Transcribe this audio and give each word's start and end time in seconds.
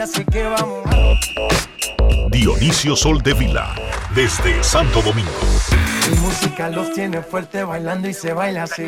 A 0.00 0.06
nadie, 0.06 0.14
así 0.14 0.24
que 0.24 0.42
vamos. 0.42 0.88
Dionisio 2.30 2.96
Soldevila, 2.96 3.74
desde 4.14 4.62
Santo 4.62 5.02
Domingo. 5.02 5.30
Mi 6.10 6.16
música 6.18 6.68
los 6.68 6.92
tiene 6.92 7.22
fuerte 7.22 7.64
bailando 7.64 8.08
y 8.08 8.14
se 8.14 8.32
baila 8.32 8.64
así. 8.64 8.86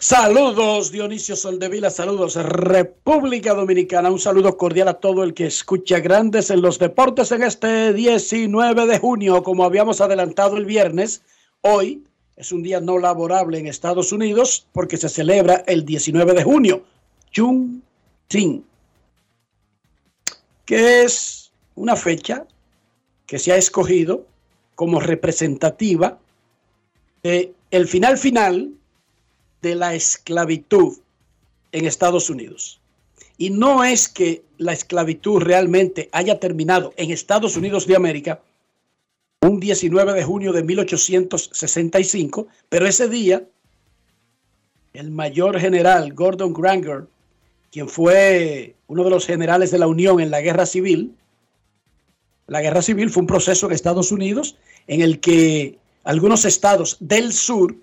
Saludos 0.06 0.92
Dionisio 0.92 1.34
Soldevila, 1.34 1.88
saludos 1.88 2.36
República 2.36 3.54
Dominicana, 3.54 4.10
un 4.10 4.18
saludo 4.18 4.58
cordial 4.58 4.88
a 4.88 5.00
todo 5.00 5.24
el 5.24 5.32
que 5.32 5.46
escucha 5.46 5.98
Grandes 6.00 6.50
en 6.50 6.60
los 6.60 6.78
Deportes 6.78 7.32
en 7.32 7.42
este 7.42 7.94
19 7.94 8.86
de 8.86 8.98
junio, 8.98 9.42
como 9.42 9.64
habíamos 9.64 10.02
adelantado 10.02 10.58
el 10.58 10.66
viernes, 10.66 11.22
hoy 11.62 12.04
es 12.36 12.52
un 12.52 12.62
día 12.62 12.82
no 12.82 12.98
laborable 12.98 13.58
en 13.58 13.66
Estados 13.66 14.12
Unidos 14.12 14.66
porque 14.72 14.98
se 14.98 15.08
celebra 15.08 15.64
el 15.66 15.86
19 15.86 16.34
de 16.34 16.44
junio, 16.44 16.84
Juneteenth, 17.34 18.62
que 20.66 21.04
es 21.04 21.50
una 21.76 21.96
fecha 21.96 22.46
que 23.24 23.38
se 23.38 23.52
ha 23.52 23.56
escogido 23.56 24.26
como 24.74 25.00
representativa 25.00 26.18
de 27.22 27.54
el 27.70 27.88
final 27.88 28.18
final 28.18 28.70
de 29.64 29.74
la 29.74 29.94
esclavitud 29.94 30.98
en 31.72 31.86
Estados 31.86 32.28
Unidos. 32.28 32.80
Y 33.38 33.48
no 33.48 33.82
es 33.82 34.08
que 34.08 34.44
la 34.58 34.74
esclavitud 34.74 35.40
realmente 35.40 36.10
haya 36.12 36.38
terminado 36.38 36.92
en 36.98 37.10
Estados 37.10 37.56
Unidos 37.56 37.86
de 37.86 37.96
América 37.96 38.42
un 39.40 39.58
19 39.60 40.12
de 40.12 40.22
junio 40.22 40.52
de 40.52 40.62
1865, 40.62 42.46
pero 42.68 42.86
ese 42.86 43.08
día 43.08 43.42
el 44.92 45.10
mayor 45.10 45.58
general 45.58 46.12
Gordon 46.12 46.52
Granger, 46.52 47.06
quien 47.72 47.88
fue 47.88 48.74
uno 48.86 49.02
de 49.02 49.10
los 49.10 49.26
generales 49.26 49.70
de 49.70 49.78
la 49.78 49.86
Unión 49.86 50.20
en 50.20 50.30
la 50.30 50.42
Guerra 50.42 50.66
Civil, 50.66 51.16
la 52.48 52.60
Guerra 52.60 52.82
Civil 52.82 53.08
fue 53.08 53.22
un 53.22 53.26
proceso 53.26 53.66
en 53.66 53.72
Estados 53.72 54.12
Unidos 54.12 54.56
en 54.86 55.00
el 55.00 55.20
que 55.20 55.78
algunos 56.04 56.44
estados 56.44 56.98
del 57.00 57.32
sur 57.32 57.74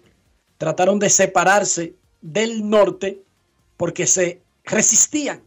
trataron 0.61 0.99
de 0.99 1.09
separarse 1.09 1.95
del 2.21 2.69
norte 2.69 3.23
porque 3.77 4.05
se 4.05 4.43
resistían 4.63 5.41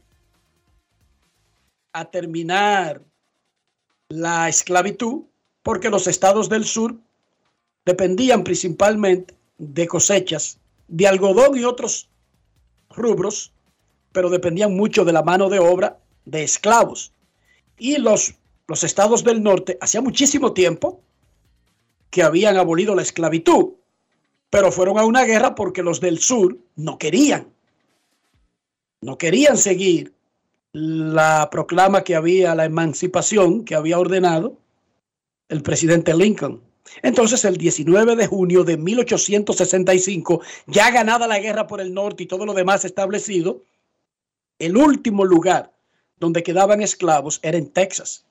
a 1.93 2.05
terminar 2.07 3.01
la 4.09 4.49
esclavitud 4.49 5.23
porque 5.63 5.89
los 5.89 6.09
estados 6.09 6.49
del 6.49 6.65
sur 6.65 6.97
dependían 7.85 8.43
principalmente 8.43 9.37
de 9.57 9.87
cosechas 9.87 10.59
de 10.89 11.07
algodón 11.07 11.57
y 11.57 11.63
otros 11.63 12.09
rubros, 12.91 13.53
pero 14.11 14.29
dependían 14.31 14.75
mucho 14.75 15.05
de 15.05 15.13
la 15.13 15.23
mano 15.23 15.49
de 15.49 15.61
obra 15.61 15.97
de 16.25 16.43
esclavos. 16.43 17.13
Y 17.79 17.99
los, 17.99 18.35
los 18.67 18.83
estados 18.83 19.23
del 19.23 19.45
norte, 19.45 19.79
hacía 19.81 20.01
muchísimo 20.01 20.53
tiempo 20.53 21.01
que 22.11 22.25
habían 22.25 22.57
abolido 22.57 22.97
la 22.97 23.03
esclavitud 23.03 23.75
pero 24.55 24.71
fueron 24.71 24.99
a 24.99 25.05
una 25.05 25.25
guerra 25.25 25.57
porque 25.57 25.83
los 25.83 25.99
del 25.99 26.21
sur 26.21 26.57
no 26.77 26.97
querían. 26.97 27.53
No 29.01 29.19
querían 29.19 29.57
seguir 29.57 30.15
la 30.71 31.49
proclama 31.51 32.05
que 32.05 32.15
había, 32.15 32.55
la 32.55 32.65
emancipación 32.65 33.65
que 33.65 33.75
había 33.75 33.99
ordenado 33.99 34.57
el 35.49 35.61
presidente 35.65 36.15
Lincoln. 36.15 36.63
Entonces, 37.03 37.45
el 37.45 37.57
19 37.57 38.15
de 38.15 38.29
junio 38.29 38.63
de 38.63 38.77
1865, 38.77 40.41
ya 40.69 40.93
ganada 40.93 41.27
la 41.27 41.41
guerra 41.41 41.67
por 41.67 41.81
el 41.81 41.93
norte 41.93 42.23
y 42.23 42.27
todo 42.27 42.47
lo 42.47 42.55
demás 42.55 42.85
establecido, 42.85 43.65
el 44.61 44.77
último 44.77 45.25
lugar 45.25 45.73
donde 46.21 46.45
quedaban 46.45 46.81
esclavos 46.81 47.41
era 47.43 47.59
en 47.59 47.73
Texas. 47.73 48.25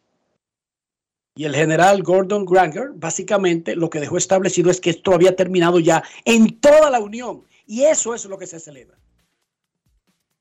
Y 1.35 1.45
el 1.45 1.55
general 1.55 2.03
Gordon 2.03 2.45
Granger 2.45 2.91
básicamente 2.93 3.75
lo 3.75 3.89
que 3.89 3.99
dejó 3.99 4.17
establecido 4.17 4.69
es 4.69 4.79
que 4.79 4.91
esto 4.91 5.13
había 5.13 5.35
terminado 5.35 5.79
ya 5.79 6.03
en 6.25 6.59
toda 6.59 6.91
la 6.91 6.99
Unión. 6.99 7.43
Y 7.65 7.83
eso 7.83 8.13
es 8.13 8.25
lo 8.25 8.37
que 8.37 8.45
se 8.45 8.59
celebra. 8.59 8.97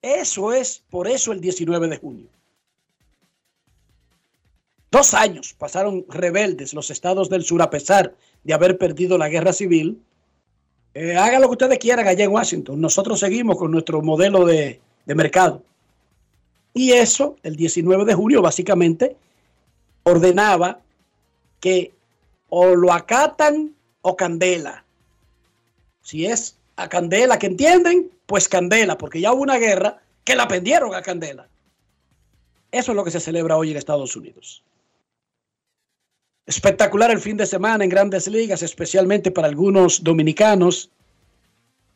Eso 0.03 0.53
es, 0.53 0.83
por 0.91 1.09
eso 1.09 1.33
el 1.33 1.41
19 1.41 1.89
de 1.89 1.97
junio. 1.97 2.27
Dos 4.91 5.15
años 5.15 5.55
pasaron 5.55 6.05
rebeldes 6.09 6.75
los 6.75 6.91
estados 6.91 7.31
del 7.31 7.45
sur 7.45 7.63
a 7.63 7.71
pesar 7.71 8.15
de 8.45 8.53
haber 8.53 8.77
perdido 8.77 9.17
la 9.17 9.31
guerra 9.31 9.55
civil. 9.55 10.03
Eh, 10.93 11.17
hagan 11.17 11.41
lo 11.41 11.49
que 11.49 11.53
ustedes 11.53 11.79
quieran 11.79 12.07
allá 12.07 12.25
en 12.25 12.33
Washington. 12.33 12.79
Nosotros 12.79 13.21
seguimos 13.21 13.57
con 13.57 13.71
nuestro 13.71 14.03
modelo 14.03 14.45
de, 14.45 14.81
de 15.07 15.15
mercado. 15.15 15.63
Y 16.75 16.93
eso, 16.93 17.37
el 17.43 17.57
19 17.57 18.05
de 18.05 18.15
junio, 18.15 18.43
básicamente 18.43 19.17
ordenaba 20.03 20.82
que 21.63 21.95
o 22.51 22.75
lo 22.75 22.93
acatan 22.93 23.75
o 24.03 24.15
candela. 24.17 24.85
Si 26.03 26.27
es 26.27 26.57
a 26.77 26.89
Candela 26.89 27.39
que 27.39 27.47
entienden, 27.47 28.11
pues 28.27 28.49
Candela, 28.49 28.99
porque 28.99 29.21
ya 29.21 29.33
hubo 29.33 29.43
una 29.43 29.59
guerra 29.59 30.03
que 30.25 30.35
la 30.35 30.49
pendieron 30.49 30.95
a 30.95 31.03
Candela. 31.03 31.49
Eso 32.73 32.93
es 32.93 32.97
lo 32.97 33.05
que 33.05 33.11
se 33.13 33.21
celebra 33.21 33.57
hoy 33.57 33.71
en 33.71 33.77
Estados 33.77 34.17
Unidos. 34.17 34.65
Espectacular 36.45 37.13
el 37.13 37.21
fin 37.21 37.37
de 37.37 37.47
semana 37.47 37.85
en 37.85 37.91
grandes 37.91 38.27
ligas, 38.27 38.63
especialmente 38.63 39.31
para 39.31 39.47
algunos 39.47 40.03
dominicanos. 40.03 40.91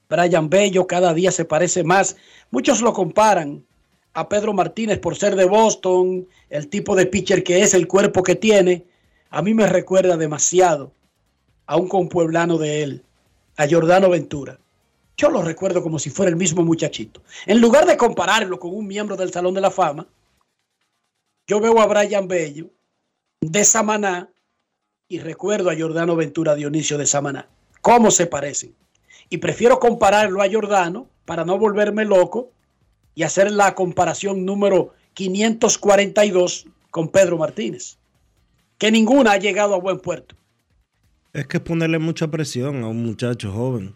Brian 0.08 0.48
Bello 0.48 0.86
cada 0.86 1.12
día 1.12 1.32
se 1.32 1.44
parece 1.44 1.82
más. 1.82 2.16
Muchos 2.52 2.80
lo 2.80 2.92
comparan 2.92 3.64
a 4.12 4.28
Pedro 4.28 4.52
Martínez 4.52 5.00
por 5.00 5.16
ser 5.16 5.34
de 5.34 5.46
Boston, 5.46 6.28
el 6.48 6.68
tipo 6.68 6.94
de 6.94 7.06
pitcher 7.06 7.42
que 7.42 7.62
es, 7.62 7.74
el 7.74 7.88
cuerpo 7.88 8.22
que 8.22 8.36
tiene. 8.36 8.84
A 9.37 9.43
mí 9.43 9.53
me 9.53 9.67
recuerda 9.67 10.17
demasiado 10.17 10.93
a 11.67 11.77
un 11.77 11.88
compueblano 11.88 12.56
de 12.56 12.83
él, 12.83 13.05
a 13.59 13.69
Jordano 13.69 14.09
Ventura. 14.09 14.59
Yo 15.15 15.29
lo 15.29 15.43
recuerdo 15.43 15.83
como 15.83 15.99
si 15.99 16.09
fuera 16.09 16.31
el 16.31 16.37
mismo 16.37 16.62
muchachito. 16.65 17.21
En 17.44 17.61
lugar 17.61 17.85
de 17.85 17.99
compararlo 17.99 18.59
con 18.59 18.75
un 18.75 18.87
miembro 18.87 19.15
del 19.15 19.31
Salón 19.31 19.53
de 19.53 19.61
la 19.61 19.71
Fama, 19.71 20.06
yo 21.47 21.61
veo 21.61 21.79
a 21.83 21.87
Brian 21.87 22.27
Bello 22.27 22.71
de 23.43 23.62
Samaná 23.67 24.31
y 25.06 25.19
recuerdo 25.19 25.69
a 25.69 25.77
Jordano 25.77 26.17
Ventura 26.17 26.55
Dionisio 26.55 26.97
de 26.97 27.05
Samaná. 27.05 27.47
¿Cómo 27.83 28.11
se 28.11 28.27
parecen? 28.27 28.75
Y 29.29 29.37
prefiero 29.37 29.79
compararlo 29.79 30.41
a 30.41 30.50
Jordano 30.50 31.11
para 31.27 31.44
no 31.44 31.59
volverme 31.59 32.06
loco 32.06 32.53
y 33.15 33.23
hacer 33.23 33.53
la 33.53 33.75
comparación 33.75 34.47
número 34.47 34.94
542 35.12 36.69
con 36.91 37.11
Pedro 37.11 37.37
Martínez. 37.37 37.99
Que 38.78 38.90
ninguna 38.90 39.32
ha 39.32 39.38
llegado 39.38 39.75
a 39.75 39.78
buen 39.78 39.99
puerto. 39.99 40.37
Es 41.32 41.46
que 41.46 41.61
ponerle 41.61 41.99
mucha 41.99 42.31
presión 42.31 42.82
a 42.82 42.88
un 42.88 43.05
muchacho 43.05 43.52
joven. 43.52 43.94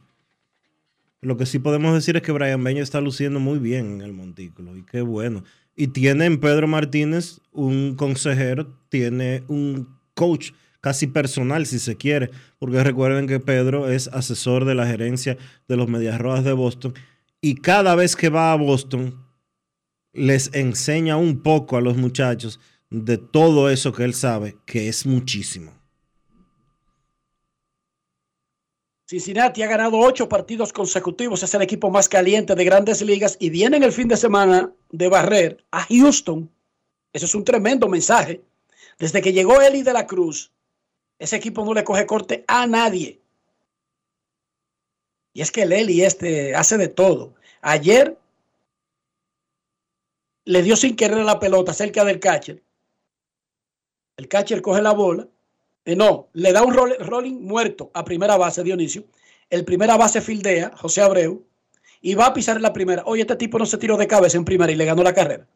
Lo 1.23 1.37
que 1.37 1.47
sí 1.47 1.59
podemos 1.59 1.93
decir 1.93 2.17
es 2.17 2.23
que 2.23 2.33
Brian 2.33 2.65
Beño 2.65 2.83
está 2.83 3.01
luciendo 3.01 3.41
muy 3.41 3.59
bien 3.59 3.95
en 3.95 4.01
el 4.03 4.13
montículo 4.13 4.77
y 4.77 4.85
qué 4.85 5.03
bueno. 5.03 5.45
Y 5.77 5.89
tiene 5.89 6.25
en 6.25 6.41
Pedro 6.41 6.67
Martínez 6.67 7.41
un 7.53 7.95
consejero, 7.95 8.67
tiene 8.89 9.45
un 9.49 9.89
coach 10.15 10.53
casi 10.81 11.07
personal 11.07 11.67
si 11.67 11.79
se 11.79 11.97
quiere, 11.97 12.31
porque 12.59 12.83
recuerden 12.83 13.27
que 13.27 13.39
Pedro 13.39 13.91
es 13.91 14.09
asesor 14.09 14.65
de 14.65 14.75
la 14.75 14.87
gerencia 14.87 15.37
de 15.69 15.77
los 15.77 15.89
Medias 15.89 16.19
Rojas 16.19 16.45
de 16.45 16.53
Boston 16.55 16.95
y 17.41 17.57
cada 17.57 17.95
vez 17.95 18.17
que 18.17 18.29
va 18.29 18.53
a 18.53 18.57
Boston 18.57 19.15
les 20.13 20.53
enseña 20.55 21.17
un 21.17 21.43
poco 21.43 21.77
a 21.77 21.81
los 21.81 21.97
muchachos 21.97 22.61
de 22.91 23.19
todo 23.19 23.71
eso 23.71 23.93
que 23.93 24.05
él 24.05 24.15
sabe, 24.15 24.57
que 24.67 24.89
es 24.89 25.07
muchísimo. 25.07 25.73
Cincinnati 29.07 29.63
ha 29.63 29.67
ganado 29.67 29.99
ocho 29.99 30.29
partidos 30.29 30.73
consecutivos, 30.73 31.43
es 31.43 31.55
el 31.55 31.63
equipo 31.63 31.91
más 31.91 32.09
caliente 32.09 32.55
de 32.55 32.65
grandes 32.65 33.03
ligas 33.03 33.37
y 33.41 33.51
viene 33.51 33.77
en 33.77 33.83
el 33.83 33.93
fin 33.93 34.07
de 34.07 34.17
semana 34.17 34.73
de 34.91 35.09
barrer 35.09 35.65
a 35.73 35.85
Houston. 35.87 36.49
Eso 37.13 37.27
es 37.27 37.35
un 37.35 37.45
tremendo 37.45 37.89
mensaje. 37.89 38.41
Desde 38.99 39.21
que 39.21 39.33
llegó 39.33 39.61
Eli 39.61 39.83
de 39.83 39.93
la 39.93 40.07
Cruz, 40.07 40.53
ese 41.19 41.37
equipo 41.37 41.65
no 41.65 41.75
le 41.75 41.83
coge 41.83 42.07
corte 42.07 42.45
a 42.47 42.67
nadie. 42.69 43.21
Y 45.33 45.43
es 45.43 45.51
que 45.51 45.63
el 45.63 45.73
Eli 45.73 46.03
este 46.03 46.55
hace 46.55 46.77
de 46.77 46.89
todo. 46.89 47.35
Ayer 47.63 48.17
le 50.45 50.63
dio 50.63 50.77
sin 50.77 50.95
querer 50.95 51.19
la 51.19 51.41
pelota 51.41 51.75
cerca 51.75 52.05
del 52.05 52.21
catcher. 52.21 52.63
El 54.21 54.29
catcher 54.29 54.61
coge 54.61 54.83
la 54.83 54.93
bola 54.93 55.27
eh, 55.87 55.97
no, 55.97 56.29
le 56.35 56.53
da 56.53 56.63
un 56.63 56.75
rolling 56.75 57.41
muerto 57.41 57.91
a 57.95 58.05
primera 58.05 58.37
base, 58.37 58.63
Dionisio. 58.63 59.05
El 59.49 59.65
primera 59.65 59.97
base 59.97 60.21
fildea, 60.21 60.73
José 60.77 61.01
Abreu, 61.01 61.43
y 62.03 62.15
va 62.15 62.27
a 62.27 62.35
pisar 62.35 62.57
en 62.57 62.63
la 62.63 62.73
primera. 62.73 63.03
Oye, 63.07 63.23
este 63.23 63.37
tipo 63.37 63.59
no 63.59 63.65
se 63.65 63.79
tiró 63.79 63.97
de 63.97 64.07
cabeza 64.07 64.37
en 64.37 64.45
primera 64.45 64.71
y 64.71 64.77
le 64.77 64.85
ganó 64.85 65.03
la 65.03 65.15
carrera. 65.15 65.47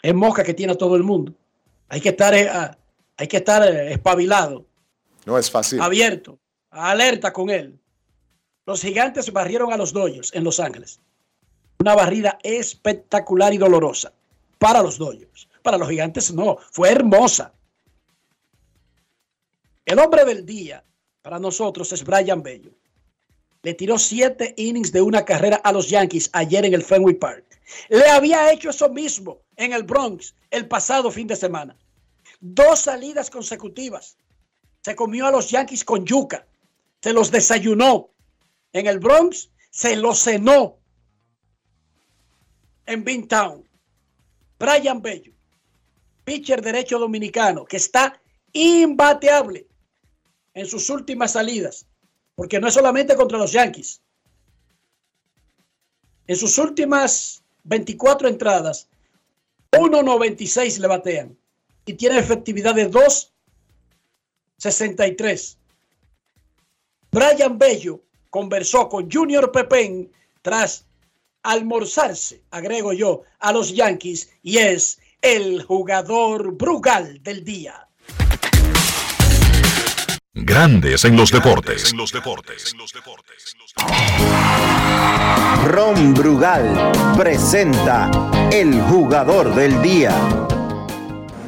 Es 0.00 0.14
mosca 0.14 0.44
que 0.44 0.54
tiene 0.54 0.74
a 0.74 0.78
todo 0.78 0.94
el 0.94 1.02
mundo. 1.02 1.34
Hay 1.88 2.00
que 2.00 2.10
estar, 2.10 2.32
eh, 2.34 2.48
hay 3.16 3.26
que 3.26 3.38
estar 3.38 3.66
eh, 3.68 3.92
espabilado. 3.92 4.64
No 5.26 5.36
es 5.36 5.50
fácil. 5.50 5.80
Abierto, 5.80 6.38
alerta 6.70 7.32
con 7.32 7.50
él. 7.50 7.78
Los 8.64 8.80
gigantes 8.80 9.32
barrieron 9.32 9.72
a 9.72 9.76
los 9.76 9.92
Dodgers 9.92 10.32
en 10.34 10.44
Los 10.44 10.60
Ángeles. 10.60 11.00
Una 11.80 11.96
barrida 11.96 12.38
espectacular 12.44 13.52
y 13.52 13.58
dolorosa 13.58 14.12
para 14.58 14.82
los 14.82 14.98
Dodgers. 14.98 15.47
Para 15.68 15.76
los 15.76 15.90
gigantes 15.90 16.32
no, 16.32 16.56
fue 16.72 16.90
hermosa. 16.90 17.52
El 19.84 19.98
hombre 19.98 20.24
del 20.24 20.46
día 20.46 20.82
para 21.20 21.38
nosotros 21.38 21.92
es 21.92 22.02
Brian 22.04 22.42
Bello. 22.42 22.70
Le 23.60 23.74
tiró 23.74 23.98
siete 23.98 24.54
innings 24.56 24.92
de 24.92 25.02
una 25.02 25.26
carrera 25.26 25.56
a 25.56 25.70
los 25.70 25.90
Yankees 25.90 26.30
ayer 26.32 26.64
en 26.64 26.72
el 26.72 26.82
Fenway 26.82 27.16
Park. 27.16 27.60
Le 27.90 28.08
había 28.08 28.50
hecho 28.50 28.70
eso 28.70 28.88
mismo 28.88 29.42
en 29.56 29.74
el 29.74 29.82
Bronx 29.82 30.34
el 30.50 30.66
pasado 30.66 31.10
fin 31.10 31.26
de 31.26 31.36
semana. 31.36 31.76
Dos 32.40 32.78
salidas 32.78 33.28
consecutivas. 33.28 34.16
Se 34.80 34.96
comió 34.96 35.26
a 35.26 35.30
los 35.30 35.50
Yankees 35.50 35.84
con 35.84 36.06
yuca. 36.06 36.46
Se 37.02 37.12
los 37.12 37.30
desayunó. 37.30 38.08
En 38.72 38.86
el 38.86 39.00
Bronx 39.00 39.50
se 39.68 39.96
los 39.96 40.18
cenó. 40.24 40.78
En 42.86 43.28
Town. 43.28 43.68
Brian 44.58 45.02
Bello, 45.02 45.34
pitcher 46.28 46.60
derecho 46.60 46.98
dominicano, 46.98 47.64
que 47.64 47.78
está 47.78 48.20
imbateable 48.52 49.66
en 50.52 50.66
sus 50.66 50.90
últimas 50.90 51.32
salidas, 51.32 51.86
porque 52.34 52.60
no 52.60 52.68
es 52.68 52.74
solamente 52.74 53.16
contra 53.16 53.38
los 53.38 53.52
Yankees. 53.52 54.02
En 56.26 56.36
sus 56.36 56.58
últimas 56.58 57.42
24 57.64 58.28
entradas, 58.28 58.88
1.96 59.72 60.80
le 60.80 60.86
batean 60.86 61.34
y 61.86 61.94
tiene 61.94 62.18
efectividad 62.18 62.74
de 62.74 62.90
2.63. 62.90 65.56
Brian 67.10 67.58
Bello 67.58 68.02
conversó 68.28 68.90
con 68.90 69.10
Junior 69.10 69.50
Pepén 69.50 70.12
tras 70.42 70.84
almorzarse, 71.42 72.42
agrego 72.50 72.92
yo, 72.92 73.22
a 73.38 73.50
los 73.50 73.74
Yankees 73.74 74.28
y 74.42 74.58
es 74.58 75.00
el 75.22 75.64
jugador 75.64 76.52
Brugal 76.56 77.20
del 77.22 77.44
día. 77.44 77.88
Grandes 80.32 81.04
en 81.04 81.16
los 81.16 81.32
deportes. 81.32 81.92
Ron 85.66 86.14
Brugal 86.14 86.92
presenta 87.16 88.10
el 88.52 88.80
jugador 88.82 89.54
del 89.54 89.82
día. 89.82 90.14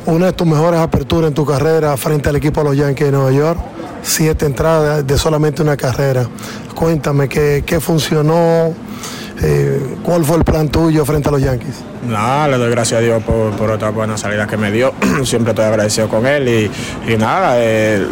Una 0.06 0.26
de 0.26 0.32
tus 0.32 0.46
mejores 0.46 0.80
aperturas 0.80 1.28
en 1.28 1.34
tu 1.34 1.46
carrera 1.46 1.96
frente 1.96 2.28
al 2.28 2.36
equipo 2.36 2.62
de 2.62 2.68
los 2.70 2.76
Yankees 2.76 3.06
de 3.06 3.12
Nueva 3.12 3.30
York. 3.30 3.60
Siete 4.02 4.46
entradas 4.46 5.06
de 5.06 5.16
solamente 5.16 5.62
una 5.62 5.76
carrera. 5.76 6.28
Cuéntame 6.74 7.28
qué, 7.28 7.62
qué 7.64 7.78
funcionó, 7.78 8.74
eh, 9.42 9.96
¿Cuál 10.02 10.24
fue 10.24 10.36
el 10.36 10.44
plan 10.44 10.68
tuyo 10.68 11.04
frente 11.04 11.28
a 11.28 11.32
los 11.32 11.40
Yankees? 11.40 11.82
Nada, 12.06 12.48
le 12.48 12.58
doy 12.58 12.70
gracias 12.70 12.98
a 12.98 13.02
Dios 13.02 13.22
por, 13.22 13.52
por 13.52 13.70
otra 13.70 13.90
buena 13.90 14.16
salida 14.16 14.46
que 14.46 14.56
me 14.56 14.70
dio. 14.70 14.92
Siempre 15.24 15.52
estoy 15.52 15.64
agradecido 15.64 16.08
con 16.08 16.26
él 16.26 16.48
y, 16.48 17.12
y 17.12 17.16
nada, 17.16 17.54
eh, 17.56 18.06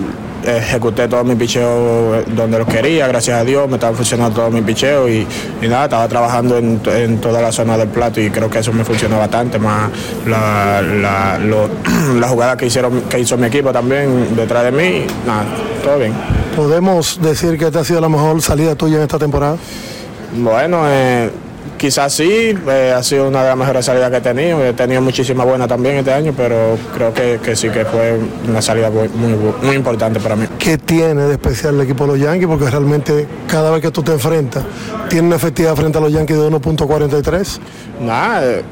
ejecuté 0.44 1.08
todo 1.08 1.24
mi 1.24 1.34
picheo 1.34 2.22
donde 2.28 2.58
lo 2.58 2.66
quería, 2.66 3.08
gracias 3.08 3.40
a 3.40 3.44
Dios 3.44 3.68
me 3.68 3.74
estaba 3.74 3.96
funcionando 3.96 4.34
todo 4.34 4.50
mi 4.50 4.62
picheo 4.62 5.08
y, 5.08 5.26
nada, 5.62 5.84
estaba 5.84 6.08
trabajando 6.08 6.56
en, 6.56 7.20
toda 7.20 7.42
la 7.42 7.52
zona 7.52 7.76
del 7.76 7.88
plato 7.88 8.20
y 8.20 8.30
creo 8.30 8.48
que 8.48 8.60
eso 8.60 8.72
me 8.72 8.84
funcionó 8.84 9.18
bastante, 9.18 9.58
más 9.58 9.90
la, 10.26 10.80
la, 12.18 12.28
jugada 12.28 12.56
que, 12.56 12.66
hicieron, 12.66 13.02
que 13.02 13.20
hizo 13.20 13.36
mi 13.36 13.46
equipo 13.46 13.72
también 13.72 14.34
detrás 14.36 14.64
de 14.64 14.72
mí, 14.72 15.06
nada, 15.26 15.44
todo 15.82 15.98
bien. 15.98 16.14
¿Podemos 16.56 17.20
decir 17.20 17.58
que 17.58 17.66
esta 17.66 17.80
ha 17.80 17.84
sido 17.84 18.00
la 18.00 18.08
mejor 18.08 18.40
salida 18.42 18.74
tuya 18.74 18.96
en 18.96 19.02
esta 19.02 19.18
temporada? 19.18 19.56
Bueno, 20.32 20.82
eh, 20.86 21.30
Quizás 21.78 22.12
sí, 22.12 22.56
eh, 22.68 22.92
ha 22.96 23.02
sido 23.04 23.28
una 23.28 23.42
de 23.42 23.48
las 23.50 23.56
mejores 23.56 23.86
salidas 23.86 24.10
que 24.10 24.16
he 24.16 24.20
tenido. 24.20 24.64
He 24.64 24.72
tenido 24.72 25.00
muchísimas 25.00 25.46
buenas 25.46 25.68
también 25.68 25.96
este 25.96 26.12
año, 26.12 26.34
pero 26.36 26.76
creo 26.92 27.12
que, 27.14 27.54
sí 27.54 27.68
que 27.68 27.84
fue 27.84 28.18
una 28.48 28.60
salida 28.60 28.90
muy, 28.90 29.08
muy, 29.62 29.76
importante 29.76 30.18
para 30.18 30.34
mí. 30.34 30.46
¿Qué 30.58 30.76
tiene 30.76 31.22
de 31.22 31.32
especial 31.34 31.76
el 31.76 31.82
equipo 31.82 32.04
de 32.04 32.12
los 32.12 32.20
Yankees? 32.20 32.48
Porque 32.48 32.68
realmente 32.68 33.28
cada 33.46 33.70
vez 33.70 33.80
que 33.80 33.92
tú 33.92 34.02
te 34.02 34.12
enfrentas, 34.12 34.64
¿tiene 35.08 35.28
una 35.28 35.36
efectividad 35.36 35.76
frente 35.76 35.98
a 35.98 36.00
los 36.00 36.12
Yankees 36.12 36.36
de 36.36 36.50
1.43? 36.50 37.58
Nada. 38.00 38.44
Eh, 38.44 38.62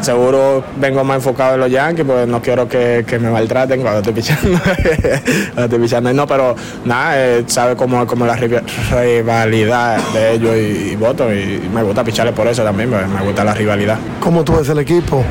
seguro 0.00 0.64
vengo 0.76 1.04
más 1.04 1.16
enfocado 1.16 1.54
en 1.54 1.60
los 1.60 1.70
Yankees, 1.70 2.04
pues 2.04 2.26
no 2.28 2.40
quiero 2.40 2.68
que, 2.68 3.04
me 3.20 3.30
maltraten 3.30 3.80
cuando 3.80 4.00
estoy 4.00 4.12
pichando. 4.12 4.58
estoy 5.56 5.78
pichando. 5.78 6.12
No, 6.12 6.26
pero 6.26 6.54
nada, 6.84 7.14
eh, 7.16 7.44
sabe 7.46 7.76
cómo, 7.76 8.06
cómo 8.06 8.26
la 8.26 8.36
rivalidad 8.36 9.98
de 10.12 10.32
ellos 10.32 10.56
y, 10.56 10.96
voto 10.96 11.32
y 11.32 11.60
me 11.72 11.82
gusta 11.82 12.04
picharle 12.04 12.32
por 12.32 12.46
eso 12.46 12.62
también, 12.62 12.90
pues, 12.90 13.08
me 13.08 13.22
gusta 13.22 13.44
la 13.44 13.54
rivalidad. 13.54 13.98
¿Cómo 14.20 14.44
tú 14.44 14.56
ves 14.56 14.68
el 14.68 14.78
equipo? 14.78 15.24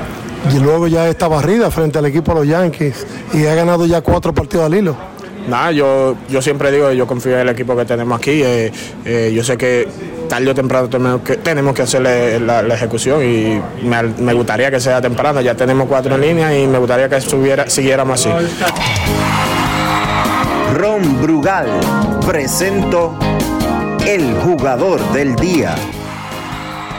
Y 0.54 0.60
luego 0.60 0.88
ya 0.88 1.08
está 1.08 1.28
barrida 1.28 1.72
frente 1.72 2.00
al 2.00 2.06
equipo 2.06 2.34
de 2.34 2.40
los 2.40 2.48
Yankees 2.48 3.06
y 3.34 3.46
ha 3.46 3.56
ganado 3.56 3.86
ya 3.86 4.02
cuatro 4.02 4.34
partidos 4.34 4.66
al 4.66 4.76
hilo. 4.76 4.96
nada, 5.48 5.72
yo, 5.72 6.16
yo 6.30 6.42
siempre 6.42 6.72
digo, 6.72 6.92
yo 6.92 7.08
confío 7.08 7.34
en 7.36 7.42
el 7.42 7.50
equipo 7.50 7.76
que 7.76 7.86
tenemos 7.86 8.20
aquí. 8.20 8.44
eh, 8.44 8.72
eh, 9.06 9.32
yo 9.34 9.44
sé 9.44 9.58
que 9.58 9.88
tarde 10.34 10.50
o 10.50 10.56
temprano 10.56 10.90
tenemos 10.90 11.22
que, 11.22 11.38
tenemos 11.38 11.76
que 11.76 11.84
hacerle 11.84 12.40
la, 12.40 12.64
la 12.64 12.74
ejecución 12.74 13.22
y 13.24 13.62
me, 13.86 14.02
me 14.02 14.34
gustaría 14.34 14.72
que 14.72 14.80
sea 14.80 15.00
temprano. 15.00 15.42
Ya 15.42 15.54
tenemos 15.54 15.88
cuatro 15.88 16.16
en 16.16 16.22
línea 16.22 16.58
y 16.58 16.66
me 16.66 16.80
gustaría 16.80 17.08
que 17.08 17.22
subiera, 17.22 17.70
siguiéramos 17.70 18.20
así. 18.20 18.30
Ron 20.74 21.22
Brugal 21.22 21.68
presento 22.26 23.16
el 24.08 24.34
jugador 24.38 25.00
del 25.12 25.36
día. 25.36 25.76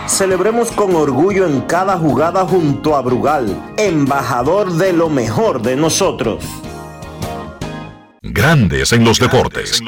Celebremos 0.06 0.70
con 0.70 0.94
orgullo 0.94 1.44
en 1.48 1.62
cada 1.62 1.98
jugada 1.98 2.46
junto 2.46 2.94
a 2.94 3.02
Brugal, 3.02 3.74
embajador 3.76 4.74
de 4.74 4.92
lo 4.92 5.08
mejor 5.08 5.60
de 5.60 5.74
nosotros. 5.74 6.44
Grandes 8.22 8.92
en 8.92 9.04
los 9.04 9.18
deportes. 9.18 9.82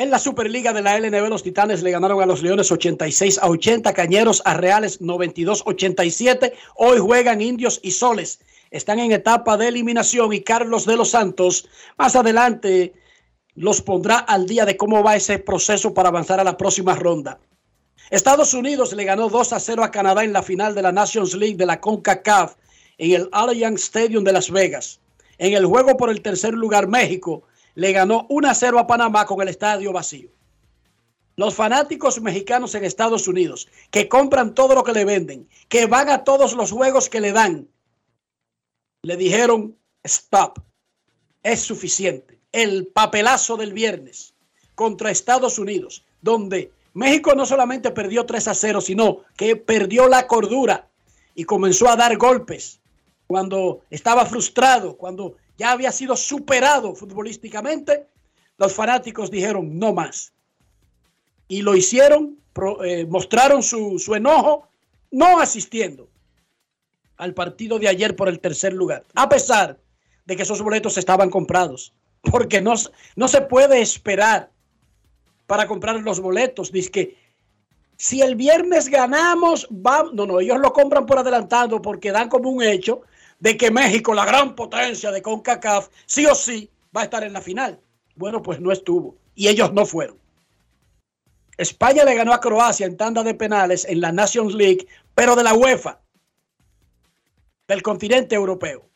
En 0.00 0.10
la 0.10 0.18
Superliga 0.18 0.72
de 0.72 0.80
la 0.80 0.98
LNB, 0.98 1.28
los 1.28 1.42
Titanes 1.42 1.82
le 1.82 1.90
ganaron 1.90 2.22
a 2.22 2.24
los 2.24 2.42
Leones 2.42 2.72
86 2.72 3.38
a 3.42 3.50
80, 3.50 3.92
Cañeros 3.92 4.40
a 4.46 4.54
Reales 4.54 5.02
92 5.02 5.62
87. 5.66 6.54
Hoy 6.76 6.98
juegan 6.98 7.42
Indios 7.42 7.80
y 7.82 7.90
Soles. 7.90 8.40
Están 8.70 8.98
en 8.98 9.12
etapa 9.12 9.58
de 9.58 9.68
eliminación 9.68 10.32
y 10.32 10.40
Carlos 10.40 10.86
de 10.86 10.96
los 10.96 11.10
Santos 11.10 11.68
más 11.98 12.16
adelante 12.16 12.94
los 13.54 13.82
pondrá 13.82 14.16
al 14.16 14.46
día 14.46 14.64
de 14.64 14.78
cómo 14.78 15.02
va 15.02 15.16
ese 15.16 15.38
proceso 15.38 15.92
para 15.92 16.08
avanzar 16.08 16.40
a 16.40 16.44
la 16.44 16.56
próxima 16.56 16.94
ronda. 16.94 17.38
Estados 18.08 18.54
Unidos 18.54 18.94
le 18.94 19.04
ganó 19.04 19.28
2 19.28 19.52
a 19.52 19.60
0 19.60 19.84
a 19.84 19.90
Canadá 19.90 20.24
en 20.24 20.32
la 20.32 20.42
final 20.42 20.74
de 20.74 20.80
la 20.80 20.92
Nations 20.92 21.34
League 21.34 21.58
de 21.58 21.66
la 21.66 21.78
CONCACAF 21.78 22.54
en 22.96 23.20
el 23.20 23.28
Allianz 23.32 23.82
Stadium 23.82 24.24
de 24.24 24.32
Las 24.32 24.50
Vegas. 24.50 24.98
En 25.36 25.52
el 25.52 25.66
juego 25.66 25.98
por 25.98 26.08
el 26.08 26.22
tercer 26.22 26.54
lugar, 26.54 26.88
México 26.88 27.42
le 27.80 27.92
ganó 27.92 28.26
1 28.28 28.50
a 28.50 28.54
0 28.54 28.78
a 28.78 28.86
Panamá 28.86 29.24
con 29.24 29.40
el 29.40 29.48
estadio 29.48 29.90
vacío. 29.90 30.28
Los 31.36 31.54
fanáticos 31.54 32.20
mexicanos 32.20 32.74
en 32.74 32.84
Estados 32.84 33.26
Unidos, 33.26 33.68
que 33.90 34.06
compran 34.06 34.54
todo 34.54 34.74
lo 34.74 34.84
que 34.84 34.92
le 34.92 35.06
venden, 35.06 35.48
que 35.66 35.86
van 35.86 36.10
a 36.10 36.22
todos 36.22 36.52
los 36.52 36.72
juegos 36.72 37.08
que 37.08 37.22
le 37.22 37.32
dan, 37.32 37.68
le 39.00 39.16
dijeron, 39.16 39.78
stop, 40.04 40.58
es 41.42 41.60
suficiente. 41.62 42.38
El 42.52 42.86
papelazo 42.88 43.56
del 43.56 43.72
viernes 43.72 44.34
contra 44.74 45.10
Estados 45.10 45.58
Unidos, 45.58 46.04
donde 46.20 46.70
México 46.92 47.34
no 47.34 47.46
solamente 47.46 47.92
perdió 47.92 48.26
3 48.26 48.48
a 48.48 48.54
0, 48.54 48.82
sino 48.82 49.20
que 49.38 49.56
perdió 49.56 50.06
la 50.06 50.26
cordura 50.26 50.90
y 51.34 51.44
comenzó 51.44 51.88
a 51.88 51.96
dar 51.96 52.18
golpes 52.18 52.78
cuando 53.26 53.80
estaba 53.88 54.26
frustrado, 54.26 54.98
cuando 54.98 55.36
ya 55.60 55.72
había 55.72 55.92
sido 55.92 56.16
superado 56.16 56.94
futbolísticamente, 56.94 58.06
los 58.56 58.72
fanáticos 58.72 59.30
dijeron 59.30 59.78
no 59.78 59.92
más. 59.92 60.32
Y 61.48 61.60
lo 61.60 61.76
hicieron, 61.76 62.38
pro, 62.54 62.82
eh, 62.82 63.04
mostraron 63.04 63.62
su, 63.62 63.98
su 63.98 64.14
enojo, 64.14 64.66
no 65.10 65.38
asistiendo 65.38 66.08
al 67.18 67.34
partido 67.34 67.78
de 67.78 67.88
ayer 67.88 68.16
por 68.16 68.30
el 68.30 68.40
tercer 68.40 68.72
lugar, 68.72 69.04
a 69.14 69.28
pesar 69.28 69.78
de 70.24 70.34
que 70.34 70.44
esos 70.44 70.62
boletos 70.62 70.96
estaban 70.96 71.28
comprados, 71.28 71.92
porque 72.22 72.62
no, 72.62 72.72
no 73.14 73.28
se 73.28 73.42
puede 73.42 73.82
esperar 73.82 74.50
para 75.46 75.66
comprar 75.66 75.96
los 76.00 76.20
boletos. 76.20 76.72
Dice 76.72 76.90
que 76.90 77.16
si 77.98 78.22
el 78.22 78.34
viernes 78.34 78.88
ganamos, 78.88 79.66
vamos. 79.68 80.14
No, 80.14 80.24
no, 80.24 80.40
ellos 80.40 80.58
lo 80.58 80.72
compran 80.72 81.04
por 81.04 81.18
adelantado 81.18 81.82
porque 81.82 82.12
dan 82.12 82.30
como 82.30 82.48
un 82.48 82.62
hecho 82.62 83.02
de 83.40 83.56
que 83.56 83.70
México, 83.70 84.14
la 84.14 84.24
gran 84.24 84.54
potencia 84.54 85.10
de 85.10 85.22
CONCACAF, 85.22 85.88
sí 86.06 86.26
o 86.26 86.34
sí 86.34 86.70
va 86.94 87.02
a 87.02 87.04
estar 87.04 87.24
en 87.24 87.32
la 87.32 87.40
final. 87.40 87.80
Bueno, 88.14 88.42
pues 88.42 88.60
no 88.60 88.70
estuvo 88.70 89.16
y 89.34 89.48
ellos 89.48 89.72
no 89.72 89.86
fueron. 89.86 90.18
España 91.56 92.04
le 92.04 92.14
ganó 92.14 92.32
a 92.32 92.40
Croacia 92.40 92.86
en 92.86 92.96
tanda 92.96 93.22
de 93.22 93.34
penales 93.34 93.84
en 93.86 94.00
la 94.00 94.12
Nations 94.12 94.54
League, 94.54 94.86
pero 95.14 95.36
de 95.36 95.42
la 95.42 95.54
UEFA, 95.54 96.00
del 97.68 97.82
continente 97.82 98.34
europeo. 98.34 98.86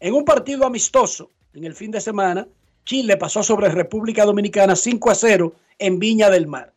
En 0.00 0.14
un 0.14 0.24
partido 0.24 0.64
amistoso 0.64 1.30
en 1.54 1.64
el 1.64 1.74
fin 1.74 1.90
de 1.90 2.00
semana, 2.00 2.46
Chile 2.84 3.16
pasó 3.16 3.42
sobre 3.42 3.68
República 3.68 4.24
Dominicana 4.24 4.76
5 4.76 5.10
a 5.10 5.14
0 5.14 5.52
en 5.78 5.98
Viña 5.98 6.30
del 6.30 6.46
Mar. 6.46 6.72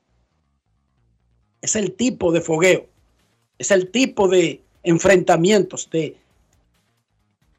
Es 1.61 1.75
el 1.75 1.93
tipo 1.93 2.31
de 2.31 2.41
fogueo, 2.41 2.87
es 3.57 3.71
el 3.71 3.91
tipo 3.91 4.27
de 4.27 4.61
enfrentamientos, 4.83 5.89
de 5.89 6.17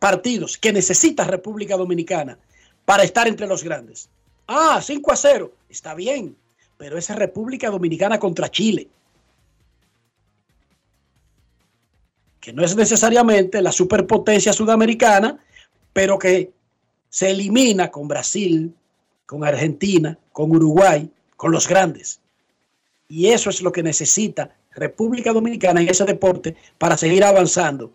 partidos 0.03 0.59
que 0.59 0.73
necesita 0.73 1.23
República 1.23 1.77
Dominicana 1.77 2.37
para 2.85 3.05
estar 3.05 3.29
entre 3.29 3.47
los 3.47 3.63
grandes. 3.63 4.09
Ah, 4.49 4.81
5 4.83 5.13
a 5.13 5.17
0, 5.17 5.53
está 5.69 5.95
bien, 5.95 6.35
pero 6.77 6.99
esa 6.99 7.15
República 7.15 7.71
Dominicana 7.71 8.19
contra 8.19 8.51
Chile, 8.51 8.89
que 12.41 12.53
no 12.53 12.65
es 12.65 12.75
necesariamente 12.75 13.63
la 13.63 13.71
superpotencia 13.71 14.53
sudamericana, 14.53 15.39
pero 15.93 16.19
que 16.19 16.51
se 17.09 17.31
elimina 17.31 17.93
con 17.93 18.09
Brasil, 18.09 18.75
con 19.25 19.45
Argentina, 19.45 20.19
con 20.33 20.51
Uruguay, 20.51 21.09
con 21.37 21.53
los 21.53 21.69
grandes. 21.69 22.19
Y 23.09 23.29
eso 23.29 23.51
es 23.51 23.63
lo 23.63 23.71
que 23.71 23.85
necesita 23.85 24.51
República 24.73 25.33
Dominicana 25.33 25.81
en 25.81 25.91
ese 25.91 26.05
deporte 26.05 26.57
para 26.77 26.97
seguir 26.97 27.23
avanzando, 27.23 27.93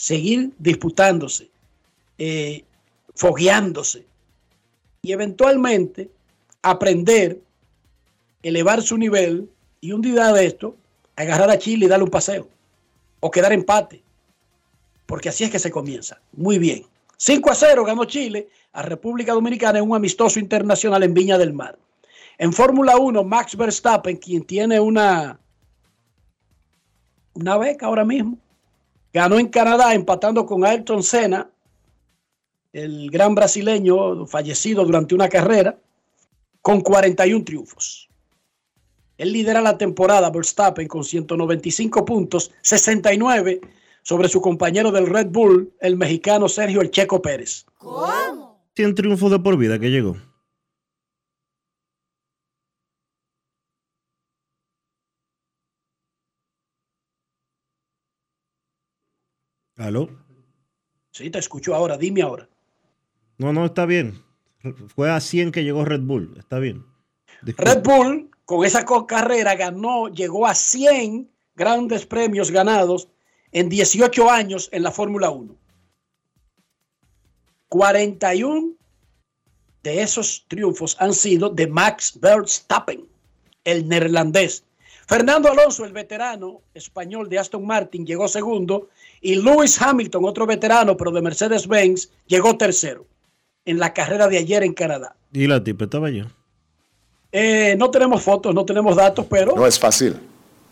seguir 0.00 0.54
disputándose, 0.58 1.50
eh, 2.16 2.64
fogueándose 3.14 4.06
y 5.02 5.12
eventualmente 5.12 6.08
aprender, 6.62 7.38
elevar 8.42 8.80
su 8.80 8.96
nivel 8.96 9.50
y 9.82 9.92
un 9.92 10.00
día 10.00 10.32
de 10.32 10.46
esto, 10.46 10.74
agarrar 11.16 11.50
a 11.50 11.58
Chile 11.58 11.84
y 11.84 11.88
darle 11.88 12.04
un 12.04 12.10
paseo 12.10 12.48
o 13.20 13.30
quedar 13.30 13.52
empate. 13.52 14.02
Porque 15.04 15.28
así 15.28 15.44
es 15.44 15.50
que 15.50 15.58
se 15.58 15.70
comienza. 15.70 16.18
Muy 16.32 16.58
bien. 16.58 16.86
5 17.18 17.50
a 17.50 17.54
0 17.54 17.84
ganó 17.84 18.06
Chile 18.06 18.48
a 18.72 18.80
República 18.80 19.34
Dominicana 19.34 19.80
en 19.80 19.84
un 19.84 19.94
amistoso 19.94 20.40
internacional 20.40 21.02
en 21.02 21.12
Viña 21.12 21.36
del 21.36 21.52
Mar. 21.52 21.78
En 22.38 22.54
Fórmula 22.54 22.96
1, 22.96 23.22
Max 23.22 23.54
Verstappen, 23.54 24.16
quien 24.16 24.44
tiene 24.44 24.80
una, 24.80 25.38
una 27.34 27.58
beca 27.58 27.84
ahora 27.84 28.06
mismo, 28.06 28.38
ganó 29.12 29.38
en 29.38 29.48
Canadá 29.48 29.94
empatando 29.94 30.46
con 30.46 30.64
Ayrton 30.64 31.02
Senna, 31.02 31.50
el 32.72 33.10
gran 33.10 33.34
brasileño 33.34 34.26
fallecido 34.26 34.84
durante 34.84 35.14
una 35.14 35.28
carrera, 35.28 35.78
con 36.62 36.80
41 36.80 37.44
triunfos. 37.44 38.08
Él 39.18 39.32
lidera 39.32 39.60
la 39.60 39.76
temporada 39.76 40.30
Verstappen 40.30 40.88
con 40.88 41.04
195 41.04 42.04
puntos, 42.04 42.52
69 42.62 43.60
sobre 44.02 44.28
su 44.28 44.40
compañero 44.40 44.90
del 44.92 45.06
Red 45.06 45.28
Bull, 45.30 45.72
el 45.80 45.96
mexicano 45.96 46.48
Sergio 46.48 46.80
El 46.80 46.90
Checo 46.90 47.20
Pérez. 47.20 47.66
¿Cómo? 47.76 48.64
100 48.76 48.94
triunfos 48.94 49.30
de 49.30 49.38
por 49.38 49.56
vida 49.58 49.78
que 49.78 49.90
llegó. 49.90 50.16
¿Aló? 59.80 60.10
Sí, 61.10 61.30
te 61.30 61.38
escucho 61.38 61.74
ahora, 61.74 61.96
dime 61.96 62.20
ahora. 62.20 62.46
No, 63.38 63.52
no, 63.54 63.64
está 63.64 63.86
bien. 63.86 64.22
Fue 64.94 65.10
a 65.10 65.18
100 65.20 65.52
que 65.52 65.64
llegó 65.64 65.86
Red 65.86 66.02
Bull, 66.02 66.34
está 66.38 66.58
bien. 66.58 66.84
Red 67.42 67.82
Bull, 67.82 68.30
con 68.44 68.66
esa 68.66 68.84
carrera, 69.06 69.54
ganó, 69.54 70.08
llegó 70.08 70.46
a 70.46 70.54
100 70.54 71.30
grandes 71.56 72.04
premios 72.04 72.50
ganados 72.50 73.08
en 73.52 73.70
18 73.70 74.30
años 74.30 74.68
en 74.70 74.82
la 74.82 74.90
Fórmula 74.90 75.30
1. 75.30 75.56
41 77.68 78.74
de 79.82 80.02
esos 80.02 80.44
triunfos 80.48 80.94
han 81.00 81.14
sido 81.14 81.48
de 81.48 81.66
Max 81.66 82.20
Verstappen, 82.20 83.08
el 83.64 83.88
neerlandés. 83.88 84.62
Fernando 85.06 85.50
Alonso, 85.50 85.84
el 85.84 85.92
veterano 85.92 86.62
español 86.74 87.28
de 87.30 87.38
Aston 87.38 87.66
Martin, 87.66 88.06
llegó 88.06 88.28
segundo 88.28 88.90
y 89.20 89.36
Lewis 89.36 89.80
Hamilton, 89.80 90.24
otro 90.24 90.46
veterano, 90.46 90.96
pero 90.96 91.10
de 91.10 91.22
Mercedes-Benz, 91.22 92.10
llegó 92.26 92.56
tercero 92.56 93.06
en 93.64 93.78
la 93.78 93.92
carrera 93.92 94.28
de 94.28 94.38
ayer 94.38 94.62
en 94.62 94.72
Canadá. 94.72 95.14
¿Y 95.32 95.46
la 95.46 95.62
tipa 95.62 95.84
estaba 95.84 96.10
yo? 96.10 96.24
Eh, 97.32 97.76
no 97.78 97.90
tenemos 97.90 98.22
fotos, 98.22 98.54
no 98.54 98.64
tenemos 98.64 98.96
datos, 98.96 99.26
pero... 99.28 99.54
No 99.54 99.66
es 99.66 99.78
fácil. 99.78 100.16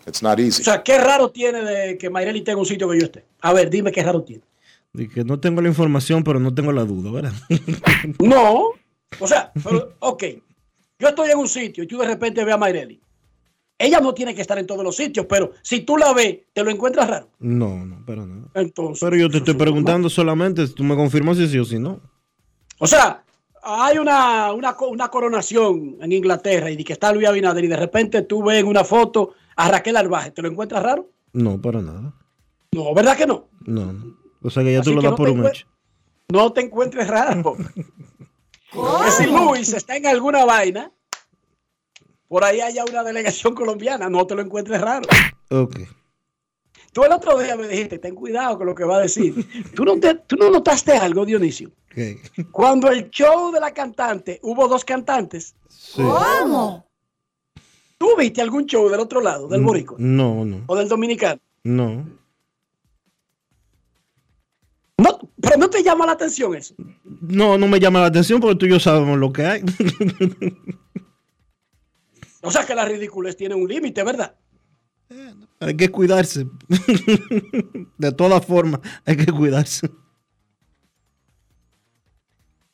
It's 0.07 0.23
not 0.23 0.39
easy. 0.39 0.61
O 0.61 0.65
sea, 0.65 0.83
¿qué 0.83 0.97
raro 0.97 1.29
tiene 1.29 1.61
de 1.61 1.97
que 1.97 2.09
Mayreli 2.09 2.41
tenga 2.41 2.59
un 2.59 2.65
sitio 2.65 2.89
que 2.89 2.99
yo 2.99 3.05
esté? 3.05 3.25
A 3.41 3.53
ver, 3.53 3.69
dime 3.69 3.91
qué 3.91 4.03
raro 4.03 4.23
tiene. 4.23 4.43
De 4.91 5.07
que 5.07 5.23
no 5.23 5.39
tengo 5.39 5.61
la 5.61 5.67
información, 5.67 6.23
pero 6.23 6.39
no 6.39 6.53
tengo 6.53 6.71
la 6.71 6.83
duda, 6.83 7.11
¿verdad? 7.11 7.33
no. 8.19 8.71
O 9.19 9.27
sea, 9.27 9.51
pero, 9.63 9.93
ok. 9.99 10.23
Yo 10.97 11.09
estoy 11.09 11.29
en 11.29 11.37
un 11.37 11.47
sitio 11.47 11.83
y 11.83 11.87
tú 11.87 11.99
de 11.99 12.07
repente 12.07 12.43
ves 12.43 12.55
a 12.55 12.57
Mayreli. 12.57 12.99
Ella 13.81 14.01
no 14.01 14.13
tiene 14.13 14.35
que 14.35 14.41
estar 14.41 14.59
en 14.59 14.67
todos 14.67 14.83
los 14.83 14.93
sitios, 14.97 15.25
pero 15.25 15.53
si 15.61 15.79
tú 15.79 15.95
la 15.95 16.13
ves, 16.13 16.39
te 16.51 16.63
lo 16.65 16.69
encuentras 16.69 17.09
raro. 17.09 17.29
No, 17.39 17.85
no, 17.85 18.03
pero 18.05 18.27
nada. 18.27 18.49
Entonces, 18.53 18.99
Pero 18.99 19.15
yo 19.15 19.29
te 19.29 19.37
estoy 19.37 19.53
es 19.53 19.57
preguntando 19.57 20.09
solamente 20.09 20.67
si 20.67 20.73
tú 20.73 20.83
me 20.83 20.97
confirmas 20.97 21.37
si 21.37 21.47
sí 21.47 21.57
o 21.57 21.63
si 21.63 21.79
no. 21.79 22.01
O 22.77 22.85
sea, 22.85 23.23
hay 23.63 23.97
una, 23.97 24.51
una, 24.51 24.75
una 24.81 25.07
coronación 25.07 25.95
en 26.01 26.11
Inglaterra 26.11 26.69
y 26.69 26.75
de 26.75 26.83
que 26.83 26.91
está 26.91 27.13
Luis 27.13 27.25
Abinader 27.25 27.63
y 27.63 27.67
de 27.69 27.77
repente 27.77 28.21
tú 28.23 28.43
ves 28.43 28.59
en 28.59 28.67
una 28.67 28.83
foto 28.83 29.33
a 29.55 29.71
Raquel 29.71 29.95
Arbaje. 29.95 30.31
¿Te 30.31 30.41
lo 30.41 30.49
encuentras 30.49 30.83
raro? 30.83 31.09
No, 31.31 31.61
para 31.61 31.81
nada. 31.81 32.13
No, 32.73 32.93
¿verdad 32.93 33.15
que 33.15 33.27
no? 33.27 33.47
No, 33.65 33.93
no. 33.93 34.17
O 34.41 34.49
sea 34.49 34.61
que 34.61 34.73
ya 34.73 34.81
Así 34.81 34.89
tú 34.89 34.95
lo 34.95 35.01
das 35.01 35.11
no 35.11 35.17
por 35.17 35.29
un 35.29 35.45
hecho. 35.45 35.67
No 36.29 36.51
te 36.51 36.61
encuentres 36.61 37.07
raro. 37.07 37.55
Que 37.55 39.11
si 39.17 39.25
Luis 39.25 39.73
está 39.73 39.95
en 39.95 40.05
alguna 40.07 40.43
vaina, 40.43 40.91
por 42.29 42.45
ahí 42.45 42.61
haya 42.61 42.85
una 42.85 43.03
delegación 43.03 43.53
colombiana, 43.53 44.09
no 44.09 44.25
te 44.25 44.35
lo 44.35 44.41
encuentres 44.41 44.79
raro. 44.79 45.05
Ok. 45.49 45.79
Tú 46.93 47.03
el 47.03 47.11
otro 47.11 47.37
día 47.39 47.55
me 47.57 47.67
dijiste, 47.67 47.99
ten 47.99 48.15
cuidado 48.15 48.57
con 48.57 48.67
lo 48.67 48.73
que 48.75 48.83
va 48.85 48.97
a 48.97 49.01
decir. 49.01 49.33
¿Tú 49.75 49.83
no, 49.83 49.99
te- 49.99 50.15
tú 50.15 50.37
no 50.37 50.49
notaste 50.49 50.93
algo, 50.93 51.25
Dionisio? 51.25 51.69
ok. 51.91 52.47
Cuando 52.51 52.89
el 52.89 53.09
show 53.09 53.51
de 53.51 53.59
la 53.59 53.73
cantante, 53.73 54.39
hubo 54.43 54.67
dos 54.67 54.85
cantantes. 54.85 55.55
Sí. 55.67 56.01
¿Tú 57.97 58.07
viste 58.17 58.41
algún 58.41 58.65
show 58.65 58.87
del 58.89 59.01
otro 59.01 59.19
lado, 59.19 59.47
del 59.49 59.61
boricua 59.61 59.97
No, 59.99 60.45
no, 60.45 60.63
o 60.67 60.75
del 60.77 60.87
dominicano? 60.87 61.41
no. 61.63 62.05
No, 64.97 65.17
pero 65.41 65.57
no 65.57 65.69
te 65.69 65.81
llama 65.81 66.05
la 66.05 66.11
atención 66.11 66.55
eso. 66.55 66.73
No, 67.21 67.57
no 67.57 67.67
me 67.69 67.79
llama 67.79 68.01
la 68.01 68.07
atención 68.07 68.41
porque 68.41 68.55
tú 68.57 68.65
y 68.65 68.69
yo 68.71 68.79
sabemos 68.81 69.17
lo 69.17 69.31
que 69.31 69.45
hay. 69.45 69.61
O 72.41 72.51
sea 72.51 72.65
que 72.65 72.75
la 72.75 72.85
ridiculez 72.85 73.35
tiene 73.35 73.55
un 73.55 73.67
límite, 73.67 74.03
¿verdad? 74.03 74.35
hay 75.59 75.75
que 75.75 75.89
cuidarse. 75.89 76.45
De 77.97 78.11
todas 78.11 78.45
formas, 78.45 78.79
hay 79.05 79.17
que 79.17 79.31
cuidarse. 79.31 79.89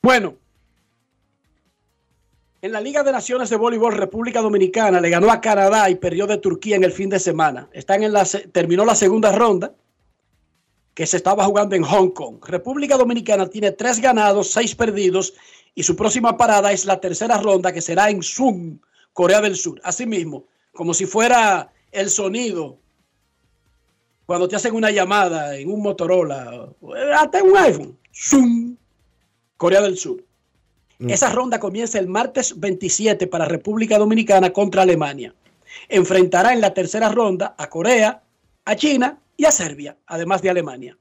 Bueno, 0.02 0.36
en 2.62 2.72
la 2.72 2.80
Liga 2.80 3.02
de 3.02 3.12
Naciones 3.12 3.50
de 3.50 3.56
Voleibol, 3.56 3.94
República 3.94 4.40
Dominicana 4.40 5.00
le 5.00 5.10
ganó 5.10 5.30
a 5.30 5.40
Canadá 5.40 5.90
y 5.90 5.96
perdió 5.96 6.26
de 6.26 6.38
Turquía 6.38 6.76
en 6.76 6.84
el 6.84 6.92
fin 6.92 7.10
de 7.10 7.18
semana. 7.18 7.68
Están 7.72 8.02
en 8.02 8.12
la, 8.12 8.24
terminó 8.52 8.84
la 8.84 8.94
segunda 8.94 9.32
ronda 9.32 9.74
que 10.94 11.06
se 11.06 11.18
estaba 11.18 11.44
jugando 11.44 11.76
en 11.76 11.82
Hong 11.82 12.10
Kong. 12.10 12.38
República 12.46 12.96
Dominicana 12.96 13.48
tiene 13.48 13.72
tres 13.72 14.00
ganados, 14.00 14.50
seis 14.50 14.74
perdidos 14.74 15.34
y 15.74 15.82
su 15.82 15.94
próxima 15.94 16.36
parada 16.36 16.72
es 16.72 16.86
la 16.86 17.00
tercera 17.00 17.38
ronda 17.38 17.72
que 17.72 17.82
será 17.82 18.08
en 18.08 18.22
Zoom, 18.22 18.78
Corea 19.16 19.40
del 19.40 19.56
Sur. 19.56 19.80
Asimismo, 19.82 20.44
como 20.74 20.92
si 20.92 21.06
fuera 21.06 21.72
el 21.90 22.10
sonido 22.10 22.78
cuando 24.26 24.46
te 24.46 24.56
hacen 24.56 24.74
una 24.74 24.90
llamada 24.90 25.56
en 25.56 25.70
un 25.70 25.80
Motorola, 25.80 26.68
hasta 27.14 27.38
en 27.38 27.46
un 27.46 27.56
iPhone. 27.56 27.98
Zoom, 28.12 28.76
Corea 29.56 29.80
del 29.80 29.96
Sur. 29.96 30.22
Esa 30.98 31.30
ronda 31.30 31.58
comienza 31.58 31.98
el 31.98 32.08
martes 32.08 32.60
27 32.60 33.26
para 33.26 33.46
República 33.46 33.96
Dominicana 33.96 34.52
contra 34.52 34.82
Alemania. 34.82 35.34
Enfrentará 35.88 36.52
en 36.52 36.60
la 36.60 36.74
tercera 36.74 37.08
ronda 37.08 37.54
a 37.56 37.70
Corea, 37.70 38.22
a 38.66 38.76
China 38.76 39.18
y 39.34 39.46
a 39.46 39.50
Serbia, 39.50 39.96
además 40.06 40.42
de 40.42 40.50
Alemania. 40.50 40.98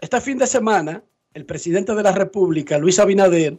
Este 0.00 0.20
fin 0.20 0.38
de 0.38 0.46
semana, 0.48 1.04
el 1.34 1.46
presidente 1.46 1.94
de 1.94 2.02
la 2.02 2.12
República, 2.12 2.78
Luis 2.78 2.98
Abinader, 2.98 3.58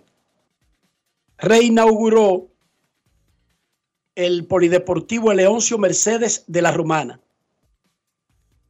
reinauguró 1.39 2.47
el 4.15 4.45
Polideportivo 4.45 5.33
Leoncio 5.33 5.77
Mercedes 5.77 6.43
de 6.47 6.61
la 6.61 6.71
Romana 6.71 7.19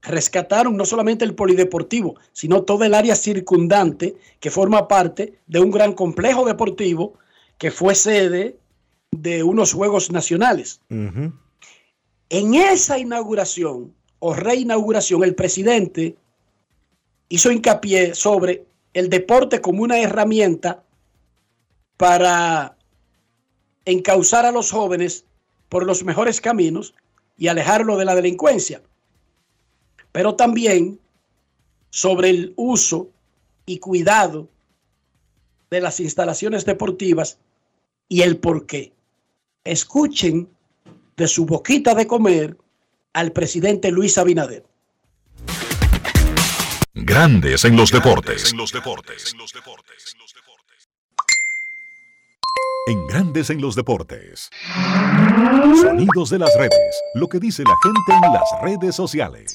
rescataron 0.02 0.78
no 0.78 0.86
solamente 0.86 1.26
el 1.26 1.36
polideportivo, 1.36 2.16
sino 2.32 2.64
todo 2.64 2.84
el 2.84 2.94
área 2.94 3.16
circundante 3.16 4.16
que 4.40 4.52
forma 4.52 4.88
parte 4.88 5.40
de 5.48 5.60
un 5.60 5.72
gran 5.72 5.94
complejo 5.94 6.46
deportivo 6.46 7.14
que 7.58 7.72
fue 7.72 7.96
sede 7.96 8.58
de 9.12 9.44
unos 9.44 9.74
Juegos 9.74 10.12
Nacionales. 10.12 10.82
En 10.90 12.54
esa 12.54 12.98
inauguración 12.98 13.94
o 14.20 14.34
reinauguración, 14.34 15.24
el 15.24 15.36
presidente 15.36 16.16
hizo 17.28 17.52
hincapié 17.52 18.16
sobre 18.16 18.66
el 18.94 19.10
deporte 19.10 19.62
como 19.62 19.84
una 19.84 20.00
herramienta 20.00 20.84
para 22.00 22.76
encauzar 23.86 24.48
a 24.48 24.52
los 24.52 24.72
jóvenes 24.72 25.26
por 25.68 25.86
los 25.86 26.04
mejores 26.04 26.42
caminos 26.42 26.96
y 27.38 27.50
alejarlo 27.50 27.98
de 27.98 28.06
la 28.06 28.16
delincuencia 28.16 28.82
pero 30.12 30.36
también 30.36 31.00
sobre 31.90 32.30
el 32.30 32.54
uso 32.56 33.10
y 33.66 33.80
cuidado 33.80 34.50
de 35.70 35.82
las 35.82 36.00
instalaciones 36.00 36.66
deportivas 36.66 37.38
y 38.08 38.22
el 38.22 38.38
por 38.38 38.66
qué. 38.66 38.92
Escuchen 39.64 40.50
de 41.16 41.28
su 41.28 41.46
boquita 41.46 41.94
de 41.94 42.08
comer 42.08 42.58
al 43.14 43.32
presidente 43.32 43.92
Luis 43.92 44.18
Abinader. 44.18 44.66
Grandes 46.94 47.66
en 47.66 47.76
los 47.76 47.92
deportes. 47.92 48.52
En 48.52 48.58
Grandes 53.08 53.50
en 53.50 53.62
los 53.62 53.76
deportes. 53.76 54.50
Sonidos 55.82 56.32
de 56.32 56.40
las 56.40 56.56
redes. 56.58 57.02
Lo 57.14 57.28
que 57.28 57.40
dice 57.40 57.64
la 57.64 57.76
gente 57.84 58.26
en 58.26 58.34
las 58.34 58.62
redes 58.64 58.96
sociales. 58.96 59.54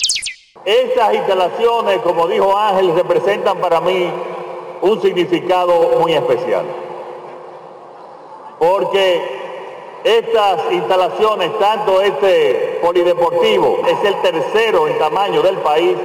Esas 0.65 1.15
instalaciones, 1.15 1.99
como 1.99 2.29
dijo 2.29 2.57
Ángel, 2.57 2.95
representan 2.95 3.59
para 3.59 3.81
mí 3.81 4.09
un 4.83 5.03
significado 5.03 5.99
muy 6.01 6.13
especial. 6.13 6.65
Porque 8.59 9.21
estas 10.05 10.61
instalaciones, 10.71 11.59
tanto 11.59 12.01
este 12.01 12.79
polideportivo, 12.83 13.83
es 13.89 14.09
el 14.09 14.15
tercero 14.23 14.87
en 14.87 14.99
tamaño 14.99 15.43
del 15.43 15.57
país, 15.57 15.97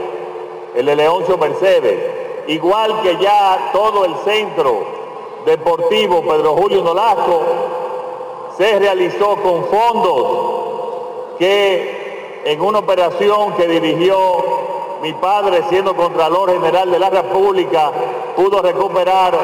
el 0.76 0.86
de 0.86 0.96
Leoncio 0.96 1.38
Mercedes, 1.38 2.00
igual 2.48 3.02
que 3.04 3.18
ya 3.22 3.70
todo 3.72 4.06
el 4.06 4.16
centro 4.26 4.99
deportivo 5.46 6.22
Pedro 6.22 6.56
Julio 6.56 6.82
Nolasco, 6.84 7.42
se 8.58 8.78
realizó 8.80 9.38
con 9.38 9.66
fondos 9.66 10.26
que 11.38 12.42
en 12.46 12.62
una 12.62 12.80
operación 12.80 13.54
que 13.54 13.68
dirigió 13.68 14.18
mi 15.02 15.14
padre 15.14 15.64
siendo 15.70 15.96
Contralor 15.96 16.52
General 16.52 16.92
de 16.92 17.00
la 17.00 17.10
República, 17.10 17.92
pudo 18.36 18.62
recuperar 18.62 19.38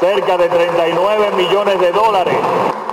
cerca 0.00 0.36
de 0.38 0.48
39 0.48 1.30
millones 1.36 1.78
de 1.78 1.92
dólares 1.92 2.34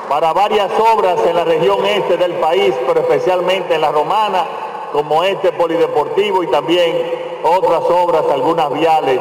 para 0.09 0.33
varias 0.33 0.71
obras 0.93 1.19
en 1.25 1.35
la 1.35 1.43
región 1.43 1.85
este 1.85 2.17
del 2.17 2.33
país, 2.33 2.73
pero 2.85 2.99
especialmente 3.01 3.75
en 3.75 3.81
la 3.81 3.91
romana, 3.91 4.45
como 4.91 5.23
este 5.23 5.51
polideportivo 5.51 6.43
y 6.43 6.47
también 6.47 7.39
otras 7.43 7.83
obras, 7.89 8.25
algunas 8.31 8.73
viales 8.73 9.19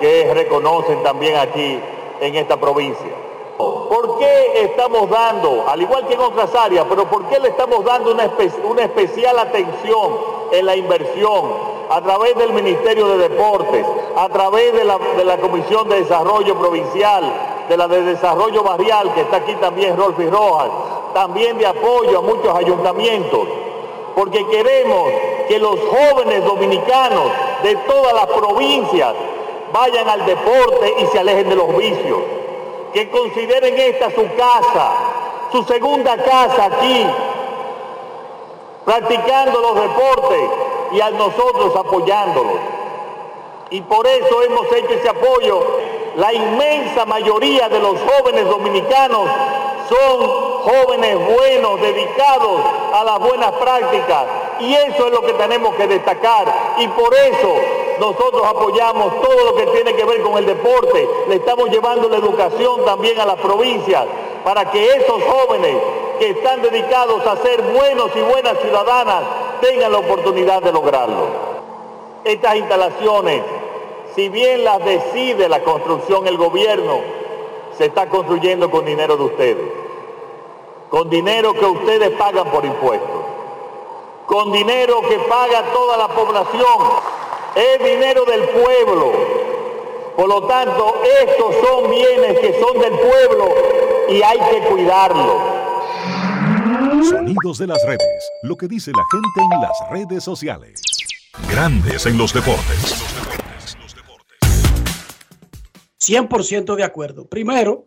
que 0.00 0.30
reconocen 0.34 1.02
también 1.02 1.36
aquí 1.36 1.80
en 2.20 2.34
esta 2.36 2.56
provincia. 2.58 3.12
¿Por 3.56 4.18
qué 4.18 4.62
estamos 4.64 5.08
dando, 5.10 5.64
al 5.68 5.80
igual 5.80 6.06
que 6.08 6.14
en 6.14 6.20
otras 6.20 6.52
áreas, 6.54 6.84
pero 6.88 7.04
por 7.04 7.24
qué 7.26 7.38
le 7.38 7.48
estamos 7.50 7.84
dando 7.84 8.10
una, 8.10 8.24
espe- 8.24 8.52
una 8.64 8.82
especial 8.82 9.38
atención 9.38 10.16
en 10.50 10.66
la 10.66 10.74
inversión 10.74 11.74
a 11.88 12.00
través 12.00 12.34
del 12.36 12.52
Ministerio 12.52 13.06
de 13.08 13.28
Deportes, 13.28 13.86
a 14.16 14.28
través 14.28 14.72
de 14.72 14.84
la, 14.84 14.98
de 15.16 15.24
la 15.24 15.36
Comisión 15.36 15.88
de 15.88 16.00
Desarrollo 16.00 16.56
Provincial, 16.56 17.32
de 17.68 17.76
la 17.76 17.86
de 17.86 18.02
Desarrollo 18.02 18.62
Barrial, 18.64 19.12
que 19.14 19.20
está 19.20 19.36
aquí 19.36 19.54
también 19.54 19.96
Rolfi 19.96 20.26
Rojas, 20.28 20.68
también 21.14 21.56
de 21.58 21.66
apoyo 21.66 22.18
a 22.18 22.22
muchos 22.22 22.54
ayuntamientos? 22.56 23.46
Porque 24.16 24.44
queremos 24.48 25.08
que 25.48 25.58
los 25.60 25.76
jóvenes 25.78 26.44
dominicanos 26.44 27.30
de 27.62 27.76
todas 27.76 28.14
las 28.14 28.26
provincias 28.26 29.14
vayan 29.74 30.08
al 30.08 30.24
deporte 30.24 30.94
y 31.00 31.06
se 31.06 31.18
alejen 31.18 31.48
de 31.48 31.56
los 31.56 31.76
vicios 31.76 32.20
que 32.92 33.10
consideren 33.10 33.76
esta 33.76 34.08
su 34.08 34.22
casa, 34.36 34.92
su 35.50 35.64
segunda 35.64 36.16
casa 36.16 36.66
aquí, 36.66 37.04
practicando 38.84 39.60
los 39.60 39.74
deportes 39.74 40.48
y 40.92 41.00
a 41.00 41.10
nosotros 41.10 41.74
apoyándolos. 41.74 42.54
Y 43.70 43.80
por 43.80 44.06
eso 44.06 44.42
hemos 44.44 44.70
hecho 44.72 44.92
ese 44.92 45.08
apoyo. 45.08 45.60
La 46.14 46.32
inmensa 46.32 47.04
mayoría 47.04 47.68
de 47.68 47.80
los 47.80 47.96
jóvenes 48.00 48.48
dominicanos 48.48 49.28
son 49.88 50.30
jóvenes 50.62 51.16
buenos, 51.16 51.80
dedicados 51.80 52.60
a 52.92 53.02
las 53.02 53.18
buenas 53.18 53.50
prácticas. 53.52 54.24
Y 54.60 54.72
eso 54.72 55.08
es 55.08 55.12
lo 55.12 55.22
que 55.22 55.32
tenemos 55.32 55.74
que 55.74 55.88
destacar. 55.88 56.46
Y 56.78 56.86
por 56.86 57.12
eso 57.12 57.83
nosotros 58.04 58.42
apoyamos 58.44 59.18
todo 59.22 59.44
lo 59.46 59.54
que 59.54 59.66
tiene 59.68 59.94
que 59.94 60.04
ver 60.04 60.20
con 60.20 60.36
el 60.36 60.44
deporte. 60.44 61.08
Le 61.26 61.36
estamos 61.36 61.70
llevando 61.70 62.06
la 62.10 62.18
educación 62.18 62.84
también 62.84 63.18
a 63.18 63.24
las 63.24 63.36
provincias. 63.36 64.04
para 64.44 64.70
que 64.70 64.84
esos 64.84 65.22
jóvenes 65.24 65.74
que 66.18 66.28
están 66.28 66.60
dedicados 66.60 67.26
a 67.26 67.34
ser 67.38 67.62
buenos 67.62 68.10
y 68.14 68.20
buenas 68.20 68.58
ciudadanas 68.60 69.22
tengan 69.62 69.90
la 69.90 69.98
oportunidad 69.98 70.60
de 70.60 70.70
lograrlo. 70.70 71.28
Estas 72.24 72.56
instalaciones, 72.56 73.42
si 74.14 74.28
bien 74.28 74.64
las 74.64 74.84
decide 74.84 75.48
la 75.48 75.60
construcción 75.60 76.26
el 76.26 76.36
gobierno, 76.36 77.00
se 77.78 77.86
está 77.86 78.06
construyendo 78.10 78.70
con 78.70 78.84
dinero 78.84 79.16
de 79.16 79.24
ustedes, 79.24 79.72
con 80.90 81.08
dinero 81.08 81.54
que 81.54 81.64
ustedes 81.64 82.10
pagan 82.10 82.50
por 82.50 82.66
impuestos, 82.66 83.22
con 84.26 84.52
dinero 84.52 85.00
que 85.08 85.18
paga 85.20 85.62
toda 85.72 85.96
la 85.96 86.08
población, 86.08 86.78
es 87.56 87.78
dinero 87.78 88.24
del 88.24 88.42
pueblo. 88.48 89.12
Por 90.16 90.28
lo 90.28 90.46
tanto, 90.46 90.94
estos 91.22 91.54
son 91.56 91.90
bienes 91.90 92.38
que 92.40 92.60
son 92.60 92.80
del 92.80 92.92
pueblo 92.92 93.54
y 94.08 94.22
hay 94.22 94.38
que 94.38 94.68
cuidarlos. 94.68 95.54
Sonidos 97.08 97.58
de 97.58 97.66
las 97.66 97.84
redes. 97.86 98.30
Lo 98.42 98.56
que 98.56 98.68
dice 98.68 98.92
la 98.92 99.04
gente 99.10 99.54
en 99.54 99.60
las 99.60 99.90
redes 99.90 100.24
sociales. 100.24 100.80
Grandes 101.50 102.06
en 102.06 102.16
los 102.16 102.32
deportes. 102.32 103.02
100% 106.00 106.76
de 106.76 106.84
acuerdo. 106.84 107.26
Primero, 107.26 107.86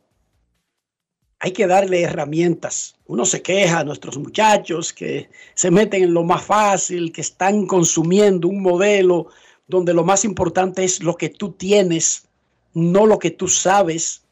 hay 1.40 1.52
que 1.52 1.68
darle 1.68 2.02
herramientas. 2.02 2.96
Uno 3.06 3.26
se 3.26 3.42
queja 3.42 3.80
a 3.80 3.84
nuestros 3.84 4.18
muchachos 4.18 4.92
que 4.92 5.30
se 5.54 5.72
meten 5.72 6.04
en 6.04 6.14
lo 6.14 6.24
más 6.24 6.44
fácil, 6.44 7.12
que 7.12 7.22
están 7.22 7.68
consumiendo 7.68 8.48
un 8.48 8.62
modelo 8.62 9.28
donde 9.68 9.94
lo 9.94 10.04
más 10.04 10.26
importante 10.26 10.84
es 10.84 11.04
lo 11.04 11.16
que 11.16 11.30
tú 11.30 11.52
tienes, 11.52 12.28
no 12.74 13.06
lo 13.06 13.20
que 13.20 13.32
tú 13.32 13.48
sabes. 13.48 14.24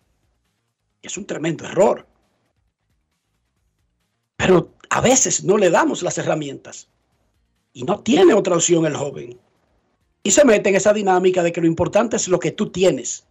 Es 1.01 1.17
un 1.17 1.25
tremendo 1.25 1.65
error. 1.65 2.07
Pero 4.37 4.73
a 4.89 5.01
veces 5.01 5.43
no 5.43 5.57
le 5.57 5.69
damos 5.69 6.01
las 6.01 6.17
herramientas 6.17 6.87
y 7.73 7.83
no 7.83 7.99
tiene 7.99 8.33
otra 8.33 8.55
opción 8.55 8.85
el 8.85 8.95
joven. 8.95 9.37
Y 10.23 10.31
se 10.31 10.45
mete 10.45 10.69
en 10.69 10.75
esa 10.75 10.93
dinámica 10.93 11.43
de 11.43 11.51
que 11.51 11.61
lo 11.61 11.67
importante 11.67 12.15
es 12.15 12.27
lo 12.27 12.39
que 12.39 12.51
tú 12.51 12.71
tienes, 12.71 13.27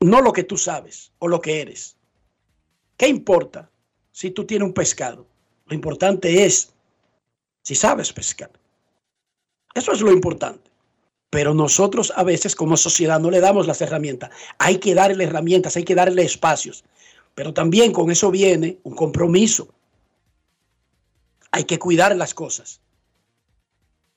no 0.00 0.20
lo 0.20 0.32
que 0.32 0.42
tú 0.42 0.56
sabes 0.56 1.12
o 1.18 1.28
lo 1.28 1.40
que 1.40 1.60
eres. 1.60 1.96
¿Qué 2.96 3.08
importa 3.08 3.70
si 4.10 4.30
tú 4.30 4.44
tienes 4.44 4.66
un 4.66 4.74
pescado? 4.74 5.26
Lo 5.66 5.74
importante 5.74 6.44
es 6.44 6.72
si 7.62 7.74
sabes 7.74 8.12
pescar. 8.12 8.50
Eso 9.74 9.92
es 9.92 10.00
lo 10.00 10.12
importante. 10.12 10.70
Pero 11.30 11.54
nosotros 11.54 12.12
a 12.14 12.24
veces 12.24 12.54
como 12.54 12.76
sociedad 12.76 13.18
no 13.18 13.30
le 13.30 13.40
damos 13.40 13.66
las 13.66 13.80
herramientas. 13.80 14.30
Hay 14.58 14.78
que 14.78 14.94
darle 14.94 15.24
herramientas, 15.24 15.76
hay 15.76 15.84
que 15.84 15.94
darle 15.94 16.22
espacios. 16.22 16.84
Pero 17.34 17.54
también 17.54 17.92
con 17.92 18.10
eso 18.10 18.30
viene 18.30 18.78
un 18.82 18.94
compromiso. 18.94 19.68
Hay 21.50 21.64
que 21.64 21.78
cuidar 21.78 22.14
las 22.16 22.34
cosas. 22.34 22.80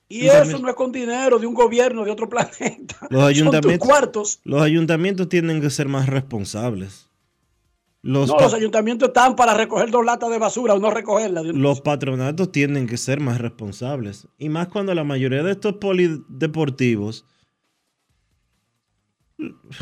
Y, 0.08 0.28
eso 0.28 0.60
no 0.60 0.70
es 0.70 0.76
con 0.76 0.92
dinero 0.92 1.40
de 1.40 1.48
un 1.48 1.54
gobierno 1.54 2.04
de 2.04 2.12
otro 2.12 2.30
planeta. 2.30 3.08
Los 3.10 3.24
ayuntamientos, 3.24 3.72
Son 3.72 3.80
tus 3.80 3.88
cuartos. 3.88 4.40
Los 4.44 4.62
ayuntamientos 4.62 5.30
tienen 5.30 5.62
que 5.62 5.70
ser 5.70 5.88
más 5.88 6.08
responsables. 6.08 7.10
Los, 8.06 8.30
no, 8.30 8.40
los 8.40 8.54
ayuntamientos 8.54 9.08
están 9.08 9.36
para 9.36 9.56
recoger 9.56 9.90
dos 9.90 10.06
latas 10.06 10.30
de 10.30 10.38
basura 10.38 10.76
o 10.76 10.80
no 10.80 10.92
recogerlas. 10.92 11.44
Los 11.44 11.82
patronatos 11.82 12.52
tienen 12.52 12.86
que 12.86 12.98
ser 12.98 13.20
más 13.20 13.42
responsables. 13.42 14.28
Y 14.38 14.50
más 14.50 14.68
cuando 14.68 14.94
la 14.94 15.04
mayoría 15.04 15.42
de 15.42 15.54
estos 15.54 15.78
polideportivos, 15.78 17.26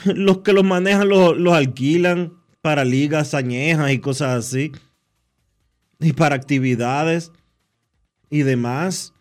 los 0.06 0.38
que 0.38 0.54
los 0.54 0.64
manejan 0.64 1.10
los, 1.10 1.36
los 1.36 1.54
alquilan 1.54 2.32
para 2.62 2.86
ligas 2.86 3.34
añejas 3.34 3.92
y 3.92 4.00
cosas 4.00 4.46
así. 4.46 4.72
Y 6.00 6.14
para 6.14 6.36
actividades 6.36 7.34
y 8.30 8.44
demás. 8.44 9.14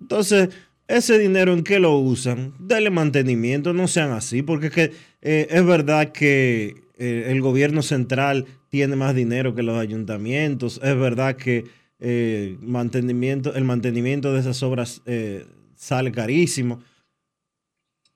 Entonces, 0.00 0.50
ese 0.86 1.18
dinero 1.18 1.54
en 1.54 1.64
qué 1.64 1.80
lo 1.80 1.98
usan? 1.98 2.54
Dele 2.60 2.90
mantenimiento, 2.90 3.72
no 3.72 3.88
sean 3.88 4.12
así, 4.12 4.42
porque 4.42 4.68
es, 4.68 4.72
que, 4.72 4.92
eh, 5.22 5.48
es 5.50 5.66
verdad 5.66 6.12
que 6.12 6.86
eh, 6.98 7.30
el 7.30 7.40
gobierno 7.40 7.82
central 7.82 8.46
tiene 8.68 8.96
más 8.96 9.14
dinero 9.14 9.54
que 9.54 9.62
los 9.62 9.78
ayuntamientos. 9.78 10.80
Es 10.82 10.98
verdad 10.98 11.36
que 11.36 11.64
eh, 12.00 12.58
mantenimiento, 12.60 13.54
el 13.54 13.64
mantenimiento 13.64 14.32
de 14.32 14.40
esas 14.40 14.62
obras 14.64 15.00
eh, 15.06 15.46
sale 15.76 16.10
carísimo. 16.10 16.80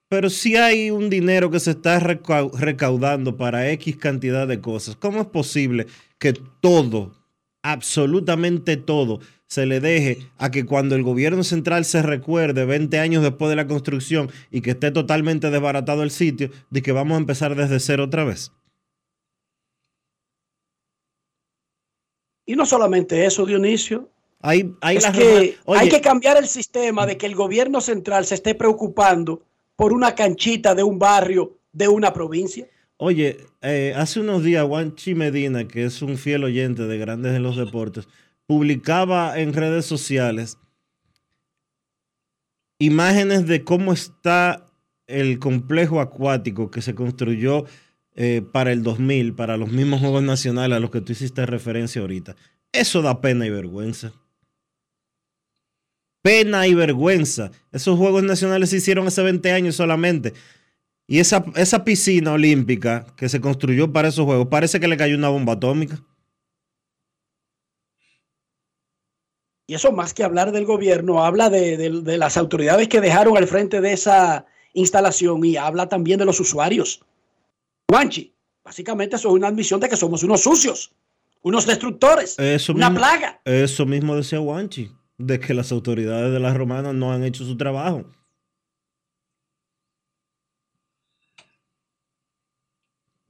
Pero 0.08 0.28
si 0.28 0.56
hay 0.56 0.90
un 0.90 1.08
dinero 1.08 1.50
que 1.50 1.60
se 1.60 1.70
está 1.70 1.98
recaudando 2.00 3.36
para 3.36 3.70
X 3.70 3.96
cantidad 3.96 4.46
de 4.46 4.60
cosas, 4.60 4.96
¿cómo 4.96 5.22
es 5.22 5.26
posible 5.28 5.86
que 6.18 6.34
todo, 6.60 7.14
absolutamente 7.62 8.76
todo, 8.76 9.20
se 9.46 9.64
le 9.64 9.80
deje 9.80 10.18
a 10.38 10.50
que 10.50 10.66
cuando 10.66 10.96
el 10.96 11.02
gobierno 11.02 11.44
central 11.44 11.84
se 11.84 12.02
recuerde 12.02 12.64
20 12.64 12.98
años 12.98 13.22
después 13.22 13.48
de 13.48 13.56
la 13.56 13.66
construcción 13.66 14.30
y 14.50 14.60
que 14.60 14.72
esté 14.72 14.90
totalmente 14.90 15.50
desbaratado 15.50 16.02
el 16.02 16.10
sitio, 16.10 16.50
de 16.70 16.82
que 16.82 16.92
vamos 16.92 17.14
a 17.14 17.20
empezar 17.20 17.54
desde 17.54 17.80
cero 17.80 18.04
otra 18.04 18.24
vez? 18.24 18.52
Y 22.46 22.56
no 22.56 22.66
solamente 22.66 23.24
eso, 23.24 23.46
Dionisio. 23.46 24.08
Hay, 24.40 24.74
hay, 24.80 24.96
es 24.96 25.06
que 25.06 25.56
hay 25.68 25.88
que 25.88 26.00
cambiar 26.00 26.36
el 26.36 26.48
sistema 26.48 27.06
de 27.06 27.16
que 27.16 27.26
el 27.26 27.36
gobierno 27.36 27.80
central 27.80 28.26
se 28.26 28.34
esté 28.34 28.56
preocupando 28.56 29.42
por 29.76 29.92
una 29.92 30.14
canchita 30.14 30.74
de 30.74 30.82
un 30.82 30.98
barrio 30.98 31.58
de 31.72 31.86
una 31.86 32.12
provincia. 32.12 32.66
Oye, 32.96 33.36
eh, 33.62 33.94
hace 33.96 34.20
unos 34.20 34.42
días 34.42 34.66
Juanchi 34.66 35.14
Medina, 35.14 35.66
que 35.66 35.84
es 35.84 36.02
un 36.02 36.18
fiel 36.18 36.44
oyente 36.44 36.82
de 36.82 36.98
Grandes 36.98 37.34
en 37.34 37.42
los 37.42 37.56
Deportes, 37.56 38.08
publicaba 38.46 39.38
en 39.38 39.52
redes 39.52 39.86
sociales 39.86 40.58
imágenes 42.78 43.46
de 43.46 43.62
cómo 43.62 43.92
está 43.92 44.66
el 45.06 45.38
complejo 45.38 46.00
acuático 46.00 46.70
que 46.70 46.82
se 46.82 46.94
construyó 46.94 47.64
eh, 48.14 48.42
para 48.52 48.72
el 48.72 48.82
2000, 48.82 49.34
para 49.34 49.56
los 49.56 49.70
mismos 49.70 50.00
Juegos 50.00 50.22
Nacionales 50.22 50.76
a 50.76 50.80
los 50.80 50.90
que 50.90 51.00
tú 51.00 51.12
hiciste 51.12 51.46
referencia 51.46 52.02
ahorita. 52.02 52.36
Eso 52.70 53.00
da 53.02 53.20
pena 53.20 53.46
y 53.46 53.50
vergüenza. 53.50 54.12
Pena 56.22 56.66
y 56.66 56.74
vergüenza. 56.74 57.50
Esos 57.72 57.98
Juegos 57.98 58.22
Nacionales 58.22 58.70
se 58.70 58.76
hicieron 58.76 59.06
hace 59.06 59.22
20 59.22 59.50
años 59.52 59.76
solamente. 59.76 60.34
Y 61.06 61.18
esa, 61.18 61.44
esa 61.56 61.84
piscina 61.84 62.32
olímpica 62.32 63.06
que 63.16 63.28
se 63.28 63.40
construyó 63.40 63.92
para 63.92 64.08
esos 64.08 64.24
Juegos, 64.24 64.48
parece 64.48 64.78
que 64.78 64.88
le 64.88 64.96
cayó 64.96 65.16
una 65.16 65.28
bomba 65.30 65.54
atómica. 65.54 66.02
Y 69.66 69.74
eso 69.74 69.90
más 69.90 70.12
que 70.12 70.22
hablar 70.22 70.52
del 70.52 70.66
gobierno, 70.66 71.24
habla 71.24 71.48
de, 71.48 71.76
de 71.76 72.18
las 72.18 72.36
autoridades 72.36 72.88
que 72.88 73.00
dejaron 73.00 73.38
al 73.38 73.46
frente 73.46 73.80
de 73.80 73.94
esa 73.94 74.44
instalación 74.74 75.44
y 75.44 75.56
habla 75.56 75.88
también 75.88 76.18
de 76.18 76.26
los 76.26 76.40
usuarios. 76.40 77.02
Guanchi, 77.92 78.34
básicamente 78.64 79.16
eso 79.16 79.28
es 79.28 79.34
una 79.34 79.48
admisión 79.48 79.78
de 79.78 79.86
que 79.86 79.98
somos 79.98 80.22
unos 80.22 80.40
sucios, 80.40 80.94
unos 81.42 81.66
destructores, 81.66 82.38
una 82.70 82.94
plaga. 82.94 83.42
Eso 83.44 83.84
mismo 83.84 84.16
decía 84.16 84.38
Guanchi, 84.38 84.90
de 85.18 85.38
que 85.38 85.52
las 85.52 85.72
autoridades 85.72 86.32
de 86.32 86.40
las 86.40 86.56
romanas 86.56 86.94
no 86.94 87.12
han 87.12 87.22
hecho 87.22 87.44
su 87.44 87.54
trabajo. 87.58 88.06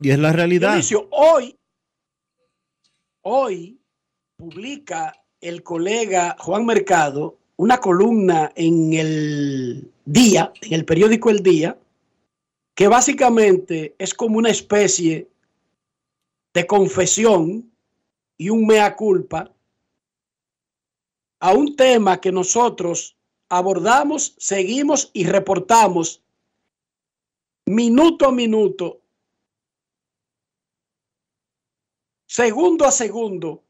Y 0.00 0.10
es 0.10 0.18
la 0.20 0.32
realidad. 0.32 0.80
hoy, 1.10 1.58
hoy 3.22 3.80
publica 4.36 5.12
el 5.40 5.64
colega 5.64 6.36
Juan 6.38 6.64
Mercado 6.66 7.36
una 7.56 7.78
columna 7.78 8.52
en 8.54 8.92
el 8.92 9.90
día, 10.04 10.52
en 10.60 10.72
el 10.72 10.84
periódico 10.84 11.30
El 11.30 11.42
Día, 11.42 11.76
que 12.74 12.88
básicamente 12.88 13.94
es 13.98 14.14
como 14.14 14.38
una 14.38 14.50
especie 14.50 15.28
de 16.54 16.66
confesión 16.66 17.70
y 18.36 18.50
un 18.50 18.66
mea 18.66 18.96
culpa 18.96 19.52
a 21.40 21.52
un 21.52 21.76
tema 21.76 22.20
que 22.20 22.32
nosotros 22.32 23.16
abordamos, 23.48 24.34
seguimos 24.38 25.10
y 25.12 25.26
reportamos 25.26 26.22
minuto 27.66 28.26
a 28.26 28.32
minuto, 28.32 29.00
segundo 32.26 32.84
a 32.84 32.90
segundo, 32.90 33.62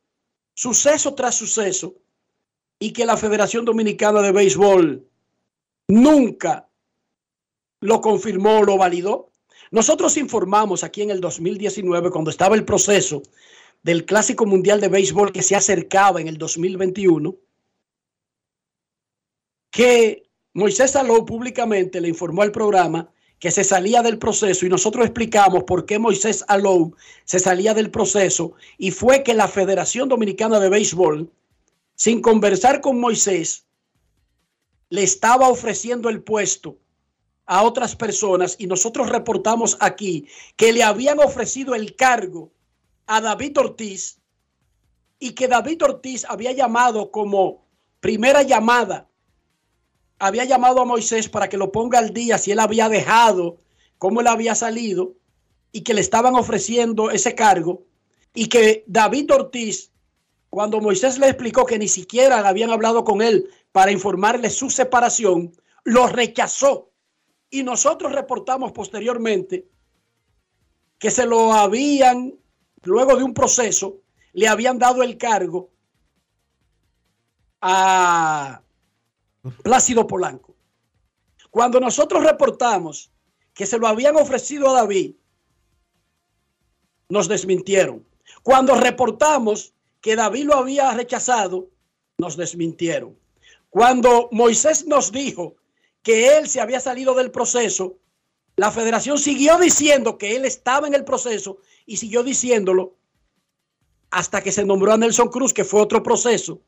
suceso 0.55 1.15
tras 1.15 1.35
suceso, 1.35 1.97
y 2.79 2.93
que 2.93 3.07
la 3.07 3.17
Federación 3.17 3.65
Dominicana 3.65 4.23
de 4.23 4.33
Béisbol 4.33 5.09
nunca 5.89 6.69
lo 7.83 8.01
confirmó, 8.01 8.63
lo 8.63 8.79
validó. 8.79 9.31
Nosotros 9.71 10.17
informamos 10.17 10.85
aquí 10.85 11.03
en 11.03 11.11
el 11.11 11.21
2019, 11.21 12.11
cuando 12.11 12.31
estaba 12.31 12.55
el 12.55 12.65
proceso 12.65 13.23
del 13.83 14.07
Clásico 14.07 14.47
Mundial 14.47 14.81
de 14.81 14.89
Béisbol 14.89 15.33
que 15.33 15.43
se 15.43 15.57
acercaba 15.57 16.21
en 16.21 16.29
el 16.29 16.39
2021, 16.39 17.37
que 19.73 20.23
Moisés 20.55 20.93
Salou 20.93 21.27
públicamente 21.27 22.01
le 22.01 22.09
informó 22.09 22.43
al 22.43 22.53
programa 22.53 23.11
que 23.41 23.51
se 23.51 23.65
salía 23.65 24.03
del 24.03 24.19
proceso 24.19 24.65
y 24.65 24.69
nosotros 24.69 25.05
explicamos 25.05 25.65
por 25.65 25.85
qué 25.85 25.99
Moisés 25.99 26.45
Alou 26.47 26.95
se 27.25 27.41
salía 27.41 27.75
del 27.75 27.91
proceso 27.91 28.53
y 28.79 28.93
fue 28.93 29.25
que 29.25 29.35
la 29.35 29.49
Federación 29.49 30.09
Dominicana 30.09 30.61
de 30.61 30.69
Béisbol, 30.69 31.29
sin 31.97 32.21
conversar 32.21 32.81
con 32.81 33.01
Moisés, 33.01 33.67
le 34.91 35.03
estaba 35.03 35.49
ofreciendo 35.49 36.09
el 36.09 36.23
puesto 36.23 36.79
a 37.47 37.63
otras 37.63 37.97
personas 37.97 38.57
y 38.59 38.67
nosotros 38.67 39.09
reportamos 39.09 39.77
aquí 39.81 40.27
que 40.57 40.73
le 40.73 40.83
habían 40.83 41.19
ofrecido 41.19 41.75
el 41.75 41.97
cargo 41.97 42.53
a 43.07 43.21
David 43.21 43.59
Ortiz 43.59 44.21
y 45.19 45.33
que 45.33 45.49
David 45.49 45.83
Ortiz 45.83 46.25
había 46.29 46.53
llamado 46.53 47.11
como 47.11 47.67
primera 48.01 48.43
llamada 48.43 49.09
había 50.23 50.45
llamado 50.45 50.81
a 50.81 50.85
Moisés 50.85 51.29
para 51.29 51.49
que 51.49 51.57
lo 51.57 51.73
ponga 51.73 51.99
al 51.99 52.13
día 52.15 52.39
si 52.39 52.53
él 52.53 52.61
había 52.61 52.89
dejado, 52.89 53.59
cómo 53.99 54.21
él 54.21 54.29
había 54.29 54.55
salido 54.55 55.17
y 55.73 55.81
que 55.81 55.95
le 55.95 56.01
estaban 56.01 56.37
ofreciendo 56.37 57.11
ese 57.11 57.35
cargo 57.35 57.83
y 58.33 58.49
que 58.49 58.85
David 58.87 59.33
Ortiz, 59.33 59.91
cuando 60.49 60.81
Moisés 60.81 61.19
le 61.19 61.27
explicó 61.27 61.67
que 61.67 61.77
ni 61.77 61.89
siquiera 61.89 62.47
habían 62.49 62.71
hablado 62.71 63.03
con 63.03 63.21
él 63.21 63.49
para 63.73 63.91
informarle 63.91 64.49
su 64.51 64.71
separación, 64.71 65.57
lo 65.83 66.07
rechazó. 66.07 66.92
Y 67.53 67.63
nosotros 67.63 68.13
reportamos 68.13 68.73
posteriormente 68.73 69.69
que 70.99 71.11
se 71.11 71.27
lo 71.27 71.53
habían, 71.53 72.35
luego 72.83 73.15
de 73.15 73.25
un 73.25 73.35
proceso, 73.35 74.01
le 74.33 74.49
habían 74.49 74.79
dado 74.79 75.03
el 75.03 75.19
cargo 75.19 75.71
a 77.61 78.63
Plácido 79.63 80.07
Polanco. 80.07 80.57
Cuando 81.51 81.79
nosotros 81.79 82.25
reportamos 82.25 83.13
que 83.53 83.67
se 83.67 83.79
lo 83.79 83.87
habían 83.87 84.17
ofrecido 84.17 84.71
a 84.71 84.81
David, 84.81 85.15
nos 87.11 87.29
desmintieron. 87.29 88.09
Cuando 88.43 88.77
reportamos 88.77 89.75
que 90.01 90.17
David 90.17 90.47
lo 90.47 90.55
había 90.55 90.91
rechazado, 90.93 91.69
nos 92.17 92.39
desmintieron. 92.39 93.19
Cuando 93.69 94.31
Moisés 94.33 94.87
nos 94.87 95.13
dijo 95.13 95.57
que 96.03 96.37
él 96.37 96.49
se 96.49 96.61
había 96.61 96.81
salido 96.81 97.15
del 97.15 97.31
proceso, 97.31 97.99
la 98.57 98.71
federación 98.71 99.19
siguió 99.19 99.59
diciendo 99.59 100.19
que 100.19 100.37
él 100.37 100.45
estaba 100.45 100.87
en 100.87 100.95
el 100.95 101.05
proceso 101.05 101.59
y 101.87 101.97
siguió 101.97 102.23
diciéndolo 102.23 102.97
hasta 104.11 104.43
que 104.43 104.53
se 104.53 104.65
nombró 104.65 104.93
a 104.93 104.99
Nelson 104.99 105.29
Cruz, 105.29 105.55
que 105.55 105.65
fue 105.65 105.81
otro 105.81 106.03
proceso. 106.03 106.61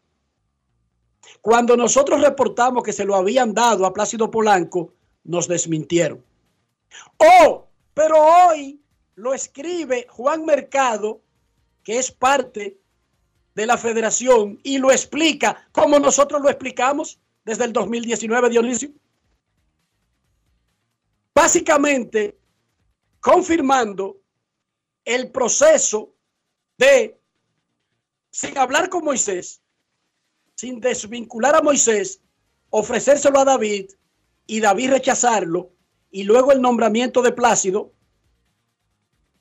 Cuando 1.42 1.76
nosotros 1.76 2.22
reportamos 2.22 2.82
que 2.82 2.92
se 2.92 3.04
lo 3.04 3.14
habían 3.14 3.52
dado 3.52 3.84
a 3.84 3.92
Plácido 3.92 4.30
Polanco, 4.30 4.94
nos 5.24 5.46
desmintieron. 5.46 6.24
Oh, 7.18 7.66
pero 7.92 8.16
hoy 8.18 8.80
lo 9.16 9.34
escribe 9.34 10.06
Juan 10.08 10.44
Mercado, 10.46 11.20
que 11.82 11.98
es 11.98 12.10
parte 12.10 12.78
de 13.54 13.66
la 13.66 13.76
federación, 13.76 14.58
y 14.62 14.78
lo 14.78 14.90
explica 14.90 15.68
como 15.70 15.98
nosotros 15.98 16.40
lo 16.40 16.48
explicamos 16.48 17.20
desde 17.44 17.64
el 17.64 17.72
2019, 17.74 18.48
Dionisio. 18.48 18.90
Básicamente, 21.34 22.38
confirmando 23.20 24.20
el 25.04 25.30
proceso 25.32 26.14
de, 26.78 27.18
sin 28.30 28.56
hablar 28.56 28.88
con 28.88 29.04
Moisés, 29.04 29.60
sin 30.54 30.80
desvincular 30.80 31.56
a 31.56 31.62
Moisés, 31.62 32.20
ofrecérselo 32.70 33.40
a 33.40 33.44
David 33.44 33.90
y 34.46 34.60
David 34.60 34.90
rechazarlo, 34.90 35.72
y 36.10 36.22
luego 36.22 36.52
el 36.52 36.60
nombramiento 36.60 37.22
de 37.22 37.32
Plácido, 37.32 37.92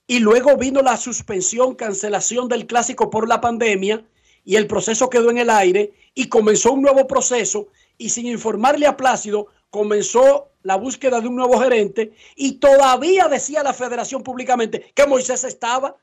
y 0.08 0.20
luego 0.20 0.58
vino 0.58 0.82
la 0.82 0.98
suspensión, 0.98 1.76
cancelación 1.76 2.48
del 2.48 2.66
clásico 2.66 3.10
por 3.10 3.28
la 3.28 3.40
pandemia, 3.40 4.06
y 4.44 4.56
el 4.56 4.68
proceso 4.68 5.10
quedó 5.10 5.30
en 5.30 5.38
el 5.38 5.50
aire, 5.50 5.94
y 6.16 6.28
comenzó 6.28 6.74
un 6.74 6.82
nuevo 6.82 7.06
proceso, 7.06 7.68
y 7.98 8.10
sin 8.10 8.26
informarle 8.26 8.88
a 8.88 8.98
Plácido, 8.98 9.48
comenzó 9.74 10.52
la 10.62 10.76
búsqueda 10.76 11.20
de 11.20 11.28
un 11.28 11.36
nuevo 11.36 11.60
gerente, 11.60 12.14
y 12.36 12.60
todavía 12.60 13.28
decía 13.28 13.64
la 13.64 13.74
federación 13.74 14.22
públicamente 14.22 14.92
que 14.94 15.08
Moisés 15.08 15.44
estaba 15.44 15.98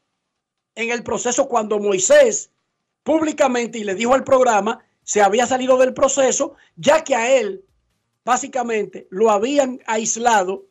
en 0.74 0.90
el 0.90 1.04
proceso 1.04 1.46
cuando 1.46 1.78
Moisés 1.78 2.50
públicamente 3.04 3.78
y 3.78 3.85
le 3.85 3.94
dijo 3.94 4.12
al 4.12 4.24
programa 4.24 4.85
se 5.04 5.22
había 5.22 5.46
salido 5.46 5.78
del 5.78 5.94
proceso, 5.94 6.56
ya 6.74 7.04
que 7.04 7.14
a 7.14 7.30
él 7.30 7.64
básicamente 8.24 9.06
lo 9.09 9.30
habían 9.30 9.78
aislado 9.87 10.66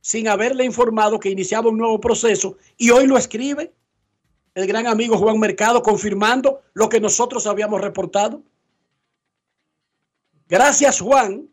sin 0.00 0.26
haberle 0.26 0.64
informado 0.64 1.20
que 1.20 1.30
iniciaba 1.30 1.70
un 1.70 1.78
nuevo 1.78 2.00
proceso 2.00 2.56
y 2.76 2.90
hoy 2.90 3.06
lo 3.06 3.16
escribe 3.16 3.72
el 4.56 4.66
gran 4.66 4.88
amigo 4.88 5.16
Juan 5.16 5.38
Mercado 5.38 5.80
confirmando 5.80 6.62
lo 6.74 6.88
que 6.88 7.00
nosotros 7.00 7.46
habíamos 7.46 7.80
reportado. 7.80 8.42
Gracias 10.48 11.00
Juan, 11.00 11.48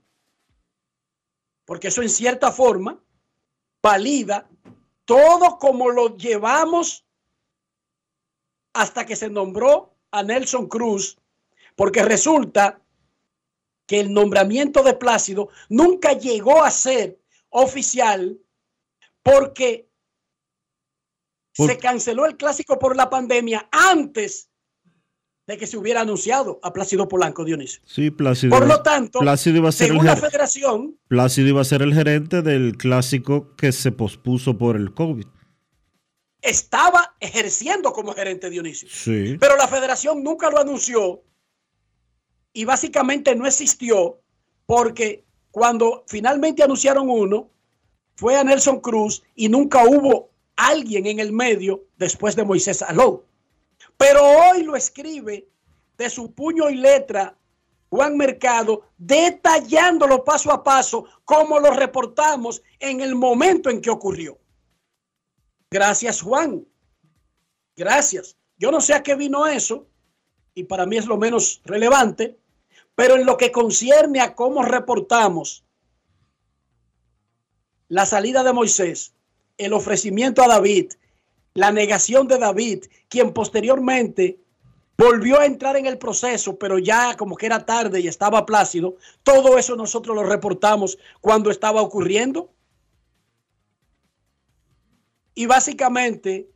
porque 1.66 1.88
eso 1.88 2.02
en 2.02 2.10
cierta 2.10 2.52
forma 2.52 3.04
valida 3.82 4.50
todo 5.06 5.58
como 5.58 5.90
lo 5.90 6.16
llevamos 6.18 7.06
hasta 8.74 9.06
que 9.06 9.16
se 9.16 9.30
nombró 9.30 9.96
a 10.12 10.24
Nelson 10.24 10.68
Cruz 10.68 11.18
porque 11.76 12.04
resulta 12.04 12.82
que 13.86 14.00
el 14.00 14.14
nombramiento 14.14 14.84
de 14.84 14.94
Plácido 14.94 15.50
nunca 15.70 16.14
llegó 16.14 16.64
a 16.64 16.72
ser 16.72 17.20
oficial 17.50 18.40
porque 19.22 19.90
se 21.54 21.78
canceló 21.78 22.26
el 22.26 22.38
clásico 22.38 22.80
por 22.80 22.96
la 22.96 23.10
pandemia 23.10 23.70
antes 23.72 24.50
de 25.46 25.58
que 25.58 25.68
se 25.68 25.78
hubiera 25.78 26.02
anunciado 26.02 26.60
a 26.64 26.72
Plácido 26.72 27.08
Polanco 27.08 27.44
Dionisio. 27.44 27.82
Sí, 27.86 28.12
Plácido. 28.12 28.58
Por 28.58 28.68
lo 28.68 28.82
tanto, 28.82 29.20
Plácido 29.20 29.58
iba 29.58 29.70
a 29.70 29.72
ser 29.74 29.88
según 29.88 30.02
el 30.02 30.08
la 30.08 30.16
federación, 30.16 30.98
Plácido 31.08 31.48
iba 31.50 31.62
a 31.62 31.66
ser 31.66 31.82
el 31.82 31.94
gerente 31.94 32.42
del 32.42 32.78
clásico 32.78 33.56
que 33.56 33.72
se 33.72 33.92
pospuso 33.92 34.58
por 34.58 34.76
el 34.78 34.94
COVID. 34.94 35.26
estaba 36.42 37.16
ejerciendo 37.20 37.92
como 37.94 38.14
gerente 38.14 38.50
Dionisio. 38.50 38.88
Sí. 38.92 39.38
Pero 39.40 39.58
la 39.58 39.68
federación 39.68 40.24
nunca 40.24 40.50
lo 40.50 40.60
anunció 40.60 41.24
y 42.54 42.66
básicamente 42.66 43.36
no 43.36 43.46
existió 43.48 44.20
porque 44.66 45.26
cuando 45.52 46.04
finalmente 46.08 46.64
anunciaron 46.64 47.10
uno, 47.10 47.50
fue 48.16 48.36
a 48.38 48.44
Nelson 48.44 48.80
Cruz 48.80 49.24
y 49.36 49.50
nunca 49.50 49.84
hubo 49.86 50.32
alguien 50.56 51.06
en 51.08 51.20
el 51.20 51.32
medio 51.32 51.86
después 51.98 52.36
de 52.36 52.44
Moisés 52.44 52.82
Alou. 52.82 53.24
Pero 53.98 54.22
hoy 54.24 54.64
lo 54.64 54.76
escribe 54.76 55.48
de 55.98 56.10
su 56.10 56.34
puño 56.34 56.70
y 56.70 56.76
letra 56.76 57.38
Juan 57.90 58.18
Mercado, 58.18 58.90
detallándolo 58.98 60.24
paso 60.24 60.52
a 60.52 60.64
paso, 60.64 61.06
como 61.26 61.60
lo 61.60 61.70
reportamos 61.70 62.64
en 62.80 63.02
el 63.02 63.14
momento 63.14 63.70
en 63.70 63.82
que 63.82 63.92
ocurrió. 63.92 64.40
Gracias, 65.70 66.22
Juan. 66.22 66.66
Gracias. 67.76 68.36
Yo 68.58 68.72
no 68.72 68.82
sé 68.82 68.96
a 68.96 69.04
qué 69.04 69.16
vino 69.16 69.46
eso, 69.46 69.88
y 70.56 70.64
para 70.64 70.88
mí 70.88 70.98
es 70.98 71.06
lo 71.06 71.18
menos 71.18 71.62
relevante, 71.66 72.40
pero 72.96 73.16
en 73.16 73.28
lo 73.28 73.38
que 73.38 73.52
concierne 73.52 74.22
a 74.22 74.34
cómo 74.34 74.64
reportamos 74.64 75.64
la 77.90 78.08
salida 78.08 78.44
de 78.44 78.54
Moisés, 78.54 79.14
el 79.58 79.72
ofrecimiento 79.74 80.42
a 80.42 80.48
David, 80.48 80.94
la 81.54 81.72
negación 81.72 82.28
de 82.28 82.40
David, 82.40 82.86
quien 83.10 83.34
posteriormente 83.34 84.40
volvió 84.98 85.40
a 85.40 85.46
entrar 85.46 85.76
en 85.76 85.86
el 85.86 85.98
proceso, 85.98 86.58
pero 86.58 86.80
ya 86.80 87.16
como 87.18 87.36
que 87.36 87.46
era 87.46 87.66
tarde 87.66 88.00
y 88.00 88.08
estaba 88.08 88.46
plácido, 88.46 88.98
todo 89.24 89.58
eso 89.58 89.76
nosotros 89.76 90.16
lo 90.16 90.24
reportamos 90.24 90.98
cuando 91.22 91.52
estaba 91.52 91.82
ocurriendo. 91.82 92.52
Y 95.36 95.48
básicamente 95.48 96.50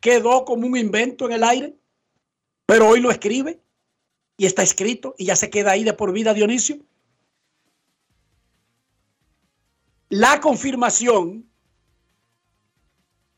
quedó 0.00 0.44
como 0.44 0.66
un 0.66 0.76
invento 0.76 1.26
en 1.26 1.32
el 1.32 1.44
aire, 1.44 1.76
pero 2.66 2.88
hoy 2.88 3.00
lo 3.00 3.10
escribe 3.10 3.60
y 4.36 4.46
está 4.46 4.62
escrito 4.62 5.14
y 5.18 5.26
ya 5.26 5.36
se 5.36 5.50
queda 5.50 5.72
ahí 5.72 5.84
de 5.84 5.92
por 5.92 6.12
vida 6.12 6.34
Dionisio. 6.34 6.78
La 10.08 10.40
confirmación 10.40 11.49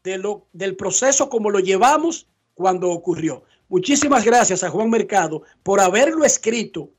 de 0.04 0.18
lo, 0.18 0.46
del 0.52 0.76
proceso 0.76 1.28
como 1.28 1.50
lo 1.50 1.60
llevamos 1.60 2.26
cuando 2.54 2.90
ocurrió. 2.90 3.44
Muchísimas 3.68 4.24
gracias 4.24 4.62
a 4.62 4.70
Juan 4.70 4.90
Mercado 4.90 5.42
por 5.62 5.80
haberlo 5.80 6.24
escrito 6.24 6.90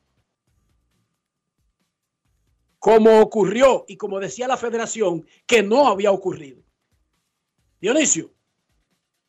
como 2.79 3.21
ocurrió 3.21 3.85
y 3.87 3.95
como 3.95 4.19
decía 4.19 4.47
la 4.47 4.57
federación 4.57 5.25
que 5.45 5.63
no 5.63 5.87
había 5.87 6.11
ocurrido. 6.11 6.61
Dionisio, 7.79 8.33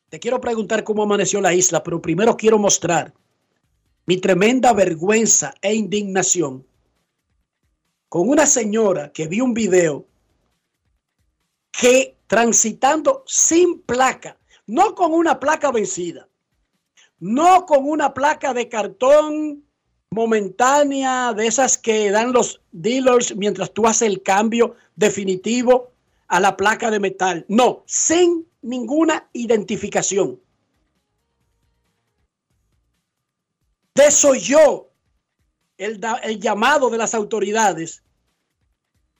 te 0.09 0.19
quiero 0.19 0.41
preguntar 0.41 0.83
cómo 0.83 1.03
amaneció 1.03 1.39
la 1.39 1.53
isla, 1.53 1.83
pero 1.83 2.01
primero 2.01 2.35
quiero 2.35 2.57
mostrar 2.57 3.13
mi 4.05 4.17
tremenda 4.17 4.73
vergüenza 4.73 5.53
e 5.61 5.73
indignación 5.73 6.65
con 8.09 8.29
una 8.29 8.45
señora 8.45 9.11
que 9.11 9.27
vi 9.27 9.41
un 9.41 9.53
video 9.53 10.05
que 11.71 12.14
transitando 12.27 13.23
sin 13.27 13.81
placa, 13.81 14.37
no 14.67 14.95
con 14.95 15.13
una 15.13 15.39
placa 15.39 15.71
vencida, 15.71 16.27
no 17.19 17.65
con 17.65 17.87
una 17.87 18.13
placa 18.13 18.53
de 18.53 18.67
cartón 18.69 19.63
momentánea, 20.11 21.33
de 21.33 21.47
esas 21.47 21.77
que 21.77 22.09
dan 22.09 22.31
los 22.31 22.61
dealers 22.71 23.35
mientras 23.35 23.71
tú 23.73 23.85
haces 23.85 24.07
el 24.07 24.23
cambio 24.23 24.75
definitivo 24.95 25.91
a 26.27 26.39
la 26.39 26.55
placa 26.57 26.89
de 26.89 26.99
metal. 26.99 27.45
No, 27.47 27.83
sin 27.85 28.47
ninguna 28.61 29.29
identificación. 29.33 30.39
Desoyó 33.93 34.89
el, 35.77 36.01
el 36.23 36.39
llamado 36.39 36.89
de 36.89 36.97
las 36.97 37.13
autoridades 37.13 38.04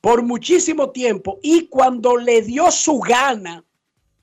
por 0.05 0.21
muchísimo 0.21 0.91
tiempo 0.91 1.39
y 1.41 1.65
cuando 1.65 2.15
le 2.15 2.43
dio 2.43 2.69
su 2.69 2.99
gana, 2.99 3.65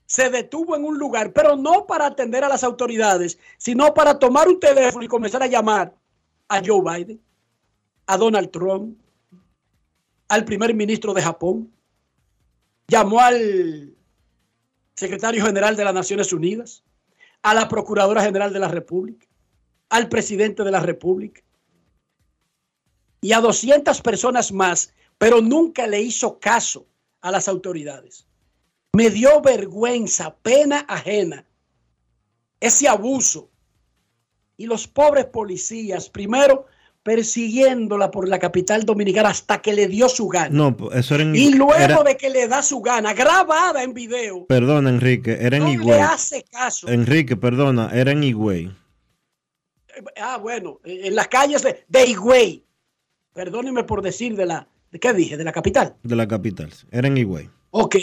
se 0.06 0.30
detuvo 0.30 0.76
en 0.76 0.84
un 0.84 0.96
lugar, 0.96 1.32
pero 1.32 1.56
no 1.56 1.88
para 1.88 2.06
atender 2.06 2.44
a 2.44 2.48
las 2.48 2.62
autoridades, 2.62 3.36
sino 3.58 3.92
para 3.92 4.16
tomar 4.16 4.46
un 4.46 4.60
teléfono 4.60 5.04
y 5.04 5.08
comenzar 5.08 5.42
a 5.42 5.48
llamar 5.48 5.92
a 6.46 6.62
Joe 6.64 6.82
Biden, 6.82 7.20
a 8.06 8.16
Donald 8.16 8.52
Trump, 8.52 8.96
al 10.28 10.44
primer 10.44 10.72
ministro 10.72 11.12
de 11.14 11.22
Japón, 11.22 11.74
llamó 12.86 13.18
al 13.18 13.92
secretario 14.94 15.44
general 15.44 15.74
de 15.74 15.82
las 15.82 15.94
Naciones 15.94 16.32
Unidas, 16.32 16.84
a 17.42 17.54
la 17.54 17.68
Procuradora 17.68 18.22
General 18.22 18.52
de 18.52 18.60
la 18.60 18.68
República, 18.68 19.26
al 19.88 20.08
presidente 20.08 20.62
de 20.62 20.70
la 20.70 20.78
República 20.78 21.42
y 23.20 23.32
a 23.32 23.40
200 23.40 24.00
personas 24.02 24.52
más, 24.52 24.92
pero 25.22 25.40
nunca 25.40 25.86
le 25.86 26.02
hizo 26.02 26.40
caso 26.40 26.84
a 27.20 27.30
las 27.30 27.46
autoridades. 27.46 28.26
Me 28.92 29.08
dio 29.08 29.40
vergüenza, 29.40 30.34
pena 30.42 30.80
ajena, 30.88 31.46
ese 32.58 32.88
abuso. 32.88 33.48
Y 34.56 34.66
los 34.66 34.88
pobres 34.88 35.26
policías, 35.26 36.10
primero 36.10 36.66
persiguiéndola 37.04 38.10
por 38.10 38.28
la 38.28 38.40
capital 38.40 38.84
dominicana 38.84 39.28
hasta 39.28 39.62
que 39.62 39.72
le 39.74 39.86
dio 39.86 40.08
su 40.08 40.26
gana. 40.26 40.48
No, 40.50 40.76
eso 40.92 41.14
era 41.14 41.22
en, 41.22 41.36
y 41.36 41.50
luego 41.52 41.76
era- 41.76 42.02
de 42.02 42.16
que 42.16 42.28
le 42.28 42.48
da 42.48 42.60
su 42.60 42.80
gana, 42.80 43.12
grabada 43.14 43.84
en 43.84 43.94
video, 43.94 44.44
Perdona, 44.48 44.90
Enrique, 44.90 45.36
era 45.40 45.56
en 45.56 45.62
no 45.62 45.72
Higüey. 45.72 45.98
le 45.98 46.02
hace 46.02 46.42
caso. 46.42 46.88
Enrique, 46.88 47.36
perdona, 47.36 47.90
era 47.92 48.10
en 48.10 48.24
Higüey. 48.24 48.76
Ah, 50.20 50.38
bueno, 50.38 50.80
en 50.82 51.14
las 51.14 51.28
calles 51.28 51.62
de, 51.62 51.84
de 51.86 52.06
Higüey. 52.06 52.64
Perdónenme 53.32 53.84
por 53.84 54.02
decir 54.02 54.34
de 54.36 54.46
la, 54.46 54.68
¿de 54.92 55.00
qué 55.00 55.12
dije? 55.12 55.36
De 55.36 55.44
la 55.44 55.52
capital. 55.52 55.96
De 56.02 56.14
la 56.14 56.28
capital. 56.28 56.72
Era 56.90 57.08
en 57.08 57.16
Higüey. 57.16 57.50
Ok. 57.70 57.96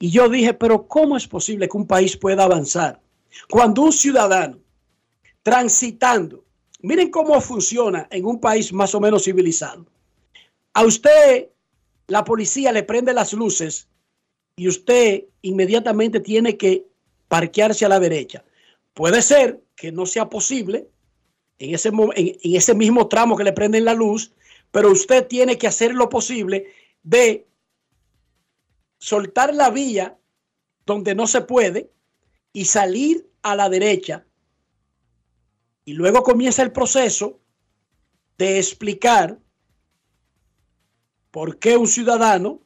Y 0.00 0.10
yo 0.10 0.28
dije, 0.28 0.52
pero 0.54 0.88
¿cómo 0.88 1.16
es 1.16 1.28
posible 1.28 1.68
que 1.68 1.76
un 1.76 1.86
país 1.86 2.16
pueda 2.16 2.42
avanzar 2.42 3.00
cuando 3.48 3.82
un 3.82 3.92
ciudadano 3.92 4.58
transitando, 5.42 6.44
miren 6.80 7.10
cómo 7.10 7.40
funciona 7.40 8.06
en 8.10 8.24
un 8.24 8.40
país 8.40 8.72
más 8.72 8.94
o 8.94 9.00
menos 9.00 9.24
civilizado. 9.24 9.86
A 10.72 10.84
usted 10.84 11.48
la 12.06 12.24
policía 12.24 12.72
le 12.72 12.82
prende 12.82 13.12
las 13.12 13.32
luces 13.32 13.88
y 14.56 14.68
usted 14.68 15.24
inmediatamente 15.42 16.20
tiene 16.20 16.56
que 16.56 16.86
parquearse 17.28 17.84
a 17.84 17.88
la 17.88 18.00
derecha. 18.00 18.44
Puede 18.94 19.22
ser 19.22 19.62
que 19.74 19.92
no 19.92 20.06
sea 20.06 20.28
posible 20.28 20.88
en 21.58 21.74
ese, 21.74 21.88
en 21.88 22.56
ese 22.56 22.74
mismo 22.74 23.08
tramo 23.08 23.36
que 23.36 23.44
le 23.44 23.52
prenden 23.52 23.84
la 23.84 23.94
luz, 23.94 24.32
pero 24.72 24.90
usted 24.90 25.28
tiene 25.28 25.58
que 25.58 25.68
hacer 25.68 25.94
lo 25.94 26.08
posible 26.08 26.66
de 27.04 27.46
soltar 28.98 29.54
la 29.54 29.70
vía 29.70 30.18
donde 30.84 31.14
no 31.14 31.26
se 31.28 31.42
puede 31.42 31.92
y 32.52 32.64
salir 32.64 33.30
a 33.42 33.54
la 33.54 33.68
derecha. 33.68 34.26
Y 35.84 35.92
luego 35.92 36.22
comienza 36.22 36.62
el 36.62 36.72
proceso 36.72 37.40
de 38.38 38.58
explicar 38.58 39.38
por 41.30 41.58
qué 41.58 41.76
un 41.76 41.86
ciudadano 41.86 42.62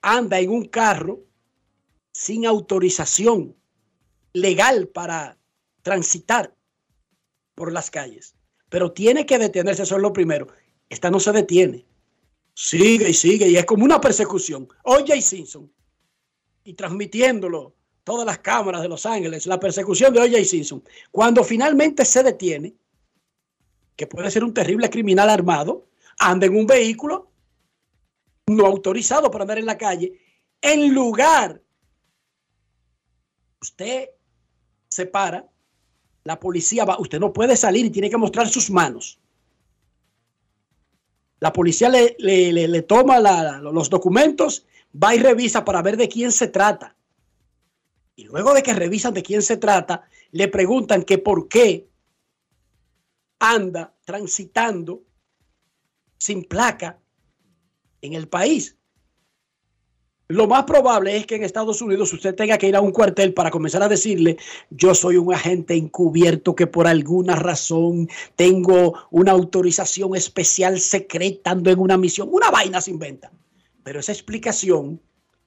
anda 0.00 0.38
en 0.38 0.50
un 0.50 0.64
carro 0.66 1.24
sin 2.12 2.46
autorización 2.46 3.56
legal 4.32 4.88
para 4.88 5.38
transitar 5.82 6.54
por 7.54 7.72
las 7.72 7.90
calles. 7.90 8.36
Pero 8.68 8.92
tiene 8.92 9.26
que 9.26 9.38
detenerse, 9.38 9.82
eso 9.82 9.96
es 9.96 10.02
lo 10.02 10.12
primero. 10.12 10.46
Esta 10.88 11.10
no 11.10 11.20
se 11.20 11.32
detiene. 11.32 11.84
Sigue 12.54 13.10
y 13.10 13.14
sigue 13.14 13.48
y 13.48 13.56
es 13.56 13.64
como 13.64 13.84
una 13.84 14.00
persecución. 14.00 14.68
Oye, 14.84 15.20
Simpson. 15.22 15.70
Y 16.64 16.74
transmitiéndolo 16.74 17.74
todas 18.04 18.26
las 18.26 18.38
cámaras 18.38 18.82
de 18.82 18.88
Los 18.88 19.04
Ángeles, 19.06 19.46
la 19.46 19.60
persecución 19.60 20.12
de 20.12 20.20
O.J. 20.20 20.44
Simpson. 20.44 20.82
Cuando 21.10 21.44
finalmente 21.44 22.04
se 22.04 22.22
detiene, 22.22 22.74
que 23.94 24.06
puede 24.06 24.30
ser 24.30 24.44
un 24.44 24.54
terrible 24.54 24.88
criminal 24.88 25.28
armado, 25.28 25.88
anda 26.18 26.46
en 26.46 26.56
un 26.56 26.66
vehículo 26.66 27.30
no 28.46 28.64
autorizado 28.64 29.30
para 29.30 29.42
andar 29.42 29.58
en 29.58 29.66
la 29.66 29.76
calle, 29.76 30.18
en 30.60 30.94
lugar, 30.94 31.60
usted 33.60 34.08
se 34.88 35.06
para, 35.06 35.46
la 36.24 36.40
policía 36.40 36.84
va, 36.84 36.98
usted 36.98 37.20
no 37.20 37.32
puede 37.32 37.56
salir 37.56 37.86
y 37.86 37.90
tiene 37.90 38.10
que 38.10 38.16
mostrar 38.16 38.48
sus 38.48 38.70
manos. 38.70 39.20
La 41.40 41.52
policía 41.52 41.88
le, 41.88 42.16
le- 42.18 42.52
le- 42.68 42.82
toma 42.82 43.20
los 43.60 43.90
documentos, 43.90 44.66
va 44.92 45.14
y 45.14 45.18
revisa 45.18 45.64
para 45.64 45.82
ver 45.82 45.96
de 45.96 46.08
quién 46.08 46.32
se 46.32 46.48
trata. 46.48 46.96
Y 48.16 48.24
luego 48.24 48.54
de 48.54 48.62
que 48.62 48.74
revisan 48.74 49.14
de 49.14 49.22
quién 49.22 49.42
se 49.42 49.56
trata, 49.56 50.08
le 50.32 50.48
preguntan 50.48 51.04
que 51.04 51.18
por 51.18 51.48
qué 51.48 51.88
anda 53.38 53.94
transitando 54.04 55.04
sin 56.18 56.44
placa 56.44 56.98
en 58.00 58.14
el 58.14 58.28
país. 58.28 58.77
Lo 60.30 60.46
más 60.46 60.64
probable 60.64 61.16
es 61.16 61.24
que 61.24 61.36
en 61.36 61.42
Estados 61.42 61.80
Unidos 61.80 62.12
usted 62.12 62.34
tenga 62.34 62.58
que 62.58 62.68
ir 62.68 62.76
a 62.76 62.82
un 62.82 62.92
cuartel 62.92 63.32
para 63.32 63.50
comenzar 63.50 63.82
a 63.82 63.88
decirle, 63.88 64.36
yo 64.68 64.94
soy 64.94 65.16
un 65.16 65.32
agente 65.32 65.74
encubierto 65.74 66.54
que 66.54 66.66
por 66.66 66.86
alguna 66.86 67.34
razón 67.34 68.10
tengo 68.36 68.92
una 69.10 69.32
autorización 69.32 70.14
especial 70.14 70.80
secreta, 70.80 71.52
ando 71.52 71.70
en 71.70 71.78
una 71.78 71.96
misión, 71.96 72.28
una 72.30 72.50
vaina 72.50 72.82
se 72.82 72.90
inventa. 72.90 73.32
Pero 73.82 74.00
esa 74.00 74.12
explicación, 74.12 75.00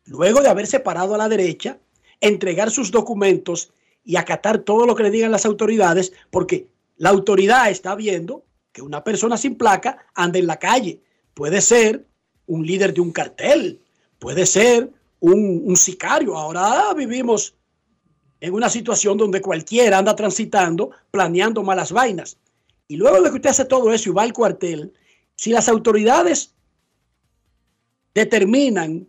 luego 0.05 0.41
de 0.41 0.49
haberse 0.49 0.79
parado 0.79 1.13
a 1.13 1.19
la 1.19 1.29
derecha, 1.29 1.77
entregar 2.19 2.71
sus 2.71 2.89
documentos 2.89 3.71
y 4.03 4.15
acatar 4.15 4.57
todo 4.57 4.87
lo 4.87 4.95
que 4.95 5.03
le 5.03 5.11
digan 5.11 5.31
las 5.31 5.45
autoridades, 5.45 6.11
porque 6.31 6.69
la 6.97 7.11
autoridad 7.11 7.69
está 7.69 7.93
viendo 7.93 8.45
que 8.71 8.81
una 8.81 9.03
persona 9.03 9.37
sin 9.37 9.53
placa 9.53 10.07
anda 10.15 10.39
en 10.39 10.47
la 10.47 10.57
calle. 10.57 11.01
Puede 11.35 11.61
ser 11.61 12.07
un 12.47 12.65
líder 12.65 12.95
de 12.95 13.01
un 13.01 13.11
cartel, 13.11 13.79
puede 14.21 14.45
ser 14.45 14.93
un, 15.19 15.75
sicario. 15.75 16.37
Ahora 16.37 16.93
vivimos 16.93 17.55
en 18.39 18.53
una 18.53 18.69
situación 18.69 19.17
donde 19.17 19.41
cualquiera 19.41 19.97
anda 19.97 20.15
transitando, 20.15 20.91
planeando 21.09 21.63
malas 21.63 21.91
vainas. 21.91 22.37
Y 22.87 22.97
luego 22.97 23.19
de 23.19 23.29
que 23.31 23.37
usted 23.37 23.49
hace 23.49 23.65
todo 23.65 23.91
eso 23.91 24.09
y 24.09 24.13
va 24.13 24.21
al 24.21 24.31
cuartel, 24.31 24.93
si 25.35 25.49
las 25.49 25.67
autoridades 25.67 26.53
determinan 28.13 29.07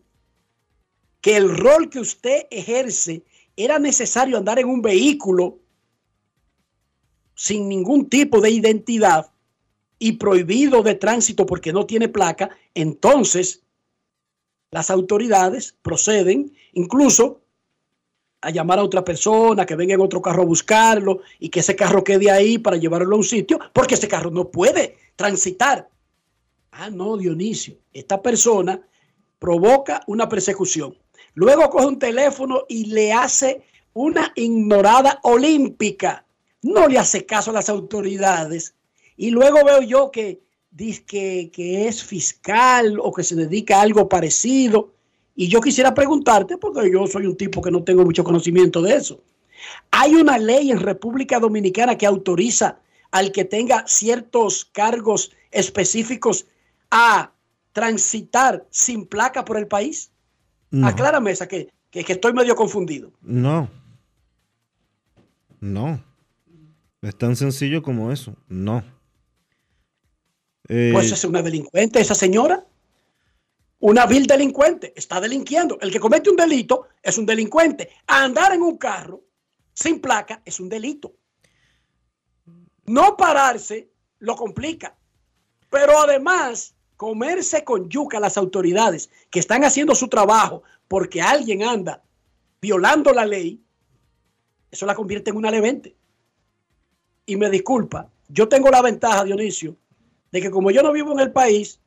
que 1.21 1.37
el 1.37 1.59
rol 1.59 1.91
que 1.91 2.01
usted 2.01 2.47
ejerce 2.51 3.23
era 3.55 3.79
necesario 3.79 4.39
andar 4.39 4.59
en 4.61 4.69
un 4.69 4.81
vehículo 4.81 5.59
sin 7.35 7.69
ningún 7.69 8.09
tipo 8.09 8.41
de 8.41 8.51
identidad 8.51 9.31
y 9.99 10.13
prohibido 10.13 10.83
de 10.83 10.95
tránsito 10.95 11.45
porque 11.45 11.71
no 11.71 11.85
tiene 11.85 12.09
placa, 12.09 12.49
entonces 12.75 13.62
las 14.73 14.91
autoridades 14.91 15.77
proceden 15.83 16.53
incluso 16.73 17.43
a 18.41 18.51
llamar 18.51 18.81
a 18.81 18.83
otra 18.83 19.05
persona 19.05 19.65
que 19.65 19.77
venga 19.77 19.95
en 19.95 20.01
otro 20.01 20.21
carro 20.21 20.43
a 20.43 20.47
buscarlo 20.47 21.21
y 21.39 21.51
que 21.51 21.61
ese 21.61 21.77
carro 21.77 22.03
quede 22.03 22.31
ahí 22.31 22.59
para 22.59 22.79
llevarlo 22.79 23.15
a 23.15 23.19
un 23.19 23.25
sitio 23.25 23.61
porque 23.73 23.95
ese 23.95 24.09
carro 24.09 24.31
no 24.31 24.49
puede 24.49 24.97
transitar. 25.15 25.89
Ah, 26.73 26.91
no, 26.91 27.17
Dionisio, 27.19 27.77
esta 27.93 28.21
persona 28.21 28.81
provoca 29.39 30.03
una 30.07 30.29
persecución. 30.29 30.97
Luego 31.35 31.69
coge 31.71 31.87
un 31.87 31.99
teléfono 31.99 32.65
y 32.67 32.87
le 32.87 33.13
hace 33.13 33.63
una 33.93 34.33
ignorada 34.35 35.21
olímpica. 35.23 36.25
No 36.63 36.89
le 36.89 36.99
hace 36.99 37.27
caso 37.27 37.51
a 37.51 37.55
las 37.55 37.69
autoridades. 37.69 38.75
Y 39.17 39.31
luego 39.31 39.65
veo 39.65 39.83
yo 39.83 40.11
que 40.11 40.41
dice 40.73 41.05
que, 41.05 41.51
que 41.53 41.87
es 41.87 42.03
fiscal 42.03 42.99
o 43.01 43.13
que 43.13 43.23
se 43.23 43.37
dedica 43.37 43.79
a 43.79 43.83
algo 43.83 44.09
parecido. 44.09 44.93
Y 45.35 45.49
yo 45.49 45.61
quisiera 45.61 45.95
preguntarte, 45.95 46.59
porque 46.59 46.91
yo 46.91 47.07
soy 47.07 47.27
un 47.27 47.37
tipo 47.37 47.63
que 47.63 47.71
no 47.71 47.85
tengo 47.85 48.05
mucho 48.05 48.25
conocimiento 48.25 48.83
de 48.83 48.97
eso. 48.97 49.23
Hay 49.91 50.15
una 50.15 50.39
ley 50.39 50.71
en 50.71 50.81
República 50.81 51.39
Dominicana 51.39 51.97
que 51.97 52.07
autoriza 52.07 52.81
al 53.11 53.31
que 53.31 53.45
tenga 53.45 53.87
ciertos 53.87 54.65
cargos 54.65 55.33
específicos 55.51 56.47
a 56.91 57.33
transitar 57.73 58.67
sin 58.71 59.07
placa 59.07 59.45
por 59.45 59.57
el 59.57 59.67
país? 59.67 60.11
No. 60.71 60.87
Aclárame 60.87 61.31
esa, 61.31 61.47
que, 61.47 61.69
que, 61.91 62.05
que 62.05 62.15
estoy 62.15 62.33
medio 62.33 62.57
confundido. 62.57 63.13
No. 63.21 63.69
No. 65.61 66.03
Es 67.03 67.17
tan 67.17 67.37
sencillo 67.37 67.83
como 67.83 68.13
eso. 68.13 68.37
No. 68.49 68.83
Eh, 70.75 70.91
Pues 70.91 71.13
es 71.13 71.23
una 71.25 71.43
delincuente 71.43 72.01
esa 72.01 72.15
señora. 72.15 72.65
Una 73.81 74.07
vil 74.07 74.27
delincuente. 74.27 74.95
Está 74.97 75.21
delinquiendo. 75.21 75.79
El 75.81 75.93
que 75.93 76.01
comete 76.01 76.31
un 76.31 76.37
delito 76.37 76.89
es 77.03 77.19
un 77.19 77.27
delincuente. 77.27 77.91
Andar 78.07 78.55
en 78.55 78.63
un 78.63 78.79
carro 78.79 79.21
sin 79.75 80.01
placa 80.01 80.41
es 80.47 80.61
un 80.61 80.71
delito. 80.71 81.15
No 82.87 83.17
pararse 83.19 83.91
lo 84.21 84.35
complica. 84.35 84.97
Pero 85.69 85.99
además, 85.99 86.75
comerse 86.97 87.65
con 87.65 87.91
yuca 87.91 88.17
a 88.17 88.21
las 88.21 88.39
autoridades 88.39 89.11
que 89.31 89.41
están 89.41 89.65
haciendo 89.65 89.95
su 89.95 90.09
trabajo 90.09 90.63
porque 90.89 91.21
alguien 91.21 91.63
anda 91.63 92.03
violando 92.61 93.13
la 93.13 93.27
ley, 93.27 93.61
eso 94.71 94.87
la 94.87 94.95
convierte 94.95 95.31
en 95.31 95.37
una 95.37 95.51
levente. 95.51 95.97
Y 97.27 97.37
me 97.37 97.51
disculpa, 97.51 98.11
yo 98.29 98.49
tengo 98.49 98.71
la 98.71 98.81
ventaja, 98.81 99.25
Dionisio, 99.25 99.77
de 100.33 100.41
que 100.41 100.51
como 100.51 100.71
yo 100.71 100.83
no 100.83 100.93
vivo 100.93 101.13
en 101.13 101.21
el 101.21 101.31
país, 101.31 101.79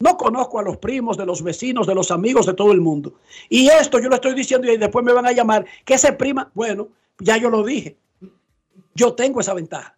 no 0.00 0.16
conozco 0.16 0.58
a 0.58 0.62
los 0.62 0.78
primos, 0.78 1.16
de 1.16 1.24
los 1.24 1.42
vecinos, 1.42 1.86
de 1.86 1.94
los 1.94 2.10
amigos, 2.10 2.46
de 2.46 2.54
todo 2.54 2.72
el 2.72 2.80
mundo. 2.80 3.14
Y 3.48 3.68
esto 3.68 4.00
yo 4.00 4.08
lo 4.08 4.16
estoy 4.16 4.34
diciendo 4.34 4.70
y 4.70 4.76
después 4.76 5.04
me 5.04 5.12
van 5.12 5.26
a 5.26 5.32
llamar 5.32 5.64
que 5.84 5.94
ese 5.94 6.12
prima, 6.12 6.50
bueno, 6.54 6.88
ya 7.20 7.36
yo 7.36 7.48
lo 7.48 7.64
dije. 7.64 7.96
Yo 8.94 9.14
tengo 9.14 9.40
esa 9.40 9.54
ventaja. 9.54 9.96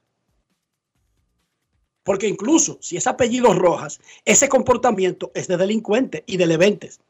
Porque 2.02 2.28
incluso 2.28 2.76
si 2.82 2.98
es 2.98 3.06
apellido 3.06 3.54
Rojas, 3.54 3.98
ese 4.26 4.46
comportamiento 4.46 5.32
es 5.34 5.48
de 5.48 5.56
delincuente 5.56 6.22
y 6.26 6.36
de 6.36 6.46
leventes. 6.46 7.00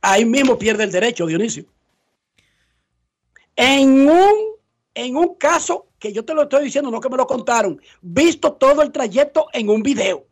Ahí 0.00 0.24
mismo 0.24 0.56
pierde 0.56 0.84
el 0.84 0.92
derecho, 0.92 1.26
Dionisio. 1.26 1.64
En 3.56 4.08
un, 4.08 4.34
en 4.94 5.16
un 5.16 5.34
caso 5.34 5.86
que 5.98 6.12
yo 6.12 6.24
te 6.24 6.34
lo 6.34 6.42
estoy 6.42 6.64
diciendo, 6.66 6.90
no 6.92 7.00
que 7.00 7.08
me 7.08 7.16
lo 7.16 7.26
contaron, 7.26 7.80
visto 8.00 8.52
todo 8.52 8.82
el 8.82 8.92
trayecto 8.92 9.48
en 9.52 9.70
un 9.70 9.82
video. 9.82 10.24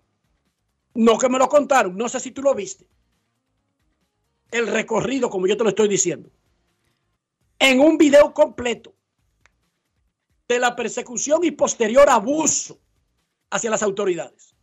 No 0.95 1.19
que 1.19 1.29
me 1.29 1.39
lo 1.39 1.49
contaron, 1.49 1.97
no 1.97 2.09
sé 2.09 2.21
si 2.21 2.31
tú 2.31 2.43
lo 2.43 2.55
viste. 2.55 2.87
El 4.51 4.67
recorrido, 4.67 5.31
como 5.31 5.47
yo 5.47 5.57
te 5.57 5.65
lo 5.65 5.71
estoy 5.71 5.89
diciendo. 5.89 6.31
En 7.59 7.81
un 7.81 7.97
video 7.97 8.35
completo 8.35 8.95
de 10.49 10.59
la 10.59 10.77
persecución 10.77 11.45
y 11.45 11.51
posterior 11.51 12.09
abuso 12.11 12.79
hacia 13.51 13.71
las 13.71 13.83
autoridades. 13.83 14.55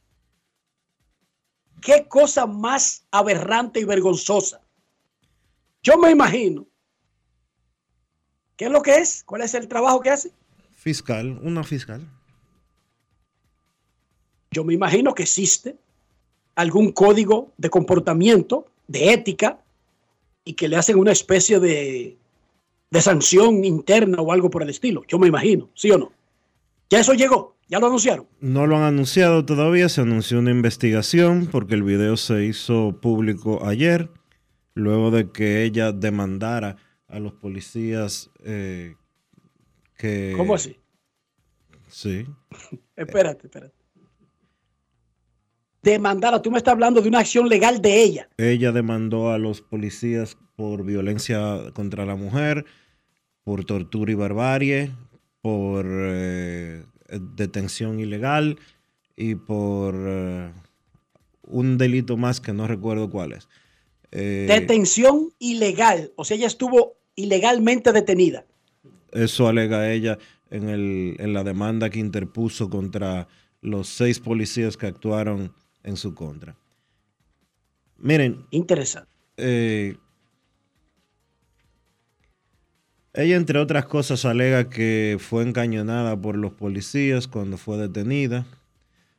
Qué 1.81 2.07
cosa 2.07 2.45
más 2.45 3.07
aberrante 3.09 3.79
y 3.79 3.85
vergonzosa. 3.85 4.61
Yo 5.81 5.97
me 5.97 6.11
imagino. 6.11 6.67
¿Qué 8.55 8.65
es 8.65 8.71
lo 8.71 8.81
que 8.81 8.97
es? 8.97 9.23
¿Cuál 9.23 9.41
es 9.41 9.53
el 9.53 9.67
trabajo 9.67 10.01
que 10.01 10.09
hace? 10.09 10.33
Fiscal, 10.75 11.39
una 11.41 11.63
fiscal. 11.63 12.05
Yo 14.51 14.63
me 14.63 14.73
imagino 14.73 15.13
que 15.13 15.23
existe 15.23 15.77
algún 16.59 16.91
código 16.91 17.53
de 17.57 17.69
comportamiento, 17.69 18.65
de 18.89 19.13
ética, 19.13 19.61
y 20.43 20.55
que 20.55 20.67
le 20.67 20.75
hacen 20.75 20.99
una 20.99 21.13
especie 21.13 21.57
de, 21.61 22.17
de 22.91 23.01
sanción 23.01 23.63
interna 23.63 24.21
o 24.21 24.33
algo 24.33 24.49
por 24.49 24.63
el 24.63 24.69
estilo. 24.69 25.03
Yo 25.07 25.17
me 25.19 25.27
imagino, 25.27 25.69
¿sí 25.73 25.89
o 25.89 25.97
no? 25.97 26.11
Ya 26.89 26.99
eso 26.99 27.13
llegó, 27.13 27.55
ya 27.69 27.79
lo 27.79 27.87
anunciaron. 27.87 28.27
No 28.41 28.67
lo 28.67 28.75
han 28.75 28.83
anunciado 28.83 29.45
todavía, 29.45 29.87
se 29.87 30.01
anunció 30.01 30.39
una 30.39 30.51
investigación 30.51 31.47
porque 31.49 31.75
el 31.75 31.83
video 31.83 32.17
se 32.17 32.43
hizo 32.43 32.99
público 32.99 33.65
ayer, 33.65 34.09
luego 34.73 35.11
de 35.11 35.31
que 35.31 35.63
ella 35.63 35.93
demandara 35.93 36.75
a 37.07 37.19
los 37.19 37.31
policías 37.31 38.31
eh, 38.43 38.95
que... 39.97 40.33
¿Cómo 40.35 40.55
así? 40.55 40.75
Sí. 41.87 42.25
espérate, 42.97 43.47
espérate. 43.47 43.78
Demandara, 45.81 46.41
tú 46.41 46.51
me 46.51 46.57
estás 46.57 46.73
hablando 46.73 47.01
de 47.01 47.07
una 47.07 47.19
acción 47.19 47.47
legal 47.47 47.81
de 47.81 48.01
ella. 48.01 48.29
Ella 48.37 48.71
demandó 48.71 49.31
a 49.31 49.37
los 49.37 49.61
policías 49.61 50.37
por 50.55 50.83
violencia 50.83 51.71
contra 51.73 52.05
la 52.05 52.15
mujer, 52.15 52.65
por 53.43 53.63
tortura 53.63 54.11
y 54.11 54.15
barbarie, 54.15 54.91
por 55.41 55.85
eh, 55.89 56.83
detención 57.09 57.99
ilegal 57.99 58.59
y 59.15 59.35
por 59.35 59.95
eh, 59.97 60.51
un 61.43 61.77
delito 61.77 62.17
más 62.17 62.41
que 62.41 62.53
no 62.53 62.67
recuerdo 62.67 63.09
cuál 63.09 63.33
es. 63.33 63.47
Eh, 64.11 64.47
Detención 64.49 65.33
ilegal, 65.39 66.11
o 66.15 66.25
sea, 66.25 66.35
ella 66.35 66.47
estuvo 66.47 66.97
ilegalmente 67.15 67.91
detenida. 67.93 68.45
Eso 69.11 69.47
alega 69.47 69.91
ella 69.91 70.17
en, 70.49 70.69
el, 70.69 71.15
en 71.19 71.33
la 71.33 71.43
demanda 71.43 71.89
que 71.89 71.99
interpuso 71.99 72.69
contra 72.69 73.27
los 73.61 73.87
seis 73.87 74.19
policías 74.19 74.77
que 74.77 74.87
actuaron 74.87 75.53
en 75.83 75.97
su 75.97 76.13
contra. 76.13 76.55
Miren. 77.97 78.45
Interesante. 78.51 79.09
Eh, 79.37 79.97
ella, 83.13 83.35
entre 83.35 83.59
otras 83.59 83.85
cosas, 83.85 84.23
alega 84.25 84.69
que 84.69 85.17
fue 85.19 85.43
encañonada 85.43 86.19
por 86.19 86.37
los 86.37 86.53
policías 86.53 87.27
cuando 87.27 87.57
fue 87.57 87.77
detenida. 87.77 88.45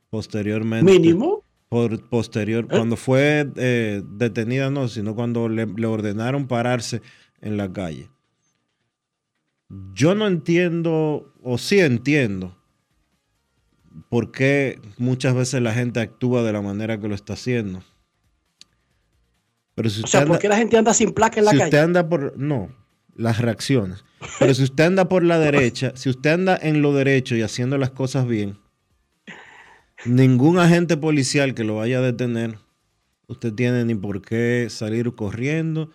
Posteriormente. 0.09 0.91
Mínimo. 0.91 1.43
Por, 1.69 2.09
posterior, 2.09 2.65
¿Eh? 2.65 2.67
cuando 2.69 2.97
fue 2.97 3.49
eh, 3.55 4.03
detenida, 4.05 4.69
no, 4.69 4.89
sino 4.89 5.15
cuando 5.15 5.47
le, 5.47 5.65
le 5.65 5.87
ordenaron 5.87 6.47
pararse 6.47 7.01
en 7.39 7.55
la 7.55 7.71
calle. 7.71 8.09
Yo 9.93 10.15
no 10.15 10.27
entiendo, 10.27 11.33
o 11.41 11.57
sí 11.57 11.79
entiendo, 11.79 12.57
por 14.09 14.31
qué 14.31 14.79
muchas 14.97 15.33
veces 15.33 15.61
la 15.61 15.73
gente 15.73 15.99
actúa 15.99 16.43
de 16.43 16.53
la 16.53 16.61
manera 16.61 16.99
que 16.99 17.07
lo 17.07 17.15
está 17.15 17.33
haciendo. 17.33 17.83
Pero 19.75 19.89
si 19.89 20.03
O 20.03 20.07
sea, 20.07 20.25
¿por 20.25 20.39
qué 20.39 20.47
la 20.47 20.57
gente 20.57 20.77
anda 20.77 20.93
sin 20.93 21.13
placa 21.13 21.39
en 21.39 21.45
la 21.45 21.51
si 21.51 21.57
calle? 21.57 21.69
usted 21.69 21.79
anda 21.79 22.07
por. 22.07 22.37
No, 22.37 22.69
las 23.15 23.39
reacciones. 23.39 24.03
Pero 24.39 24.53
si 24.53 24.63
usted 24.63 24.85
anda 24.85 25.07
por 25.07 25.23
la 25.23 25.39
derecha, 25.39 25.93
si 25.95 26.09
usted 26.09 26.31
anda 26.31 26.57
en 26.61 26.81
lo 26.81 26.93
derecho 26.93 27.35
y 27.35 27.41
haciendo 27.41 27.77
las 27.77 27.91
cosas 27.91 28.27
bien, 28.27 28.57
ningún 30.05 30.59
agente 30.59 30.97
policial 30.97 31.53
que 31.53 31.63
lo 31.63 31.77
vaya 31.77 31.99
a 31.99 32.01
detener, 32.01 32.57
usted 33.27 33.53
tiene 33.53 33.85
ni 33.85 33.95
por 33.95 34.21
qué 34.21 34.67
salir 34.69 35.13
corriendo, 35.15 35.89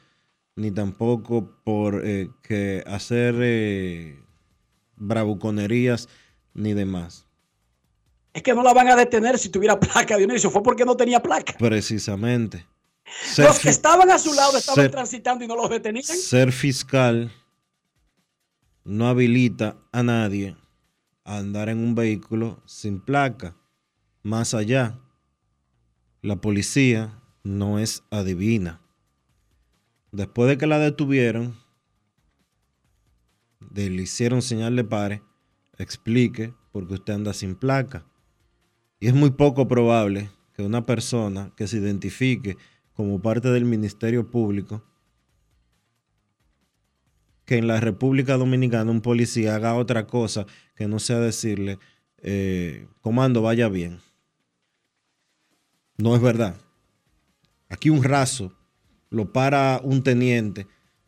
ni 0.54 0.70
tampoco 0.70 1.60
por 1.64 2.02
eh, 2.04 2.30
que 2.42 2.82
hacer 2.86 3.34
eh, 3.40 4.18
bravuconerías 4.96 6.08
ni 6.54 6.72
demás. 6.72 7.25
Es 8.36 8.42
que 8.42 8.54
no 8.54 8.62
la 8.62 8.74
van 8.74 8.86
a 8.88 8.96
detener 8.96 9.38
si 9.38 9.48
tuviera 9.48 9.80
placa, 9.80 10.18
Dionisio. 10.18 10.50
Fue 10.50 10.62
porque 10.62 10.84
no 10.84 10.94
tenía 10.94 11.22
placa. 11.22 11.54
Precisamente. 11.58 12.66
Ser 13.22 13.46
Los 13.46 13.58
que 13.60 13.70
estaban 13.70 14.10
a 14.10 14.18
su 14.18 14.34
lado 14.34 14.58
estaban 14.58 14.82
ser- 14.84 14.90
transitando 14.90 15.42
y 15.44 15.48
no 15.48 15.56
los 15.56 15.70
detenían. 15.70 16.04
Ser 16.04 16.52
fiscal 16.52 17.32
no 18.84 19.08
habilita 19.08 19.76
a 19.90 20.02
nadie 20.02 20.54
a 21.24 21.38
andar 21.38 21.70
en 21.70 21.78
un 21.78 21.94
vehículo 21.94 22.60
sin 22.66 23.00
placa. 23.00 23.56
Más 24.22 24.52
allá, 24.52 24.98
la 26.20 26.36
policía 26.36 27.18
no 27.42 27.78
es 27.78 28.02
adivina. 28.10 28.82
Después 30.12 30.48
de 30.48 30.58
que 30.58 30.66
la 30.66 30.78
detuvieron, 30.78 31.56
de- 33.60 33.88
le 33.90 34.02
hicieron 34.02 34.42
señal 34.42 34.76
de 34.76 34.84
pare, 34.84 35.22
explique 35.78 36.52
por 36.72 36.86
qué 36.86 36.94
usted 36.94 37.14
anda 37.14 37.32
sin 37.32 37.54
placa. 37.54 38.04
Y 38.98 39.08
es 39.08 39.14
muy 39.14 39.30
poco 39.30 39.68
probable 39.68 40.30
que 40.54 40.62
una 40.62 40.86
persona 40.86 41.52
que 41.56 41.66
se 41.66 41.76
identifique 41.78 42.56
como 42.94 43.20
parte 43.20 43.50
del 43.50 43.66
Ministerio 43.66 44.30
Público, 44.30 44.82
que 47.44 47.58
en 47.58 47.66
la 47.66 47.78
República 47.78 48.36
Dominicana 48.36 48.90
un 48.90 49.02
policía 49.02 49.54
haga 49.54 49.74
otra 49.74 50.06
cosa 50.06 50.46
que 50.74 50.88
no 50.88 50.98
sea 50.98 51.20
decirle, 51.20 51.78
eh, 52.18 52.88
comando, 53.02 53.42
vaya 53.42 53.68
bien. 53.68 54.00
No 55.98 56.16
es 56.16 56.22
verdad. 56.22 56.56
Aquí 57.68 57.90
un 57.90 58.02
raso 58.02 58.52
lo 59.10 59.32
para 59.32 59.80
un 59.82 60.02
teniente 60.02 60.66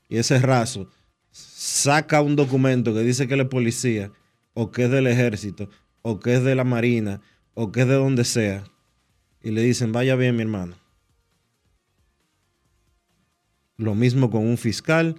y 0.09 0.19
ese 0.19 0.39
raso 0.39 0.89
saca 1.31 2.21
un 2.21 2.37
documento 2.37 2.95
que 2.95 3.01
dice 3.01 3.27
que 3.27 3.35
él 3.35 3.41
es 3.41 3.49
policía 3.49 4.13
o 4.55 4.71
que 4.71 4.85
es 4.85 4.91
del 4.91 5.07
ejército 5.07 5.69
o 6.03 6.21
que 6.21 6.35
es 6.35 6.43
de 6.43 6.55
la 6.55 6.65
marina 6.65 7.21
o 7.61 7.73
que 7.73 7.81
es 7.81 7.89
de 7.89 7.95
donde 7.95 8.25
sea 8.25 8.63
y 9.43 9.51
le 9.51 9.63
dicen 9.63 9.91
vaya 9.91 10.15
bien 10.15 10.37
mi 10.37 10.43
hermano. 10.43 10.77
Lo 13.77 13.97
mismo 13.97 14.31
con 14.31 14.47
un 14.47 14.59
fiscal, 14.59 15.17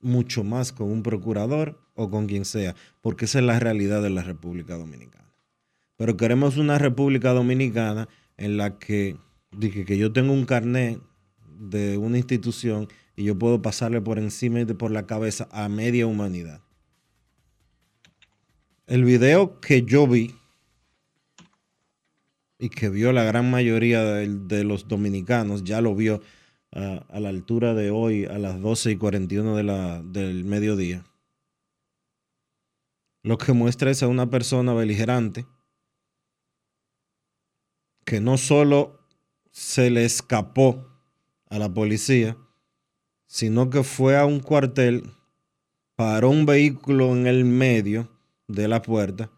mucho 0.00 0.42
más 0.42 0.72
con 0.72 0.90
un 0.90 1.04
procurador 1.04 1.80
o 1.94 2.10
con 2.10 2.26
quien 2.26 2.44
sea, 2.44 2.74
porque 3.00 3.26
esa 3.26 3.38
es 3.38 3.44
la 3.44 3.60
realidad 3.60 4.02
de 4.02 4.10
la 4.10 4.24
República 4.24 4.76
Dominicana. 4.76 5.32
Pero 5.96 6.16
queremos 6.16 6.56
una 6.56 6.78
República 6.78 7.30
Dominicana 7.30 8.08
en 8.36 8.56
la 8.56 8.78
que 8.78 9.16
Dije 9.56 9.84
que 9.84 9.96
yo 9.96 10.12
tengo 10.12 10.32
un 10.32 10.44
carnet 10.44 11.00
de 11.58 11.96
una 11.96 12.18
institución 12.18 12.88
y 13.16 13.24
yo 13.24 13.38
puedo 13.38 13.62
pasarle 13.62 14.00
por 14.00 14.18
encima 14.18 14.60
y 14.60 14.64
de 14.64 14.74
por 14.74 14.90
la 14.90 15.06
cabeza 15.06 15.48
a 15.50 15.68
media 15.68 16.06
humanidad. 16.06 16.60
El 18.86 19.04
video 19.04 19.58
que 19.60 19.82
yo 19.82 20.06
vi 20.06 20.34
y 22.58 22.70
que 22.70 22.88
vio 22.88 23.12
la 23.12 23.22
gran 23.22 23.50
mayoría 23.50 24.02
de, 24.04 24.64
los 24.64 24.88
dominicanos, 24.88 25.62
ya 25.64 25.80
lo 25.80 25.94
vio 25.94 26.20
a, 26.72 27.04
a 27.08 27.20
la 27.20 27.28
altura 27.28 27.74
de 27.74 27.90
hoy, 27.90 28.24
a 28.24 28.38
las 28.38 28.60
12 28.60 28.92
y 28.92 28.96
41 28.96 29.56
de 29.56 29.62
la, 29.62 30.02
del 30.02 30.44
mediodía. 30.44 31.04
Lo 33.22 33.38
que 33.38 33.52
muestra 33.52 33.90
es 33.90 34.02
a 34.02 34.08
una 34.08 34.28
persona 34.28 34.74
beligerante 34.74 35.46
que 38.04 38.20
no 38.20 38.38
solo 38.38 39.06
se 39.50 39.90
le 39.90 40.04
escapó 40.04 40.86
a 41.50 41.58
la 41.58 41.72
policía, 41.72 42.36
sino 43.26 43.70
que 43.70 43.82
fue 43.82 44.16
a 44.16 44.24
un 44.24 44.40
cuartel, 44.40 45.12
paró 45.94 46.30
un 46.30 46.46
vehículo 46.46 47.14
en 47.14 47.26
el 47.26 47.44
medio 47.44 48.08
de 48.46 48.66
la 48.66 48.82
puerta 48.82 49.30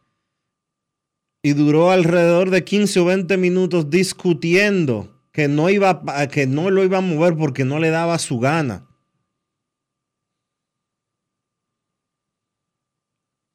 y 1.43 1.55
duró 1.55 1.91
alrededor 1.91 2.51
de 2.51 2.65
15 2.65 3.01
o 3.01 3.05
20 3.07 3.37
minutos 3.37 3.91
discutiendo 3.91 5.21
que 5.33 5.49
no, 5.49 5.71
iba, 5.71 6.03
que 6.31 6.47
no 6.47 6.71
lo 6.71 6.85
iba 6.85 6.99
a 6.99 7.03
mover 7.03 7.37
porque 7.37 7.65
no 7.65 7.79
le 7.79 7.91
daba 7.91 8.19
su 8.19 8.39
gana. 8.39 8.87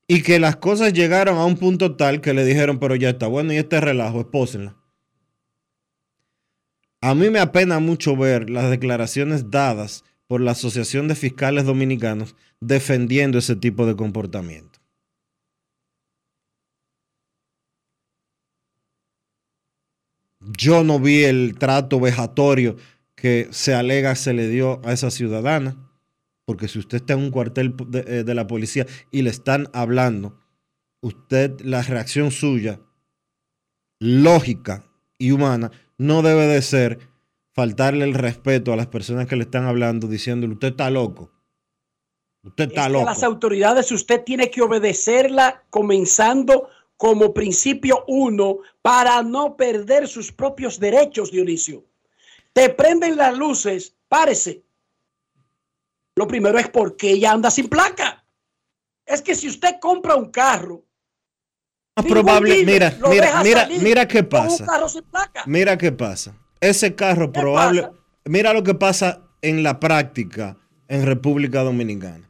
Y 0.07 0.21
que 0.21 0.39
las 0.39 0.55
cosas 0.57 0.93
llegaron 0.93 1.37
a 1.37 1.45
un 1.45 1.57
punto 1.57 1.95
tal 1.95 2.21
que 2.21 2.33
le 2.33 2.45
dijeron, 2.45 2.79
pero 2.79 2.95
ya 2.95 3.09
está 3.09 3.27
bueno 3.27 3.53
y 3.53 3.57
este 3.57 3.81
relajo, 3.81 4.21
espósenla. 4.21 4.77
A 7.01 7.13
mí 7.13 7.29
me 7.29 7.39
apena 7.39 7.79
mucho 7.79 8.15
ver 8.15 8.49
las 8.49 8.69
declaraciones 8.69 9.51
dadas 9.51 10.03
por 10.27 10.41
la 10.41 10.51
Asociación 10.51 11.07
de 11.07 11.15
Fiscales 11.15 11.65
Dominicanos 11.65 12.35
defendiendo 12.59 13.37
ese 13.37 13.55
tipo 13.55 13.85
de 13.85 13.95
comportamiento. 13.95 14.74
Yo 20.57 20.83
no 20.83 20.99
vi 20.99 21.23
el 21.23 21.57
trato 21.57 21.99
vejatorio 21.99 22.75
que 23.15 23.47
se 23.51 23.73
alega 23.73 24.15
se 24.15 24.33
le 24.33 24.47
dio 24.47 24.81
a 24.85 24.93
esa 24.93 25.09
ciudadana, 25.09 25.77
porque 26.45 26.67
si 26.67 26.79
usted 26.79 26.97
está 26.97 27.13
en 27.13 27.19
un 27.19 27.31
cuartel 27.31 27.75
de, 27.87 27.99
eh, 28.07 28.23
de 28.23 28.35
la 28.35 28.45
policía 28.45 28.85
y 29.11 29.21
le 29.23 29.29
están 29.31 29.67
hablando, 29.73 30.39
usted, 31.01 31.59
la 31.61 31.81
reacción 31.81 32.31
suya, 32.31 32.79
lógica 33.99 34.83
y 35.17 35.31
humana, 35.31 35.71
no 35.97 36.21
debe 36.21 36.45
de 36.47 36.61
ser 36.61 36.99
faltarle 37.53 38.03
el 38.05 38.13
respeto 38.13 38.73
a 38.73 38.75
las 38.75 38.87
personas 38.87 39.27
que 39.27 39.37
le 39.37 39.43
están 39.43 39.65
hablando 39.65 40.07
diciéndole, 40.07 40.53
usted 40.53 40.69
está 40.69 40.89
loco. 40.89 41.31
Usted 42.43 42.65
Es 42.65 42.69
está 42.69 42.81
que 42.81 42.85
a 42.87 42.89
loco. 42.89 43.05
las 43.05 43.23
autoridades 43.23 43.91
usted 43.91 44.23
tiene 44.23 44.51
que 44.51 44.61
obedecerla 44.61 45.63
comenzando 45.69 46.67
como 46.97 47.33
principio 47.33 48.03
uno 48.07 48.59
para 48.81 49.21
no 49.21 49.55
perder 49.57 50.07
sus 50.07 50.31
propios 50.31 50.79
derechos, 50.79 51.31
Dionisio. 51.31 51.83
Te 52.53 52.69
prenden 52.69 53.17
las 53.17 53.37
luces, 53.37 53.95
párese. 54.07 54.63
Lo 56.15 56.27
primero 56.27 56.57
es 56.57 56.69
porque 56.69 57.11
ella 57.11 57.31
anda 57.31 57.51
sin 57.51 57.67
placa. 57.67 58.25
Es 59.05 59.21
que 59.21 59.35
si 59.35 59.47
usted 59.49 59.75
compra 59.81 60.15
un 60.15 60.31
carro, 60.31 60.85
Más 61.97 62.05
ningún 62.05 62.23
probable, 62.23 62.65
mira, 62.65 62.97
mira, 63.09 63.43
mira, 63.43 63.67
mira 63.67 64.07
qué 64.07 64.19
un 64.19 64.29
pasa. 64.29 64.65
carro 64.65 64.87
sin 64.87 65.03
placa. 65.03 65.43
Mira 65.45 65.77
qué 65.77 65.91
pasa. 65.91 66.35
Ese 66.61 66.95
carro 66.95 67.31
probable. 67.31 67.81
pasa? 67.83 67.93
Mira 68.23 68.53
lo 68.53 68.63
que 68.63 68.73
pasa 68.73 69.21
en 69.41 69.61
la 69.61 69.79
práctica 69.79 70.57
en 70.87 71.05
República 71.05 71.61
Dominicana. 71.61 72.29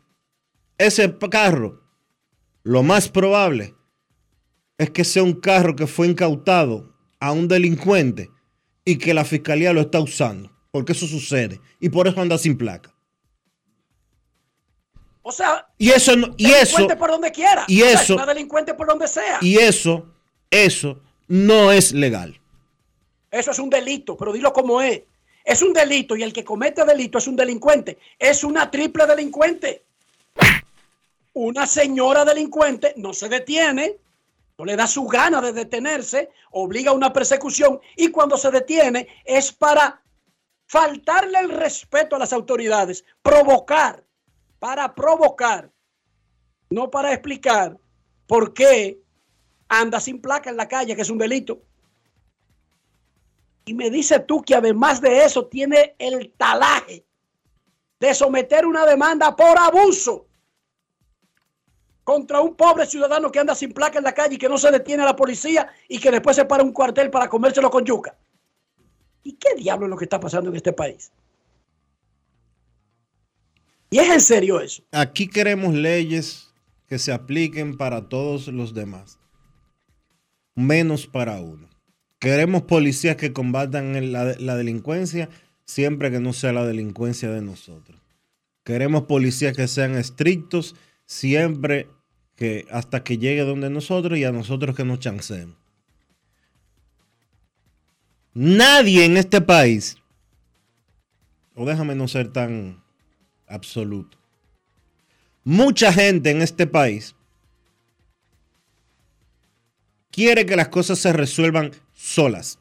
Ese 0.78 1.16
carro, 1.30 1.82
lo 2.64 2.84
más 2.84 3.08
probable 3.08 3.76
es 4.78 4.90
que 4.90 5.04
sea 5.04 5.24
un 5.24 5.34
carro 5.40 5.76
que 5.76 5.88
fue 5.88 6.08
incautado 6.08 6.94
a 7.20 7.32
un 7.32 7.48
delincuente 7.48 8.30
y 8.84 8.98
que 8.98 9.14
la 9.14 9.24
fiscalía 9.26 9.74
lo 9.74 9.82
está 9.82 10.00
usando. 10.00 10.52
Porque 10.72 10.92
eso 10.92 11.08
sucede. 11.08 11.62
Y 11.80 11.90
por 11.90 12.08
eso 12.08 12.20
anda 12.20 12.38
sin 12.38 12.58
placa. 12.58 12.94
O 15.22 15.32
sea, 15.32 15.68
Y 15.78 15.90
eso 15.90 16.16
no- 16.16 16.34
y 16.38 16.52
eso, 16.52 16.88
por 17.00 17.10
donde 17.10 17.32
quiera. 17.32 17.66
y 17.68 17.82
O 17.82 17.86
sea, 17.86 17.94
es 17.96 18.02
eso- 18.02 18.16
delincuente 18.26 18.74
por 18.76 18.88
donde 18.88 19.08
sea. 19.08 19.40
y 19.42 19.58
eso, 19.58 20.14
eso 20.52 21.02
no 21.28 21.72
es 21.72 21.94
legal. 21.94 22.40
Eso 23.32 23.52
es 23.52 23.60
un 23.60 23.70
delito, 23.70 24.16
pero 24.16 24.32
dilo 24.34 24.54
como 24.54 24.82
es. 24.82 25.02
Es 25.44 25.62
un 25.62 25.74
delito 25.74 26.16
y 26.16 26.24
el 26.24 26.32
que 26.34 26.44
comete 26.44 26.86
delito 26.86 27.18
es 27.18 27.28
un 27.28 27.36
delincuente. 27.36 27.98
Es 28.20 28.44
una 28.44 28.70
triple 28.70 29.06
delincuente. 29.08 29.84
Una 31.34 31.66
señora 31.68 32.24
delincuente 32.24 32.94
no 32.98 33.14
se 33.14 33.28
detiene, 33.28 33.98
no 34.58 34.66
le 34.66 34.76
da 34.76 34.88
su 34.88 35.06
gana 35.06 35.42
de 35.42 35.52
detenerse, 35.52 36.30
obliga 36.52 36.92
a 36.92 36.94
una 36.94 37.12
persecución 37.12 37.80
y 37.98 38.10
cuando 38.10 38.38
se 38.38 38.52
detiene 38.52 39.08
es 39.26 39.52
para 39.52 40.02
faltarle 40.66 41.40
el 41.40 41.50
respeto 41.50 42.16
a 42.16 42.20
las 42.20 42.34
autoridades, 42.34 43.04
provocar, 43.22 44.04
para 44.60 44.96
provocar, 44.96 45.72
no 46.70 46.90
para 46.90 47.12
explicar 47.14 47.78
por 48.28 48.54
qué 48.54 49.02
anda 49.68 50.00
sin 50.00 50.22
placa 50.22 50.50
en 50.50 50.58
la 50.58 50.68
calle, 50.68 50.96
que 50.96 51.02
es 51.02 51.10
un 51.10 51.18
delito. 51.18 51.62
Y 53.66 53.74
me 53.74 53.90
dice 53.90 54.20
tú 54.20 54.42
que 54.42 54.56
además 54.56 55.02
de 55.02 55.26
eso 55.26 55.48
tiene 55.48 55.96
el 56.00 56.34
talaje 56.38 57.06
de 58.00 58.14
someter 58.14 58.66
una 58.66 58.86
demanda 58.86 59.36
por 59.36 59.58
abuso 59.58 60.28
contra 62.06 62.40
un 62.40 62.56
pobre 62.56 62.86
ciudadano 62.86 63.32
que 63.32 63.40
anda 63.40 63.56
sin 63.56 63.74
placa 63.74 63.98
en 63.98 64.06
la 64.06 64.14
calle 64.14 64.36
y 64.36 64.38
que 64.38 64.48
no 64.48 64.58
se 64.58 64.72
detiene 64.72 65.04
a 65.04 65.08
la 65.08 65.16
policía 65.16 65.68
y 65.90 66.00
que 66.00 66.12
después 66.12 66.38
se 66.38 66.46
para 66.46 66.64
un 66.64 66.72
cuartel 66.72 67.10
para 67.10 67.28
comérselo 67.28 67.70
con 67.70 67.84
yuca. 67.84 68.16
¿Y 69.24 69.34
qué 69.34 69.56
diablo 69.58 69.88
es 69.88 69.90
lo 69.90 69.98
que 69.98 70.06
está 70.06 70.20
pasando 70.20 70.52
en 70.52 70.56
este 70.56 70.72
país? 70.72 71.12
Y 73.90 73.98
es 73.98 74.10
en 74.10 74.22
serio 74.22 74.62
eso. 74.62 74.84
Aquí 74.92 75.28
queremos 75.28 75.74
leyes 75.74 76.54
que 76.88 77.00
se 77.00 77.12
apliquen 77.12 77.76
para 77.76 78.08
todos 78.08 78.48
los 78.50 78.76
demás, 78.76 79.18
menos 80.54 81.08
para 81.08 81.42
uno. 81.42 81.68
Queremos 82.20 82.62
policías 82.62 83.16
que 83.16 83.34
combatan 83.34 84.12
la 84.12 84.56
delincuencia 84.56 85.30
siempre 85.66 86.12
que 86.12 86.20
no 86.20 86.34
sea 86.34 86.54
la 86.54 86.66
delincuencia 86.66 87.32
de 87.32 87.42
nosotros. 87.42 88.00
Queremos 88.64 89.04
policías 89.04 89.56
que 89.56 89.68
sean 89.68 89.96
estrictos 89.96 90.76
siempre 91.06 91.88
que 92.36 92.68
hasta 92.72 93.04
que 93.04 93.18
llegue 93.18 93.42
donde 93.42 93.70
nosotros 93.70 94.18
y 94.18 94.24
a 94.24 94.32
nosotros 94.32 94.76
que 94.76 94.84
nos 94.84 95.00
chancemos. 95.00 95.56
Nadie 98.34 99.06
en 99.06 99.16
este 99.16 99.40
país, 99.40 99.98
o 101.56 101.66
déjame 101.66 101.96
no 101.96 102.08
ser 102.08 102.34
tan 102.34 102.84
absoluto, 103.48 104.18
mucha 105.46 105.94
gente 105.94 106.32
en 106.32 106.42
este 106.42 106.68
país 106.68 107.16
quiere 110.12 110.46
que 110.46 110.56
las 110.56 110.68
cosas 110.68 111.00
se 111.00 111.14
resuelvan 111.14 111.72
solas. 111.94 112.60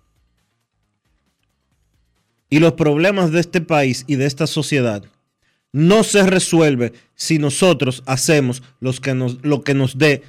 Y 2.51 2.61
los 2.61 2.74
problemas 2.74 3.32
de 3.32 3.40
este 3.40 3.61
país 3.61 4.05
y 4.07 4.14
de 4.14 4.26
esta 4.26 4.47
sociedad 4.47 5.05
no 5.75 6.05
se 6.05 6.25
resuelve 6.25 6.93
si 7.16 7.41
nosotros 7.41 8.05
hacemos 8.07 8.62
los 8.79 9.01
que 9.01 9.12
nos, 9.12 9.45
lo 9.45 9.64
que 9.64 9.75
nos 9.75 9.99
dé 9.99 10.22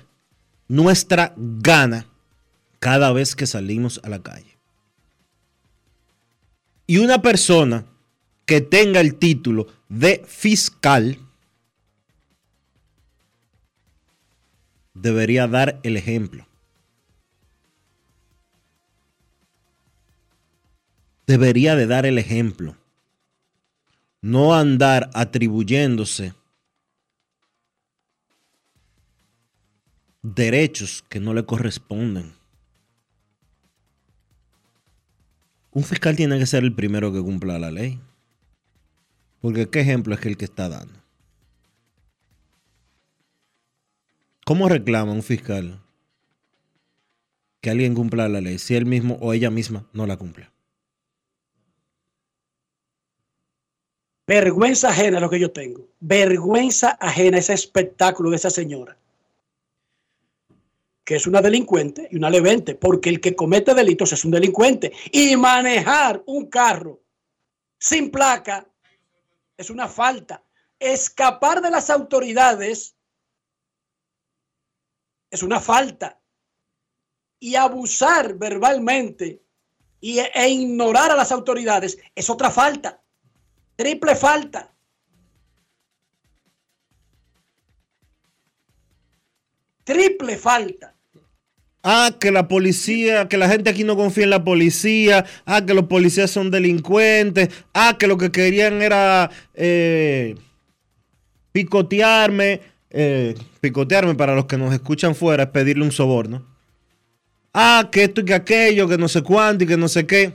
nuestra 0.68 1.36
gana 1.38 2.08
cada 2.80 3.14
vez 3.14 3.36
que 3.36 3.46
salimos 3.46 4.02
a 4.04 4.10
la 4.10 4.24
calle. 4.24 4.58
Y 6.88 6.98
una 6.98 7.22
persona 7.22 7.86
que 8.48 8.60
tenga 8.60 9.00
el 9.00 9.16
título 9.16 9.68
de 9.88 10.26
fiscal 10.28 11.20
debería 14.96 15.48
dar 15.48 15.80
el 15.84 15.96
ejemplo. 15.96 16.48
Debería 21.28 21.76
de 21.76 21.86
dar 21.86 22.08
el 22.08 22.18
ejemplo. 22.18 22.76
No 24.26 24.56
andar 24.56 25.12
atribuyéndose 25.14 26.34
derechos 30.24 31.06
que 31.08 31.20
no 31.20 31.36
le 31.36 31.46
corresponden. 31.46 32.34
Un 35.70 35.84
fiscal 35.84 36.16
tiene 36.16 36.40
que 36.40 36.48
ser 36.48 36.64
el 36.64 36.74
primero 36.74 37.14
que 37.14 37.22
cumpla 37.22 37.60
la 37.60 37.70
ley. 37.70 38.00
Porque 39.42 39.70
¿qué 39.70 39.82
ejemplo 39.82 40.16
es 40.16 40.26
el 40.26 40.38
que 40.38 40.46
está 40.46 40.70
dando? 40.70 41.00
¿Cómo 44.44 44.68
reclama 44.70 45.12
un 45.12 45.22
fiscal 45.22 45.80
que 47.62 47.70
alguien 47.70 47.94
cumpla 47.94 48.28
la 48.28 48.42
ley 48.42 48.58
si 48.58 48.74
él 48.74 48.88
mismo 48.88 49.20
o 49.22 49.34
ella 49.34 49.52
misma 49.52 49.86
no 49.94 50.08
la 50.08 50.18
cumple? 50.18 50.55
Vergüenza 54.28 54.90
ajena 54.90 55.20
lo 55.20 55.30
que 55.30 55.40
yo 55.40 55.52
tengo. 55.52 55.88
Vergüenza 56.00 56.92
ajena 57.00 57.38
ese 57.38 57.54
espectáculo 57.54 58.32
de 58.32 58.38
esa 58.38 58.50
señora. 58.50 58.98
Que 61.04 61.16
es 61.16 61.28
una 61.28 61.42
delincuente 61.42 62.08
y 62.12 62.16
una 62.16 62.32
levente, 62.32 62.74
porque 62.74 63.10
el 63.10 63.22
que 63.22 63.36
comete 63.36 63.76
delitos 63.76 64.12
es 64.14 64.26
un 64.26 64.32
delincuente. 64.32 64.92
Y 65.12 65.36
manejar 65.36 66.24
un 66.26 66.48
carro 66.48 67.00
sin 67.78 68.10
placa 68.10 68.68
es 69.58 69.70
una 69.70 69.88
falta. 69.88 70.44
Escapar 70.80 71.62
de 71.62 71.70
las 71.70 71.92
autoridades 71.92 72.96
es 75.30 75.44
una 75.44 75.60
falta. 75.60 76.20
Y 77.40 77.56
abusar 77.56 78.34
verbalmente 78.34 79.44
y, 80.02 80.18
e 80.18 80.50
ignorar 80.50 81.12
a 81.12 81.16
las 81.16 81.32
autoridades 81.32 82.00
es 82.16 82.28
otra 82.32 82.50
falta. 82.50 83.05
Triple 83.76 84.16
falta. 84.16 84.72
Triple 89.84 90.38
falta. 90.38 90.96
Ah, 91.84 92.16
que 92.20 92.32
la 92.32 92.48
policía, 92.48 93.28
que 93.28 93.38
la 93.38 93.48
gente 93.48 93.70
aquí 93.70 93.84
no 93.84 93.96
confía 93.96 94.24
en 94.24 94.32
la 94.32 94.44
policía. 94.44 95.26
Ah, 95.46 95.64
que 95.66 95.76
los 95.76 95.86
policías 95.86 96.32
son 96.32 96.50
delincuentes. 96.50 97.50
Ah, 97.74 97.96
que 98.00 98.08
lo 98.08 98.18
que 98.18 98.32
querían 98.32 98.82
era 98.82 99.30
eh, 99.54 100.36
picotearme. 101.52 102.62
Eh, 102.90 103.36
picotearme 103.60 104.16
para 104.16 104.34
los 104.34 104.46
que 104.46 104.58
nos 104.58 104.74
escuchan 104.74 105.14
fuera 105.14 105.44
es 105.44 105.50
pedirle 105.50 105.84
un 105.84 105.92
soborno. 105.92 106.48
Ah, 107.54 107.90
que 107.92 108.06
esto 108.06 108.22
y 108.22 108.26
que 108.26 108.34
aquello, 108.34 108.88
que 108.88 108.98
no 108.98 109.08
sé 109.08 109.22
cuánto 109.22 109.66
y 109.66 109.68
que 109.68 109.78
no 109.78 109.88
sé 109.88 110.08
qué. 110.08 110.34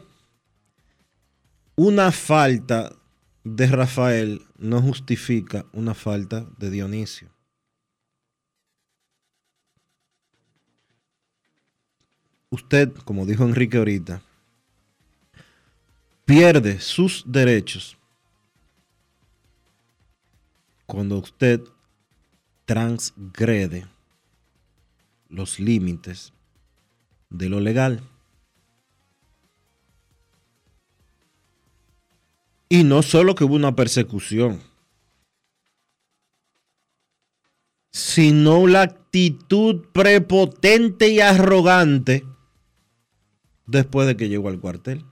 Una 1.75 2.13
falta 2.13 2.93
de 3.45 3.67
Rafael 3.67 4.43
no 4.59 4.83
justifica 4.83 5.67
una 5.73 5.95
falta 5.95 6.47
de 6.59 6.71
Dionisio. 6.71 7.29
Usted, 12.51 12.93
como 13.05 13.27
dijo 13.27 13.45
Enrique 13.45 13.79
ahorita, 13.79 14.23
pierde 16.25 16.81
sus 16.81 17.25
derechos 17.27 17.97
cuando 20.87 21.19
usted 21.19 21.63
transgrede 22.65 23.87
los 25.29 25.61
límites 25.61 26.33
de 27.31 27.49
lo 27.49 27.61
legal. 27.61 28.03
Y 32.73 32.85
no 32.85 33.03
solo 33.03 33.35
que 33.35 33.43
hubo 33.43 33.57
una 33.57 33.75
persecución, 33.75 34.63
sino 37.91 38.69
la 38.69 38.83
actitud 38.83 39.89
prepotente 39.93 41.09
y 41.09 41.19
arrogante 41.19 42.25
después 43.67 44.07
de 44.07 44.17
que 44.17 44.29
llegó 44.29 44.49
al 44.49 44.61
cuartel. 44.61 45.05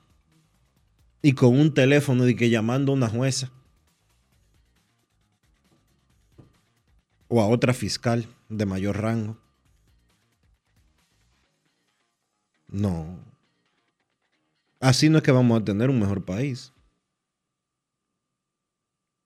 Y 1.20 1.32
con 1.32 1.58
un 1.58 1.74
teléfono 1.74 2.24
de 2.24 2.36
que 2.36 2.48
llamando 2.48 2.92
a 2.92 2.94
una 2.94 3.08
jueza. 3.08 3.50
O 7.26 7.42
a 7.42 7.48
otra 7.48 7.74
fiscal 7.74 8.28
de 8.48 8.66
mayor 8.66 9.00
rango. 9.00 9.36
No. 12.68 13.18
Así 14.78 15.08
no 15.08 15.18
es 15.18 15.24
que 15.24 15.32
vamos 15.32 15.60
a 15.60 15.64
tener 15.64 15.90
un 15.90 15.98
mejor 15.98 16.24
país. 16.24 16.72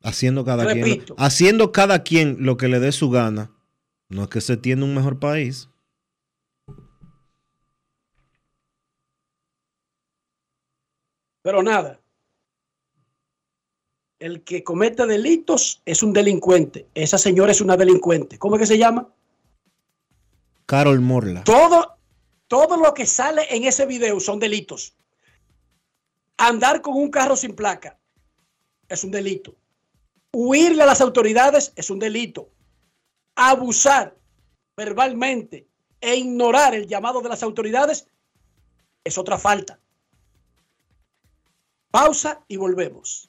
Haciendo 0.03 0.45
cada 0.45 0.73
quien 0.73 1.05
haciendo 1.17 1.73
cada 1.73 2.03
quien 2.03 2.39
lo 2.41 2.57
que 2.57 2.69
le 2.69 2.81
dé 2.81 2.93
su 2.93 3.11
gana. 3.11 3.51
No 4.09 4.25
es 4.25 4.29
que 4.29 4.41
se 4.41 4.57
tiene 4.57 4.85
un 4.85 4.95
mejor 4.95 5.19
país. 5.19 5.69
Pero 11.43 11.63
nada. 11.63 12.01
El 14.19 14.45
que 14.45 14.63
comete 14.63 15.07
delitos 15.07 15.83
es 15.85 16.03
un 16.03 16.13
delincuente. 16.13 16.87
Esa 16.95 17.19
señora 17.19 17.51
es 17.51 17.61
una 17.61 17.77
delincuente. 17.77 18.39
¿Cómo 18.39 18.55
es 18.57 18.61
que 18.61 18.67
se 18.67 18.79
llama? 18.79 19.09
Carol 20.67 21.01
Morla. 21.01 21.43
Todo, 21.43 21.97
todo 22.47 22.77
lo 22.77 22.95
que 22.95 23.05
sale 23.05 23.43
en 23.51 23.65
ese 23.65 23.85
video 23.87 24.21
son 24.21 24.39
delitos. 24.39 24.95
Andar 26.37 26.81
con 26.83 26.95
un 26.95 27.11
carro 27.11 27.37
sin 27.37 27.55
placa 27.55 27.99
es 28.89 29.03
un 29.03 29.11
delito. 29.11 29.57
Huirle 30.35 30.83
a 30.83 30.87
las 30.87 31.03
autoridades 31.03 31.72
es 31.76 31.91
un 31.91 31.99
delito. 31.99 32.49
Abusar 33.37 34.16
verbalmente 34.76 35.66
e 36.01 36.16
ignorar 36.16 36.74
el 36.74 36.87
llamado 36.87 37.20
de 37.20 37.28
las 37.28 37.43
autoridades 37.43 38.07
es 39.05 39.18
otra 39.18 39.39
falta. 39.39 39.78
Pausa 41.91 42.43
y 42.49 42.57
volvemos. 42.57 43.28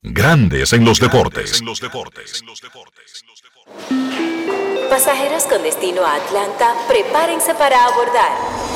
Grandes 0.00 0.72
en 0.72 0.84
los 0.84 0.98
deportes. 0.98 1.62
Pasajeros 4.88 5.44
con 5.44 5.62
destino 5.62 6.06
a 6.06 6.14
Atlanta, 6.14 6.74
prepárense 6.88 7.54
para 7.54 7.84
abordar. 7.84 8.75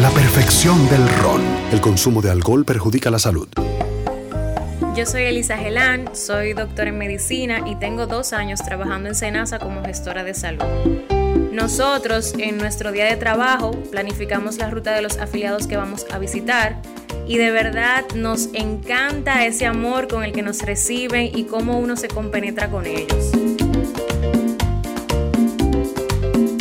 la 0.00 0.08
perfección 0.08 0.88
del 0.88 1.06
ron. 1.18 1.42
El 1.70 1.82
consumo 1.82 2.22
de 2.22 2.30
alcohol 2.30 2.64
perjudica 2.64 3.10
la 3.10 3.18
salud. 3.18 3.46
Yo 4.96 5.04
soy 5.04 5.24
Elisa 5.24 5.58
Gelán, 5.58 6.16
soy 6.16 6.54
doctora 6.54 6.88
en 6.88 6.96
medicina 6.96 7.60
y 7.66 7.76
tengo 7.76 8.06
dos 8.06 8.32
años 8.32 8.62
trabajando 8.64 9.10
en 9.10 9.14
Senasa 9.14 9.58
como 9.58 9.84
gestora 9.84 10.24
de 10.24 10.32
salud. 10.32 10.64
Nosotros 11.52 12.32
en 12.38 12.56
nuestro 12.56 12.90
día 12.90 13.04
de 13.04 13.16
trabajo 13.16 13.72
planificamos 13.90 14.56
la 14.56 14.70
ruta 14.70 14.94
de 14.94 15.02
los 15.02 15.18
afiliados 15.18 15.66
que 15.66 15.76
vamos 15.76 16.06
a 16.10 16.18
visitar 16.18 16.80
y 17.26 17.36
de 17.36 17.50
verdad 17.50 18.06
nos 18.14 18.48
encanta 18.54 19.44
ese 19.44 19.66
amor 19.66 20.08
con 20.08 20.24
el 20.24 20.32
que 20.32 20.40
nos 20.40 20.62
reciben 20.62 21.36
y 21.36 21.44
cómo 21.44 21.78
uno 21.78 21.96
se 21.96 22.08
compenetra 22.08 22.70
con 22.70 22.86
ellos. 22.86 23.30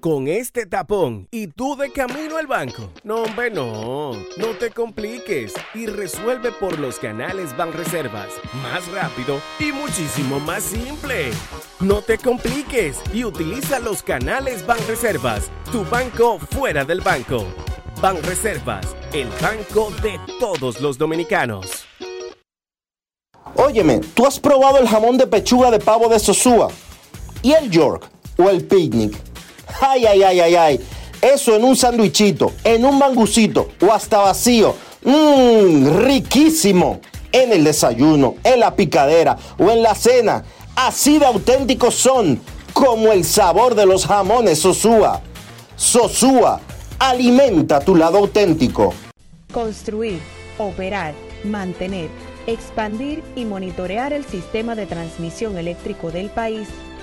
Con 0.00 0.28
este 0.28 0.64
tapón 0.64 1.26
y 1.32 1.48
tú 1.48 1.74
de 1.74 1.90
camino 1.90 2.36
al 2.36 2.46
banco. 2.46 2.88
No, 3.02 3.24
hombre, 3.24 3.50
no. 3.50 4.12
No 4.36 4.46
te 4.60 4.70
compliques 4.70 5.52
y 5.74 5.86
resuelve 5.86 6.52
por 6.52 6.78
los 6.78 7.00
canales 7.00 7.56
Banreservas. 7.56 8.28
Más 8.62 8.86
rápido 8.92 9.40
y 9.58 9.72
muchísimo 9.72 10.38
más 10.38 10.62
simple. 10.62 11.30
No 11.80 12.00
te 12.00 12.16
compliques 12.16 13.00
y 13.12 13.24
utiliza 13.24 13.80
los 13.80 14.04
canales 14.04 14.64
Banreservas. 14.64 15.50
Tu 15.72 15.84
banco 15.86 16.38
fuera 16.38 16.84
del 16.84 17.00
banco. 17.00 17.44
Banreservas, 18.00 18.94
el 19.12 19.28
banco 19.42 19.90
de 20.00 20.20
todos 20.38 20.80
los 20.80 20.96
dominicanos. 20.96 21.86
Óyeme, 23.56 24.00
¿tú 24.14 24.26
has 24.26 24.38
probado 24.38 24.78
el 24.78 24.86
jamón 24.86 25.18
de 25.18 25.26
pechuga 25.26 25.72
de 25.72 25.80
pavo 25.80 26.08
de 26.08 26.20
Sosúa? 26.20 26.68
¿Y 27.42 27.52
el 27.52 27.68
York? 27.68 28.08
¿O 28.36 28.48
el 28.48 28.64
picnic? 28.64 29.27
Ay, 29.80 30.06
ay, 30.06 30.22
ay, 30.22 30.40
ay, 30.40 30.54
ay. 30.54 30.80
Eso 31.20 31.56
en 31.56 31.64
un 31.64 31.76
sandwichito, 31.76 32.52
en 32.64 32.84
un 32.84 32.98
mangucito 32.98 33.68
o 33.80 33.92
hasta 33.92 34.18
vacío. 34.18 34.74
Mmm, 35.04 36.04
riquísimo. 36.04 37.00
En 37.30 37.52
el 37.52 37.64
desayuno, 37.64 38.36
en 38.42 38.60
la 38.60 38.74
picadera 38.74 39.36
o 39.58 39.70
en 39.70 39.82
la 39.82 39.94
cena. 39.94 40.44
Así 40.76 41.18
de 41.18 41.26
auténticos 41.26 41.94
son, 41.94 42.40
como 42.72 43.12
el 43.12 43.24
sabor 43.24 43.74
de 43.74 43.84
los 43.84 44.06
jamones 44.06 44.60
Sosúa. 44.60 45.20
Sosúa, 45.76 46.60
alimenta 46.98 47.80
tu 47.80 47.94
lado 47.94 48.18
auténtico. 48.18 48.94
Construir, 49.52 50.20
operar, 50.56 51.14
mantener, 51.44 52.08
expandir 52.46 53.22
y 53.36 53.44
monitorear 53.44 54.12
el 54.12 54.24
sistema 54.24 54.74
de 54.74 54.86
transmisión 54.86 55.58
eléctrico 55.58 56.10
del 56.10 56.30
país 56.30 56.68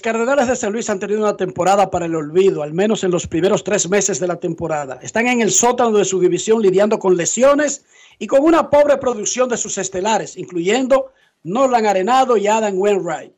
Los 0.00 0.14
Cardenales 0.14 0.48
de 0.48 0.56
San 0.56 0.72
Luis 0.72 0.88
han 0.88 0.98
tenido 0.98 1.20
una 1.20 1.36
temporada 1.36 1.90
para 1.90 2.06
el 2.06 2.14
olvido, 2.14 2.62
al 2.62 2.72
menos 2.72 3.04
en 3.04 3.10
los 3.10 3.26
primeros 3.26 3.62
tres 3.62 3.86
meses 3.90 4.18
de 4.18 4.26
la 4.26 4.36
temporada. 4.36 4.98
Están 5.02 5.26
en 5.26 5.42
el 5.42 5.50
sótano 5.50 5.90
de 5.90 6.06
su 6.06 6.18
división 6.18 6.62
lidiando 6.62 6.98
con 6.98 7.18
lesiones 7.18 7.84
y 8.18 8.26
con 8.26 8.42
una 8.42 8.70
pobre 8.70 8.96
producción 8.96 9.50
de 9.50 9.58
sus 9.58 9.76
estelares, 9.76 10.38
incluyendo 10.38 11.12
Nolan 11.42 11.84
Arenado 11.84 12.38
y 12.38 12.46
Adam 12.46 12.78
Wainwright. 12.78 13.34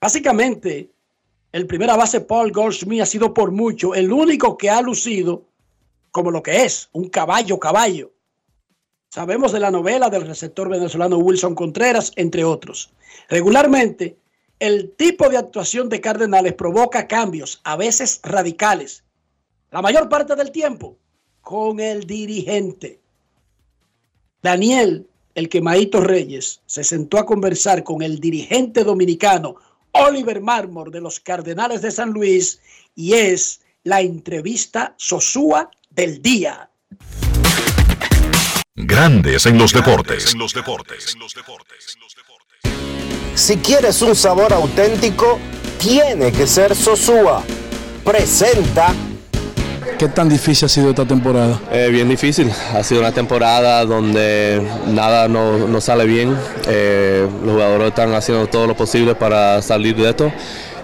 Básicamente, 0.00 0.90
el 1.52 1.68
primera 1.68 1.94
base 1.94 2.20
Paul 2.20 2.50
Goldschmidt 2.50 3.02
ha 3.02 3.06
sido 3.06 3.32
por 3.32 3.52
mucho 3.52 3.94
el 3.94 4.12
único 4.12 4.58
que 4.58 4.70
ha 4.70 4.82
lucido 4.82 5.44
como 6.10 6.32
lo 6.32 6.42
que 6.42 6.64
es, 6.64 6.88
un 6.90 7.10
caballo 7.10 7.60
caballo. 7.60 8.10
Sabemos 9.08 9.52
de 9.52 9.60
la 9.60 9.70
novela 9.70 10.10
del 10.10 10.26
receptor 10.26 10.68
venezolano 10.68 11.18
Wilson 11.18 11.54
Contreras, 11.54 12.10
entre 12.16 12.42
otros. 12.42 12.92
Regularmente, 13.28 14.16
el 14.62 14.92
tipo 14.92 15.28
de 15.28 15.38
actuación 15.38 15.88
de 15.88 16.00
Cardenales 16.00 16.54
provoca 16.54 17.08
cambios, 17.08 17.60
a 17.64 17.74
veces 17.74 18.20
radicales, 18.22 19.02
la 19.72 19.82
mayor 19.82 20.08
parte 20.08 20.36
del 20.36 20.52
tiempo, 20.52 20.96
con 21.40 21.80
el 21.80 22.06
dirigente. 22.06 23.00
Daniel, 24.40 25.08
el 25.34 25.48
quemadito 25.48 26.00
Reyes, 26.00 26.60
se 26.64 26.84
sentó 26.84 27.18
a 27.18 27.26
conversar 27.26 27.82
con 27.82 28.02
el 28.02 28.20
dirigente 28.20 28.84
dominicano 28.84 29.56
Oliver 29.90 30.40
Marmor 30.40 30.92
de 30.92 31.00
los 31.00 31.18
Cardenales 31.18 31.82
de 31.82 31.90
San 31.90 32.10
Luis 32.10 32.60
y 32.94 33.14
es 33.14 33.62
la 33.82 34.00
entrevista 34.00 34.94
Sosúa 34.96 35.72
del 35.90 36.22
día. 36.22 36.70
Grandes 38.76 39.44
en 39.44 39.58
los 39.58 39.72
deportes. 39.72 40.36
Si 43.34 43.56
quieres 43.56 44.02
un 44.02 44.14
sabor 44.14 44.52
auténtico, 44.52 45.38
tiene 45.78 46.32
que 46.32 46.46
ser 46.46 46.74
Sosúa. 46.74 47.42
Presenta 48.04 48.92
¿Qué 49.98 50.08
tan 50.08 50.28
difícil 50.28 50.66
ha 50.66 50.68
sido 50.68 50.90
esta 50.90 51.04
temporada? 51.04 51.60
Eh, 51.70 51.88
bien 51.92 52.08
difícil, 52.08 52.50
ha 52.74 52.82
sido 52.82 53.00
una 53.00 53.12
temporada 53.12 53.84
donde 53.84 54.60
nada 54.88 55.28
no, 55.28 55.68
no 55.68 55.80
sale 55.80 56.06
bien, 56.06 56.36
Eh, 56.66 57.24
los 57.44 57.52
jugadores 57.52 57.88
están 57.88 58.12
haciendo 58.12 58.48
todo 58.48 58.66
lo 58.66 58.74
posible 58.76 59.14
para 59.14 59.62
salir 59.62 59.94
de 59.94 60.10
esto. 60.10 60.32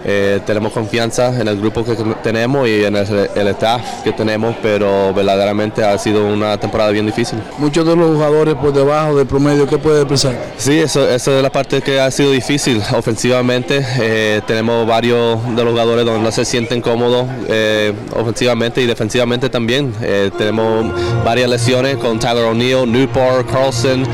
Eh, 0.05 0.40
tenemos 0.46 0.72
confianza 0.72 1.38
en 1.40 1.49
el 1.49 1.59
grupo 1.59 1.84
que 1.84 1.96
tenemos 2.22 2.68
y 2.68 2.84
en 2.84 2.96
el, 2.96 3.30
el 3.34 3.49
staff 3.49 3.82
que 4.05 4.12
tenemos, 4.12 4.55
pero 4.62 5.12
verdaderamente 5.12 5.84
ha 5.84 5.99
sido 5.99 6.26
una 6.26 6.57
temporada 6.59 6.90
bien 6.90 7.07
difícil. 7.07 7.38
Muchos 7.59 7.84
de 7.84 7.96
los 7.96 8.14
jugadores 8.14 8.55
por 8.55 8.72
debajo 8.72 9.16
del 9.16 9.26
promedio, 9.26 9.66
¿qué 9.66 9.78
puede 9.78 10.03
expresar? 10.03 10.36
Sí, 10.57 10.78
eso, 10.78 11.09
eso 11.09 11.36
es 11.36 11.42
la 11.42 11.51
parte 11.51 11.82
que 11.82 12.01
ha 12.01 12.11
sido 12.11 12.30
difícil. 12.30 12.80
Ofensivamente, 12.96 13.84
eh, 14.01 14.40
tenemos 14.46 14.86
varios 14.86 15.44
de 15.57 15.64
los 15.64 15.72
jugadores 15.72 16.05
donde 16.05 16.22
no 16.22 16.30
se 16.30 16.44
sienten 16.44 16.80
cómodos 16.80 17.26
eh, 17.49 17.92
ofensivamente 18.14 18.80
y 18.80 18.86
defensivamente 18.86 19.49
también. 19.49 19.92
Tenemos 20.36 20.86
varias 21.24 21.51
lesiones 21.51 21.96
con 21.96 22.18
Tyler 22.18 22.44
O'Neill, 22.44 22.90
Newport, 22.90 23.51
Carlson, 23.51 24.05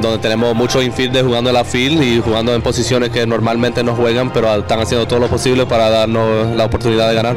donde 0.00 0.18
tenemos 0.18 0.54
muchos 0.54 0.84
infielders 0.84 1.26
jugando 1.26 1.50
en 1.50 1.54
la 1.54 1.64
field 1.64 2.02
y 2.02 2.20
jugando 2.20 2.54
en 2.54 2.62
posiciones 2.62 3.10
que 3.10 3.26
normalmente 3.26 3.82
no 3.82 3.94
juegan, 3.94 4.32
pero 4.32 4.54
están 4.54 4.81
haciendo 4.82 5.06
todo 5.06 5.20
lo 5.20 5.28
posible 5.28 5.66
para 5.66 5.88
darnos 5.88 6.54
la 6.56 6.64
oportunidad 6.64 7.08
de 7.08 7.14
ganar. 7.14 7.36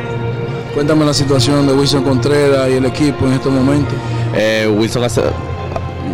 Cuéntame 0.73 1.05
la 1.05 1.13
situación 1.13 1.67
de 1.67 1.73
Wilson 1.73 2.03
Contreras 2.03 2.69
y 2.69 2.73
el 2.73 2.85
equipo 2.85 3.25
en 3.25 3.33
estos 3.33 3.51
momentos. 3.51 3.93
Eh, 4.35 4.67
Wilson 4.67 5.03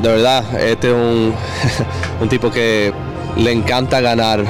de 0.02 0.08
verdad, 0.08 0.44
este 0.60 0.90
es 0.90 0.94
un, 0.94 1.34
un 2.22 2.30
tipo 2.30 2.52
que 2.52 2.94
le 3.38 3.52
encanta 3.52 4.02
ganar. 4.02 4.44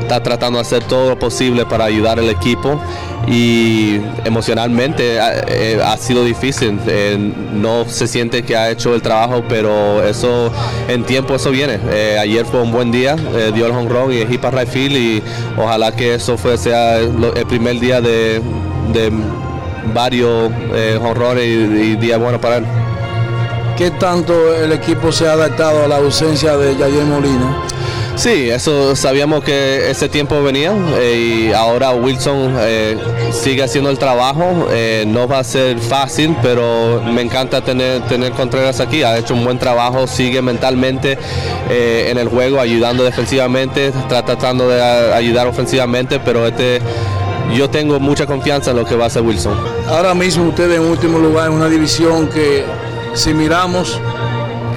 Está 0.00 0.22
tratando 0.22 0.58
de 0.58 0.62
hacer 0.62 0.84
todo 0.84 1.10
lo 1.10 1.18
posible 1.18 1.64
para 1.64 1.84
ayudar 1.84 2.18
al 2.18 2.28
equipo. 2.28 2.80
Y 3.26 4.00
emocionalmente 4.24 5.20
ha, 5.20 5.44
eh, 5.46 5.80
ha 5.82 5.96
sido 5.96 6.24
difícil. 6.24 6.78
Eh, 6.86 7.32
no 7.52 7.84
se 7.88 8.06
siente 8.06 8.42
que 8.42 8.56
ha 8.56 8.70
hecho 8.70 8.94
el 8.94 9.02
trabajo, 9.02 9.44
pero 9.48 10.02
eso 10.02 10.50
en 10.88 11.04
tiempo 11.04 11.36
eso 11.36 11.50
viene. 11.50 11.78
Eh, 11.90 12.16
ayer 12.20 12.44
fue 12.44 12.60
un 12.60 12.72
buen 12.72 12.90
día, 12.90 13.16
eh, 13.34 13.52
dio 13.54 13.66
el 13.66 13.72
honrón 13.72 14.12
y 14.12 14.18
el 14.18 14.38
para 14.38 14.60
right 14.60 14.68
field 14.68 14.96
y 14.96 15.22
ojalá 15.56 15.92
que 15.92 16.14
eso 16.14 16.36
fue, 16.36 16.58
sea 16.58 16.98
el 16.98 17.46
primer 17.48 17.78
día 17.78 18.00
de, 18.00 18.42
varios 19.94 20.50
eh, 20.74 20.98
honrones 21.02 21.44
y, 21.44 21.48
y 21.48 21.96
días 21.96 22.18
buenos 22.18 22.40
para 22.40 22.58
él. 22.58 22.64
¿Qué 23.76 23.90
tanto 23.90 24.54
el 24.54 24.72
equipo 24.72 25.10
se 25.12 25.28
ha 25.28 25.32
adaptado 25.32 25.84
a 25.84 25.88
la 25.88 25.96
ausencia 25.96 26.56
de 26.56 26.76
Yayer 26.76 27.04
Molina? 27.04 27.66
Sí, 28.14 28.50
eso 28.50 28.94
sabíamos 28.94 29.42
que 29.42 29.90
ese 29.90 30.08
tiempo 30.08 30.42
venía 30.42 30.72
eh, 30.98 31.48
y 31.48 31.52
ahora 31.52 31.92
Wilson 31.92 32.54
eh, 32.58 32.96
sigue 33.32 33.62
haciendo 33.62 33.90
el 33.90 33.98
trabajo. 33.98 34.68
Eh, 34.70 35.04
no 35.06 35.26
va 35.26 35.38
a 35.38 35.44
ser 35.44 35.78
fácil, 35.78 36.36
pero 36.42 37.02
me 37.02 37.22
encanta 37.22 37.62
tener, 37.62 38.02
tener 38.02 38.32
Contreras 38.32 38.80
aquí. 38.80 39.02
Ha 39.02 39.18
hecho 39.18 39.34
un 39.34 39.44
buen 39.44 39.58
trabajo, 39.58 40.06
sigue 40.06 40.42
mentalmente 40.42 41.18
en 41.70 42.18
el 42.18 42.28
juego, 42.28 42.60
ayudando 42.60 43.02
defensivamente, 43.02 43.92
tratando 44.08 44.68
de 44.68 44.82
ayudar 45.14 45.46
ofensivamente, 45.46 46.20
pero 46.20 46.46
este, 46.46 46.80
yo 47.54 47.70
tengo 47.70 47.98
mucha 47.98 48.26
confianza 48.26 48.70
en 48.72 48.76
lo 48.76 48.84
que 48.84 48.94
va 48.94 49.04
a 49.04 49.06
hacer 49.06 49.22
Wilson. 49.22 49.54
Ahora 49.88 50.14
mismo 50.14 50.48
ustedes 50.48 50.78
en 50.78 50.84
último 50.84 51.18
lugar 51.18 51.48
en 51.48 51.54
una 51.54 51.68
división 51.68 52.28
que 52.28 52.64
si 53.14 53.32
miramos 53.32 53.98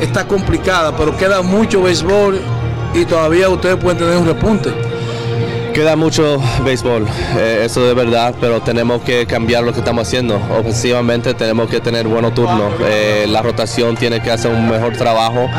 está 0.02 0.26
complicada, 0.26 0.96
pero 0.96 1.18
queda 1.18 1.42
mucho 1.42 1.82
béisbol 1.82 2.40
y 2.96 3.06
todavía 3.06 3.50
ustedes 3.50 3.76
pueden 3.78 3.98
tener 4.00 4.18
un 4.18 4.26
repunte. 4.26 4.72
Queda 5.74 5.98
mucho 5.98 6.42
béisbol, 6.64 7.06
eh, 7.38 7.64
eso 7.66 7.86
de 7.86 7.94
verdad, 7.94 8.34
pero 8.40 8.62
tenemos 8.62 9.02
que 9.02 9.26
cambiar 9.26 9.62
lo 9.62 9.74
que 9.74 9.80
estamos 9.80 10.08
haciendo. 10.08 10.40
Ofensivamente 10.58 11.34
tenemos 11.34 11.70
que 11.70 11.82
tener 11.82 12.08
buenos 12.08 12.34
turnos. 12.34 12.72
Eh, 12.88 13.26
la 13.28 13.42
rotación 13.42 13.98
tiene 13.98 14.22
que 14.22 14.32
hacer 14.32 14.52
un 14.52 14.70
mejor 14.70 14.94
trabajo 14.96 15.50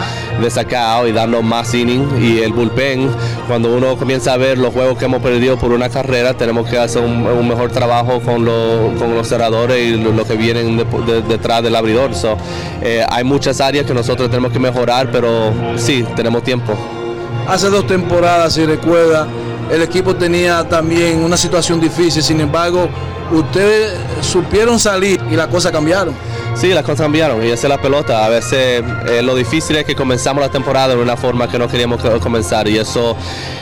de 0.41 0.51
sacar 0.51 1.07
y 1.07 1.13
darnos 1.13 1.45
más 1.45 1.75
inning. 1.75 2.09
Y 2.19 2.39
el 2.41 2.55
bullpen, 2.55 3.11
cuando 3.47 3.77
uno 3.77 3.95
comienza 3.99 4.33
a 4.33 4.39
ver 4.39 4.57
los 4.57 4.73
juegos 4.73 4.97
que 4.97 5.05
hemos 5.05 5.21
perdido 5.21 5.59
por 5.59 5.71
una 5.71 5.91
carrera, 5.91 6.33
tenemos 6.33 6.67
que 6.67 6.79
hacer 6.79 7.03
un, 7.03 7.47
mejor 7.47 7.71
trabajo 7.71 8.19
con, 8.23 8.43
lo- 8.47 8.95
con 8.99 9.15
los 9.15 9.29
cerradores 9.29 9.77
y 9.87 9.99
lo, 9.99 10.25
que 10.25 10.35
vienen 10.37 10.79
de- 10.79 10.85
de- 11.13 11.21
detrás 11.29 11.63
del 11.63 11.77
abridor. 11.77 12.13
Eh, 12.81 13.05
hay 13.07 13.23
muchas 13.25 13.61
áreas 13.61 13.85
que 13.85 13.93
nosotros 13.93 14.31
tenemos 14.31 14.51
que 14.51 14.59
mejorar, 14.61 15.11
pero 15.13 15.53
sí, 15.77 16.07
tenemos 16.17 16.43
tiempo. 16.43 16.73
Hace 17.49 17.71
dos 17.71 17.87
temporadas, 17.87 18.55
si 18.55 18.67
recuerda, 18.67 19.27
el 19.71 19.81
equipo 19.83 20.17
tenía 20.17 20.69
también 20.69 21.23
una 21.23 21.37
situación 21.37 21.81
difícil, 21.81 22.23
sin 22.23 22.41
embargo, 22.41 22.89
ustedes 23.33 23.95
supieron 24.21 24.81
salir 24.81 25.21
y 25.31 25.37
las 25.37 25.47
cosas 25.47 25.71
cambiaron. 25.71 26.15
Sí, 26.59 26.69
las 26.69 26.83
cosas 26.85 27.03
cambiaron 27.03 27.45
y 27.45 27.51
esa 27.51 27.67
es 27.67 27.69
la 27.69 27.81
pelota. 27.81 28.25
A 28.25 28.29
veces 28.31 28.83
eh, 29.09 29.23
lo 29.23 29.35
difícil 29.35 29.77
es 29.77 29.85
que 29.85 29.95
comenzamos 29.95 30.41
la 30.43 30.51
temporada 30.51 30.95
de 30.95 31.01
una 31.03 31.17
forma 31.17 31.49
que 31.51 31.59
no 31.59 31.69
queríamos 31.69 32.01
que- 32.03 32.09
comenzar 32.19 32.67
y 32.67 32.79
eso 32.79 33.15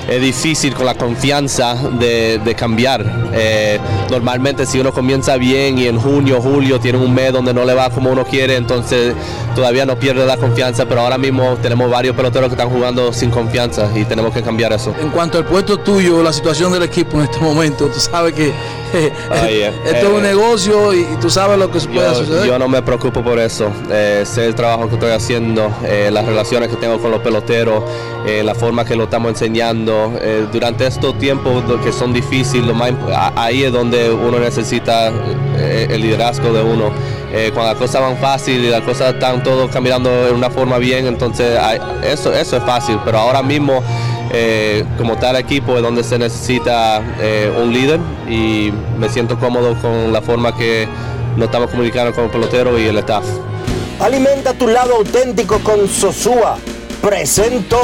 es 0.09 0.21
difícil 0.21 0.75
con 0.75 0.87
la 0.87 0.95
confianza 0.95 1.75
de, 1.75 2.39
de 2.45 2.55
cambiar. 2.55 3.05
Eh, 3.33 3.81
normalmente 4.11 4.65
si 4.65 4.79
uno 4.79 4.93
comienza 4.93 5.37
bien 5.37 5.77
y 5.77 5.89
en 5.89 5.99
junio, 5.99 6.41
julio 6.41 6.79
tiene 6.79 6.99
un 6.99 7.13
mes 7.13 7.33
donde 7.33 7.53
no 7.53 7.65
le 7.65 7.75
va 7.75 7.91
como 7.91 8.11
uno 8.11 8.25
quiere, 8.25 8.55
entonces 8.57 9.15
todavía 9.57 9.85
no 9.87 9.97
pierde 9.99 10.25
la 10.25 10.37
confianza, 10.37 10.87
pero 10.87 11.01
ahora 11.01 11.19
mismo 11.19 11.57
tenemos 11.61 11.91
varios 11.91 12.15
peloteros 12.15 12.49
que 12.49 12.55
están 12.55 12.71
jugando 12.71 13.13
sin 13.13 13.31
confianza 13.31 13.91
y 13.97 14.05
tenemos 14.05 14.33
que 14.33 14.43
cambiar 14.43 14.73
eso. 14.73 14.95
En 15.01 15.11
cuanto 15.11 15.39
al 15.39 15.45
puesto 15.47 15.79
tuyo, 15.79 16.23
la 16.23 16.33
situación 16.33 16.73
del 16.73 16.85
equipo 16.85 17.17
en 17.19 17.25
este 17.25 17.39
momento, 17.41 17.87
tú 17.89 17.99
sabes 17.99 18.35
que 18.35 18.53
eh, 18.95 19.73
esto 19.85 20.07
es 20.07 20.13
un 20.13 20.23
negocio 20.23 20.95
y, 20.95 21.01
y 21.01 21.17
tú 21.21 21.29
sabes 21.29 21.59
lo 21.59 21.69
que 21.71 21.81
puede 21.81 22.07
Yo, 22.07 22.15
suceder. 22.15 22.47
yo 22.47 22.59
no 22.61 22.69
me 22.69 22.83
preocupo 22.85 23.23
por 23.23 23.39
eso. 23.39 23.71
Eh, 23.91 24.23
sé 24.25 24.47
el 24.47 24.55
trabajo 24.55 24.89
que 24.89 24.95
estoy 24.95 25.11
haciendo, 25.11 25.71
eh, 25.85 26.11
las 26.13 26.25
relaciones 26.25 26.69
que 26.69 26.77
tengo 26.77 26.99
con 26.99 27.11
los 27.11 27.21
peloteros, 27.21 27.83
eh, 28.27 28.43
la 28.43 28.55
forma 28.55 28.85
que 28.85 28.97
lo 28.97 29.05
estamos 29.05 29.31
enseñando. 29.31 30.13
Eh, 30.21 30.47
durante 30.53 30.87
estos 30.87 31.19
tiempos 31.19 31.63
que 31.83 31.93
son 31.93 32.13
difíciles, 32.13 32.67
lo 32.67 32.75
más 32.75 32.93
ahí 33.37 33.65
es 33.65 33.73
donde 33.73 34.11
uno 34.11 34.39
necesita 34.39 35.13
eh, 35.59 35.89
el 35.91 36.01
liderazgo 36.01 36.53
de 36.53 36.63
uno. 36.63 36.91
Cuando 37.53 37.73
las 37.73 37.75
cosas 37.75 38.01
van 38.01 38.17
fácil 38.19 38.65
y 38.65 38.69
las 38.69 38.83
cosas 38.83 39.15
están 39.15 39.43
todo 39.43 39.69
caminando 39.69 40.09
de 40.27 40.31
una 40.31 40.51
forma 40.51 40.79
bien, 40.79 41.09
entonces 41.09 41.59
eso, 42.05 42.33
eso 42.33 42.57
es 42.57 42.63
fácil. 42.63 42.97
Pero 43.05 43.19
ahora 43.19 43.43
mismo, 43.43 43.83
como 44.97 45.17
tal 45.17 45.35
equipo, 45.35 45.75
es 45.75 45.83
donde 45.83 46.05
se 46.05 46.17
necesita 46.17 47.03
un 47.61 47.73
líder 47.73 47.99
y 48.29 48.73
me 49.01 49.09
siento 49.09 49.37
cómodo 49.37 49.75
con 49.83 50.13
la 50.13 50.23
forma 50.23 50.57
que 50.57 50.87
nos 51.37 51.47
estamos 51.47 51.71
comunicando 51.71 52.15
con 52.15 52.25
el 52.25 52.31
pelotero 52.31 52.79
y 52.79 52.87
el 52.87 52.99
staff. 52.99 53.25
Alimenta 54.01 54.55
tu 54.55 54.67
lado 54.69 54.97
auténtico 54.97 55.59
con 55.61 55.89
Sosúa. 55.89 56.59
Presento. 57.01 57.79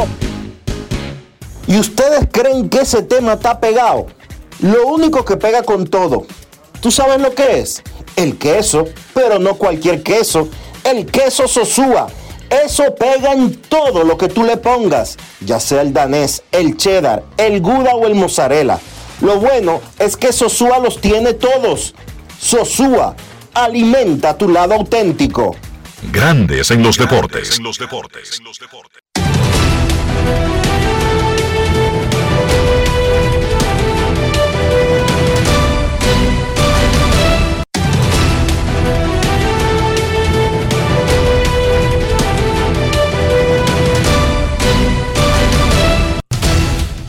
¿Y 1.66 1.78
ustedes 1.78 2.28
creen 2.30 2.68
que 2.68 2.80
ese 2.80 3.02
tema 3.02 3.34
está 3.34 3.60
pegado? 3.60 4.06
Lo 4.60 4.86
único 4.86 5.24
que 5.24 5.36
pega 5.36 5.62
con 5.62 5.86
todo. 5.86 6.26
¿Tú 6.80 6.90
sabes 6.90 7.20
lo 7.20 7.34
que 7.34 7.60
es? 7.60 7.82
El 8.16 8.38
queso, 8.38 8.86
pero 9.14 9.38
no 9.38 9.54
cualquier 9.54 10.02
queso. 10.02 10.48
El 10.84 11.06
queso 11.06 11.46
Sosúa. 11.46 12.08
Eso 12.50 12.94
pega 12.96 13.32
en 13.32 13.54
todo 13.54 14.02
lo 14.02 14.18
que 14.18 14.26
tú 14.26 14.42
le 14.42 14.56
pongas, 14.56 15.16
ya 15.40 15.60
sea 15.60 15.82
el 15.82 15.92
danés, 15.92 16.42
el 16.50 16.76
cheddar, 16.76 17.22
el 17.36 17.60
gouda 17.60 17.94
o 17.94 18.06
el 18.06 18.16
mozzarella. 18.16 18.80
Lo 19.20 19.38
bueno 19.38 19.80
es 20.00 20.16
que 20.16 20.32
Sosúa 20.32 20.80
los 20.80 21.00
tiene 21.00 21.34
todos. 21.34 21.94
Sosúa, 22.40 23.14
alimenta 23.54 24.36
tu 24.36 24.48
lado 24.48 24.74
auténtico. 24.74 25.56
Grandes 26.12 26.70
en 26.70 26.82
los 26.82 26.96
deportes. 26.96 27.60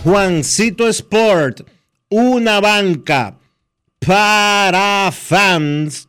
Juancito 0.03 0.87
Sport, 0.87 1.61
una 2.09 2.59
banca 2.59 3.37
para 3.99 5.11
fans, 5.11 6.07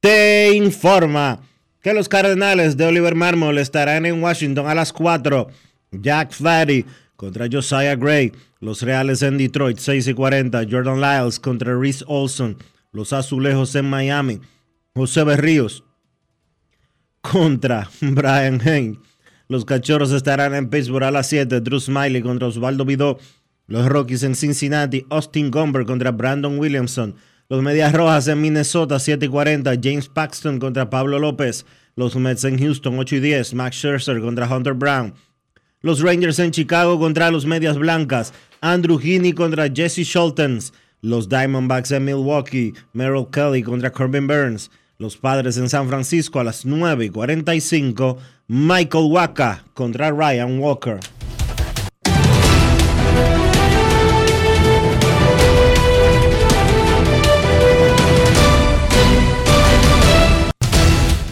te 0.00 0.52
informa 0.54 1.40
que 1.82 1.92
los 1.92 2.08
Cardenales 2.08 2.76
de 2.76 2.86
Oliver 2.86 3.14
Marmol 3.14 3.58
estarán 3.58 4.06
en 4.06 4.22
Washington 4.22 4.66
a 4.66 4.74
las 4.74 4.92
4. 4.92 5.48
Jack 5.92 6.32
Flaherty 6.32 6.84
contra 7.16 7.48
Josiah 7.50 7.96
Gray. 7.96 8.32
Los 8.60 8.82
Reales 8.82 9.22
en 9.22 9.38
Detroit, 9.38 9.78
6 9.78 10.08
y 10.08 10.14
40. 10.14 10.62
Jordan 10.70 11.00
Lyles 11.00 11.38
contra 11.38 11.78
Reese 11.78 12.04
Olson. 12.06 12.56
Los 12.92 13.12
Azulejos 13.12 13.74
en 13.74 13.88
Miami. 13.88 14.40
José 14.94 15.24
Berríos 15.24 15.84
contra 17.20 17.88
Brian 18.00 18.60
Hayne. 18.60 18.98
Los 19.48 19.64
Cachorros 19.64 20.12
estarán 20.12 20.54
en 20.54 20.68
Pittsburgh 20.68 21.04
a 21.04 21.10
las 21.10 21.28
7. 21.28 21.60
Drew 21.60 21.80
Smiley 21.80 22.22
contra 22.22 22.48
Osvaldo 22.48 22.84
Vidó. 22.84 23.18
Los 23.66 23.86
Rockies 23.88 24.22
en 24.22 24.34
Cincinnati. 24.34 25.06
Austin 25.10 25.50
Gomber 25.50 25.86
contra 25.86 26.10
Brandon 26.10 26.58
Williamson. 26.58 27.14
Los 27.50 27.62
Medias 27.62 27.94
Rojas 27.94 28.28
en 28.28 28.42
Minnesota 28.42 28.98
7 28.98 29.24
y 29.24 29.28
40. 29.30 29.72
James 29.82 30.10
Paxton 30.10 30.58
contra 30.58 30.90
Pablo 30.90 31.18
López. 31.18 31.64
Los 31.96 32.14
Mets 32.14 32.44
en 32.44 32.58
Houston 32.58 32.98
8 32.98 33.16
y 33.16 33.20
10. 33.20 33.54
Max 33.54 33.76
Scherzer 33.76 34.20
contra 34.20 34.54
Hunter 34.54 34.74
Brown. 34.74 35.14
Los 35.80 36.02
Rangers 36.02 36.38
en 36.40 36.50
Chicago 36.50 36.98
contra 36.98 37.30
los 37.30 37.46
Medias 37.46 37.78
Blancas. 37.78 38.34
Andrew 38.60 38.98
Heaney 38.98 39.32
contra 39.32 39.70
Jesse 39.70 40.04
Schultens. 40.04 40.74
Los 41.00 41.30
Diamondbacks 41.30 41.90
en 41.92 42.04
Milwaukee. 42.04 42.74
Merrill 42.92 43.28
Kelly 43.32 43.62
contra 43.62 43.90
Corbin 43.90 44.26
Burns. 44.26 44.70
Los 44.98 45.16
Padres 45.16 45.56
en 45.56 45.70
San 45.70 45.88
Francisco 45.88 46.40
a 46.40 46.44
las 46.44 46.66
9 46.66 47.06
y 47.06 47.08
45. 47.08 48.18
Michael 48.48 49.10
Waka 49.10 49.64
contra 49.72 50.10
Ryan 50.10 50.58
Walker. 50.58 51.00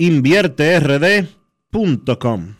InvierteRD.com. 0.00 2.59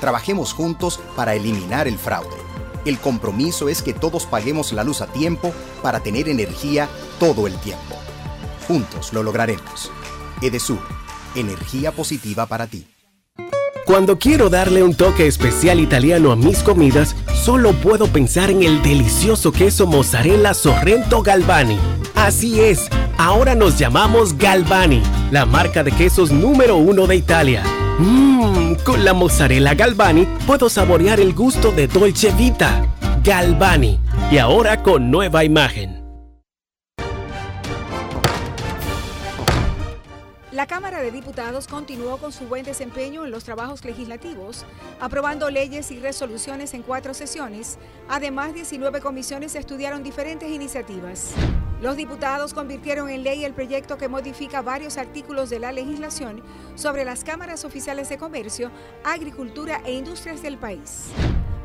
Trabajemos 0.00 0.52
juntos 0.52 1.00
para 1.16 1.34
eliminar 1.34 1.88
el 1.88 1.98
fraude. 1.98 2.36
El 2.84 2.98
compromiso 2.98 3.68
es 3.68 3.82
que 3.82 3.92
todos 3.92 4.26
paguemos 4.26 4.72
la 4.72 4.84
luz 4.84 5.00
a 5.00 5.06
tiempo 5.06 5.52
para 5.82 6.00
tener 6.00 6.28
energía 6.28 6.88
todo 7.18 7.46
el 7.46 7.58
tiempo. 7.58 7.96
Juntos 8.66 9.12
lo 9.12 9.22
lograremos. 9.22 9.90
Edesur, 10.40 10.80
energía 11.34 11.92
positiva 11.92 12.46
para 12.46 12.66
ti. 12.66 12.86
Cuando 13.84 14.18
quiero 14.18 14.50
darle 14.50 14.82
un 14.82 14.94
toque 14.94 15.26
especial 15.26 15.80
italiano 15.80 16.30
a 16.30 16.36
mis 16.36 16.62
comidas, 16.62 17.16
solo 17.34 17.72
puedo 17.72 18.06
pensar 18.06 18.50
en 18.50 18.62
el 18.62 18.82
delicioso 18.82 19.50
queso 19.50 19.86
mozzarella 19.86 20.52
Sorrento 20.52 21.22
Galvani. 21.22 21.78
Así 22.14 22.60
es, 22.60 22.88
ahora 23.16 23.54
nos 23.54 23.78
llamamos 23.78 24.36
Galvani, 24.36 25.02
la 25.30 25.46
marca 25.46 25.82
de 25.82 25.92
quesos 25.92 26.30
número 26.30 26.76
uno 26.76 27.06
de 27.06 27.16
Italia. 27.16 27.62
Mmm, 27.98 28.74
con 28.84 29.04
la 29.04 29.12
mozzarella 29.12 29.74
Galvani 29.74 30.24
puedo 30.46 30.68
saborear 30.68 31.18
el 31.18 31.34
gusto 31.34 31.72
de 31.72 31.88
Dolce 31.88 32.30
Vita. 32.30 32.86
Galvani, 33.24 33.98
y 34.30 34.38
ahora 34.38 34.82
con 34.84 35.10
nueva 35.10 35.42
imagen. 35.42 35.98
La 40.52 40.66
Cámara 40.66 41.00
de 41.00 41.10
Diputados 41.10 41.66
continuó 41.66 42.18
con 42.18 42.32
su 42.32 42.46
buen 42.46 42.64
desempeño 42.64 43.24
en 43.24 43.32
los 43.32 43.44
trabajos 43.44 43.84
legislativos, 43.84 44.64
aprobando 45.00 45.50
leyes 45.50 45.90
y 45.90 45.98
resoluciones 45.98 46.74
en 46.74 46.82
cuatro 46.82 47.14
sesiones. 47.14 47.78
Además, 48.08 48.54
19 48.54 49.00
comisiones 49.00 49.56
estudiaron 49.56 50.02
diferentes 50.04 50.48
iniciativas. 50.50 51.32
Los 51.80 51.96
diputados 51.96 52.54
convirtieron 52.54 53.08
en 53.08 53.22
ley 53.22 53.44
el 53.44 53.54
proyecto 53.54 53.98
que 53.98 54.08
modifica 54.08 54.62
varios 54.62 54.96
artículos 54.96 55.48
de 55.48 55.60
la 55.60 55.70
legislación 55.70 56.42
sobre 56.74 57.04
las 57.04 57.22
cámaras 57.22 57.64
oficiales 57.64 58.08
de 58.08 58.18
comercio, 58.18 58.72
agricultura 59.04 59.80
e 59.84 59.92
industrias 59.92 60.42
del 60.42 60.58
país. 60.58 61.04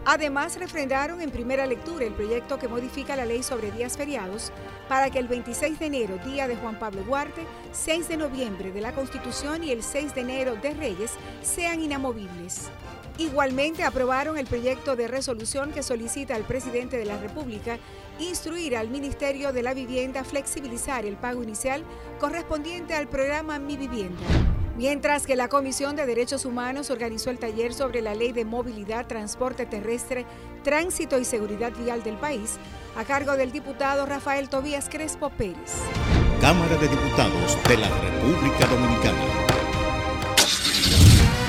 Además, 0.06 0.60
refrendaron 0.60 1.20
en 1.22 1.32
primera 1.32 1.66
lectura 1.66 2.06
el 2.06 2.14
proyecto 2.14 2.60
que 2.60 2.68
modifica 2.68 3.16
la 3.16 3.26
ley 3.26 3.42
sobre 3.42 3.72
días 3.72 3.98
feriados 3.98 4.52
para 4.88 5.10
que 5.10 5.18
el 5.18 5.28
26 5.28 5.80
de 5.80 5.86
enero, 5.88 6.20
día 6.24 6.48
de 6.48 6.58
Juan 6.58 6.78
Pablo 6.78 7.02
Duarte, 7.04 7.48
6 7.72 8.10
de 8.10 8.18
noviembre 8.18 8.72
de 8.72 8.82
la 8.82 8.94
Constitución 8.94 9.64
y 9.64 9.72
el 9.72 9.82
6 9.82 10.14
de 10.14 10.22
enero 10.22 10.56
de 10.62 10.74
Reyes 10.76 11.12
sean 11.42 11.82
inamovibles. 11.82 12.70
Igualmente 13.18 13.84
aprobaron 13.84 14.38
el 14.38 14.48
proyecto 14.48 14.96
de 14.96 15.08
resolución 15.08 15.72
que 15.72 15.84
solicita 15.84 16.36
al 16.36 16.44
presidente 16.44 16.98
de 16.98 17.06
la 17.06 17.18
República 17.18 17.78
instruir 18.20 18.76
al 18.76 18.90
Ministerio 18.90 19.54
de 19.54 19.62
la 19.62 19.74
Vivienda 19.74 20.24
flexibilizar 20.24 21.06
el 21.06 21.16
pago 21.16 21.44
inicial 21.44 21.84
correspondiente 22.20 22.96
al 22.96 23.08
programa 23.08 23.60
Mi 23.60 23.78
Vivienda. 23.78 24.22
Mientras 24.76 25.28
que 25.28 25.36
la 25.36 25.50
Comisión 25.50 25.96
de 25.96 26.08
Derechos 26.08 26.46
Humanos 26.46 26.90
organizó 26.90 27.30
el 27.30 27.38
taller 27.38 27.76
sobre 27.76 28.02
la 28.02 28.16
Ley 28.16 28.32
de 28.32 28.46
Movilidad, 28.46 29.06
Transporte 29.06 29.68
Terrestre, 29.68 30.26
Tránsito 30.64 31.20
y 31.20 31.26
Seguridad 31.26 31.72
Vial 31.78 32.02
del 32.02 32.18
país, 32.18 32.58
a 32.98 33.04
cargo 33.04 33.34
del 33.34 33.52
diputado 33.52 34.08
Rafael 34.08 34.50
Tobías 34.50 34.90
Crespo 34.90 35.30
Pérez. 35.30 35.74
Cámara 36.42 36.76
de 36.78 36.88
Diputados 36.88 37.58
de 37.68 37.78
la 37.78 37.90
República 37.90 38.66
Dominicana. 38.66 39.53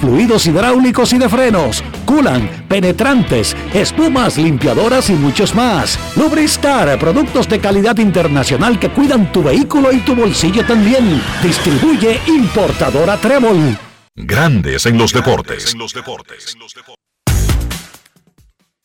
fluidos 0.00 0.46
hidráulicos 0.46 1.12
y 1.12 1.18
de 1.18 1.28
frenos, 1.28 1.82
culan, 2.04 2.48
penetrantes, 2.68 3.56
espumas, 3.74 4.38
limpiadoras 4.38 5.10
y 5.10 5.14
muchos 5.14 5.54
más. 5.54 5.98
Lubristar, 6.16 6.98
productos 6.98 7.48
de 7.48 7.60
calidad 7.60 7.96
internacional 7.98 8.78
que 8.78 8.90
cuidan 8.90 9.32
tu 9.32 9.42
vehículo 9.42 9.92
y 9.92 9.98
tu 10.00 10.14
bolsillo 10.14 10.64
también. 10.66 11.22
Distribuye 11.42 12.20
importadora 12.26 13.16
Trébol. 13.16 13.78
Grandes 14.14 14.86
en 14.86 14.96
los 14.96 15.12
deportes. 15.12 15.74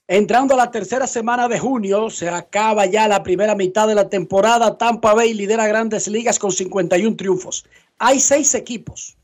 Entrando 0.08 0.56
a 0.56 0.58
la 0.58 0.72
tercera 0.72 1.08
semana 1.08 1.48
de 1.48 1.58
junio, 1.58 2.10
se 2.10 2.28
acaba 2.28 2.86
ya 2.86 3.08
la 3.08 3.24
primera 3.24 3.56
mitad 3.56 3.88
de 3.88 3.96
la 3.96 4.10
temporada. 4.10 4.78
Tampa 4.78 5.14
Bay 5.14 5.34
lidera 5.34 5.68
grandes 5.68 6.10
ligas 6.10 6.38
con 6.38 6.52
51 6.52 7.16
triunfos. 7.16 7.66
Hay 7.98 8.20
seis 8.20 8.54
equipos 8.54 9.16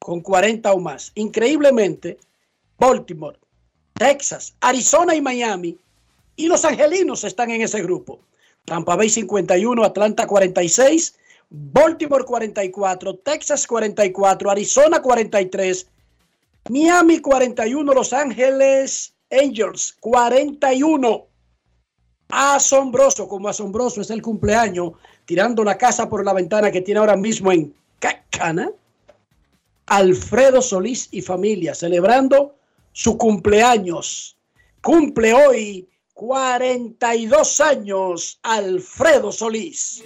con 0.00 0.20
40 0.20 0.72
o 0.72 0.80
más. 0.80 1.12
Increíblemente, 1.14 2.18
Baltimore, 2.78 3.38
Texas, 3.94 4.54
Arizona 4.60 5.14
y 5.14 5.20
Miami 5.20 5.78
y 6.36 6.46
los 6.46 6.64
angelinos 6.64 7.22
están 7.24 7.50
en 7.50 7.62
ese 7.62 7.82
grupo. 7.82 8.20
Tampa 8.64 8.96
Bay 8.96 9.08
51, 9.08 9.84
Atlanta 9.84 10.26
46, 10.26 11.16
Baltimore 11.50 12.24
44, 12.24 13.16
Texas 13.16 13.66
44, 13.66 14.50
Arizona 14.50 15.02
43, 15.02 15.86
Miami 16.68 17.20
41, 17.20 17.92
Los 17.92 18.12
Ángeles 18.12 19.14
Angels 19.30 19.96
41. 20.00 21.26
Asombroso, 22.32 23.26
como 23.28 23.48
asombroso 23.48 24.00
es 24.00 24.10
el 24.10 24.22
cumpleaños, 24.22 24.92
tirando 25.24 25.64
la 25.64 25.76
casa 25.76 26.08
por 26.08 26.24
la 26.24 26.32
ventana 26.32 26.70
que 26.70 26.80
tiene 26.80 27.00
ahora 27.00 27.16
mismo 27.16 27.50
en 27.50 27.74
Cacana. 27.98 28.70
Alfredo 29.90 30.62
Solís 30.62 31.08
y 31.10 31.20
familia, 31.20 31.74
celebrando 31.74 32.54
su 32.92 33.18
cumpleaños. 33.18 34.36
Cumple 34.80 35.34
hoy 35.34 35.88
42 36.14 37.60
años 37.60 38.38
Alfredo 38.44 39.32
Solís. 39.32 40.04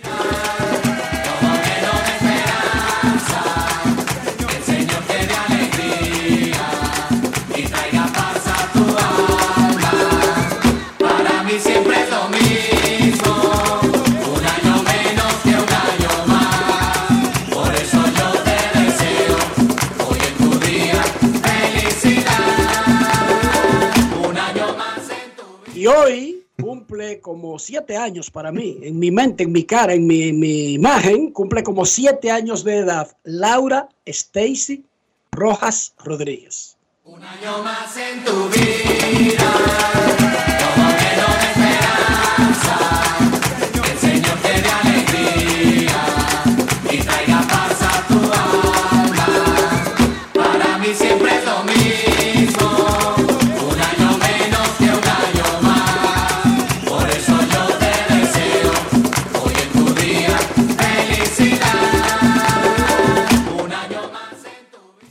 Hoy 25.86 26.46
cumple 26.60 27.20
como 27.20 27.58
siete 27.58 27.96
años 27.96 28.30
para 28.30 28.52
mí, 28.52 28.78
en 28.82 28.98
mi 28.98 29.10
mente, 29.10 29.44
en 29.44 29.52
mi 29.52 29.64
cara, 29.64 29.92
en 29.92 30.06
mi, 30.06 30.28
en 30.28 30.38
mi 30.38 30.74
imagen, 30.74 31.30
cumple 31.30 31.62
como 31.62 31.84
siete 31.84 32.30
años 32.30 32.64
de 32.64 32.78
edad 32.78 33.16
Laura 33.24 33.88
Stacy 34.06 34.84
Rojas 35.32 35.94
Rodríguez. 36.02 36.76
Un 37.04 37.22
año 37.22 37.62
más 37.62 37.96
en 37.96 38.24
tu 38.24 38.48
vida, 38.48 40.23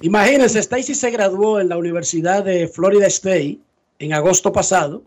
Imagínense, 0.04 0.60
Stacy 0.60 0.94
se 0.96 1.12
graduó 1.12 1.60
en 1.62 1.70
la 1.70 1.78
Universidad 1.78 2.44
de 2.44 2.68
Florida 2.68 3.08
State 3.08 3.60
en 4.00 4.12
agosto 4.14 4.52
pasado, 4.52 5.02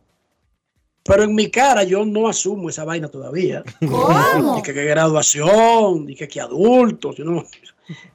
pero 1.04 1.22
en 1.22 1.34
mi 1.34 1.50
cara 1.50 1.82
yo 1.84 2.04
no 2.06 2.28
asumo 2.28 2.70
esa 2.70 2.84
vaina 2.84 3.08
todavía. 3.08 3.62
¿Cómo? 3.80 4.56
Ni 4.56 4.62
que, 4.62 4.72
que 4.72 4.84
graduación, 4.86 6.06
ni 6.06 6.14
que, 6.14 6.26
que 6.26 6.40
adultos. 6.40 7.14
Yo, 7.16 7.24
no- 7.26 7.44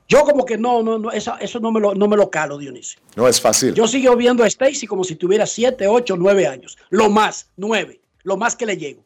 yo 0.09 0.23
como 0.25 0.43
que 0.43 0.57
no, 0.57 0.81
no, 0.81 0.97
no 0.97 1.11
esa- 1.11 1.37
eso 1.37 1.59
no 1.59 1.71
me, 1.71 1.79
lo, 1.79 1.93
no 1.93 2.07
me 2.07 2.17
lo 2.17 2.31
calo, 2.31 2.57
Dionisio. 2.57 2.99
No 3.15 3.27
es 3.27 3.39
fácil. 3.39 3.75
Yo 3.75 3.87
sigo 3.87 4.15
viendo 4.15 4.43
a 4.43 4.47
Stacy 4.47 4.87
como 4.87 5.03
si 5.03 5.15
tuviera 5.15 5.45
7, 5.45 5.87
8, 5.87 6.15
9 6.17 6.47
años. 6.47 6.77
Lo 6.89 7.11
más, 7.11 7.51
9. 7.57 8.01
Lo 8.23 8.37
más 8.37 8.55
que 8.55 8.65
le 8.65 8.75
llego. 8.77 9.05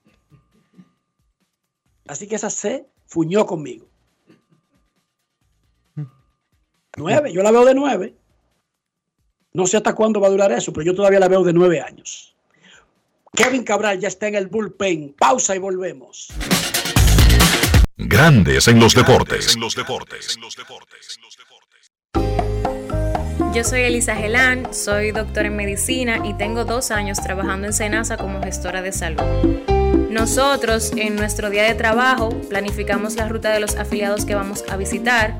Así 2.08 2.26
que 2.26 2.36
esa 2.36 2.50
se 2.50 2.86
fuñó 3.06 3.46
conmigo. 3.46 3.88
9, 6.98 7.34
yo 7.34 7.44
la 7.44 7.52
veo 7.52 7.66
de 7.66 7.76
9. 7.76 8.16
No 9.54 9.68
sé 9.68 9.78
hasta 9.78 9.94
cuándo 9.96 10.20
va 10.20 10.28
a 10.28 10.32
durar 10.32 10.52
eso, 10.52 10.74
pero 10.74 10.86
yo 10.86 10.96
todavía 10.96 11.20
la 11.20 11.28
veo 11.28 11.44
de 11.44 11.54
9 11.54 11.82
años. 11.82 12.36
Kevin 13.34 13.64
Cabral 13.64 14.00
ya 14.00 14.08
está 14.08 14.28
en 14.28 14.36
el 14.36 14.48
bullpen. 14.48 15.16
Pausa 15.18 15.56
y 15.56 15.60
volvemos. 15.60 16.30
Grandes 17.98 18.68
en 18.68 18.80
los 18.80 18.94
deportes. 18.94 19.58
Yo 23.54 23.64
soy 23.64 23.82
Elisa 23.82 24.16
Gelán, 24.16 24.74
soy 24.74 25.12
doctora 25.12 25.48
en 25.48 25.56
medicina 25.56 26.20
y 26.26 26.34
tengo 26.34 26.66
dos 26.66 26.92
años 26.92 27.22
trabajando 27.22 27.68
en 27.68 27.74
Senasa 27.74 28.18
como 28.18 28.42
gestora 28.42 28.82
de 28.82 28.92
salud. 28.92 29.22
Nosotros 30.10 30.92
en 30.96 31.16
nuestro 31.16 31.50
día 31.50 31.64
de 31.64 31.76
trabajo 31.76 32.30
planificamos 32.50 33.16
la 33.16 33.30
ruta 33.30 33.52
de 33.52 33.62
los 33.62 33.76
afiliados 33.76 34.26
que 34.26 34.36
vamos 34.36 34.64
a 34.70 34.76
visitar 34.76 35.40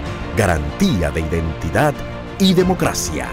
Garantía 0.35 1.11
de 1.11 1.21
identidad 1.21 1.93
y 2.39 2.53
democracia. 2.53 3.27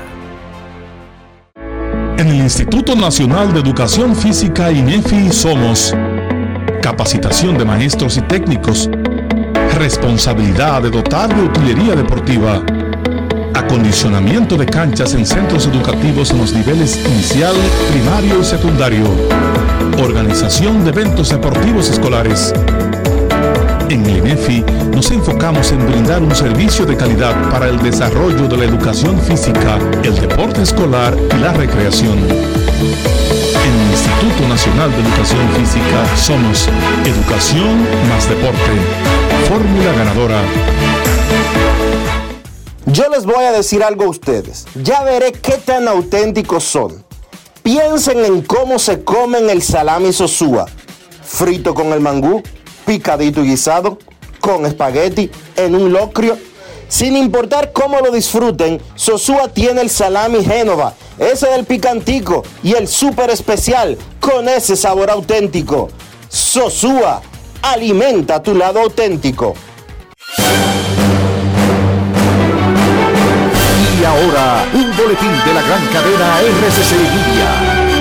En 2.19 2.27
el 2.27 2.37
Instituto 2.37 2.97
Nacional 2.97 3.53
de 3.53 3.61
Educación 3.61 4.17
Física 4.17 4.73
INEFI 4.73 5.31
somos 5.31 5.95
capacitación 6.83 7.57
de 7.57 7.65
maestros 7.65 8.17
y 8.17 8.23
técnicos, 8.23 8.91
responsabilidad 9.77 10.83
de 10.83 10.91
dotar 10.91 11.33
de 11.33 11.41
utilería 11.41 11.95
deportiva, 11.95 12.63
acondicionamiento 13.55 14.57
de 14.57 14.67
canchas 14.67 15.15
en 15.15 15.25
centros 15.25 15.67
educativos 15.67 16.33
en 16.33 16.39
los 16.39 16.53
niveles 16.53 16.99
inicial, 17.07 17.55
primario 17.93 18.41
y 18.41 18.45
secundario, 18.45 19.07
organización 20.03 20.83
de 20.83 20.91
eventos 20.91 21.31
deportivos 21.31 21.89
escolares. 21.89 22.53
En 23.91 24.05
el 24.05 24.19
INEFI 24.19 24.61
nos 24.95 25.11
enfocamos 25.11 25.73
en 25.73 25.87
brindar 25.87 26.23
un 26.23 26.35
servicio 26.35 26.85
de 26.85 26.95
calidad 26.95 27.51
para 27.51 27.69
el 27.69 27.83
desarrollo 27.83 28.47
de 28.47 28.57
la 28.59 28.65
educación 28.67 29.19
física, 29.19 29.79
el 30.05 30.15
deporte 30.15 30.61
escolar 30.63 31.17
y 31.17 31.39
la 31.39 31.55
recreación. 31.55 32.19
En 32.19 33.81
el 33.81 33.91
Instituto 33.91 34.47
Nacional 34.47 34.91
de 34.91 35.01
Educación 35.01 35.49
Física 35.55 36.17
somos 36.17 36.69
Educación 37.07 37.87
más 38.11 38.29
Deporte. 38.29 38.73
Fórmula 39.49 39.93
ganadora. 39.93 40.43
Yo 42.85 43.09
les 43.09 43.25
voy 43.25 43.45
a 43.45 43.53
decir 43.53 43.83
algo 43.83 44.05
a 44.05 44.09
ustedes. 44.09 44.67
Ya 44.83 45.03
veré 45.03 45.33
qué 45.33 45.55
tan 45.65 45.89
auténticos 45.89 46.65
son. 46.65 47.05
Piensen 47.63 48.23
en 48.23 48.43
cómo 48.43 48.79
se 48.79 49.03
comen 49.03 49.49
el 49.49 49.63
salami 49.63 50.13
sosúa. 50.13 50.67
Frito 51.23 51.75
con 51.75 51.93
el 51.93 52.01
mangú, 52.01 52.43
picadito 52.89 53.45
y 53.45 53.49
guisado, 53.49 53.99
con 54.41 54.65
espagueti, 54.65 55.31
en 55.57 55.75
un 55.75 55.93
locrio. 55.93 56.39
Sin 56.89 57.19
importar 57.19 57.73
cómo 57.73 58.01
lo 58.01 58.11
disfruten, 58.11 58.81
Sosúa 58.95 59.49
tiene 59.49 59.83
el 59.83 59.91
salami 59.91 60.43
Génova, 60.43 60.95
ese 61.19 61.49
del 61.49 61.67
picantico 61.67 62.45
y 62.63 62.73
el 62.73 62.89
súper 62.89 63.29
especial 63.29 63.99
con 64.21 64.49
ese 64.49 64.75
sabor 64.75 65.11
auténtico. 65.11 65.91
Sosúa, 66.31 67.21
alimenta 67.61 68.43
tu 68.43 68.55
lado 68.55 68.81
auténtico. 68.81 69.53
Y 74.01 74.05
ahora, 74.05 74.65
un 74.73 74.97
boletín 74.97 75.45
de 75.45 75.53
la 75.53 75.61
gran 75.61 75.87
cadena 75.89 76.41
RCC 76.41 76.93
Media. 76.93 77.99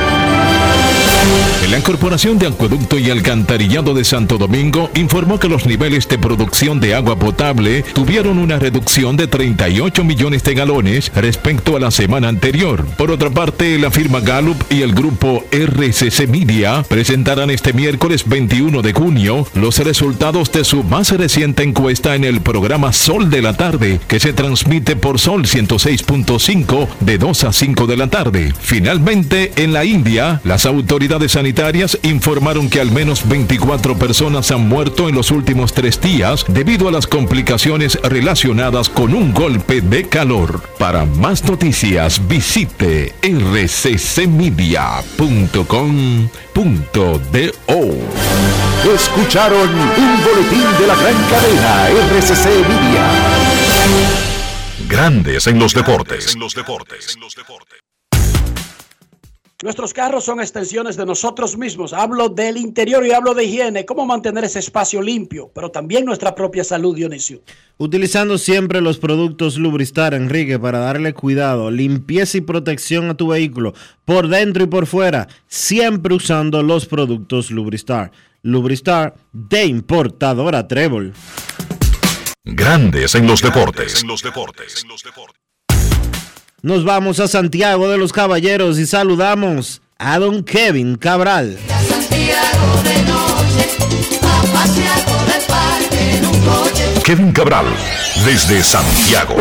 La 1.72 1.84
Corporación 1.84 2.40
de 2.40 2.48
Acueducto 2.48 2.98
y 2.98 3.12
Alcantarillado 3.12 3.94
de 3.94 4.06
Santo 4.06 4.38
Domingo 4.38 4.90
informó 4.96 5.38
que 5.38 5.50
los 5.50 5.66
niveles 5.66 6.08
de 6.08 6.18
producción 6.18 6.80
de 6.80 6.96
agua 6.96 7.20
potable 7.20 7.84
tuvieron 7.94 8.38
una 8.38 8.58
reducción 8.58 9.18
de 9.18 9.28
38 9.28 10.06
millones 10.06 10.44
de 10.44 10.54
galones 10.54 11.12
respecto 11.14 11.76
a 11.76 11.82
la 11.82 11.92
semana 11.92 12.30
anterior. 12.30 12.86
Por 12.96 13.12
otra 13.12 13.32
parte, 13.32 13.78
la 13.80 13.92
firma 13.92 14.22
Gallup 14.22 14.56
y 14.70 14.82
el 14.82 14.94
grupo 14.94 15.44
RCC 15.52 16.30
Media 16.30 16.86
presentarán 16.88 17.50
este 17.50 17.74
miércoles 17.74 18.24
21 18.26 18.82
de 18.82 18.94
junio 18.94 19.46
los 19.54 19.78
resultados 19.80 20.50
de 20.54 20.64
su 20.64 20.86
más 20.86 21.12
reciente 21.12 21.64
encuesta 21.64 22.16
en 22.16 22.24
el 22.24 22.40
programa 22.40 22.94
Sol 22.94 23.30
de 23.30 23.42
la 23.42 23.58
Tarde, 23.58 24.00
que 24.08 24.22
se 24.22 24.32
transmite 24.32 24.96
por 24.96 25.20
Sol 25.20 25.44
106.5 25.44 26.88
de 27.02 27.18
2 27.18 27.44
a 27.44 27.52
5 27.52 27.88
de 27.88 27.98
la 27.98 28.08
tarde. 28.08 28.54
Finalmente, 28.58 29.52
en 29.58 29.74
la 29.74 29.84
India, 29.84 30.40
las 30.46 30.66
autoridades 30.66 31.34
sanitarias 31.34 31.57
sanitarias 31.58 31.98
informaron 32.04 32.70
que 32.70 32.80
al 32.80 32.92
menos 32.92 33.28
24 33.28 33.98
personas 33.98 34.52
han 34.52 34.70
muerto 34.70 35.10
en 35.10 35.16
los 35.16 35.32
últimos 35.32 35.74
tres 35.74 36.00
días 36.00 36.46
debido 36.48 36.88
a 36.88 36.92
las 36.92 37.08
complicaciones 37.08 37.98
relacionadas 38.04 38.90
con 38.90 39.16
un 39.16 39.34
golpe 39.34 39.82
de 39.82 40.08
calor. 40.08 40.62
Para 40.78 41.06
más 41.06 41.44
noticias 41.46 42.22
visite 42.28 43.16
rccmedia.com.do. 43.24 44.38
Escucharon 48.94 49.70
un 49.70 50.24
boletín 50.24 50.68
de 50.80 50.86
la 50.86 50.96
gran 50.96 51.16
cadena 51.28 51.90
RCC 51.90 52.46
Media. 52.70 53.10
Grandes 54.88 55.48
en 55.48 55.58
los 55.58 55.74
deportes. 55.74 56.38
Nuestros 59.64 59.92
carros 59.92 60.24
son 60.24 60.40
extensiones 60.40 60.98
de 60.98 61.06
nosotros 61.08 61.58
mismos. 61.58 61.92
Hablo 61.92 62.30
del 62.30 62.58
interior 62.58 63.04
y 63.04 63.12
hablo 63.12 63.34
de 63.34 63.46
higiene, 63.46 63.86
cómo 63.86 64.06
mantener 64.06 64.44
ese 64.44 64.60
espacio 64.60 65.02
limpio, 65.02 65.50
pero 65.52 65.72
también 65.72 66.06
nuestra 66.06 66.36
propia 66.36 66.64
salud, 66.64 66.96
Dionisio. 66.96 67.42
Utilizando 67.78 68.38
siempre 68.38 68.82
los 68.82 69.00
productos 69.00 69.58
Lubristar, 69.58 70.14
Enrique, 70.14 70.60
para 70.60 70.78
darle 70.78 71.16
cuidado, 71.16 71.72
limpieza 71.72 72.38
y 72.38 72.42
protección 72.42 73.10
a 73.10 73.18
tu 73.18 73.30
vehículo, 73.30 73.74
por 74.06 74.28
dentro 74.28 74.64
y 74.64 74.68
por 74.68 74.86
fuera, 74.86 75.28
siempre 75.48 76.14
usando 76.14 76.62
los 76.62 76.86
productos 76.86 77.50
Lubristar. 77.50 78.12
Lubristar 78.44 79.16
de 79.34 79.66
importadora 79.66 80.68
Trébol. 80.68 81.14
Grandes 82.46 83.16
en 83.16 83.26
los 83.26 83.42
deportes. 83.42 84.06
Nos 86.64 86.84
vamos 86.84 87.20
a 87.20 87.28
Santiago 87.28 87.88
de 87.88 88.00
los 88.00 88.12
Caballeros 88.12 88.80
y 88.80 88.88
saludamos 88.88 89.80
a 90.00 90.18
don 90.18 90.44
Kevin 90.44 90.96
Cabral. 90.96 91.56
Kevin 97.06 97.32
Cabral, 97.32 97.68
desde 98.26 98.64
Santiago. 98.64 99.36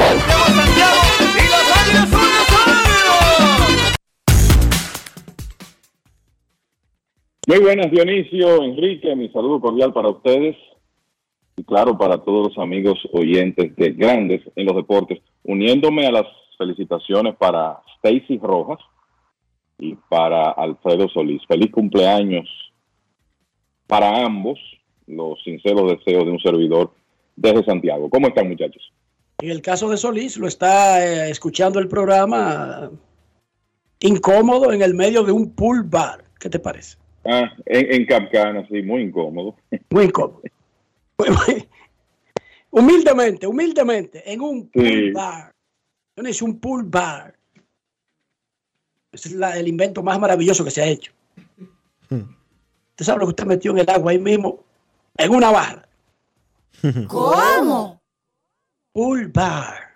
Muy 7.47 7.59
buenas, 7.61 7.91
Dionisio, 7.91 8.63
Enrique, 8.63 9.17
mi 9.17 9.31
saludo 9.31 9.63
cordial 9.63 9.95
para 9.95 10.11
ustedes 10.11 10.55
y 11.57 11.65
claro, 11.65 11.97
para 11.97 12.19
todos 12.19 12.49
los 12.49 12.59
amigos 12.59 12.99
oyentes 13.15 13.75
de 13.77 13.93
Grandes 13.93 14.43
en 14.55 14.67
los 14.67 14.77
Deportes, 14.77 15.21
uniéndome 15.45 16.07
a 16.07 16.13
las 16.13 16.27
felicitaciones 16.57 17.37
para 17.37 17.81
Stacy 17.97 18.39
Rojas 18.39 18.79
y 19.79 19.95
para 20.09 20.51
Alfredo 20.51 21.09
Solís. 21.09 21.43
Feliz 21.47 21.71
cumpleaños 21.71 22.49
para 23.87 24.25
ambos, 24.25 24.59
los 25.07 25.43
sinceros 25.45 25.93
deseos 25.93 26.25
de 26.25 26.31
un 26.31 26.41
servidor 26.41 26.93
desde 27.37 27.65
Santiago. 27.65 28.11
¿Cómo 28.11 28.29
están, 28.29 28.49
muchachos? 28.49 28.93
En 29.39 29.51
el 29.51 29.61
caso 29.61 29.91
de 29.91 29.97
Solís, 29.97 30.39
lo 30.39 30.49
está 30.49 31.07
eh, 31.07 31.31
escuchando 31.31 31.79
el 31.79 31.89
programa 31.89 32.91
incómodo 34.01 34.73
en 34.73 34.83
el 34.83 34.95
medio 34.95 35.23
de 35.25 35.33
un 35.33 35.55
pool 35.55 35.85
bar. 35.85 36.25
¿Qué 36.41 36.49
te 36.49 36.59
parece? 36.59 36.97
Ah, 37.25 37.53
en, 37.67 37.95
en 37.95 38.07
Capcana, 38.07 38.67
sí, 38.69 38.83
muy 38.83 39.03
incómodo. 39.03 39.57
Muy 39.91 40.05
incómodo. 40.05 40.43
humildemente, 42.71 43.47
humildemente, 43.47 44.33
en 44.33 44.41
un 44.41 44.71
pool 44.71 45.13
bar. 45.13 45.56
Yo 46.17 46.23
necesito 46.23 46.47
un 46.47 46.59
pool 46.59 46.85
bar. 46.85 47.37
Ese 49.13 49.29
es 49.29 49.35
la- 49.35 49.57
el 49.59 49.69
invento 49.69 50.03
más 50.03 50.19
maravilloso 50.19 50.65
que 50.65 50.71
se 50.71 50.83
ha 50.83 50.87
hecho. 50.87 51.13
Usted 52.11 53.05
sabe 53.05 53.21
lo 53.21 53.27
que 53.27 53.31
usted 53.31 53.45
metió 53.47 53.71
en 53.73 53.79
el 53.79 53.91
agua 53.91 54.13
ahí 54.13 54.19
mismo, 54.19 54.65
en 55.17 55.35
una 55.35 55.51
barra. 55.51 55.87
¿Cómo? 57.09 58.01
Pool 58.93 59.29
bar. 59.29 59.95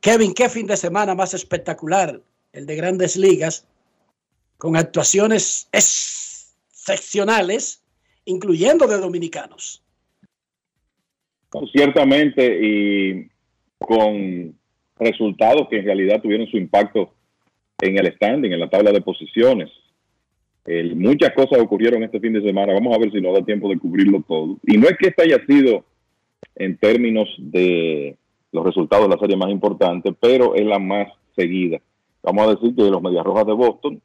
Kevin, 0.00 0.34
qué 0.34 0.48
fin 0.50 0.66
de 0.66 0.76
semana 0.76 1.14
más 1.14 1.32
espectacular, 1.32 2.20
el 2.52 2.66
de 2.66 2.76
grandes 2.76 3.16
ligas, 3.16 3.66
con 4.58 4.76
actuaciones 4.76 5.66
excepcionales, 5.72 7.82
incluyendo 8.26 8.86
de 8.86 8.98
dominicanos. 8.98 9.82
No, 11.54 11.66
Ciertamente, 11.68 12.58
y 12.62 13.30
con 13.78 14.58
resultados 14.98 15.68
que 15.68 15.78
en 15.78 15.84
realidad 15.84 16.22
tuvieron 16.22 16.46
su 16.46 16.56
impacto 16.56 17.12
en 17.80 17.98
el 17.98 18.12
standing, 18.14 18.52
en 18.52 18.60
la 18.60 18.70
tabla 18.70 18.92
de 18.92 19.00
posiciones. 19.00 19.70
Muchas 20.94 21.32
cosas 21.32 21.58
ocurrieron 21.60 22.02
este 22.04 22.20
fin 22.20 22.32
de 22.32 22.42
semana. 22.42 22.72
Vamos 22.72 22.94
a 22.94 22.98
ver 22.98 23.10
si 23.12 23.20
nos 23.20 23.34
da 23.34 23.44
tiempo 23.44 23.68
de 23.68 23.78
cubrirlo 23.78 24.22
todo. 24.26 24.56
Y 24.66 24.78
no 24.78 24.88
es 24.88 24.96
que 24.96 25.08
este 25.08 25.24
haya 25.24 25.44
sido 25.46 25.84
en 26.56 26.78
términos 26.78 27.28
de 27.38 28.16
los 28.52 28.64
resultados 28.64 29.08
de 29.08 29.14
la 29.14 29.20
serie 29.20 29.36
más 29.36 29.50
importante, 29.50 30.14
pero 30.18 30.54
es 30.54 30.64
la 30.64 30.78
más 30.78 31.08
seguida. 31.36 31.80
Vamos 32.22 32.46
a 32.46 32.54
decir 32.54 32.74
que 32.74 32.90
los 32.90 33.02
Medias 33.02 33.24
Rojas 33.24 33.46
de 33.46 33.52
Boston 33.52 34.00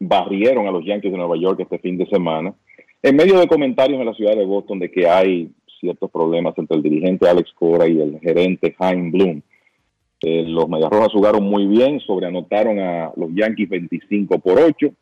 barrieron 0.00 0.66
a 0.66 0.72
los 0.72 0.84
Yankees 0.84 1.12
de 1.12 1.18
Nueva 1.18 1.36
York 1.36 1.60
este 1.60 1.78
fin 1.78 1.96
de 1.96 2.06
semana, 2.06 2.54
en 3.02 3.14
medio 3.14 3.38
de 3.38 3.46
comentarios 3.46 4.00
en 4.00 4.06
la 4.06 4.14
ciudad 4.14 4.34
de 4.34 4.44
Boston 4.44 4.80
de 4.80 4.90
que 4.90 5.06
hay 5.06 5.50
ciertos 5.82 6.10
problemas 6.10 6.54
entre 6.56 6.76
el 6.76 6.82
dirigente 6.82 7.28
Alex 7.28 7.52
Cora 7.54 7.88
y 7.88 8.00
el 8.00 8.20
gerente 8.20 8.74
Jaime 8.78 9.10
Bloom. 9.10 9.42
Eh, 10.22 10.44
los 10.46 10.68
Medias 10.68 10.90
Rojas 10.90 11.12
jugaron 11.12 11.42
muy 11.42 11.66
bien, 11.66 11.98
sobreanotaron 12.00 12.78
a 12.78 13.12
los 13.16 13.30
Yankees 13.34 13.68
25 13.68 14.38
por 14.38 14.60
8 14.60 14.94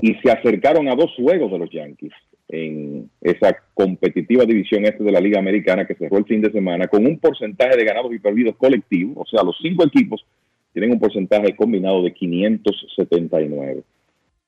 y 0.00 0.14
se 0.14 0.30
acercaron 0.30 0.88
a 0.88 0.94
dos 0.94 1.12
juegos 1.16 1.50
de 1.50 1.58
los 1.58 1.70
Yankees 1.70 2.12
en 2.48 3.10
esa 3.20 3.56
competitiva 3.74 4.44
división 4.44 4.84
este 4.84 5.02
de 5.02 5.10
la 5.10 5.20
Liga 5.20 5.40
Americana 5.40 5.86
que 5.86 5.96
cerró 5.96 6.18
el 6.18 6.24
fin 6.24 6.40
de 6.40 6.52
semana 6.52 6.86
con 6.86 7.04
un 7.04 7.18
porcentaje 7.18 7.76
de 7.76 7.84
ganados 7.84 8.14
y 8.14 8.20
perdidos 8.20 8.56
colectivo, 8.56 9.20
o 9.20 9.26
sea, 9.26 9.42
los 9.42 9.56
cinco 9.60 9.84
equipos 9.84 10.24
tienen 10.72 10.92
un 10.92 11.00
porcentaje 11.00 11.56
combinado 11.56 12.02
de 12.02 12.14
579. 12.14 13.82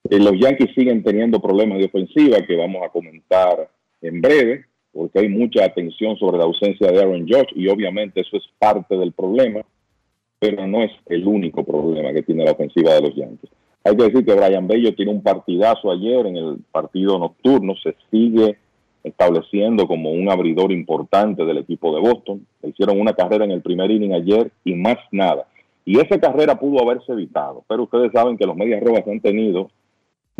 Eh, 0.08 0.18
los 0.20 0.38
Yankees 0.38 0.70
siguen 0.74 1.02
teniendo 1.02 1.40
problemas 1.40 1.78
de 1.78 1.86
ofensiva 1.86 2.38
que 2.46 2.56
vamos 2.56 2.82
a 2.84 2.90
comentar 2.90 3.68
en 4.00 4.20
breve, 4.20 4.66
porque 4.92 5.20
hay 5.20 5.28
mucha 5.28 5.64
atención 5.64 6.16
sobre 6.16 6.38
la 6.38 6.44
ausencia 6.44 6.90
de 6.90 6.98
Aaron 6.98 7.26
Judge 7.28 7.52
y 7.54 7.68
obviamente 7.68 8.20
eso 8.20 8.36
es 8.36 8.44
parte 8.58 8.96
del 8.96 9.12
problema, 9.12 9.60
pero 10.38 10.66
no 10.66 10.82
es 10.82 10.90
el 11.06 11.26
único 11.26 11.64
problema 11.64 12.12
que 12.12 12.22
tiene 12.22 12.44
la 12.44 12.52
ofensiva 12.52 12.94
de 12.94 13.02
los 13.02 13.14
Yankees. 13.14 13.50
Hay 13.84 13.96
que 13.96 14.04
decir 14.04 14.24
que 14.24 14.34
Brian 14.34 14.66
Bello 14.66 14.94
tiene 14.94 15.12
un 15.12 15.22
partidazo 15.22 15.90
ayer 15.90 16.26
en 16.26 16.36
el 16.36 16.58
partido 16.70 17.18
nocturno, 17.18 17.74
se 17.82 17.94
sigue 18.10 18.58
estableciendo 19.02 19.86
como 19.86 20.12
un 20.12 20.30
abridor 20.30 20.72
importante 20.72 21.44
del 21.44 21.58
equipo 21.58 21.94
de 21.94 22.00
Boston. 22.00 22.46
Hicieron 22.62 23.00
una 23.00 23.14
carrera 23.14 23.44
en 23.44 23.52
el 23.52 23.62
primer 23.62 23.90
inning 23.90 24.12
ayer 24.12 24.50
y 24.64 24.74
más 24.74 24.98
nada. 25.10 25.46
Y 25.86 25.98
esa 25.98 26.20
carrera 26.20 26.58
pudo 26.58 26.82
haberse 26.82 27.12
evitado, 27.12 27.64
pero 27.66 27.84
ustedes 27.84 28.12
saben 28.12 28.36
que 28.36 28.46
los 28.46 28.56
Medias 28.56 28.82
Rojas 28.82 29.06
han 29.08 29.20
tenido 29.20 29.70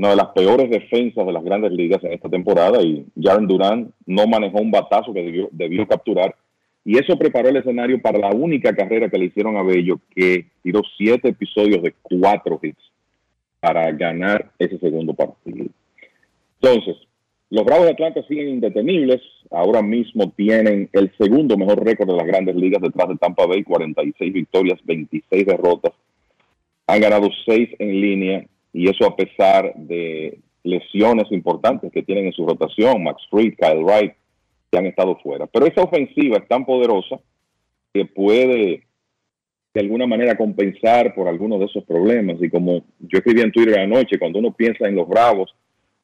una 0.01 0.11
de 0.11 0.17
las 0.17 0.29
peores 0.29 0.71
defensas 0.71 1.27
de 1.27 1.33
las 1.33 1.45
grandes 1.45 1.73
ligas 1.73 2.03
en 2.03 2.15
esta 2.15 2.31
temporada 2.31 2.81
y 2.81 3.05
Jaren 3.21 3.47
Durán 3.47 3.93
no 4.07 4.27
manejó 4.27 4.59
un 4.59 4.71
batazo 4.71 5.13
que 5.13 5.23
debió, 5.23 5.51
debió 5.53 5.87
capturar 5.87 6.35
y 6.87 6.97
eso 6.97 7.19
preparó 7.19 7.51
el 7.51 7.59
escenario 7.59 8.01
para 8.01 8.19
la 8.19 8.31
única 8.31 8.75
carrera 8.75 9.11
que 9.11 9.19
le 9.19 9.27
hicieron 9.27 9.59
a 9.59 9.63
Bello 9.63 10.01
que 10.15 10.47
tiró 10.63 10.81
siete 10.97 11.29
episodios 11.29 11.83
de 11.83 11.93
cuatro 12.01 12.59
hits 12.63 12.81
para 13.61 13.93
ganar 13.93 14.51
ese 14.59 14.79
segundo 14.79 15.13
partido. 15.13 15.67
Entonces, 16.63 16.97
los 17.51 17.67
Bravos 17.67 17.85
de 17.85 17.93
Atlanta 17.93 18.23
siguen 18.27 18.49
indetenibles. 18.49 19.21
Ahora 19.51 19.83
mismo 19.83 20.33
tienen 20.35 20.89
el 20.95 21.13
segundo 21.19 21.59
mejor 21.59 21.85
récord 21.85 22.09
de 22.09 22.17
las 22.17 22.27
grandes 22.27 22.57
ligas 22.57 22.81
detrás 22.81 23.11
de 23.11 23.17
Tampa 23.17 23.45
Bay, 23.45 23.65
46 23.65 24.33
victorias, 24.33 24.79
26 24.83 25.45
derrotas. 25.45 25.93
Han 26.87 27.03
ganado 27.03 27.29
6 27.45 27.69
en 27.79 28.01
línea 28.01 28.47
y 28.73 28.89
eso 28.89 29.07
a 29.07 29.17
pesar 29.17 29.73
de 29.75 30.39
lesiones 30.63 31.31
importantes 31.31 31.91
que 31.93 32.03
tienen 32.03 32.27
en 32.27 32.33
su 32.33 32.47
rotación, 32.47 33.03
Max 33.03 33.23
Fried, 33.31 33.55
Kyle 33.55 33.83
Wright, 33.83 34.13
que 34.71 34.79
han 34.79 34.87
estado 34.87 35.17
fuera. 35.23 35.47
Pero 35.47 35.67
esa 35.67 35.83
ofensiva 35.83 36.39
es 36.39 36.49
tan 36.49 36.65
poderosa 36.65 37.19
que 37.93 38.05
puede 38.05 38.85
de 39.73 39.81
alguna 39.81 40.07
manera 40.07 40.37
compensar 40.37 41.15
por 41.15 41.29
algunos 41.29 41.61
de 41.61 41.67
esos 41.67 41.85
problemas. 41.85 42.37
Y 42.41 42.51
como 42.51 42.85
yo 42.99 43.19
escribí 43.19 43.41
en 43.41 43.53
Twitter 43.53 43.79
anoche, 43.79 44.19
cuando 44.19 44.39
uno 44.39 44.53
piensa 44.53 44.89
en 44.89 44.97
los 44.97 45.09
Bravos 45.09 45.55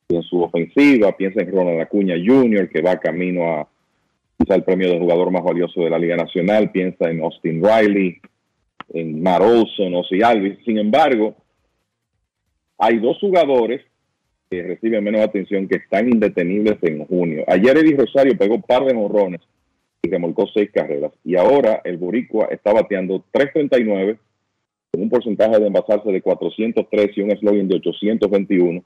y 0.08 0.16
en 0.16 0.22
su 0.22 0.40
ofensiva, 0.42 1.16
piensa 1.16 1.42
en 1.42 1.50
Ronald 1.50 1.80
Acuña 1.80 2.14
Jr., 2.14 2.68
que 2.68 2.80
va 2.80 2.98
camino 2.98 3.44
a 3.44 3.68
quizá 4.38 4.54
el 4.54 4.64
premio 4.64 4.90
de 4.90 4.98
jugador 4.98 5.30
más 5.30 5.42
valioso 5.42 5.80
de 5.82 5.90
la 5.90 5.98
Liga 5.98 6.16
Nacional, 6.16 6.70
piensa 6.70 7.10
en 7.10 7.22
Austin 7.22 7.62
Riley, 7.62 8.18
en 8.92 9.22
Matt 9.22 9.42
Olson, 9.42 9.94
Ozzy 9.94 10.22
Alvis. 10.22 10.58
Sin 10.64 10.78
embargo, 10.78 11.34
hay 12.78 12.98
dos 12.98 13.18
jugadores 13.18 13.82
que 14.50 14.62
reciben 14.62 15.02
menos 15.02 15.22
atención 15.22 15.66
que 15.66 15.76
están 15.76 16.08
indetenibles 16.08 16.76
en 16.82 17.04
junio. 17.06 17.44
Ayer 17.48 17.76
Eddie 17.78 17.96
Rosario 17.96 18.36
pegó 18.36 18.56
un 18.56 18.62
par 18.62 18.84
de 18.84 18.94
morrones 18.94 19.40
y 20.02 20.10
remolcó 20.10 20.46
seis 20.52 20.70
carreras. 20.72 21.12
Y 21.24 21.36
ahora 21.36 21.80
el 21.84 21.96
Boricua 21.96 22.46
está 22.50 22.72
bateando 22.72 23.24
339 23.32 24.18
con 24.92 25.02
un 25.02 25.10
porcentaje 25.10 25.58
de 25.58 25.66
envasarse 25.66 26.10
de 26.10 26.22
403 26.22 27.10
y 27.16 27.20
un 27.22 27.36
slogan 27.36 27.68
de 27.68 27.76
821. 27.76 28.84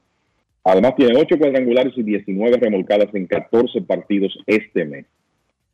Además 0.65 0.97
tiene 0.97 1.19
8 1.19 1.39
cuadrangulares 1.39 1.93
y 1.97 2.03
19 2.03 2.57
remolcadas 2.57 3.15
en 3.15 3.27
14 3.27 3.83
partidos 3.83 4.37
este 4.47 4.85
mes, 4.85 5.07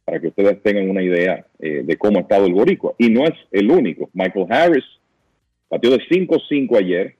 para 0.05 0.21
que 0.21 0.29
ustedes 0.29 0.63
tengan 0.63 0.89
una 0.89 1.03
idea 1.03 1.45
eh, 1.59 1.83
de 1.85 1.97
cómo 1.97 2.19
ha 2.19 2.23
estado 2.23 2.47
el 2.47 2.55
boricua. 2.55 2.95
Y 2.99 3.09
no 3.11 3.25
es 3.25 3.35
el 3.51 3.71
único. 3.71 4.11
Michael 4.13 4.47
Harris 4.51 4.85
batió 5.69 5.91
de 5.91 5.99
5-5 5.99 6.79
ayer 6.79 7.17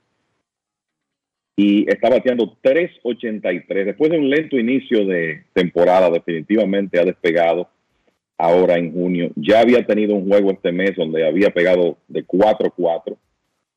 y 1.57 1.91
está 1.91 2.11
bateando 2.11 2.55
3.83. 2.63 3.85
Después 3.87 4.11
de 4.11 4.19
un 4.19 4.29
lento 4.29 4.59
inicio 4.59 5.07
de 5.07 5.45
temporada, 5.55 6.11
definitivamente 6.11 7.01
ha 7.01 7.05
despegado 7.05 7.69
ahora 8.37 8.77
en 8.77 8.93
junio. 8.93 9.31
Ya 9.37 9.61
había 9.61 9.85
tenido 9.87 10.15
un 10.15 10.29
juego 10.29 10.51
este 10.51 10.71
mes 10.71 10.95
donde 10.97 11.27
había 11.27 11.51
pegado 11.51 11.97
de 12.09 12.27
4-4, 12.27 13.17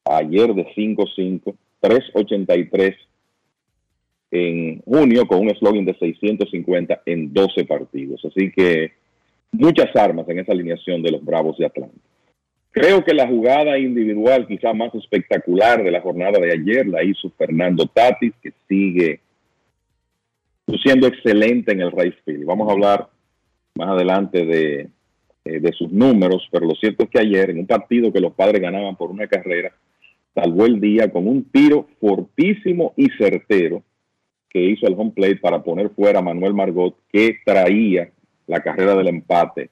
ayer 0.03 0.53
de 0.53 0.65
5-5, 0.75 1.55
3.83 1.81 2.95
en 4.31 4.81
junio 4.81 5.25
con 5.25 5.39
un 5.39 5.55
slogan 5.55 5.85
de 5.85 5.97
650 5.97 7.01
en 7.05 7.33
12 7.33 7.63
partidos. 7.63 8.23
Así 8.25 8.51
que 8.51 8.91
muchas 9.53 9.95
armas 9.95 10.27
en 10.27 10.39
esa 10.39 10.51
alineación 10.51 11.01
de 11.01 11.11
los 11.11 11.23
Bravos 11.23 11.57
de 11.57 11.65
Atlanta. 11.65 11.97
Creo 12.71 13.03
que 13.03 13.13
la 13.13 13.27
jugada 13.27 13.77
individual 13.79 14.45
quizá 14.47 14.73
más 14.73 14.93
espectacular 14.93 15.83
de 15.83 15.91
la 15.91 16.01
jornada 16.01 16.39
de 16.39 16.51
ayer 16.51 16.87
la 16.87 17.03
hizo 17.03 17.31
Fernando 17.31 17.87
Tatis, 17.87 18.33
que 18.41 18.53
sigue 18.67 19.21
siendo 20.83 21.07
excelente 21.07 21.71
en 21.71 21.81
el 21.81 21.91
right 21.91 22.13
field. 22.23 22.45
Vamos 22.45 22.69
a 22.69 22.73
hablar 22.73 23.09
más 23.75 23.89
adelante 23.89 24.45
de, 24.45 24.89
eh, 25.45 25.59
de 25.59 25.71
sus 25.73 25.91
números, 25.91 26.47
pero 26.51 26.67
lo 26.67 26.75
cierto 26.75 27.03
es 27.03 27.09
que 27.09 27.19
ayer, 27.19 27.49
en 27.49 27.59
un 27.59 27.67
partido 27.67 28.13
que 28.13 28.19
los 28.19 28.33
padres 28.33 28.61
ganaban 28.61 28.95
por 28.95 29.09
una 29.09 29.27
carrera, 29.27 29.73
salvó 30.35 30.65
el 30.65 30.79
día 30.79 31.11
con 31.11 31.27
un 31.27 31.45
tiro 31.45 31.87
fortísimo 31.99 32.93
y 32.95 33.09
certero 33.17 33.81
que 34.49 34.61
hizo 34.61 34.87
el 34.87 34.93
home 34.97 35.11
plate 35.11 35.37
para 35.37 35.63
poner 35.63 35.89
fuera 35.89 36.19
a 36.19 36.23
Manuel 36.23 36.53
Margot, 36.53 36.95
que 37.11 37.37
traía 37.43 38.11
la 38.47 38.61
carrera 38.61 38.95
del 38.95 39.07
empate 39.07 39.69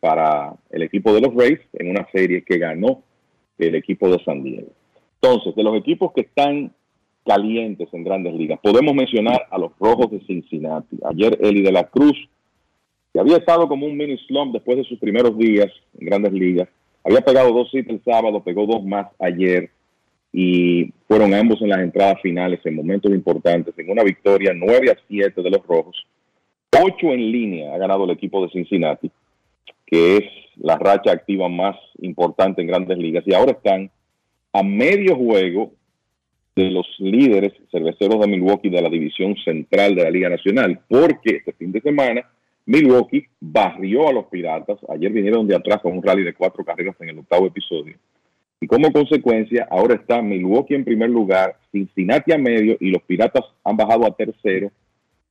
para 0.00 0.54
el 0.70 0.82
equipo 0.82 1.12
de 1.12 1.20
los 1.20 1.34
Rays 1.34 1.60
en 1.74 1.90
una 1.90 2.06
serie 2.12 2.42
que 2.42 2.58
ganó 2.58 3.02
el 3.58 3.74
equipo 3.74 4.08
de 4.10 4.22
San 4.24 4.42
Diego. 4.42 4.68
Entonces, 5.20 5.54
de 5.54 5.62
los 5.62 5.76
equipos 5.76 6.12
que 6.14 6.22
están 6.22 6.72
calientes 7.24 7.88
en 7.92 8.04
grandes 8.04 8.34
ligas, 8.34 8.60
podemos 8.62 8.94
mencionar 8.94 9.46
a 9.50 9.58
los 9.58 9.72
Rojos 9.80 10.10
de 10.10 10.20
Cincinnati. 10.26 10.98
Ayer 11.04 11.36
Eli 11.40 11.62
de 11.62 11.72
la 11.72 11.84
Cruz, 11.84 12.16
que 13.12 13.20
había 13.20 13.38
estado 13.38 13.66
como 13.66 13.86
un 13.86 13.96
mini 13.96 14.16
slump 14.28 14.52
después 14.52 14.78
de 14.78 14.84
sus 14.84 14.98
primeros 14.98 15.36
días 15.36 15.72
en 15.98 16.06
grandes 16.06 16.32
ligas, 16.32 16.68
había 17.02 17.20
pegado 17.20 17.52
dos 17.52 17.72
hits 17.72 17.88
el 17.88 18.02
sábado, 18.04 18.42
pegó 18.42 18.66
dos 18.66 18.84
más 18.84 19.08
ayer 19.18 19.70
y 20.32 20.92
fueron 21.08 21.32
ambos 21.34 21.62
en 21.62 21.70
las 21.70 21.80
entradas 21.80 22.20
finales 22.20 22.60
en 22.64 22.74
momentos 22.74 23.10
importantes, 23.12 23.74
en 23.78 23.90
una 23.90 24.02
victoria 24.02 24.52
9 24.54 24.90
a 24.90 24.98
7 25.08 25.42
de 25.42 25.50
los 25.50 25.66
Rojos. 25.66 25.96
8 26.72 27.12
en 27.12 27.32
línea 27.32 27.74
ha 27.74 27.78
ganado 27.78 28.04
el 28.04 28.10
equipo 28.10 28.42
de 28.42 28.50
Cincinnati 28.50 29.10
que 29.86 30.16
es 30.16 30.24
la 30.56 30.76
racha 30.76 31.12
activa 31.12 31.48
más 31.48 31.76
importante 32.00 32.60
en 32.60 32.68
grandes 32.68 32.98
ligas. 32.98 33.24
Y 33.26 33.34
ahora 33.34 33.52
están 33.52 33.90
a 34.52 34.62
medio 34.62 35.16
juego 35.16 35.72
de 36.56 36.70
los 36.70 36.86
líderes 36.98 37.52
cerveceros 37.70 38.20
de 38.20 38.26
Milwaukee 38.26 38.70
de 38.70 38.80
la 38.80 38.88
división 38.88 39.36
central 39.44 39.94
de 39.94 40.04
la 40.04 40.10
Liga 40.10 40.30
Nacional, 40.30 40.80
porque 40.88 41.36
este 41.36 41.52
fin 41.52 41.70
de 41.70 41.82
semana 41.82 42.26
Milwaukee 42.64 43.26
barrió 43.40 44.08
a 44.08 44.12
los 44.12 44.26
Piratas. 44.26 44.78
Ayer 44.88 45.12
vinieron 45.12 45.46
de 45.46 45.54
atrás 45.54 45.80
con 45.82 45.92
un 45.92 46.02
rally 46.02 46.24
de 46.24 46.34
cuatro 46.34 46.64
carreras 46.64 46.96
en 47.00 47.10
el 47.10 47.18
octavo 47.18 47.46
episodio. 47.46 47.96
Y 48.60 48.66
como 48.66 48.90
consecuencia, 48.90 49.68
ahora 49.70 49.94
está 49.94 50.22
Milwaukee 50.22 50.74
en 50.74 50.84
primer 50.84 51.10
lugar, 51.10 51.56
Cincinnati 51.70 52.32
a 52.32 52.38
medio 52.38 52.76
y 52.80 52.90
los 52.90 53.02
Piratas 53.02 53.44
han 53.62 53.76
bajado 53.76 54.06
a 54.06 54.16
tercero 54.16 54.72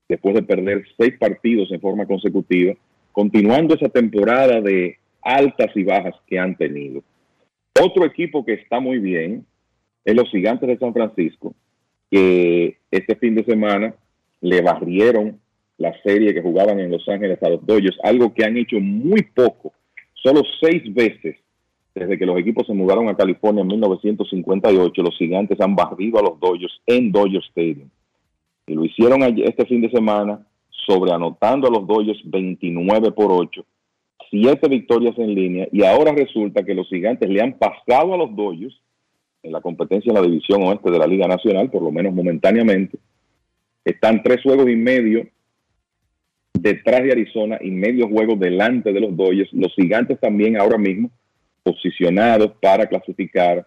después 0.07 0.36
de 0.36 0.44
perder 0.44 0.86
seis 0.95 1.18
partidos 1.18 1.72
en 1.72 1.82
forma 1.82 2.06
consecutiva 2.06 2.76
continuando 3.16 3.76
esa 3.76 3.88
temporada 3.88 4.60
de 4.60 4.98
altas 5.22 5.72
y 5.74 5.84
bajas 5.86 6.16
que 6.28 6.38
han 6.38 6.58
tenido. 6.58 7.02
Otro 7.82 8.06
equipo 8.06 8.44
que 8.44 8.56
está 8.56 8.82
muy 8.82 9.00
bien 9.00 9.46
es 10.04 10.14
los 10.14 10.30
Gigantes 10.30 10.68
de 10.68 10.78
San 10.78 10.94
Francisco, 10.94 11.56
que 12.12 12.78
este 12.92 13.16
fin 13.16 13.36
de 13.36 13.46
semana 13.46 13.96
le 14.42 14.62
barrieron 14.62 15.40
la 15.78 15.94
serie 16.04 16.34
que 16.34 16.42
jugaban 16.42 16.78
en 16.82 16.92
Los 16.92 17.08
Ángeles 17.08 17.42
a 17.42 17.50
los 17.50 17.66
Dodgers, 17.66 17.98
algo 18.04 18.34
que 18.34 18.44
han 18.44 18.58
hecho 18.58 18.82
muy 18.82 19.22
poco, 19.34 19.72
solo 20.14 20.42
seis 20.62 20.84
veces 20.94 21.38
desde 21.94 22.18
que 22.18 22.26
los 22.26 22.38
equipos 22.38 22.68
se 22.68 22.74
mudaron 22.74 23.08
a 23.08 23.16
California 23.16 23.62
en 23.62 23.68
1958, 23.68 25.02
los 25.02 25.18
gigantes 25.18 25.62
han 25.62 25.74
barrido 25.74 26.20
a 26.20 26.24
los 26.24 26.38
Dodgers 26.38 26.82
en 26.86 27.14
Dodger 27.14 27.42
Stadium. 27.48 27.90
Y 28.68 28.74
lo 28.74 28.84
hicieron 28.84 29.24
este 29.24 29.66
fin 29.66 29.80
de 29.80 29.90
semana 29.90 30.46
sobreanotando 30.86 31.68
a 31.68 31.72
los 31.72 31.88
Dodgers 31.88 32.20
29 32.26 33.12
por 33.12 33.32
8, 33.32 33.66
siete 34.30 34.68
victorias 34.68 35.18
en 35.18 35.34
línea 35.34 35.68
y 35.72 35.84
ahora 35.84 36.12
resulta 36.12 36.64
que 36.64 36.74
los 36.74 36.88
gigantes 36.88 37.30
le 37.30 37.41
han 37.41 37.57
pasado 37.57 38.14
a 38.14 38.18
los 38.18 38.36
Dodgers 38.36 38.80
en 39.44 39.52
la 39.52 39.62
competencia 39.62 40.10
en 40.10 40.16
la 40.16 40.22
división 40.22 40.64
oeste 40.64 40.90
de 40.90 40.99
la 40.99 41.07
Liga 41.07 41.28
Nacional, 41.28 41.70
por 41.70 41.84
lo 41.84 41.91
menos 41.91 42.14
momentáneamente. 42.14 42.98
Están 43.84 44.24
tres 44.24 44.41
juegos 44.41 44.68
y 44.68 44.76
medio 44.76 45.28
detrás 46.53 47.03
de 47.03 47.12
Arizona 47.12 47.60
y 47.62 47.70
medio 47.70 48.07
juego 48.07 48.36
delante 48.36 48.91
de 48.91 48.99
los 48.99 49.16
Dodgers. 49.16 49.53
Los 49.53 49.74
gigantes 49.76 50.20
también 50.20 50.60
ahora 50.60 50.78
mismo 50.78 51.12
posicionados 51.62 52.53
para 52.62 52.88
clasificar 52.88 53.66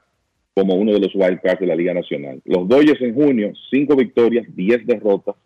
como 0.55 0.75
uno 0.75 0.93
de 0.93 1.01
los 1.01 1.15
wildcards 1.15 1.61
de 1.61 1.67
la 1.67 1.77
Liga 1.77 1.95
Nacional. 1.95 2.41
Los 2.45 2.67
Dodgers 2.67 3.01
en 3.01 3.15
junio, 3.15 3.53
cinco 3.71 3.95
victorias, 3.95 4.47
diez 4.57 4.85
derrotas, 4.85 5.37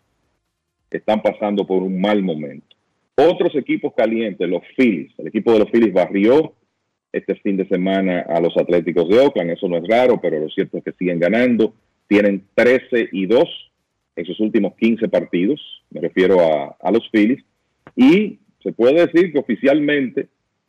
están 0.97 1.21
pasando 1.21 1.65
por 1.65 1.83
un 1.83 1.99
mal 1.99 2.21
momento. 2.23 2.75
Otros 3.15 3.55
equipos 3.55 3.93
calientes, 3.95 4.47
los 4.49 4.63
Phillies, 4.75 5.11
el 5.17 5.27
equipo 5.27 5.53
de 5.53 5.59
los 5.59 5.69
Phillies 5.69 5.93
barrió 5.93 6.53
este 7.11 7.35
fin 7.35 7.57
de 7.57 7.67
semana 7.67 8.21
a 8.21 8.39
los 8.39 8.57
Atléticos 8.57 9.07
de 9.07 9.19
Oakland, 9.19 9.51
eso 9.51 9.67
no 9.67 9.77
es 9.77 9.87
raro, 9.87 10.19
pero 10.19 10.39
lo 10.39 10.49
cierto 10.49 10.77
es 10.77 10.83
que 10.83 10.93
siguen 10.93 11.19
ganando, 11.19 11.75
tienen 12.07 12.43
13 12.55 13.09
y 13.11 13.27
2 13.27 13.71
en 14.15 14.25
sus 14.25 14.39
últimos 14.39 14.73
15 14.75 15.07
partidos, 15.09 15.61
me 15.91 16.01
refiero 16.01 16.39
a, 16.39 16.75
a 16.79 16.91
los 16.91 17.07
Phillies, 17.11 17.43
y 17.95 18.39
se 18.63 18.71
puede 18.71 19.05
decir 19.05 19.31
que 19.31 19.39
oficialmente 19.39 20.27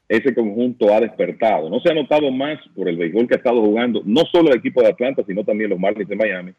ese 0.08 0.34
conjunto 0.34 0.92
ha 0.92 1.00
despertado. 1.00 1.70
No 1.70 1.80
se 1.80 1.90
ha 1.90 1.94
notado 1.94 2.30
más 2.30 2.58
por 2.74 2.88
el 2.88 2.96
béisbol 2.96 3.26
que 3.26 3.34
ha 3.34 3.38
estado 3.38 3.62
jugando, 3.62 4.02
no 4.04 4.22
solo 4.30 4.50
el 4.50 4.58
equipo 4.58 4.82
de 4.82 4.88
Atlanta, 4.88 5.22
sino 5.26 5.44
también 5.44 5.70
los 5.70 5.78
Marlins 5.78 6.08
de 6.08 6.16
Miami, 6.16 6.52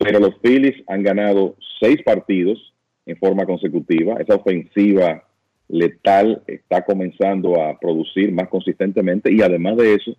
pero 0.00 0.18
los 0.18 0.34
Phillies 0.40 0.82
han 0.88 1.02
ganado 1.02 1.56
seis 1.78 2.02
partidos 2.02 2.72
en 3.04 3.18
forma 3.18 3.44
consecutiva. 3.44 4.16
Esa 4.18 4.36
ofensiva 4.36 5.22
letal 5.68 6.42
está 6.46 6.82
comenzando 6.86 7.62
a 7.62 7.78
producir 7.78 8.32
más 8.32 8.48
consistentemente 8.48 9.30
y 9.30 9.42
además 9.42 9.76
de 9.76 9.94
eso, 9.94 10.16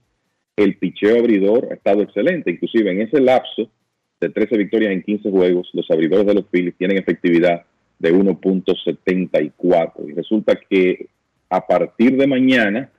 el 0.56 0.78
picheo 0.78 1.18
abridor 1.18 1.70
ha 1.72 1.74
estado 1.74 2.04
excelente. 2.04 2.52
Inclusive 2.52 2.92
en 2.92 3.02
ese 3.02 3.20
lapso 3.20 3.72
de 4.20 4.30
13 4.30 4.56
victorias 4.60 4.92
en 4.92 5.02
15 5.02 5.32
juegos, 5.32 5.72
los 5.74 5.90
abridores 5.90 6.28
de 6.28 6.36
los 6.36 6.46
Phillies 6.52 6.78
tienen 6.78 7.00
efectividad 7.00 7.64
de 7.98 8.14
1.74. 8.14 10.10
Y 10.10 10.14
resulta 10.14 10.60
que 10.70 11.08
a 11.50 11.66
partir 11.66 12.18
de 12.18 12.28
mañana 12.28 12.92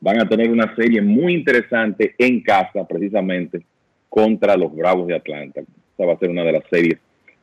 van 0.00 0.20
a 0.20 0.28
tener 0.28 0.50
una 0.50 0.74
serie 0.74 1.02
muy 1.02 1.34
interesante 1.34 2.16
en 2.18 2.42
casa, 2.42 2.84
precisamente 2.88 3.62
contra 4.08 4.56
los 4.56 4.74
Bravos 4.74 5.06
de 5.06 5.14
Atlanta 5.14 5.62
va 6.04 6.14
a 6.14 6.18
ser 6.18 6.30
una 6.30 6.44
de 6.44 6.52
las 6.52 6.64
series 6.70 6.98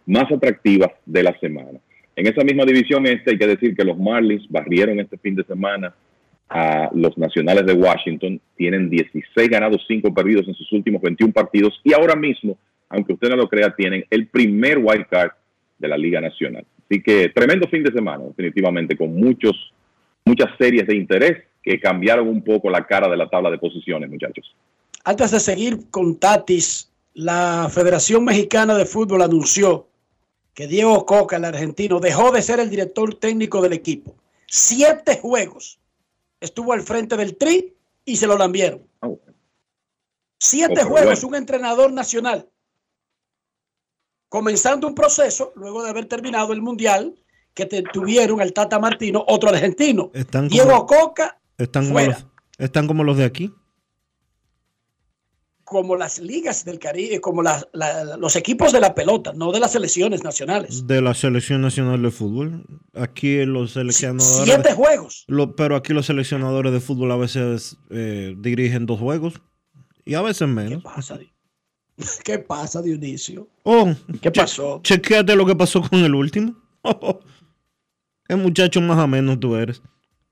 más 0.05 0.31
atractivas 0.31 0.91
de 1.05 1.23
la 1.23 1.37
semana. 1.39 1.79
En 2.15 2.25
esa 2.25 2.43
misma 2.43 2.65
división 2.65 3.05
este 3.05 3.31
hay 3.31 3.37
que 3.37 3.47
decir 3.47 3.75
que 3.75 3.83
los 3.83 3.97
Marlins 3.97 4.47
barrieron 4.49 4.99
este 4.99 5.17
fin 5.17 5.35
de 5.35 5.43
semana 5.43 5.93
a 6.49 6.89
los 6.93 7.17
Nacionales 7.17 7.65
de 7.65 7.73
Washington. 7.73 8.39
Tienen 8.55 8.89
16 8.89 9.49
ganados, 9.49 9.83
5 9.87 10.13
perdidos 10.13 10.47
en 10.47 10.53
sus 10.55 10.71
últimos 10.71 11.01
21 11.01 11.33
partidos 11.33 11.79
y 11.83 11.93
ahora 11.93 12.15
mismo, 12.15 12.57
aunque 12.89 13.13
usted 13.13 13.29
no 13.29 13.35
lo 13.35 13.47
crea, 13.47 13.75
tienen 13.75 14.05
el 14.09 14.27
primer 14.27 14.79
wild 14.79 15.07
card 15.07 15.31
de 15.77 15.87
la 15.87 15.97
Liga 15.97 16.21
Nacional. 16.21 16.65
Así 16.89 17.01
que 17.01 17.29
tremendo 17.29 17.67
fin 17.67 17.83
de 17.83 17.91
semana, 17.91 18.23
definitivamente, 18.23 18.95
con 18.95 19.13
muchos, 19.13 19.55
muchas 20.25 20.49
series 20.57 20.87
de 20.87 20.95
interés 20.95 21.43
que 21.61 21.79
cambiaron 21.79 22.27
un 22.27 22.41
poco 22.43 22.69
la 22.69 22.85
cara 22.87 23.09
de 23.09 23.17
la 23.17 23.29
tabla 23.29 23.51
de 23.51 23.57
posiciones, 23.57 24.09
muchachos. 24.09 24.55
Antes 25.03 25.31
de 25.31 25.39
seguir 25.39 25.77
con 25.91 26.17
Tatis, 26.17 26.86
la 27.17 27.67
Federación 27.71 28.23
Mexicana 28.25 28.75
de 28.75 28.85
Fútbol 28.85 29.23
anunció 29.23 29.89
que 30.53 30.67
Diego 30.67 31.03
Coca, 31.07 31.37
el 31.37 31.45
argentino, 31.45 31.99
dejó 31.99 32.31
de 32.31 32.43
ser 32.43 32.59
el 32.59 32.69
director 32.69 33.15
técnico 33.15 33.59
del 33.59 33.73
equipo. 33.73 34.15
Siete 34.45 35.17
juegos 35.19 35.79
estuvo 36.39 36.73
al 36.73 36.81
frente 36.81 37.17
del 37.17 37.35
Tri 37.35 37.73
y 38.05 38.17
se 38.17 38.27
lo 38.27 38.37
lambieron. 38.37 38.87
Siete 40.39 40.83
juegos, 40.83 41.23
un 41.23 41.33
entrenador 41.33 41.91
nacional. 41.91 42.47
Comenzando 44.29 44.87
un 44.87 44.93
proceso, 44.93 45.53
luego 45.55 45.83
de 45.83 45.89
haber 45.89 46.05
terminado 46.05 46.53
el 46.53 46.61
Mundial, 46.61 47.15
que 47.55 47.65
tuvieron 47.91 48.41
al 48.41 48.53
Tata 48.53 48.77
Martino, 48.77 49.25
otro 49.27 49.49
argentino. 49.49 50.11
Diego 50.49 50.85
Coca, 50.85 51.39
están, 51.57 51.87
como 51.87 51.99
los, 51.99 52.25
están 52.59 52.85
como 52.85 53.03
los 53.03 53.17
de 53.17 53.25
aquí. 53.25 53.51
Como 55.69 55.97
las 55.97 56.19
ligas 56.19 56.63
del 56.63 56.79
Caribe, 56.79 57.19
como 57.19 57.43
la- 57.43 57.67
los 58.17 58.37
equipos 58.37 58.71
de 58.71 58.79
la 58.79 58.95
pelota, 58.95 59.33
no 59.33 59.51
de 59.51 59.59
las 59.59 59.73
selecciones 59.73 60.23
nacionales. 60.23 60.87
De 60.87 61.01
la 61.01 61.13
Selección 61.13 61.61
Nacional 61.61 62.01
de 62.01 62.09
Fútbol. 62.09 62.63
Aquí 62.93 63.43
los 63.45 63.73
seleccionadores. 63.73 64.45
Siete 64.45 64.73
juegos. 64.73 65.25
Lo- 65.27 65.57
pero 65.57 65.75
aquí 65.75 65.91
los 65.93 66.05
seleccionadores 66.05 66.71
de 66.71 66.79
fútbol 66.79 67.11
a 67.11 67.17
veces 67.17 67.75
eh, 67.89 68.33
dirigen 68.37 68.85
dos 68.85 68.97
juegos 68.99 69.41
y 70.05 70.13
a 70.13 70.21
veces 70.21 70.47
menos. 70.47 70.81
¿Qué 72.23 72.39
pasa, 72.39 72.81
Dionisio? 72.81 73.49
Oh, 73.63 73.93
¿Qué 74.21 74.31
che- 74.31 74.39
pasó? 74.41 74.79
Chequéate 74.83 75.35
lo 75.35 75.45
que 75.45 75.55
pasó 75.55 75.81
con 75.81 75.99
el 75.99 76.15
último. 76.15 76.55
Qué 78.25 78.35
muchacho 78.35 78.79
más 78.81 78.97
o 78.99 79.07
menos 79.07 79.39
tú 79.39 79.55
eres. 79.57 79.81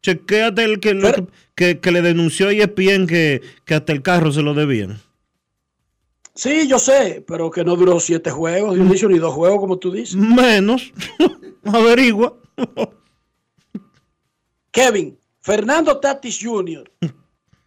Chequéate 0.02 0.64
el 0.64 0.80
que, 0.80 1.26
que- 1.56 1.80
que 1.80 1.91
le 1.91 2.02
denunció 2.02 2.48
a 2.48 2.53
ESPN 2.53 3.07
que, 3.07 3.41
que 3.66 3.74
hasta 3.74 3.91
el 3.91 4.02
carro 4.02 4.32
se 4.32 4.41
lo 4.41 4.53
debían. 4.53 5.02
Sí, 6.36 6.68
yo 6.68 6.80
sé, 6.80 7.24
pero 7.26 7.49
que 7.49 7.64
no 7.64 7.78
duró 7.78 7.98
siete 7.99 8.30
juegos, 8.30 8.76
Dionisio, 8.76 9.07
ni 9.07 9.18
dos 9.20 9.34
juegos, 9.34 9.60
como 9.60 9.80
tú 9.80 9.91
dices. 9.91 10.16
Menos. 10.18 10.91
Averigua. 11.64 12.38
Kevin, 14.72 15.18
Fernando 15.40 15.98
Tatis 16.02 16.40
Jr. 16.41 16.91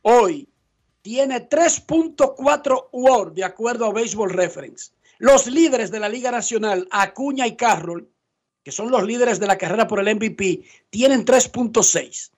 hoy 0.02 0.46
tiene 1.00 1.48
3.4 1.48 2.88
WAR 2.92 3.32
de 3.32 3.44
acuerdo 3.44 3.86
a 3.86 3.92
Baseball 3.92 4.30
Reference. 4.30 4.92
Los 5.16 5.46
líderes 5.46 5.90
de 5.90 6.00
la 6.00 6.08
Liga 6.10 6.30
Nacional, 6.30 6.86
Acuña 6.90 7.46
y 7.46 7.56
Carroll, 7.56 8.10
que 8.62 8.70
son 8.70 8.90
los 8.90 9.02
líderes 9.02 9.40
de 9.40 9.46
la 9.46 9.56
carrera 9.56 9.88
por 9.88 10.00
el 10.00 10.14
MVP, 10.14 10.62
tienen 10.90 11.24
3.6. 11.24 12.30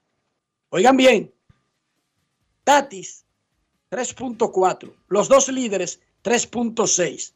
Oigan 0.68 0.96
bien, 0.96 1.34
Tatis 2.62 3.24
3.4. 3.90 4.92
Los 5.08 5.28
dos 5.28 5.48
líderes 5.48 6.00
3.6. 6.22 7.34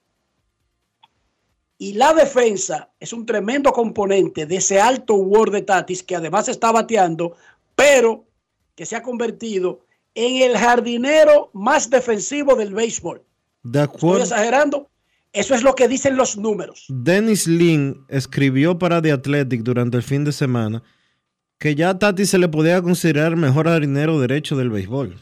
Y 1.78 1.94
la 1.94 2.14
defensa 2.14 2.90
es 3.00 3.12
un 3.12 3.26
tremendo 3.26 3.72
componente 3.72 4.46
de 4.46 4.56
ese 4.56 4.80
alto 4.80 5.14
WAR 5.14 5.50
de 5.50 5.62
Tatis 5.62 6.02
que 6.02 6.16
además 6.16 6.48
está 6.48 6.70
bateando, 6.72 7.36
pero 7.74 8.26
que 8.74 8.86
se 8.86 8.96
ha 8.96 9.02
convertido 9.02 9.84
en 10.14 10.42
el 10.42 10.56
jardinero 10.56 11.50
más 11.52 11.90
defensivo 11.90 12.54
del 12.54 12.72
béisbol. 12.72 13.22
De 13.64 13.82
¿Estoy 13.82 14.20
exagerando? 14.20 14.88
Eso 15.32 15.54
es 15.54 15.64
lo 15.64 15.74
que 15.74 15.88
dicen 15.88 16.16
los 16.16 16.36
números. 16.36 16.86
Dennis 16.88 17.48
Lin 17.48 18.04
escribió 18.08 18.78
para 18.78 19.02
The 19.02 19.12
Athletic 19.12 19.62
durante 19.62 19.96
el 19.96 20.04
fin 20.04 20.24
de 20.24 20.32
semana 20.32 20.82
que 21.58 21.74
ya 21.74 21.90
a 21.90 21.98
Tati 21.98 22.26
se 22.26 22.38
le 22.38 22.48
podía 22.48 22.82
considerar 22.82 23.36
mejor 23.36 23.68
harinero 23.68 24.20
derecho 24.20 24.56
del 24.56 24.70
béisbol. 24.70 25.16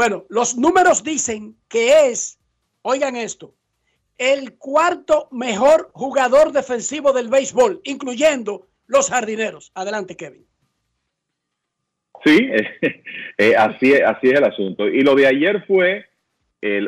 Bueno, 0.00 0.24
los 0.30 0.56
números 0.56 1.04
dicen 1.04 1.56
que 1.68 2.08
es, 2.08 2.40
oigan 2.80 3.16
esto, 3.16 3.54
el 4.16 4.56
cuarto 4.56 5.28
mejor 5.30 5.90
jugador 5.92 6.52
defensivo 6.52 7.12
del 7.12 7.28
béisbol, 7.28 7.82
incluyendo 7.84 8.66
los 8.86 9.10
jardineros. 9.10 9.70
Adelante, 9.74 10.16
Kevin. 10.16 10.46
Sí, 12.24 12.48
eh, 13.36 13.54
así, 13.58 13.92
es, 13.92 14.00
así 14.00 14.28
es 14.28 14.38
el 14.38 14.44
asunto. 14.44 14.88
Y 14.88 15.02
lo 15.02 15.14
de 15.14 15.26
ayer 15.26 15.66
fue 15.66 16.06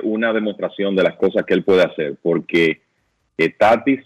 una 0.05 0.33
demostración 0.33 0.97
de 0.97 1.03
las 1.03 1.17
cosas 1.17 1.45
que 1.45 1.53
él 1.53 1.65
puede 1.65 1.83
hacer, 1.83 2.17
porque 2.23 2.81
eh, 3.37 3.51
Tatis 3.51 4.01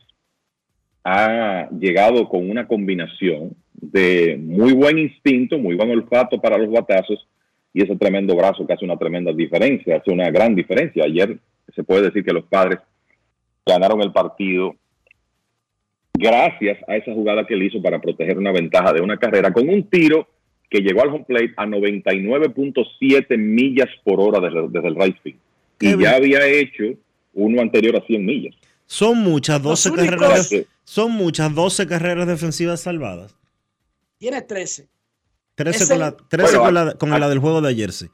ha 1.05 1.69
llegado 1.79 2.29
con 2.29 2.51
una 2.51 2.67
combinación 2.67 3.55
de 3.73 4.37
muy 4.37 4.73
buen 4.73 4.99
instinto, 4.99 5.59
muy 5.59 5.77
buen 5.77 5.93
olfato 5.93 6.41
para 6.41 6.59
los 6.59 6.73
batazos 6.73 7.25
y 7.77 7.83
ese 7.83 7.95
tremendo 7.95 8.35
brazo 8.35 8.67
que 8.67 8.73
hace 8.73 8.87
una 8.87 8.97
tremenda 8.97 9.35
diferencia, 9.35 9.99
hace 9.99 10.11
una 10.11 10.31
gran 10.31 10.55
diferencia. 10.55 11.05
Ayer 11.05 11.39
se 11.75 11.85
puede 11.85 12.05
decir 12.05 12.25
que 12.25 12.33
los 12.33 12.45
padres 12.45 12.79
ganaron 13.67 14.01
el 14.01 14.13
partido 14.13 14.75
gracias 16.15 16.79
a 16.89 16.97
esa 16.97 17.13
jugada 17.13 17.47
que 17.47 17.53
él 17.53 17.65
hizo 17.65 17.83
para 17.83 18.01
proteger 18.01 18.39
una 18.39 18.51
ventaja 18.51 18.95
de 18.95 19.03
una 19.03 19.19
carrera 19.19 19.53
con 19.53 19.69
un 19.69 19.83
tiro 19.91 20.27
que 20.71 20.79
llegó 20.81 21.03
al 21.03 21.11
home 21.11 21.25
plate 21.29 21.53
a 21.59 21.67
99.7 21.67 23.37
millas 23.37 23.89
por 24.05 24.21
hora 24.21 24.41
desde, 24.41 24.69
desde 24.71 24.89
el 24.89 24.97
right 24.97 25.17
field. 25.23 25.39
Y 25.79 26.03
ya 26.03 26.17
había 26.17 26.47
hecho 26.47 26.85
uno 27.35 27.61
anterior 27.61 27.95
a 27.97 28.07
100 28.07 28.25
millas. 28.25 28.55
Son 28.87 29.19
muchas 29.19 29.63
12 29.63 29.91
únicos- 29.91 30.09
carreras, 30.17 30.55
son 30.85 31.13
muchas 31.13 31.55
12 31.55 31.87
carreras 31.87 32.27
defensivas 32.27 32.81
salvadas. 32.81 33.37
Tiene 34.17 34.41
13. 34.41 34.89
13 35.57 35.83
Es 35.83 35.89
con, 35.89 35.95
el- 35.95 36.01
la, 36.01 36.17
13 36.17 36.57
Bueno, 36.59 36.65
con, 36.65 36.75
la, 36.75 36.95
con 36.95 37.11
la 37.11 37.29
del 37.29 37.39
juego 37.41 37.61
de 37.61 37.69
ayer, 37.71 37.93
sí. 37.93 38.07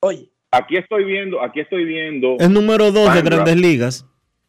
Oye, 0.00 0.30
Aquí 0.52 0.76
estoy 0.76 1.04
viendo, 1.04 1.40
aquí 1.42 1.60
estoy 1.60 1.84
viendo. 1.84 2.36
Es 2.40 2.50
número 2.50 2.90
2 2.90 3.14
de 3.14 3.22
grandes 3.22 3.56
ligas. 3.56 4.04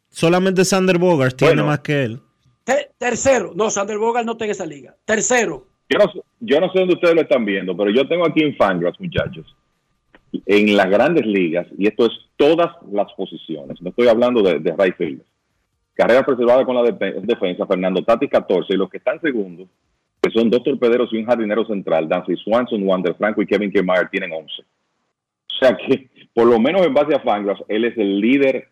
Solamente 0.10 0.65
Sander 0.65 0.98
Bogart 0.98 1.35
tiene 1.38 1.53
Bueno. 1.53 1.68
más 1.68 1.80
que 1.81 2.03
él. 2.03 2.19
te- 2.64 2.89
tercero. 2.98 3.52
No, 3.56 3.69
Sander 3.69 3.98
Bogart 3.99 4.26
no 4.26 4.31
está 4.34 4.45
en 4.45 4.52
esa 4.52 4.65
liga. 4.65 4.95
Tercero. 5.06 5.68
Yo 5.89 5.99
no, 5.99 6.11
sé- 6.11 6.22
yo 6.39 6.60
no 6.60 6.72
sé 6.72 6.80
dónde 6.80 6.95
ustedes 6.95 7.14
lo 7.15 7.22
están 7.22 7.45
viendo, 7.45 7.76
pero 7.77 7.91
yo 7.91 8.07
tengo 8.07 8.26
aquí 8.26 8.41
en 8.41 8.56
Fangraphs, 8.56 8.99
muchachos, 8.99 9.56
en 10.45 10.76
las 10.76 10.89
grandes 10.89 11.26
ligas, 11.26 11.68
y 11.77 11.85
esto 11.88 12.06
es 12.07 12.11
todas 12.35 12.72
las 12.91 13.11
posiciones, 13.14 13.80
no 13.81 13.89
estoy 13.89 14.07
hablando 14.07 14.41
de, 14.41 14.60
de 14.60 14.93
fielders. 14.98 15.27
Carrera 15.93 16.26
preservada 16.26 16.65
con 16.65 16.76
la 16.76 16.84
de- 16.84 17.22
defensa, 17.22 17.68
Fernando 17.68 18.02
Tatis 18.03 18.30
14, 18.30 18.73
y 18.73 18.77
los 18.77 18.89
que 18.89 18.98
están 18.98 19.19
segundos, 19.22 19.68
que 20.22 20.31
son 20.31 20.49
dos 20.49 20.64
torpederos 20.64 21.11
y 21.11 21.18
un 21.18 21.26
jardinero 21.26 21.65
central, 21.65 22.07
Dancy 22.07 22.35
Swanson, 22.38 22.84
Wander 22.84 23.15
Franco 23.15 23.41
y 23.41 23.48
Kevin 23.48 23.72
Kiermaier 23.72 24.07
tienen 24.10 24.31
11. 24.31 24.61
O 24.61 24.65
sea 25.60 25.76
que, 25.76 26.10
por 26.34 26.48
lo 26.48 26.60
menos 26.60 26.85
en 26.85 26.93
base 26.93 27.15
a 27.15 27.19
Fangraphs, 27.22 27.64
él 27.68 27.85
es 27.85 27.98
el 27.98 28.19
líder 28.19 28.68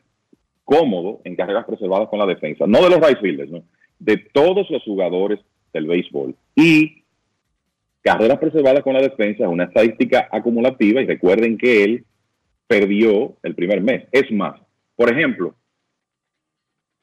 cómodo 0.63 1.21
en 1.23 1.35
carreras 1.35 1.65
preservadas 1.65 2.07
con 2.09 2.19
la 2.19 2.27
defensa. 2.27 2.67
No 2.67 2.83
de 2.83 2.89
los 2.91 2.99
right 2.99 3.49
¿no? 3.49 3.63
De 3.97 4.17
todos 4.17 4.69
los 4.69 4.83
jugadores 4.83 5.39
del 5.73 5.87
béisbol. 5.87 6.35
Y 6.55 7.03
carreras 8.01 8.37
preservadas 8.37 8.83
con 8.83 8.93
la 8.93 9.01
defensa 9.01 9.43
es 9.43 9.49
una 9.49 9.65
estadística 9.65 10.29
acumulativa 10.31 11.01
y 11.01 11.07
recuerden 11.07 11.57
que 11.57 11.83
él 11.83 12.05
perdió 12.67 13.35
el 13.41 13.55
primer 13.55 13.81
mes. 13.81 14.03
Es 14.11 14.31
más, 14.31 14.61
por 14.95 15.11
ejemplo, 15.11 15.55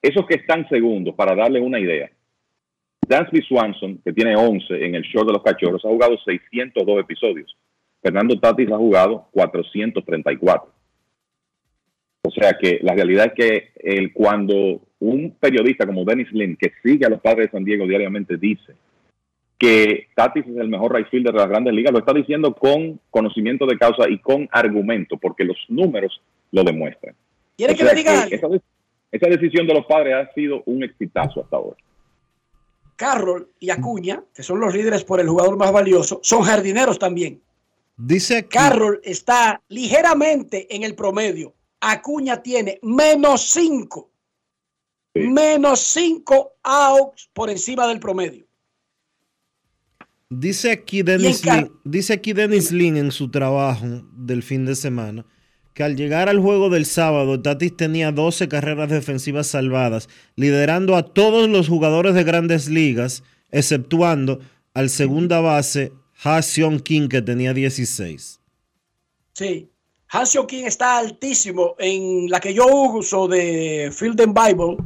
esos 0.01 0.25
que 0.27 0.37
están 0.37 0.69
segundos, 0.69 1.17
para 1.17 1.35
darle 1.35 1.61
una 1.61 1.81
idea, 1.81 2.11
Dansby 3.09 3.43
Swanson, 3.43 3.99
que 4.05 4.13
tiene 4.13 4.35
11 4.37 4.85
en 4.85 4.95
el 4.95 5.03
show 5.03 5.25
de 5.25 5.33
los 5.33 5.43
cachorros, 5.43 5.85
ha 5.85 5.89
jugado 5.89 6.17
602 6.25 7.01
episodios. 7.01 7.57
Fernando 8.03 8.39
Tatis 8.39 8.71
ha 8.71 8.77
jugado 8.77 9.27
434. 9.33 10.73
O 12.23 12.31
sea 12.31 12.55
que 12.61 12.81
la 12.83 12.95
realidad 12.95 13.27
es 13.27 13.33
que 13.35 13.71
el, 13.77 14.13
cuando 14.13 14.81
un 14.99 15.37
periodista 15.39 15.87
como 15.87 16.05
Dennis 16.05 16.33
Lynn, 16.33 16.57
que 16.57 16.73
sigue 16.83 17.07
a 17.07 17.11
los 17.11 17.21
padres 17.21 17.47
de 17.47 17.53
San 17.53 17.65
Diego 17.65 17.87
diariamente, 17.87 18.37
dice 18.37 18.75
que 19.59 20.09
Tatis 20.15 20.45
es 20.47 20.57
el 20.57 20.69
mejor 20.69 20.95
right 20.95 21.09
fielder 21.09 21.33
de 21.33 21.39
las 21.39 21.49
grandes 21.49 21.73
ligas, 21.73 21.93
lo 21.93 22.01
está 22.01 22.13
diciendo 22.13 22.53
con 22.55 23.01
conocimiento 23.11 23.65
de 23.67 23.79
causa 23.79 24.09
y 24.09 24.19
con 24.19 24.49
argumento, 24.53 25.17
porque 25.17 25.45
los 25.45 25.57
números 25.69 26.21
lo 26.53 26.63
demuestran. 26.63 27.15
¿Quiere 27.57 27.73
O 27.73 27.77
que 27.77 27.85
le 27.85 27.95
diga 27.95 28.23
algo? 28.23 28.35
esa, 28.35 28.49
de- 28.49 28.61
esa 29.13 29.29
decisión 29.31 29.67
de 29.67 29.73
los 29.75 29.87
padres 29.87 30.15
ha 30.15 30.33
sido 30.35 30.63
un 30.67 30.83
exitazo 30.83 31.41
hasta 31.43 31.57
ahora. 31.57 31.77
Carroll 32.97 33.51
y 33.61 33.71
Acuña, 33.71 34.25
que 34.35 34.43
son 34.43 34.59
los 34.59 34.75
líderes 34.75 35.05
por 35.05 35.21
el 35.21 35.29
jugador 35.29 35.57
más 35.57 35.71
valioso, 35.71 36.21
son 36.23 36.43
jardineros 36.43 36.99
también. 36.99 37.43
Dice 37.97 38.39
aquí, 38.39 38.57
Carroll 38.57 39.01
está 39.05 39.63
ligeramente 39.69 40.75
en 40.75 40.83
el 40.83 40.95
promedio. 40.95 41.55
Acuña 41.81 42.43
tiene 42.43 42.79
menos 42.83 43.51
5. 43.51 44.11
Menos 45.15 45.81
5 45.81 46.53
outs 46.63 47.31
por 47.33 47.49
encima 47.49 47.87
del 47.87 48.01
promedio. 48.01 48.47
dice 50.29 50.73
aquí 50.73 51.03
Dennis 51.03 51.45
Lin, 51.47 51.73
dice 51.85 52.13
aquí 52.13 52.33
Dennis 52.33 52.73
Lin 52.73 52.97
en 52.97 53.13
su 53.13 53.31
trabajo 53.31 53.87
del 54.13 54.43
fin 54.43 54.67
de 54.67 54.75
semana 54.75 55.25
que 55.77 55.85
al 55.85 55.95
llegar 55.95 56.31
al 56.31 56.41
juego 56.41 56.71
del 56.71 56.87
sábado, 56.87 57.43
Tatis 57.43 57.77
tenía 57.77 58.11
12 58.11 58.49
carreras 58.49 58.89
defensivas 58.89 59.49
salvadas, 59.49 60.09
liderando 60.35 60.97
a 60.97 61.03
todos 61.03 61.51
los 61.51 61.69
jugadores 61.69 62.15
de 62.15 62.25
grandes 62.25 62.71
ligas, 62.71 63.23
exceptuando 63.51 64.41
al 64.73 64.89
segunda 64.89 65.41
base 65.41 65.93
Ha 66.25 66.41
Seon 66.41 66.81
Kim, 66.81 67.11
que 67.11 67.21
tenía 67.21 67.53
16. 67.53 68.41
Sí. 69.35 69.69
Hansio 70.09 70.47
King 70.47 70.65
está 70.65 70.97
altísimo 70.97 71.75
en 71.79 72.31
la 72.31 72.41
que 72.41 72.55
yo 72.55 72.65
uso 72.67 73.29
de 73.29 73.93
Field 73.95 74.19
and 74.23 74.35
Bible. 74.35 74.79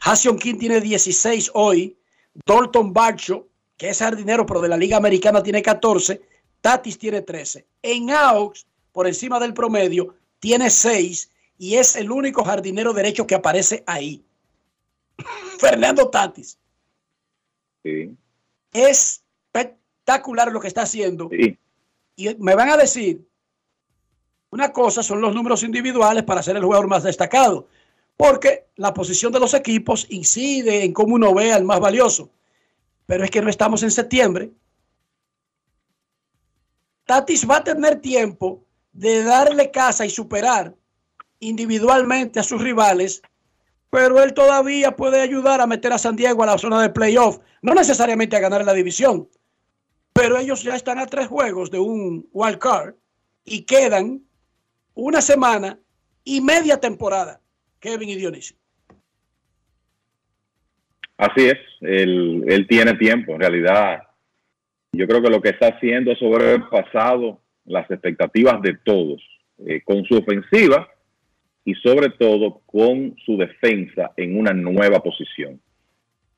Hansio 0.00 0.34
King 0.34 0.58
tiene 0.58 0.80
16 0.80 1.52
hoy. 1.54 1.96
Dalton 2.44 2.92
Barcho, 2.92 3.46
que 3.76 3.90
es 3.90 4.00
jardinero, 4.00 4.44
pero 4.46 4.60
de 4.60 4.68
la 4.68 4.76
Liga 4.76 4.96
Americana, 4.96 5.44
tiene 5.44 5.62
14. 5.62 6.20
Tatis 6.60 6.98
tiene 6.98 7.22
13. 7.22 7.64
En 7.82 8.10
outs, 8.10 8.66
por 8.90 9.06
encima 9.06 9.38
del 9.38 9.54
promedio, 9.54 10.16
tiene 10.44 10.68
6 10.68 11.30
y 11.56 11.76
es 11.76 11.96
el 11.96 12.10
único 12.10 12.44
jardinero 12.44 12.92
derecho 12.92 13.26
que 13.26 13.34
aparece 13.34 13.82
ahí. 13.86 14.22
Fernando 15.58 16.10
Tatis. 16.10 16.58
Sí. 17.82 18.14
Es 18.70 19.24
espectacular 19.46 20.52
lo 20.52 20.60
que 20.60 20.68
está 20.68 20.82
haciendo. 20.82 21.30
Sí. 21.30 21.58
Y 22.16 22.34
me 22.34 22.54
van 22.54 22.68
a 22.68 22.76
decir, 22.76 23.26
Una 24.50 24.70
cosa 24.70 25.02
son 25.02 25.22
los 25.22 25.34
números 25.34 25.62
individuales 25.62 26.24
para 26.24 26.42
ser 26.42 26.56
el 26.56 26.64
jugador 26.64 26.88
más 26.88 27.04
destacado, 27.04 27.66
porque 28.14 28.66
la 28.76 28.92
posición 28.92 29.32
de 29.32 29.40
los 29.40 29.54
equipos 29.54 30.06
incide 30.10 30.84
en 30.84 30.92
cómo 30.92 31.14
uno 31.14 31.32
ve 31.32 31.54
al 31.54 31.64
más 31.64 31.80
valioso. 31.80 32.28
Pero 33.06 33.24
es 33.24 33.30
que 33.30 33.40
no 33.40 33.48
estamos 33.48 33.82
en 33.82 33.90
septiembre. 33.90 34.50
Tatis 37.06 37.48
va 37.48 37.56
a 37.56 37.64
tener 37.64 38.02
tiempo 38.02 38.64
de 38.94 39.24
darle 39.24 39.70
casa 39.70 40.06
y 40.06 40.10
superar 40.10 40.74
individualmente 41.40 42.40
a 42.40 42.44
sus 42.44 42.62
rivales, 42.62 43.22
pero 43.90 44.22
él 44.22 44.32
todavía 44.32 44.92
puede 44.92 45.20
ayudar 45.20 45.60
a 45.60 45.66
meter 45.66 45.92
a 45.92 45.98
San 45.98 46.16
Diego 46.16 46.42
a 46.42 46.46
la 46.46 46.58
zona 46.58 46.80
de 46.80 46.90
playoff, 46.90 47.38
no 47.60 47.74
necesariamente 47.74 48.36
a 48.36 48.40
ganar 48.40 48.64
la 48.64 48.72
división, 48.72 49.28
pero 50.12 50.38
ellos 50.38 50.62
ya 50.62 50.76
están 50.76 50.98
a 50.98 51.06
tres 51.06 51.26
juegos 51.26 51.70
de 51.70 51.80
un 51.80 52.26
wild 52.32 52.58
card 52.58 52.94
y 53.44 53.62
quedan 53.66 54.22
una 54.94 55.20
semana 55.20 55.78
y 56.22 56.40
media 56.40 56.78
temporada, 56.78 57.40
Kevin 57.80 58.10
y 58.10 58.14
Dionisio. 58.14 58.56
Así 61.16 61.46
es, 61.46 61.58
él, 61.80 62.44
él 62.46 62.66
tiene 62.68 62.94
tiempo, 62.94 63.32
en 63.32 63.40
realidad. 63.40 64.02
Yo 64.92 65.06
creo 65.06 65.20
que 65.20 65.30
lo 65.30 65.40
que 65.40 65.50
está 65.50 65.68
haciendo 65.68 66.12
es 66.12 66.18
sobrepasado 66.18 67.43
las 67.66 67.90
expectativas 67.90 68.60
de 68.62 68.76
todos, 68.84 69.22
eh, 69.66 69.80
con 69.84 70.04
su 70.04 70.16
ofensiva 70.16 70.88
y 71.64 71.74
sobre 71.74 72.10
todo 72.10 72.60
con 72.66 73.16
su 73.24 73.36
defensa 73.36 74.12
en 74.16 74.38
una 74.38 74.52
nueva 74.52 75.02
posición. 75.02 75.60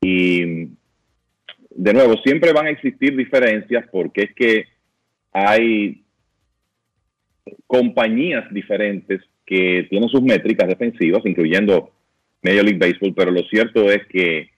Y 0.01 0.69
de 1.77 1.93
nuevo, 1.93 2.15
siempre 2.23 2.53
van 2.53 2.67
a 2.67 2.71
existir 2.71 3.15
diferencias 3.15 3.85
porque 3.91 4.23
es 4.23 4.35
que 4.35 4.65
hay 5.31 6.03
compañías 7.67 8.51
diferentes 8.53 9.21
que 9.45 9.85
tienen 9.89 10.09
sus 10.09 10.21
métricas 10.21 10.67
defensivas, 10.67 11.25
incluyendo 11.25 11.91
Major 12.41 12.63
League 12.63 12.79
Baseball, 12.79 13.13
pero 13.15 13.31
lo 13.31 13.43
cierto 13.43 13.91
es 13.91 14.05
que 14.07 14.49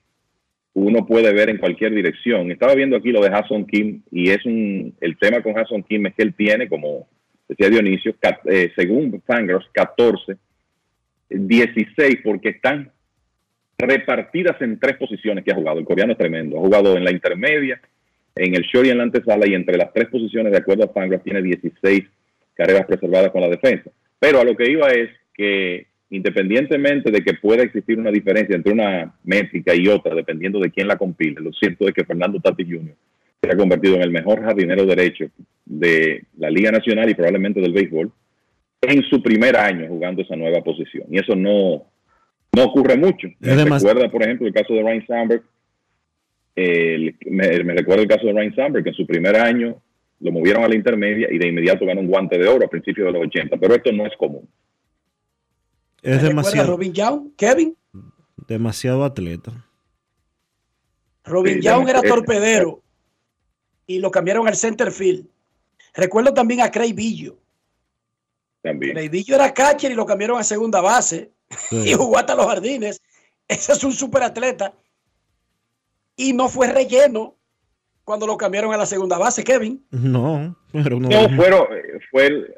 uno 0.74 1.06
puede 1.06 1.32
ver 1.32 1.50
en 1.50 1.58
cualquier 1.58 1.94
dirección. 1.94 2.50
Estaba 2.50 2.74
viendo 2.74 2.96
aquí 2.96 3.10
lo 3.10 3.20
de 3.20 3.28
Hasson 3.28 3.66
Kim 3.66 4.02
y 4.10 4.30
es 4.30 4.44
un, 4.44 4.94
el 5.00 5.16
tema 5.18 5.42
con 5.42 5.58
Hasson 5.58 5.82
Kim 5.82 6.06
es 6.06 6.14
que 6.14 6.22
él 6.22 6.34
tiene, 6.34 6.68
como 6.68 7.08
decía 7.48 7.68
Dionisio, 7.68 8.14
eh, 8.46 8.72
según 8.76 9.20
Fangraphs, 9.26 9.66
14, 9.72 10.36
16, 11.28 12.18
porque 12.22 12.50
están 12.50 12.92
repartidas 13.78 14.60
en 14.60 14.78
tres 14.78 14.96
posiciones 14.96 15.44
que 15.44 15.52
ha 15.52 15.56
jugado. 15.56 15.78
El 15.78 15.84
coreano 15.84 16.12
es 16.12 16.18
tremendo. 16.18 16.58
Ha 16.58 16.60
jugado 16.60 16.96
en 16.96 17.04
la 17.04 17.10
intermedia, 17.10 17.80
en 18.36 18.54
el 18.54 18.62
short 18.62 18.86
y 18.86 18.90
en 18.90 18.98
la 18.98 19.04
antesala, 19.04 19.48
y 19.48 19.54
entre 19.54 19.76
las 19.76 19.92
tres 19.92 20.08
posiciones, 20.08 20.52
de 20.52 20.58
acuerdo 20.58 20.84
a 20.84 20.92
Fangraphs, 20.92 21.24
tiene 21.24 21.42
16 21.42 22.04
carreras 22.54 22.86
preservadas 22.86 23.30
con 23.30 23.40
la 23.40 23.48
defensa. 23.48 23.90
Pero 24.18 24.40
a 24.40 24.44
lo 24.44 24.56
que 24.56 24.70
iba 24.70 24.88
es 24.90 25.10
que 25.34 25.86
independientemente 26.10 27.10
de 27.10 27.22
que 27.22 27.34
pueda 27.34 27.62
existir 27.62 27.98
una 27.98 28.10
diferencia 28.10 28.56
entre 28.56 28.72
una 28.72 29.14
métrica 29.24 29.74
y 29.74 29.86
otra, 29.88 30.14
dependiendo 30.14 30.58
de 30.58 30.70
quién 30.70 30.88
la 30.88 30.96
compile, 30.98 31.40
lo 31.40 31.52
cierto 31.52 31.86
es 31.88 31.94
que 31.94 32.04
Fernando 32.04 32.40
Tati 32.40 32.64
Jr. 32.64 32.94
se 33.40 33.50
ha 33.50 33.56
convertido 33.56 33.94
en 33.96 34.02
el 34.02 34.10
mejor 34.10 34.42
jardinero 34.42 34.84
derecho 34.84 35.26
de 35.64 36.24
la 36.38 36.50
Liga 36.50 36.70
Nacional 36.72 37.08
y 37.08 37.14
probablemente 37.14 37.60
del 37.60 37.72
béisbol 37.72 38.10
en 38.82 39.02
su 39.04 39.22
primer 39.22 39.56
año 39.56 39.86
jugando 39.88 40.22
esa 40.22 40.34
nueva 40.36 40.62
posición. 40.64 41.04
Y 41.10 41.18
eso 41.18 41.36
no, 41.36 41.84
no 42.56 42.64
ocurre 42.64 42.96
mucho. 42.96 43.28
Me 43.38 43.54
recuerda, 43.84 44.10
por 44.10 44.22
ejemplo, 44.22 44.46
el 44.46 44.52
caso 44.54 44.74
de 44.74 44.82
Ryan 44.82 45.06
Sandberg. 45.06 45.42
El- 46.56 47.14
me, 47.26 47.62
me 47.64 47.74
recuerda 47.74 48.02
el 48.02 48.08
caso 48.08 48.26
de 48.26 48.32
Ryan 48.32 48.54
Sandberg, 48.54 48.84
que 48.84 48.90
en 48.90 48.96
su 48.96 49.06
primer 49.06 49.36
año 49.36 49.80
lo 50.20 50.32
movieron 50.32 50.64
a 50.64 50.68
la 50.68 50.74
intermedia 50.74 51.28
y 51.30 51.38
de 51.38 51.48
inmediato 51.48 51.86
ganó 51.86 52.00
un 52.00 52.06
guante 52.08 52.36
de 52.38 52.46
oro 52.48 52.66
a 52.66 52.70
principios 52.70 53.06
de 53.06 53.12
los 53.12 53.26
80. 53.28 53.56
Pero 53.56 53.74
esto 53.74 53.92
no 53.92 54.06
es 54.06 54.12
común. 54.16 54.48
Es 56.02 56.22
¿Recuerda 56.22 56.24
a 56.24 56.28
demasiado, 56.28 56.70
Robin 56.70 56.92
Young? 56.92 57.36
Kevin. 57.36 57.76
demasiado 58.46 59.04
atleta. 59.04 59.66
Robin 61.24 61.54
Sí, 61.54 61.62
Young 61.62 61.88
era 61.88 62.02
torpedero 62.02 62.82
y 63.86 63.98
lo 63.98 64.10
cambiaron 64.10 64.48
al 64.48 64.56
center 64.56 64.90
field. 64.90 65.26
Recuerdo 65.94 66.32
también 66.32 66.60
a 66.60 66.70
Craig 66.70 66.94
Billo. 66.94 67.36
También. 68.62 68.92
Craig 68.92 69.08
Billo 69.10 69.34
era 69.34 69.52
catcher 69.52 69.92
y 69.92 69.94
lo 69.94 70.06
cambiaron 70.06 70.38
a 70.38 70.44
segunda 70.44 70.80
base 70.80 71.30
y 71.70 71.92
jugó 71.92 72.18
hasta 72.18 72.34
los 72.34 72.46
jardines. 72.46 73.00
Ese 73.46 73.72
es 73.72 73.84
un 73.84 73.92
superatleta. 73.92 74.72
Y 76.16 76.32
no 76.32 76.48
fue 76.48 76.68
relleno 76.72 77.36
cuando 78.04 78.26
lo 78.26 78.36
cambiaron 78.36 78.72
a 78.72 78.76
la 78.76 78.86
segunda 78.86 79.18
base, 79.18 79.44
Kevin. 79.44 79.84
No, 79.90 80.56
pero 80.72 80.98
no. 80.98 81.08
No, 81.08 81.36
fueron, 81.36 81.66
eh, 81.72 81.98
fue 82.10 82.26
el, 82.26 82.54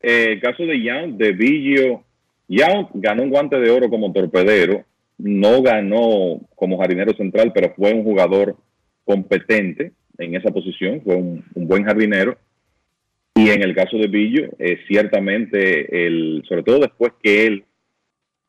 eh, 0.00 0.26
el 0.32 0.40
caso 0.40 0.62
de 0.64 0.82
Young, 0.82 1.16
de 1.16 1.32
Villo. 1.32 2.04
Young 2.48 2.88
ganó 2.94 3.22
un 3.22 3.30
guante 3.30 3.58
de 3.58 3.70
oro 3.70 3.88
como 3.88 4.12
torpedero, 4.12 4.84
no 5.18 5.62
ganó 5.62 6.40
como 6.54 6.78
jardinero 6.78 7.14
central, 7.14 7.52
pero 7.54 7.72
fue 7.74 7.92
un 7.92 8.04
jugador 8.04 8.56
competente 9.04 9.92
en 10.18 10.34
esa 10.34 10.50
posición, 10.50 11.02
fue 11.02 11.16
un, 11.16 11.44
buen 11.54 11.84
jardinero. 11.84 12.38
Y 13.36 13.50
en 13.50 13.62
el 13.62 13.74
caso 13.74 13.96
de 13.96 14.06
Villo, 14.06 14.50
eh, 14.58 14.78
ciertamente, 14.86 16.06
el, 16.06 16.44
sobre 16.48 16.62
todo 16.62 16.78
después 16.78 17.12
que 17.22 17.46
él 17.46 17.64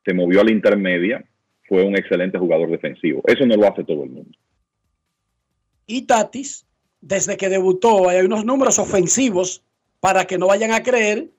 se 0.04 0.14
movió 0.14 0.42
a 0.42 0.44
la 0.44 0.52
intermedia, 0.52 1.26
fue 1.68 1.84
un 1.84 1.96
excelente 1.98 2.38
jugador 2.38 2.70
defensivo. 2.70 3.24
Eso 3.26 3.46
no 3.46 3.56
lo 3.56 3.68
hace 3.68 3.84
todo 3.84 4.04
el 4.04 4.12
mundo. 4.12 4.38
Y 5.88 6.04
Tatis, 6.04 6.66
desde 7.02 7.38
que 7.38 7.50
debutó, 7.50 8.10
hay 8.10 8.26
unos 8.26 8.46
números 8.46 8.78
ofensivos 8.80 9.64
para 10.00 10.26
que 10.26 10.38
no 10.38 10.48
vayan 10.48 10.72
a 10.72 10.84
creer. 10.84 11.30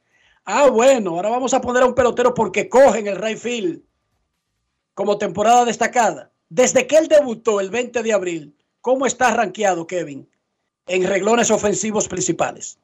Ah, 0.47 0.69
bueno, 0.71 1.11
ahora 1.11 1.29
vamos 1.29 1.53
a 1.55 1.61
poner 1.61 1.83
a 1.83 1.87
un 1.87 1.95
pelotero 1.95 2.33
porque 2.33 2.69
cogen 2.69 3.09
el 3.09 3.17
right 3.17 3.37
field 3.37 3.83
como 4.95 5.19
temporada 5.19 5.65
destacada. 5.65 6.31
Desde 6.49 6.87
que 6.87 6.97
él 6.97 7.09
debutó 7.09 7.61
el 7.61 7.71
20 7.71 8.03
de 8.05 8.13
abril, 8.13 8.55
¿cómo 8.81 9.07
está 9.07 9.35
rankeado 9.35 9.89
Kevin 9.89 10.29
en 10.87 11.05
reglones 11.05 11.51
ofensivos 11.51 12.07
principales? 12.07 12.79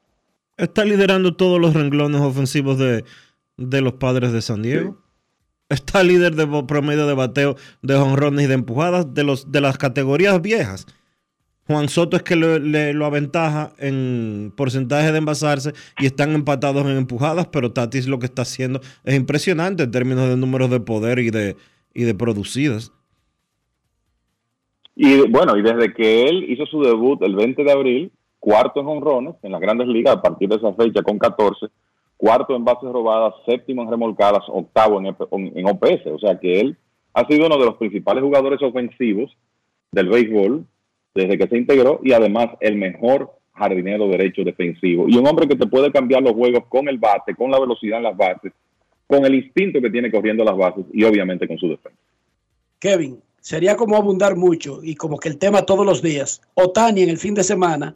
Está 0.57 0.85
liderando 0.85 1.37
todos 1.37 1.61
los 1.61 1.73
renglones 1.73 2.21
ofensivos 2.21 2.79
de, 2.79 3.05
de 3.57 3.81
los 3.81 3.95
padres 3.95 4.33
de 4.33 4.43
San 4.43 4.63
Diego. 4.63 5.01
Está 5.69 6.03
líder 6.03 6.35
de 6.35 6.65
promedio 6.65 7.07
de 7.07 7.15
bateo, 7.15 7.57
de 7.81 7.95
honrones 7.95 8.45
y 8.45 8.49
de 8.49 8.55
empujadas 8.55 9.15
de, 9.15 9.23
los, 9.23 9.53
de 9.53 9.61
las 9.61 9.79
categorías 9.79 10.43
viejas. 10.43 10.87
Juan 11.73 11.89
Soto 11.89 12.17
es 12.17 12.23
que 12.23 12.37
le, 12.37 12.93
lo 12.93 13.07
aventaja 13.07 13.73
en 13.79 14.53
porcentaje 14.57 15.13
de 15.13 15.19
envasarse 15.19 15.73
y 15.99 16.07
están 16.07 16.33
empatados 16.33 16.85
en 16.87 16.97
empujadas, 16.97 17.49
pero 17.49 17.73
Tatis 17.73 18.07
lo 18.07 18.19
que 18.19 18.27
está 18.27 18.43
haciendo 18.43 18.81
es 19.05 19.15
impresionante 19.15 19.83
en 19.85 19.91
términos 19.91 20.29
de 20.29 20.37
números 20.37 20.71
de 20.71 20.81
poder 20.81 21.19
y 21.19 21.31
de, 21.31 21.57
y 21.95 22.05
de 22.05 22.15
producidas. 22.15 22.93
Y 24.95 25.29
bueno, 25.29 25.57
y 25.57 25.63
desde 25.63 25.93
que 25.95 26.25
él 26.25 26.45
hizo 26.51 26.67
su 26.67 26.83
debut 26.83 27.23
el 27.23 27.35
20 27.35 27.65
de 27.65 27.73
abril, 27.73 28.13
cuarto 28.39 28.81
en 28.81 28.89
honrones 28.89 29.35
en 29.43 29.53
las 29.53 29.61
grandes 29.61 29.89
ligas 29.89 30.17
a 30.17 30.23
partir 30.23 30.49
de 30.49 30.57
esa 30.57 30.73
fecha 30.75 31.03
con 31.03 31.19
14, 31.19 31.67
cuarto 32.17 32.55
en 32.55 32.65
bases 32.65 32.91
robadas, 32.91 33.35
séptimo 33.47 33.83
en 33.83 33.91
remolcadas, 33.91 34.43
octavo 34.49 35.01
en, 35.01 35.07
EP 35.07 35.21
en 35.31 35.67
OPS. 35.67 36.07
O 36.13 36.19
sea 36.19 36.39
que 36.39 36.61
él 36.61 36.77
ha 37.15 37.27
sido 37.27 37.47
uno 37.47 37.57
de 37.59 37.67
los 37.67 37.77
principales 37.77 38.23
jugadores 38.23 38.63
ofensivos 38.63 39.31
del 39.93 40.09
béisbol 40.09 40.67
desde 41.15 41.39
que 41.39 41.49
se 41.49 41.59
integró 41.59 42.01
y 42.03 42.13
además 42.13 42.49
el 42.61 42.77
mejor 42.77 43.33
jardinero 43.55 44.09
derecho 44.09 44.43
defensivo. 44.45 45.07
Y 45.09 45.17
un 45.17 45.27
hombre 45.27 45.47
que 45.47 45.57
te 45.57 45.67
puede 45.67 45.93
cambiar 45.93 46.23
los 46.23 46.33
juegos 46.33 46.65
con 46.69 46.89
el 46.89 46.99
bate, 46.99 47.35
con 47.35 47.51
la 47.51 47.61
velocidad 47.61 47.99
en 47.99 48.05
las 48.05 48.17
bases, 48.17 48.53
con 49.07 49.25
el 49.25 49.35
instinto 49.35 49.81
que 49.81 49.91
tiene 49.91 50.11
corriendo 50.11 50.45
las 50.45 50.57
bases 50.57 50.85
y 50.93 51.05
obviamente 51.05 51.47
con 51.47 51.59
su 51.59 51.69
defensa. 51.69 51.99
Kevin, 52.79 53.21
sería 53.41 53.77
como 53.77 53.97
abundar 53.97 54.37
mucho 54.37 54.81
y 54.83 54.95
como 54.95 55.19
que 55.19 55.29
el 55.29 55.39
tema 55.39 55.67
todos 55.67 55.85
los 55.85 56.01
días. 56.01 56.41
Otani 56.55 57.03
en 57.03 57.11
el 57.11 57.19
fin 57.19 57.35
de 57.35 57.45
semana 57.45 57.93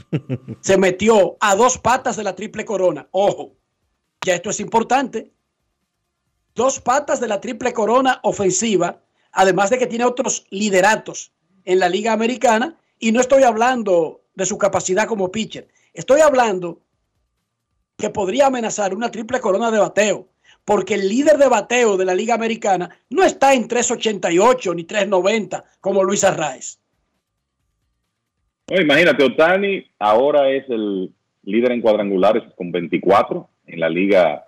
se 0.60 0.76
metió 0.76 1.36
a 1.40 1.54
dos 1.54 1.78
patas 1.78 2.16
de 2.16 2.24
la 2.24 2.34
triple 2.34 2.64
corona. 2.64 3.06
Ojo, 3.12 3.52
ya 4.24 4.34
esto 4.34 4.50
es 4.50 4.60
importante. 4.60 5.30
Dos 6.54 6.80
patas 6.80 7.20
de 7.20 7.28
la 7.28 7.40
triple 7.40 7.72
corona 7.72 8.18
ofensiva, 8.22 9.02
además 9.30 9.70
de 9.70 9.78
que 9.78 9.86
tiene 9.86 10.04
otros 10.04 10.46
lideratos 10.50 11.32
en 11.66 11.78
la 11.78 11.90
Liga 11.90 12.12
Americana. 12.12 12.76
Y 12.98 13.12
no 13.12 13.20
estoy 13.20 13.42
hablando 13.42 14.22
de 14.34 14.46
su 14.46 14.56
capacidad 14.56 15.06
como 15.06 15.30
pitcher. 15.30 15.68
Estoy 15.92 16.20
hablando 16.20 16.80
que 17.98 18.08
podría 18.08 18.46
amenazar 18.46 18.94
una 18.94 19.10
triple 19.10 19.40
corona 19.40 19.70
de 19.70 19.78
bateo. 19.78 20.28
Porque 20.64 20.94
el 20.94 21.08
líder 21.08 21.36
de 21.38 21.48
bateo 21.48 21.96
de 21.96 22.04
la 22.04 22.14
Liga 22.14 22.34
Americana 22.34 22.90
no 23.10 23.22
está 23.22 23.54
en 23.54 23.68
3.88 23.68 24.74
ni 24.74 24.84
3.90 24.84 25.62
como 25.80 26.02
Luis 26.02 26.24
Arraez. 26.24 26.80
No, 28.68 28.80
imagínate, 28.80 29.22
Otani 29.22 29.84
ahora 29.98 30.50
es 30.50 30.68
el 30.68 31.14
líder 31.44 31.70
en 31.70 31.80
cuadrangulares 31.80 32.42
con 32.56 32.72
24 32.72 33.48
en 33.66 33.80
la 33.80 33.88
liga 33.88 34.44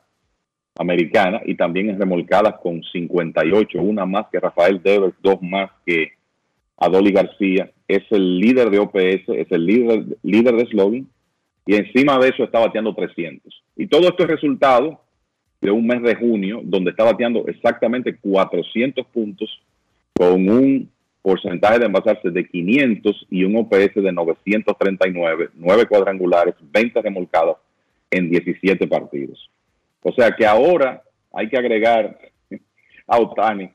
americana 0.77 1.41
y 1.45 1.57
también 1.57 1.91
en 1.91 1.99
remolcadas 1.99 2.55
con 2.61 2.83
58, 2.83 3.81
una 3.81 4.07
más 4.07 4.27
que 4.31 4.41
Rafael 4.41 4.83
Devers, 4.83 5.15
dos 5.21 5.41
más 5.41 5.71
que 5.87 6.18
Adoli 6.79 7.13
García. 7.13 7.71
Es 7.87 8.03
el 8.11 8.39
líder 8.39 8.71
de 8.71 8.79
OPS, 8.79 9.29
es 9.29 9.51
el 9.51 9.67
líder, 9.67 10.05
líder 10.23 10.57
de 10.57 10.67
slogan 10.67 11.07
y 11.67 11.75
encima 11.75 12.19
de 12.19 12.29
eso 12.29 12.45
está 12.45 12.61
bateando 12.61 12.95
300. 12.95 13.63
Y 13.77 13.87
todo 13.87 14.09
esto 14.09 14.23
es 14.23 14.31
resultado 14.31 15.01
de 15.61 15.71
un 15.71 15.87
mes 15.87 16.03
de 16.03 16.15
junio 16.15 16.61
donde 16.65 16.91
está 16.91 17.05
bateando 17.05 17.47
exactamente 17.47 18.17
400 18.17 19.07
puntos 19.07 19.51
con 20.15 20.49
un 20.49 20.91
porcentaje 21.21 21.79
de 21.79 21.87
envasarse 21.87 22.31
de 22.31 22.49
500 22.49 23.27
y 23.31 23.45
un 23.45 23.57
OPS 23.57 23.95
de 23.97 24.13
939, 24.13 25.51
9 25.55 25.87
cuadrangulares, 25.87 26.55
20 26.61 27.03
remolcadas 27.03 27.57
en 28.11 28.31
17 28.31 28.87
partidos. 28.87 29.51
O 30.03 30.13
sea 30.13 30.31
que 30.31 30.47
ahora 30.47 31.03
hay 31.33 31.49
que 31.49 31.59
agregar 31.59 32.19
a 33.07 33.19
Otani, 33.19 33.69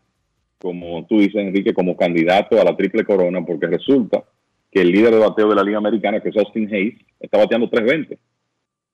como 0.63 1.05
tú 1.07 1.19
dices, 1.19 1.35
Enrique, 1.35 1.73
como 1.73 1.97
candidato 1.97 2.59
a 2.59 2.63
la 2.63 2.77
triple 2.77 3.03
corona, 3.03 3.45
porque 3.45 3.67
resulta 3.67 4.23
que 4.71 4.79
el 4.79 4.93
líder 4.93 5.13
de 5.13 5.19
bateo 5.19 5.49
de 5.49 5.55
la 5.55 5.63
Liga 5.63 5.77
Americana, 5.77 6.21
que 6.21 6.29
es 6.29 6.37
Austin 6.37 6.73
Hayes, 6.73 6.95
está 7.19 7.37
bateando 7.37 7.69
320. 7.69 8.17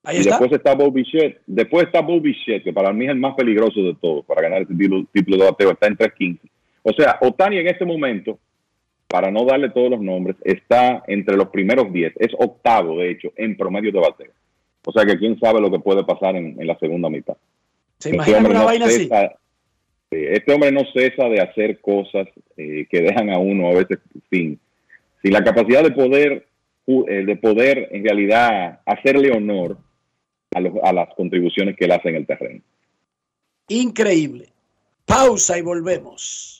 Ahí 0.02 0.16
y 0.16 0.20
está. 0.20 0.30
después 0.30 0.52
está 0.52 0.74
Bob 0.74 0.92
Bichette. 0.92 1.42
Después 1.46 1.86
está 1.86 2.00
Bob 2.00 2.22
Bichette, 2.22 2.64
que 2.64 2.72
para 2.72 2.92
mí 2.92 3.04
es 3.04 3.12
el 3.12 3.20
más 3.20 3.36
peligroso 3.36 3.80
de 3.84 3.94
todos 3.94 4.24
para 4.24 4.42
ganar 4.42 4.62
este 4.62 4.74
título, 4.74 5.06
de 5.12 5.44
bateo. 5.44 5.70
Está 5.70 5.86
en 5.86 5.96
315. 5.96 6.48
O 6.82 6.92
sea, 6.92 7.18
Otani 7.20 7.58
en 7.58 7.68
este 7.68 7.84
momento, 7.84 8.40
para 9.06 9.30
no 9.30 9.44
darle 9.44 9.70
todos 9.70 9.90
los 9.90 10.00
nombres, 10.00 10.34
está 10.42 11.04
entre 11.06 11.36
los 11.36 11.50
primeros 11.50 11.92
10. 11.92 12.14
Es 12.16 12.32
octavo, 12.36 12.98
de 12.98 13.12
hecho, 13.12 13.32
en 13.36 13.56
promedio 13.56 13.92
de 13.92 14.00
bateo. 14.00 14.32
O 14.84 14.90
sea 14.90 15.06
que 15.06 15.16
quién 15.18 15.38
sabe 15.38 15.60
lo 15.60 15.70
que 15.70 15.78
puede 15.78 16.02
pasar 16.02 16.34
en, 16.34 16.60
en 16.60 16.66
la 16.66 16.76
segunda 16.80 17.08
mitad. 17.08 17.36
¿Se 17.98 18.10
hombre 18.10 18.54
una 18.54 18.64
vaina 18.64 18.86
así? 18.86 19.08
Eh, 20.10 20.32
este 20.32 20.52
hombre 20.52 20.72
no 20.72 20.82
cesa 20.92 21.28
de 21.28 21.40
hacer 21.40 21.80
cosas 21.80 22.28
eh, 22.56 22.86
que 22.90 23.00
dejan 23.00 23.30
a 23.30 23.38
uno 23.38 23.68
a 23.68 23.74
veces 23.74 23.98
sin, 24.30 24.58
sin 25.22 25.32
la 25.32 25.44
capacidad 25.44 25.82
de 25.82 25.92
poder, 25.92 26.46
eh, 26.86 27.24
de 27.24 27.36
poder 27.36 27.88
en 27.92 28.04
realidad 28.04 28.80
hacerle 28.84 29.30
honor 29.32 29.78
a, 30.54 30.88
a 30.88 30.92
las 30.92 31.14
contribuciones 31.14 31.76
que 31.76 31.84
él 31.84 31.92
hace 31.92 32.08
en 32.08 32.16
el 32.16 32.26
terreno. 32.26 32.60
Increíble. 33.68 34.48
Pausa 35.06 35.58
y 35.58 35.62
volvemos. 35.62 36.59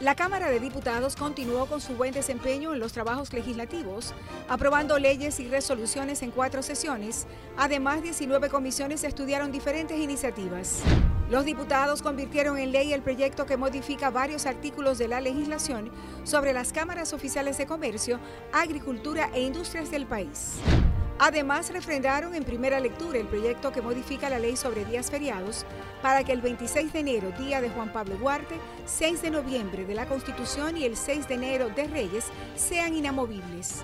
La 0.00 0.14
Cámara 0.14 0.48
de 0.48 0.60
Diputados 0.60 1.14
continuó 1.14 1.66
con 1.66 1.82
su 1.82 1.92
buen 1.94 2.14
desempeño 2.14 2.72
en 2.72 2.80
los 2.80 2.94
trabajos 2.94 3.34
legislativos, 3.34 4.14
aprobando 4.48 4.98
leyes 4.98 5.38
y 5.40 5.48
resoluciones 5.48 6.22
en 6.22 6.30
cuatro 6.30 6.62
sesiones. 6.62 7.26
Además, 7.58 8.02
19 8.02 8.48
comisiones 8.48 9.04
estudiaron 9.04 9.52
diferentes 9.52 9.98
iniciativas. 9.98 10.80
Los 11.28 11.44
diputados 11.44 12.00
convirtieron 12.00 12.56
en 12.56 12.72
ley 12.72 12.94
el 12.94 13.02
proyecto 13.02 13.44
que 13.44 13.58
modifica 13.58 14.08
varios 14.08 14.46
artículos 14.46 14.96
de 14.96 15.08
la 15.08 15.20
legislación 15.20 15.92
sobre 16.24 16.54
las 16.54 16.72
cámaras 16.72 17.12
oficiales 17.12 17.58
de 17.58 17.66
comercio, 17.66 18.18
agricultura 18.54 19.28
e 19.34 19.42
industrias 19.42 19.90
del 19.90 20.06
país. 20.06 20.60
Además, 21.22 21.70
refrendaron 21.70 22.34
en 22.34 22.44
primera 22.44 22.80
lectura 22.80 23.18
el 23.18 23.26
proyecto 23.26 23.72
que 23.72 23.82
modifica 23.82 24.30
la 24.30 24.38
ley 24.38 24.56
sobre 24.56 24.86
días 24.86 25.10
feriados 25.10 25.66
para 26.00 26.24
que 26.24 26.32
el 26.32 26.40
26 26.40 26.94
de 26.94 27.00
enero, 27.00 27.30
día 27.38 27.60
de 27.60 27.68
Juan 27.68 27.92
Pablo 27.92 28.16
Duarte, 28.16 28.58
6 28.86 29.20
de 29.20 29.30
noviembre 29.30 29.84
de 29.84 29.94
la 29.94 30.06
Constitución 30.06 30.78
y 30.78 30.84
el 30.86 30.96
6 30.96 31.28
de 31.28 31.34
enero 31.34 31.68
de 31.68 31.88
Reyes 31.88 32.24
sean 32.56 32.94
inamovibles. 32.94 33.82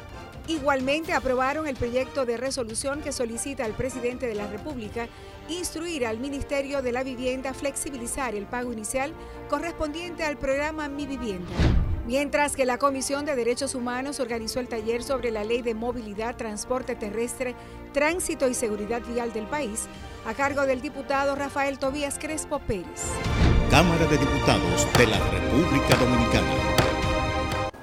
Igualmente 0.48 1.12
aprobaron 1.12 1.66
el 1.66 1.76
proyecto 1.76 2.24
de 2.24 2.38
resolución 2.38 3.02
que 3.02 3.12
solicita 3.12 3.66
al 3.66 3.72
presidente 3.72 4.26
de 4.26 4.34
la 4.34 4.46
República 4.46 5.06
instruir 5.50 6.06
al 6.06 6.18
Ministerio 6.18 6.80
de 6.80 6.92
la 6.92 7.02
Vivienda 7.02 7.52
flexibilizar 7.52 8.34
el 8.34 8.46
pago 8.46 8.72
inicial 8.72 9.12
correspondiente 9.50 10.24
al 10.24 10.38
programa 10.38 10.88
Mi 10.88 11.06
Vivienda. 11.06 11.52
Mientras 12.06 12.54
que 12.54 12.64
la 12.66 12.78
Comisión 12.78 13.24
de 13.24 13.34
Derechos 13.34 13.74
Humanos 13.74 14.20
organizó 14.20 14.60
el 14.60 14.68
taller 14.68 15.02
sobre 15.02 15.32
la 15.32 15.42
Ley 15.42 15.62
de 15.62 15.74
Movilidad, 15.74 16.36
Transporte 16.36 16.94
Terrestre, 16.94 17.56
Tránsito 17.92 18.48
y 18.48 18.54
Seguridad 18.54 19.02
Vial 19.02 19.32
del 19.32 19.48
país, 19.48 19.86
a 20.24 20.32
cargo 20.32 20.66
del 20.66 20.80
diputado 20.80 21.34
Rafael 21.34 21.80
Tobías 21.80 22.16
Crespo 22.20 22.60
Pérez. 22.60 22.84
Cámara 23.72 24.06
de 24.06 24.18
Diputados 24.18 24.86
de 24.96 25.06
la 25.08 25.18
República 25.18 25.96
Dominicana. 25.96 26.46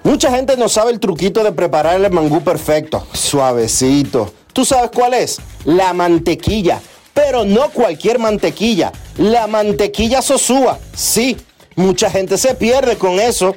Mucha 0.05 0.31
gente 0.31 0.55
no 0.55 0.69
sabe 0.69 0.91
el 0.91 1.01
truquito 1.01 1.43
de 1.43 1.51
preparar 1.51 1.99
el 1.99 2.09
mangú 2.09 2.41
perfecto, 2.41 3.05
suavecito. 3.11 4.33
¿Tú 4.53 4.63
sabes 4.63 4.91
cuál 4.95 5.15
es? 5.15 5.41
La 5.65 5.91
mantequilla. 5.91 6.81
Pero 7.13 7.43
no 7.43 7.71
cualquier 7.71 8.19
mantequilla, 8.19 8.93
la 9.17 9.47
mantequilla 9.47 10.21
Sosúa. 10.21 10.79
Sí, 10.95 11.35
mucha 11.75 12.09
gente 12.09 12.37
se 12.37 12.55
pierde 12.55 12.97
con 12.97 13.19
eso. 13.19 13.53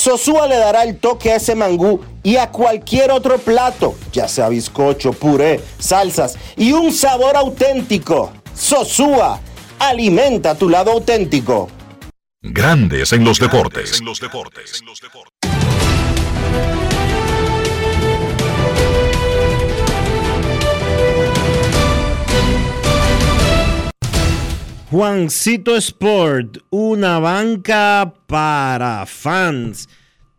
Sosúa 0.00 0.46
le 0.46 0.56
dará 0.56 0.84
el 0.84 0.96
toque 0.96 1.30
a 1.30 1.36
ese 1.36 1.54
mangú 1.54 2.00
y 2.22 2.36
a 2.36 2.50
cualquier 2.50 3.10
otro 3.10 3.36
plato, 3.36 3.96
ya 4.10 4.28
sea 4.28 4.48
bizcocho, 4.48 5.12
puré, 5.12 5.60
salsas 5.78 6.38
y 6.56 6.72
un 6.72 6.90
sabor 6.90 7.36
auténtico. 7.36 8.32
Sosúa, 8.54 9.38
alimenta 9.78 10.54
tu 10.54 10.70
lado 10.70 10.92
auténtico. 10.92 11.68
Grandes 12.40 13.12
en 13.12 13.24
los 13.26 13.38
deportes. 13.38 14.00
Juancito 24.90 25.76
Sport, 25.76 26.64
una 26.70 27.20
banca 27.20 28.12
para 28.26 29.06
fans. 29.06 29.88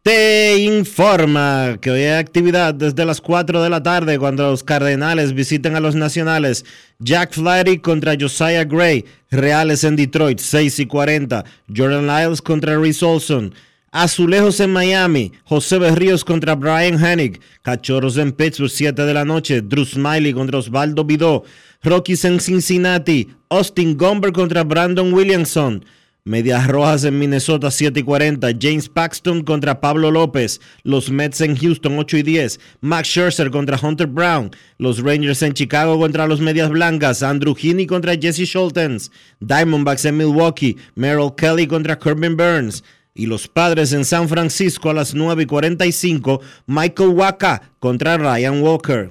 Te 0.03 0.57
informa 0.57 1.77
que 1.79 1.89
hoy 1.89 2.01
hay 2.01 2.19
actividad 2.19 2.73
desde 2.73 3.05
las 3.05 3.21
4 3.21 3.63
de 3.63 3.69
la 3.69 3.81
tarde 3.81 4.19
cuando 4.19 4.51
los 4.51 4.65
Cardenales 4.65 5.31
visiten 5.31 5.77
a 5.77 5.79
los 5.79 5.95
Nacionales. 5.95 6.65
Jack 6.99 7.31
Flaherty 7.31 7.77
contra 7.77 8.17
Josiah 8.19 8.65
Gray. 8.65 9.05
Reales 9.29 9.85
en 9.85 9.95
Detroit, 9.95 10.39
6 10.39 10.79
y 10.79 10.85
40. 10.85 11.45
Jordan 11.73 12.07
Lyles 12.07 12.41
contra 12.41 12.77
Reese 12.77 13.05
Olson. 13.05 13.53
Azulejos 13.93 14.61
en 14.61 14.71
Miami. 14.71 15.33
José 15.43 15.77
Berríos 15.77 16.23
contra 16.23 16.55
Brian 16.55 17.03
Hennig. 17.03 17.41
Cachorros 17.61 18.15
en 18.15 18.31
Pittsburgh, 18.31 18.71
7 18.71 19.03
de 19.03 19.13
la 19.13 19.25
noche. 19.25 19.61
Drew 19.61 19.83
Smiley 19.83 20.31
contra 20.31 20.59
Osvaldo 20.59 21.03
Vidó. 21.03 21.43
Rockies 21.83 22.23
en 22.23 22.39
Cincinnati. 22.39 23.27
Austin 23.49 23.97
Gomber 23.97 24.31
contra 24.31 24.63
Brandon 24.63 25.13
Williamson. 25.13 25.83
Medias 26.23 26.67
Rojas 26.67 27.03
en 27.03 27.19
Minnesota 27.19 27.69
7 27.69 27.99
y 27.99 28.03
40. 28.03 28.47
James 28.57 28.87
Paxton 28.87 29.43
contra 29.43 29.81
Pablo 29.81 30.09
López. 30.09 30.61
Los 30.83 31.11
Mets 31.11 31.41
en 31.41 31.57
Houston 31.57 31.99
8 31.99 32.15
y 32.15 32.23
10. 32.23 32.59
Max 32.79 33.09
Scherzer 33.09 33.51
contra 33.51 33.77
Hunter 33.77 34.07
Brown. 34.07 34.51
Los 34.77 34.99
Rangers 35.03 35.41
en 35.41 35.51
Chicago 35.51 35.99
contra 35.99 36.27
los 36.27 36.39
Medias 36.39 36.69
Blancas. 36.69 37.23
Andrew 37.23 37.55
Heaney 37.61 37.87
contra 37.87 38.15
Jesse 38.15 38.45
Schultens. 38.45 39.11
Diamondbacks 39.41 40.05
en 40.05 40.15
Milwaukee. 40.15 40.77
Merrill 40.95 41.33
Kelly 41.35 41.67
contra 41.67 41.99
Corbin 41.99 42.37
Burns. 42.37 42.81
Y 43.13 43.25
los 43.25 43.47
padres 43.47 43.91
en 43.91 44.05
San 44.05 44.29
Francisco 44.29 44.89
a 44.89 44.93
las 44.93 45.13
9 45.13 45.43
y 45.43 45.45
45, 45.45 46.39
Michael 46.67 47.09
Waka 47.09 47.61
contra 47.79 48.17
Ryan 48.17 48.61
Walker. 48.61 49.09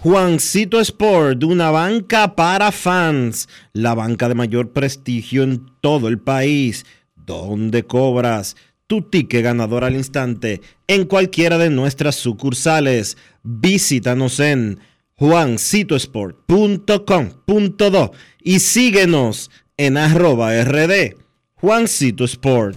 Juancito 0.00 0.80
Sport, 0.80 1.44
una 1.44 1.70
banca 1.70 2.34
para 2.34 2.72
fans, 2.72 3.48
la 3.72 3.94
banca 3.94 4.28
de 4.28 4.34
mayor 4.34 4.72
prestigio 4.72 5.42
en 5.42 5.66
todo 5.80 6.08
el 6.08 6.18
país, 6.18 6.86
donde 7.14 7.82
cobras 7.82 8.56
tu 8.86 9.02
ticket 9.02 9.42
ganador 9.42 9.84
al 9.84 9.96
instante 9.96 10.62
en 10.86 11.04
cualquiera 11.04 11.58
de 11.58 11.68
nuestras 11.68 12.14
sucursales. 12.14 13.18
Visítanos 13.50 14.40
en 14.40 14.78
juancitosport.com.do 15.14 18.12
y 18.42 18.60
síguenos 18.60 19.50
en 19.78 19.96
arroba 19.96 20.52
rd 20.62 21.16
Juancito 21.54 22.26
Sport. 22.26 22.76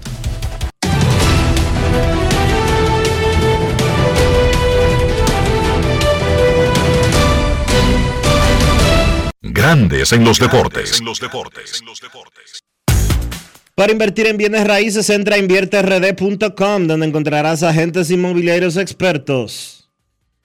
Grandes 9.41 10.14
en 10.14 10.23
los 10.23 10.39
deportes. 10.39 11.02
Para 13.76 13.91
invertir 13.91 14.27
en 14.27 14.38
bienes 14.38 14.65
raíces, 14.65 15.10
entra 15.10 15.35
a 15.35 15.38
invierterd.com, 15.38 16.88
donde 16.88 17.07
encontrarás 17.07 17.61
agentes 17.61 18.10
inmobiliarios 18.10 18.77
expertos, 18.77 19.81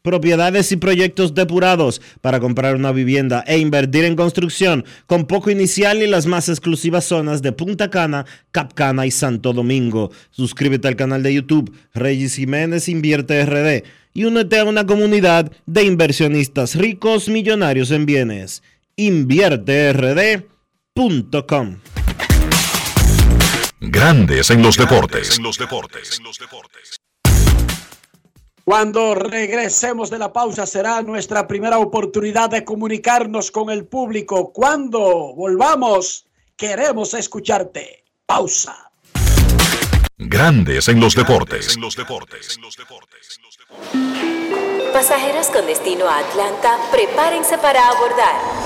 propiedades 0.06 0.70
y 0.70 0.76
proyectos 0.76 1.34
depurados 1.34 2.00
para 2.20 2.38
comprar 2.38 2.76
una 2.76 2.92
vivienda 2.92 3.42
e 3.44 3.58
invertir 3.58 4.04
en 4.04 4.14
construcción 4.14 4.84
con 5.06 5.26
poco 5.26 5.50
inicial 5.50 6.00
y 6.00 6.06
las 6.06 6.26
más 6.26 6.48
exclusivas 6.48 7.06
zonas 7.06 7.42
de 7.42 7.50
Punta 7.50 7.90
Cana, 7.90 8.24
Capcana 8.52 9.04
y 9.04 9.10
Santo 9.10 9.52
Domingo. 9.52 10.12
Suscríbete 10.30 10.86
al 10.86 10.94
canal 10.94 11.24
de 11.24 11.34
YouTube 11.34 11.74
Reyes 11.92 12.36
Jiménez 12.36 12.88
Invierte 12.88 13.44
RD 13.44 13.82
y 14.14 14.26
únete 14.26 14.60
a 14.60 14.64
una 14.64 14.86
comunidad 14.86 15.50
de 15.66 15.82
inversionistas 15.82 16.76
ricos 16.76 17.28
millonarios 17.28 17.90
en 17.90 18.06
bienes. 18.06 18.62
InvierteRD.com 18.94 21.78
Grandes 23.80 24.50
en 24.50 24.62
los 24.62 24.76
deportes. 24.76 25.40
Cuando 28.68 29.14
regresemos 29.14 30.10
de 30.10 30.18
la 30.18 30.32
pausa 30.32 30.66
será 30.66 31.00
nuestra 31.00 31.46
primera 31.46 31.78
oportunidad 31.78 32.50
de 32.50 32.64
comunicarnos 32.64 33.52
con 33.52 33.70
el 33.70 33.86
público. 33.86 34.52
Cuando 34.52 35.00
volvamos, 35.36 36.26
queremos 36.56 37.14
escucharte. 37.14 38.02
Pausa. 38.26 38.90
Grandes 40.18 40.88
en 40.88 40.98
los 40.98 41.14
deportes. 41.14 41.78
Pasajeros 44.92 45.46
con 45.50 45.64
destino 45.64 46.08
a 46.08 46.18
Atlanta, 46.18 46.76
prepárense 46.90 47.58
para 47.58 47.86
abordar. 47.86 48.65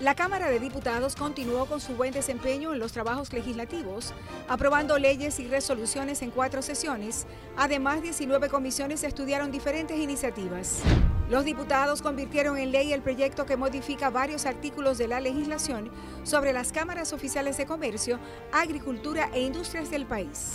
La 0.00 0.14
Cámara 0.14 0.48
de 0.48 0.58
Diputados 0.58 1.14
continuó 1.14 1.66
con 1.66 1.78
su 1.78 1.94
buen 1.94 2.14
desempeño 2.14 2.72
en 2.72 2.78
los 2.78 2.92
trabajos 2.92 3.34
legislativos, 3.34 4.14
aprobando 4.48 4.98
leyes 4.98 5.38
y 5.40 5.46
resoluciones 5.46 6.22
en 6.22 6.30
cuatro 6.30 6.62
sesiones. 6.62 7.26
Además, 7.54 8.00
19 8.00 8.48
comisiones 8.48 9.04
estudiaron 9.04 9.50
diferentes 9.50 9.98
iniciativas. 9.98 10.80
Los 11.28 11.44
diputados 11.44 12.00
convirtieron 12.00 12.56
en 12.56 12.72
ley 12.72 12.94
el 12.94 13.02
proyecto 13.02 13.44
que 13.44 13.58
modifica 13.58 14.08
varios 14.08 14.46
artículos 14.46 14.96
de 14.96 15.06
la 15.06 15.20
legislación 15.20 15.90
sobre 16.22 16.54
las 16.54 16.72
cámaras 16.72 17.12
oficiales 17.12 17.58
de 17.58 17.66
comercio, 17.66 18.18
agricultura 18.52 19.28
e 19.34 19.42
industrias 19.42 19.90
del 19.90 20.06
país. 20.06 20.54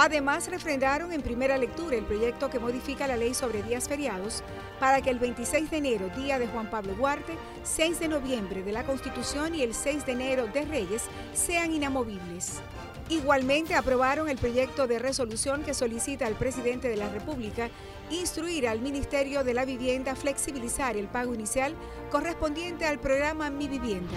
Además, 0.00 0.48
refrendaron 0.48 1.12
en 1.12 1.22
primera 1.22 1.58
lectura 1.58 1.96
el 1.96 2.04
proyecto 2.04 2.48
que 2.48 2.60
modifica 2.60 3.08
la 3.08 3.16
ley 3.16 3.34
sobre 3.34 3.64
días 3.64 3.88
feriados 3.88 4.44
para 4.78 5.02
que 5.02 5.10
el 5.10 5.18
26 5.18 5.72
de 5.72 5.76
enero, 5.78 6.08
día 6.16 6.38
de 6.38 6.46
Juan 6.46 6.70
Pablo 6.70 6.94
Duarte, 6.94 7.36
6 7.64 7.98
de 7.98 8.06
noviembre 8.06 8.62
de 8.62 8.70
la 8.70 8.84
Constitución 8.84 9.56
y 9.56 9.62
el 9.62 9.74
6 9.74 10.06
de 10.06 10.12
enero 10.12 10.46
de 10.46 10.66
Reyes 10.66 11.02
sean 11.32 11.72
inamovibles. 11.72 12.60
Igualmente 13.08 13.74
aprobaron 13.74 14.28
el 14.28 14.38
proyecto 14.38 14.86
de 14.86 15.00
resolución 15.00 15.64
que 15.64 15.74
solicita 15.74 16.28
al 16.28 16.34
presidente 16.34 16.88
de 16.88 16.96
la 16.96 17.08
República 17.08 17.68
instruir 18.08 18.68
al 18.68 18.80
Ministerio 18.80 19.42
de 19.42 19.54
la 19.54 19.64
Vivienda 19.64 20.14
flexibilizar 20.14 20.96
el 20.96 21.08
pago 21.08 21.34
inicial 21.34 21.74
correspondiente 22.12 22.86
al 22.86 23.00
programa 23.00 23.50
Mi 23.50 23.66
Vivienda. 23.66 24.14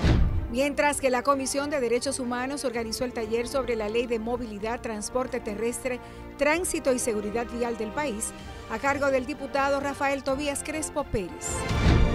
Mientras 0.52 1.00
que 1.00 1.10
la 1.10 1.24
Comisión 1.24 1.70
de 1.70 1.80
Derechos 1.80 2.20
Humanos 2.20 2.66
organizó 2.66 3.06
el 3.06 3.14
taller 3.14 3.48
sobre 3.48 3.78
la 3.78 3.88
Ley 3.88 4.06
de 4.06 4.20
Movilidad, 4.20 4.82
Transporte 4.82 5.40
Terrestre, 5.40 6.02
Tránsito 6.38 6.92
y 6.92 7.00
Seguridad 7.00 7.48
Vial 7.50 7.78
del 7.78 7.92
país, 7.92 8.34
a 8.70 8.78
cargo 8.78 9.12
del 9.12 9.26
diputado 9.26 9.80
Rafael 9.80 10.24
Tobías 10.24 10.62
Crespo 10.62 11.06
Pérez. 11.06 11.56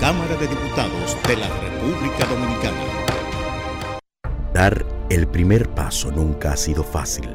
Cámara 0.00 0.36
de 0.36 0.48
Diputados 0.48 1.16
de 1.26 1.36
la 1.38 1.48
República 1.48 2.26
Dominicana. 2.26 2.84
Dar 4.52 4.84
el 5.08 5.26
primer 5.28 5.70
paso 5.70 6.10
nunca 6.10 6.52
ha 6.52 6.56
sido 6.58 6.84
fácil, 6.84 7.34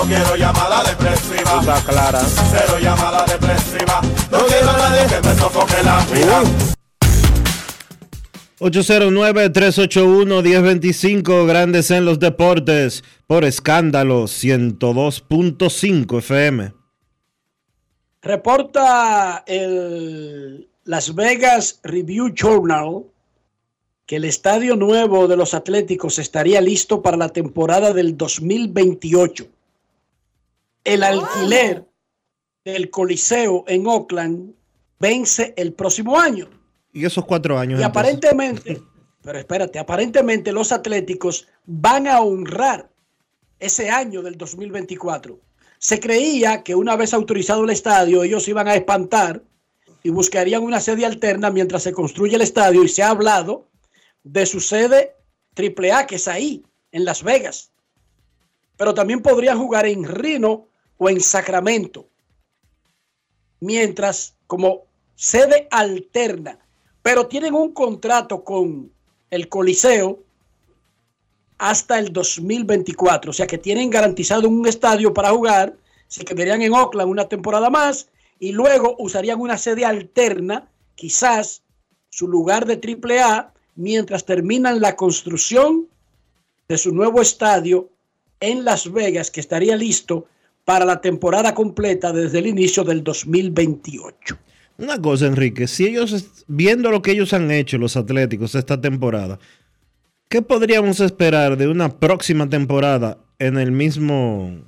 No 0.00 0.06
quiero 0.06 0.34
llamada 0.34 0.82
depresiva. 0.82 1.60
Está 1.60 1.84
clara. 1.84 2.20
Cero 2.20 2.78
llamada 2.80 3.22
depresiva. 3.26 4.00
No 4.30 4.46
quiero 4.46 4.70
a 4.70 4.78
nadie 4.78 5.06
que 5.06 5.20
me 5.28 5.34
sofoque 5.34 5.82
la 5.84 6.02
vida. 6.06 6.42
809-381-1025, 8.60 11.46
Grandes 11.46 11.90
en 11.90 12.06
los 12.06 12.18
Deportes, 12.18 13.04
por 13.26 13.44
escándalo 13.44 14.24
102.5 14.24 16.18
FM. 16.18 16.72
Reporta 18.22 19.44
el 19.46 20.70
Las 20.84 21.14
Vegas 21.14 21.78
Review 21.82 22.32
Journal 22.34 23.04
que 24.06 24.16
el 24.16 24.24
estadio 24.24 24.76
nuevo 24.76 25.28
de 25.28 25.36
los 25.36 25.52
Atléticos 25.52 26.18
estaría 26.18 26.62
listo 26.62 27.02
para 27.02 27.18
la 27.18 27.28
temporada 27.28 27.92
del 27.92 28.16
2028. 28.16 29.59
El 30.84 31.02
alquiler 31.02 31.86
del 32.64 32.90
Coliseo 32.90 33.64
en 33.66 33.86
Oakland 33.86 34.54
vence 34.98 35.54
el 35.56 35.72
próximo 35.72 36.18
año. 36.18 36.48
Y 36.92 37.04
esos 37.04 37.24
cuatro 37.24 37.58
años. 37.58 37.80
Y 37.80 37.82
entonces? 37.82 37.88
aparentemente, 37.88 38.82
pero 39.22 39.38
espérate, 39.38 39.78
aparentemente 39.78 40.52
los 40.52 40.72
Atléticos 40.72 41.48
van 41.66 42.06
a 42.06 42.20
honrar 42.20 42.90
ese 43.58 43.90
año 43.90 44.22
del 44.22 44.36
2024. 44.36 45.38
Se 45.78 46.00
creía 46.00 46.62
que 46.62 46.74
una 46.74 46.96
vez 46.96 47.14
autorizado 47.14 47.64
el 47.64 47.70
estadio, 47.70 48.22
ellos 48.22 48.48
iban 48.48 48.68
a 48.68 48.74
espantar 48.74 49.42
y 50.02 50.10
buscarían 50.10 50.62
una 50.62 50.80
sede 50.80 51.06
alterna 51.06 51.50
mientras 51.50 51.82
se 51.82 51.92
construye 51.92 52.36
el 52.36 52.42
estadio 52.42 52.82
y 52.82 52.88
se 52.88 53.02
ha 53.02 53.10
hablado 53.10 53.68
de 54.22 54.46
su 54.46 54.60
sede 54.60 55.14
AAA, 55.56 56.06
que 56.06 56.16
es 56.16 56.28
ahí, 56.28 56.64
en 56.92 57.04
Las 57.04 57.22
Vegas. 57.22 57.72
Pero 58.76 58.94
también 58.94 59.20
podrían 59.20 59.58
jugar 59.58 59.86
en 59.86 60.04
Reno 60.04 60.68
o 61.00 61.08
en 61.08 61.20
Sacramento. 61.20 62.06
Mientras, 63.60 64.34
como 64.46 64.82
sede 65.16 65.66
alterna, 65.70 66.58
pero 67.02 67.26
tienen 67.26 67.54
un 67.54 67.72
contrato 67.72 68.44
con 68.44 68.92
el 69.30 69.48
Coliseo 69.48 70.18
hasta 71.56 71.98
el 71.98 72.12
2024. 72.12 73.30
O 73.30 73.34
sea 73.34 73.46
que 73.46 73.56
tienen 73.56 73.88
garantizado 73.88 74.46
un 74.46 74.66
estadio 74.66 75.12
para 75.14 75.30
jugar, 75.30 75.74
se 76.06 76.24
quedarían 76.24 76.60
en 76.60 76.74
Oakland 76.74 77.10
una 77.10 77.28
temporada 77.28 77.70
más 77.70 78.08
y 78.38 78.52
luego 78.52 78.94
usarían 78.98 79.40
una 79.40 79.56
sede 79.56 79.86
alterna, 79.86 80.68
quizás 80.96 81.62
su 82.10 82.28
lugar 82.28 82.66
de 82.66 82.78
AAA, 82.78 83.54
mientras 83.74 84.26
terminan 84.26 84.80
la 84.82 84.96
construcción 84.96 85.88
de 86.68 86.76
su 86.76 86.92
nuevo 86.92 87.22
estadio 87.22 87.88
en 88.40 88.64
Las 88.66 88.92
Vegas, 88.92 89.30
que 89.30 89.40
estaría 89.40 89.76
listo 89.76 90.26
para 90.70 90.84
la 90.84 91.00
temporada 91.00 91.52
completa 91.52 92.12
desde 92.12 92.38
el 92.38 92.46
inicio 92.46 92.84
del 92.84 93.02
2028. 93.02 94.38
Una 94.78 95.02
cosa, 95.02 95.26
Enrique, 95.26 95.66
si 95.66 95.84
ellos, 95.84 96.44
viendo 96.46 96.92
lo 96.92 97.02
que 97.02 97.10
ellos 97.10 97.32
han 97.32 97.50
hecho, 97.50 97.76
los 97.76 97.96
Atléticos, 97.96 98.54
esta 98.54 98.80
temporada, 98.80 99.40
¿qué 100.28 100.42
podríamos 100.42 101.00
esperar 101.00 101.56
de 101.56 101.66
una 101.66 101.98
próxima 101.98 102.48
temporada 102.48 103.18
en 103.40 103.58
el 103.58 103.72
mismo, 103.72 104.60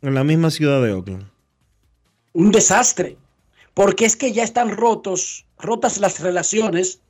en 0.00 0.14
la 0.14 0.24
misma 0.24 0.50
ciudad 0.50 0.82
de 0.82 0.94
Oakland? 0.94 1.26
un 2.32 2.52
desastre, 2.52 3.18
porque 3.74 4.06
es 4.06 4.16
que 4.16 4.32
ya 4.32 4.44
están 4.44 4.74
rotos, 4.74 5.44
rotas 5.58 5.98
las 5.98 6.20
relaciones. 6.20 7.00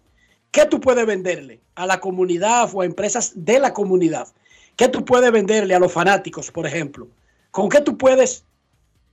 ¿Qué 0.50 0.66
tú 0.66 0.80
puedes 0.80 1.06
venderle 1.06 1.60
a 1.76 1.86
la 1.86 2.00
comunidad 2.00 2.68
o 2.72 2.80
a 2.80 2.84
empresas 2.84 3.30
de 3.36 3.60
la 3.60 3.72
comunidad? 3.72 4.26
¿Qué 4.74 4.88
tú 4.88 5.04
puedes 5.04 5.30
venderle 5.30 5.76
a 5.76 5.78
los 5.78 5.92
fanáticos, 5.92 6.50
por 6.50 6.66
ejemplo? 6.66 7.06
¿Con 7.50 7.68
qué 7.68 7.80
tú 7.80 7.96
puedes 7.98 8.44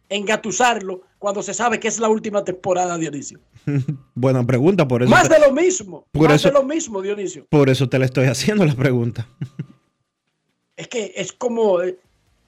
engatusarlo 0.09 1.01
cuando 1.19 1.41
se 1.43 1.53
sabe 1.53 1.79
que 1.79 1.87
es 1.87 1.99
la 1.99 2.09
última 2.09 2.43
temporada, 2.43 2.97
Dionisio? 2.97 3.39
Buena 4.15 4.45
pregunta, 4.45 4.87
por 4.87 5.03
eso. 5.03 5.09
Más 5.11 5.27
te, 5.27 5.35
de 5.35 5.41
lo 5.41 5.51
mismo, 5.51 6.05
por 6.11 6.29
más 6.29 6.35
eso- 6.35 6.47
de 6.49 6.53
lo 6.53 6.63
mismo, 6.63 7.01
Dionisio. 7.01 7.45
por 7.49 7.69
eso 7.69 7.89
te 7.89 7.99
le 7.99 8.05
estoy 8.05 8.27
haciendo 8.27 8.65
la 8.65 8.75
pregunta. 8.75 9.27
Es 10.75 10.87
que 10.89 11.11
es 11.15 11.33
como, 11.33 11.81
eh, 11.81 11.97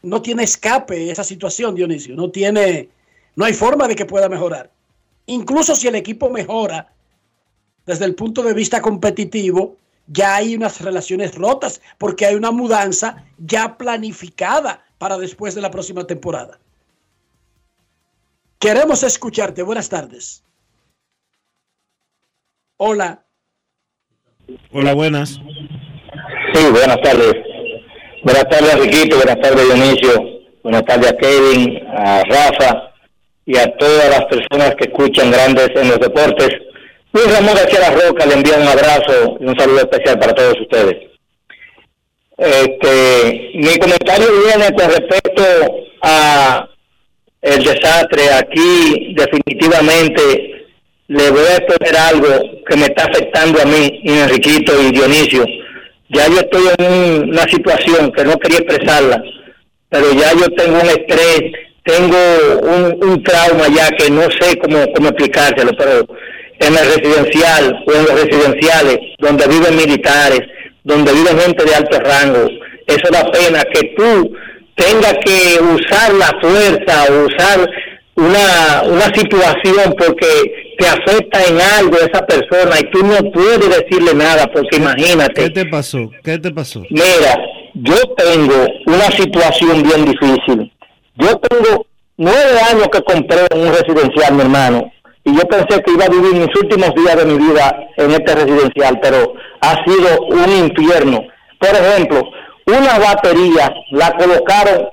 no 0.03 0.21
tiene 0.21 0.43
escape 0.43 1.09
esa 1.09 1.23
situación, 1.23 1.73
Dionisio. 1.73 2.15
No 2.15 2.29
tiene, 2.29 2.89
no 3.35 3.43
hay 3.43 3.53
forma 3.53 3.87
de 3.87 3.95
que 3.95 4.05
pueda 4.05 4.29
mejorar. 4.29 4.69
Incluso 5.25 5.75
si 5.75 5.87
el 5.87 5.95
equipo 5.95 6.29
mejora 6.29 6.93
desde 7.87 8.05
el 8.05 8.13
punto 8.13 8.43
de 8.43 8.53
vista 8.53 8.83
competitivo, 8.83 9.77
ya 10.05 10.35
hay 10.35 10.55
unas 10.55 10.79
relaciones 10.81 11.33
rotas 11.33 11.81
porque 11.97 12.27
hay 12.27 12.35
una 12.35 12.51
mudanza 12.51 13.25
ya 13.39 13.79
planificada 13.79 14.83
para 14.99 15.17
después 15.17 15.55
de 15.55 15.61
la 15.61 15.71
próxima 15.71 16.05
temporada. 16.05 16.59
Queremos 18.59 19.01
escucharte. 19.03 19.63
Buenas 19.63 19.89
tardes. 19.89 20.43
Hola. 22.77 23.25
Hola, 24.71 24.93
buenas. 24.93 25.39
Sí, 26.53 26.69
buenas 26.71 27.01
tardes. 27.01 27.33
Buenas 28.23 28.49
tardes, 28.49 28.79
Riquito. 28.79 29.15
Buenas 29.15 29.39
tardes, 29.41 29.65
Dionisio. 29.65 30.39
Buenas 30.63 30.85
tardes 30.85 31.11
a 31.11 31.17
Kevin, 31.17 31.87
a 31.87 32.21
Rafa 32.23 32.93
y 33.45 33.57
a 33.57 33.77
todas 33.77 34.09
las 34.09 34.25
personas 34.25 34.75
que 34.75 34.89
escuchan 34.89 35.31
grandes 35.31 35.69
en 35.75 35.87
los 35.87 35.99
deportes. 35.99 36.49
Luis 37.13 37.33
Ramón 37.33 37.55
García 37.55 37.79
La 37.79 37.91
Roca 37.91 38.25
le 38.25 38.33
envía 38.33 38.57
un 38.57 38.67
abrazo 38.67 39.37
y 39.39 39.45
un 39.45 39.57
saludo 39.57 39.79
especial 39.79 40.19
para 40.19 40.35
todos 40.35 40.59
ustedes. 40.59 41.08
Este, 42.39 43.51
mi 43.55 43.77
comentario 43.77 44.27
viene 44.45 44.71
con 44.73 44.89
respecto 44.89 45.43
a 46.01 46.67
el 47.41 47.63
desastre. 47.63 48.21
Aquí 48.33 49.13
definitivamente 49.15 50.65
le 51.07 51.29
voy 51.31 51.41
a 51.51 51.57
exponer 51.57 51.97
algo 51.97 52.27
que 52.67 52.77
me 52.77 52.85
está 52.85 53.05
afectando 53.05 53.61
a 53.61 53.65
mí, 53.65 54.01
Enriquito 54.05 54.73
y 54.81 54.91
Dionisio. 54.91 55.45
Ya 56.09 56.27
yo 56.27 56.39
estoy 56.39 56.63
en 56.77 56.85
un- 56.91 57.29
una 57.31 57.43
situación 57.43 58.11
que 58.11 58.23
no 58.23 58.37
quería 58.37 58.59
expresarla, 58.59 59.21
pero 59.89 60.11
ya 60.13 60.31
yo 60.33 60.47
tengo 60.55 60.79
un 60.79 60.87
estrés, 60.87 61.41
tengo 61.83 62.17
un, 62.61 63.09
un 63.09 63.23
trauma 63.23 63.67
ya 63.67 63.89
que 63.97 64.09
no 64.11 64.23
sé 64.39 64.57
cómo, 64.59 64.85
cómo 64.93 65.09
explicárselo, 65.09 65.71
pero 65.77 66.05
en 66.61 66.77
el 66.77 66.85
residencial 66.95 67.83
o 67.87 67.91
en 67.93 68.05
los 68.05 68.21
residenciales 68.23 68.97
donde 69.19 69.47
viven 69.47 69.75
militares, 69.75 70.41
donde 70.83 71.13
vive 71.13 71.41
gente 71.41 71.65
de 71.65 71.75
alto 71.75 71.99
rango, 71.99 72.49
eso 72.87 73.11
da 73.11 73.31
pena 73.31 73.63
que 73.73 73.93
tú 73.95 74.33
tengas 74.75 75.13
que 75.25 75.59
usar 75.61 76.13
la 76.13 76.31
fuerza 76.41 77.05
o 77.11 77.25
usar 77.25 77.69
una, 78.15 78.83
una 78.85 79.13
situación 79.13 79.95
porque 79.97 80.75
te 80.77 80.87
afecta 80.87 81.43
en 81.45 81.59
algo 81.77 81.97
esa 81.97 82.25
persona 82.25 82.79
y 82.79 82.89
tú 82.91 83.05
no 83.05 83.31
puedes 83.31 83.69
decirle 83.69 84.13
nada 84.13 84.47
porque 84.53 84.77
imagínate. 84.77 85.43
¿Qué 85.43 85.49
te 85.49 85.65
pasó? 85.65 86.09
¿Qué 86.23 86.37
te 86.37 86.51
pasó? 86.51 86.83
Mira, 86.89 87.37
yo 87.73 87.95
tengo 88.17 88.67
una 88.85 89.11
situación 89.11 89.83
bien 89.83 90.05
difícil. 90.05 90.71
Yo 91.15 91.37
tengo 91.37 91.85
nueve 92.17 92.59
años 92.71 92.87
que 92.91 93.01
compré 93.03 93.41
un 93.55 93.67
residencial, 93.67 94.33
mi 94.33 94.41
hermano, 94.41 94.91
y 95.29 95.35
yo 95.37 95.41
pensé 95.47 95.81
que 95.83 95.91
iba 95.91 96.05
a 96.05 96.09
vivir 96.09 96.33
mis 96.33 96.55
últimos 96.61 96.93
días 96.95 97.15
de 97.17 97.25
mi 97.25 97.37
vida 97.37 97.65
en 97.97 98.11
este 98.11 98.35
residencial, 98.35 98.99
pero 99.01 99.33
ha 99.61 99.75
sido 99.85 100.21
un 100.27 100.49
infierno. 100.65 101.23
Por 101.59 101.69
ejemplo, 101.69 102.21
una 102.65 102.99
batería 102.99 103.73
la 103.91 104.11
colocaron, 104.17 104.87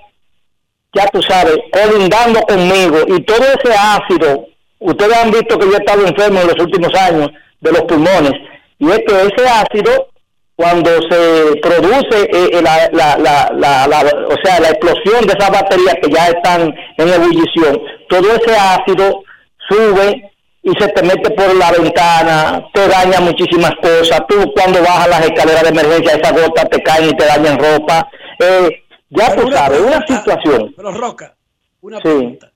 ya 0.94 1.06
tú 1.08 1.22
sabes, 1.22 1.56
colindando 1.72 2.40
conmigo, 2.42 2.98
y 3.06 3.20
todo 3.22 3.38
ese 3.44 3.74
ácido, 3.76 4.46
ustedes 4.80 5.16
han 5.16 5.30
visto 5.30 5.58
que 5.58 5.66
yo 5.66 5.72
he 5.74 5.76
estado 5.78 6.06
enfermo 6.06 6.40
en 6.40 6.46
los 6.48 6.60
últimos 6.60 6.94
años 6.94 7.30
de 7.60 7.72
los 7.72 7.82
pulmones, 7.82 8.32
y 8.78 8.90
es 8.90 8.98
que 9.06 9.14
ese 9.14 9.48
ácido 9.48 10.08
cuando 10.56 10.90
se 11.10 11.56
produce 11.60 12.22
eh, 12.32 12.50
eh, 12.54 12.62
la, 12.62 12.88
la, 12.92 13.16
la, 13.18 13.50
la- 13.52 13.86
la- 13.86 14.26
o 14.26 14.36
sea, 14.42 14.58
la 14.58 14.70
explosión 14.70 15.26
de 15.26 15.34
esas 15.38 15.50
baterías 15.50 15.96
que 16.02 16.10
ya 16.10 16.28
están 16.28 16.74
en 16.96 17.08
ebullición, 17.08 17.78
todo 18.08 18.26
ese 18.34 18.56
ácido 18.56 19.22
sube 19.68 20.32
y 20.62 20.70
se 20.80 20.88
te 20.88 21.02
mete 21.02 21.30
por 21.30 21.55
la 21.55 21.70
ventana, 21.72 22.66
te 22.74 22.88
daña 22.88 23.20
muchísimas 23.20 23.72
cosas. 23.82 24.20
Tú 24.28 24.52
cuando 24.55 24.80
bajas 24.82 25.09
las 25.09 25.24
escaleras 25.26 25.62
de 25.62 25.68
emergencia, 25.68 26.14
esas 26.14 26.32
gotas 26.32 26.68
te 26.70 26.82
caen 26.82 27.10
y 27.10 27.16
te 27.16 27.24
dañan 27.24 27.59
ropa. 27.59 28.09
Eh, 28.40 28.82
ya 29.10 29.28
Pero 29.30 29.43
tú 29.43 29.48
una 29.48 29.56
sabes, 29.56 29.80
una 29.80 30.06
situación. 30.06 30.74
Pero 30.76 30.93
Roca, 30.93 31.36
una 31.80 31.97
Sí. 31.98 32.02
pregunta. 32.02 32.52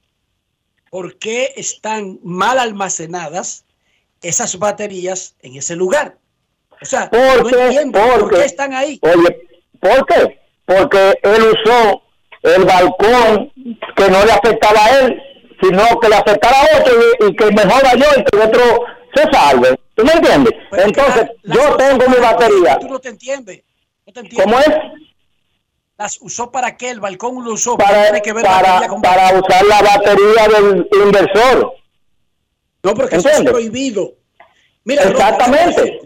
¿Por 0.90 1.18
qué 1.18 1.52
están 1.56 2.18
mal 2.24 2.58
almacenadas 2.58 3.64
esas 4.22 4.58
baterías 4.58 5.36
en 5.42 5.56
ese 5.56 5.76
lugar? 5.76 6.16
O 6.82 6.84
sea, 6.84 7.08
no 7.12 7.18
Porque, 7.42 7.62
entiendo 7.62 8.00
por 8.00 8.20
porque, 8.22 8.36
qué 8.38 8.44
están 8.44 8.74
ahí. 8.74 8.98
Oye, 9.02 9.48
¿por 9.78 10.06
qué? 10.06 10.40
Porque 10.64 11.14
él 11.22 11.42
usó 11.54 12.02
el 12.42 12.64
balcón 12.64 13.52
que 13.94 14.08
no 14.10 14.24
le 14.24 14.32
afectaba 14.32 14.84
a 14.84 14.98
él, 15.00 15.22
sino 15.62 16.00
que 16.00 16.08
le 16.08 16.16
afectara 16.16 16.56
a 16.60 16.78
otro 16.80 16.94
y, 17.20 17.26
y 17.26 17.36
que 17.36 17.44
mejora 17.46 17.94
yo 17.94 18.06
y 18.16 18.24
que 18.24 18.36
el 18.36 18.42
otro 18.48 18.62
se 19.14 19.22
salve. 19.30 19.80
¿Tú 19.94 20.04
me 20.04 20.12
entiendes? 20.12 20.52
Entonces, 20.72 21.26
yo 21.44 21.76
tengo 21.76 22.08
mi 22.08 22.16
batería. 22.16 22.78
Tú 22.78 22.88
no 22.88 22.98
te 22.98 23.08
entiendes. 23.10 23.62
No 24.06 24.12
te 24.12 24.20
entiendes. 24.20 24.44
¿Cómo 24.44 24.58
es? 24.60 24.68
Las 25.98 26.18
usó 26.22 26.50
para 26.50 26.76
qué? 26.76 26.90
El 26.90 27.00
balcón 27.00 27.44
lo 27.44 27.52
usó. 27.52 27.76
Para, 27.76 28.04
tiene 28.04 28.22
que 28.22 28.32
ver 28.32 28.44
para, 28.44 28.62
batería 28.62 28.88
con 28.88 29.02
para 29.02 29.38
usar 29.38 29.64
la 29.66 29.82
batería 29.82 30.48
del 30.48 30.88
inversor. 31.04 31.74
No, 32.82 32.94
porque 32.94 33.16
eso 33.16 33.28
es 33.28 33.42
prohibido. 33.42 34.14
Mira, 34.84 35.02
Exactamente. 35.02 36.00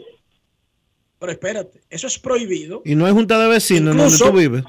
Pero 1.21 1.33
espérate, 1.33 1.81
eso 1.89 2.07
es 2.09 2.19
prohibido. 2.19 2.83
Y 2.85 2.97
no 2.97 3.07
es 3.07 3.13
junta 3.13 3.39
de 3.39 3.49
vecinos 3.49 3.95
en 3.95 4.01
Incluso- 4.01 4.25
donde 4.27 4.45
tú 4.45 4.51
vives. 4.51 4.65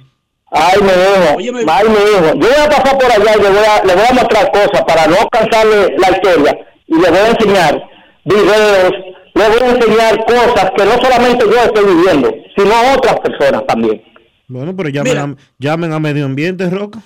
Ay, 0.52 0.80
mi 0.82 0.88
hijo, 0.88 1.60
ay, 1.68 1.90
mi 1.90 1.96
hijo. 1.96 2.34
Yo 2.36 2.48
voy 2.48 2.66
a 2.66 2.70
pasar 2.70 2.98
por 2.98 3.12
allá 3.12 3.36
y 3.38 3.42
le 3.42 3.50
voy 3.50 3.66
a, 3.66 3.84
le 3.84 3.96
voy 3.96 4.06
a 4.10 4.14
mostrar 4.14 4.52
cosas 4.52 4.84
para 4.88 5.08
no 5.08 5.28
cansarle 5.30 5.96
la 5.98 6.12
historia. 6.12 6.58
Y 6.88 6.94
le 6.96 7.10
voy 7.10 7.20
a 7.20 7.30
enseñar 7.30 7.90
videos 8.26 8.94
les 9.36 9.50
voy 9.50 9.68
a 9.68 9.72
enseñar 9.72 10.26
cosas 10.26 10.72
que 10.78 10.86
no 10.86 10.92
solamente 10.94 11.46
yo 11.46 11.62
estoy 11.62 11.94
viviendo, 11.94 12.34
sino 12.56 12.72
otras 12.96 13.20
personas 13.20 13.68
también. 13.68 14.02
Bueno, 14.48 14.74
pero 14.76 14.90
llamen, 14.90 15.18
a, 15.18 15.36
llamen 15.60 15.92
a 15.92 16.00
Medio 16.00 16.26
Ambiente, 16.26 16.70
Roca. 16.70 17.02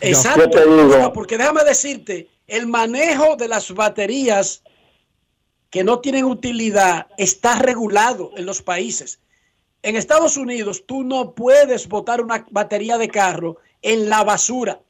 Exacto, 0.00 0.42
Yo 0.42 0.50
te 0.50 0.60
digo. 0.66 0.96
Roca, 0.96 1.12
porque 1.12 1.38
déjame 1.38 1.62
decirte, 1.62 2.28
el 2.48 2.66
manejo 2.66 3.36
de 3.36 3.46
las 3.46 3.72
baterías 3.72 4.64
que 5.70 5.84
no 5.84 6.00
tienen 6.00 6.24
utilidad 6.24 7.06
está 7.16 7.60
regulado 7.60 8.32
en 8.36 8.44
los 8.44 8.60
países. 8.60 9.20
En 9.82 9.96
Estados 9.96 10.36
Unidos, 10.36 10.84
tú 10.86 11.02
no 11.02 11.34
puedes 11.34 11.88
botar 11.88 12.20
una 12.20 12.46
batería 12.50 12.98
de 12.98 13.08
carro 13.08 13.56
en 13.80 14.10
la 14.10 14.22
basura. 14.24 14.80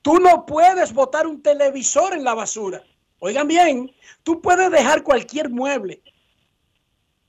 Tú 0.00 0.18
no 0.20 0.46
puedes 0.46 0.92
botar 0.92 1.26
un 1.26 1.42
televisor 1.42 2.14
en 2.14 2.22
la 2.22 2.34
basura. 2.34 2.84
Oigan 3.18 3.48
bien, 3.48 3.90
tú 4.22 4.40
puedes 4.40 4.70
dejar 4.70 5.02
cualquier 5.02 5.48
mueble, 5.50 6.02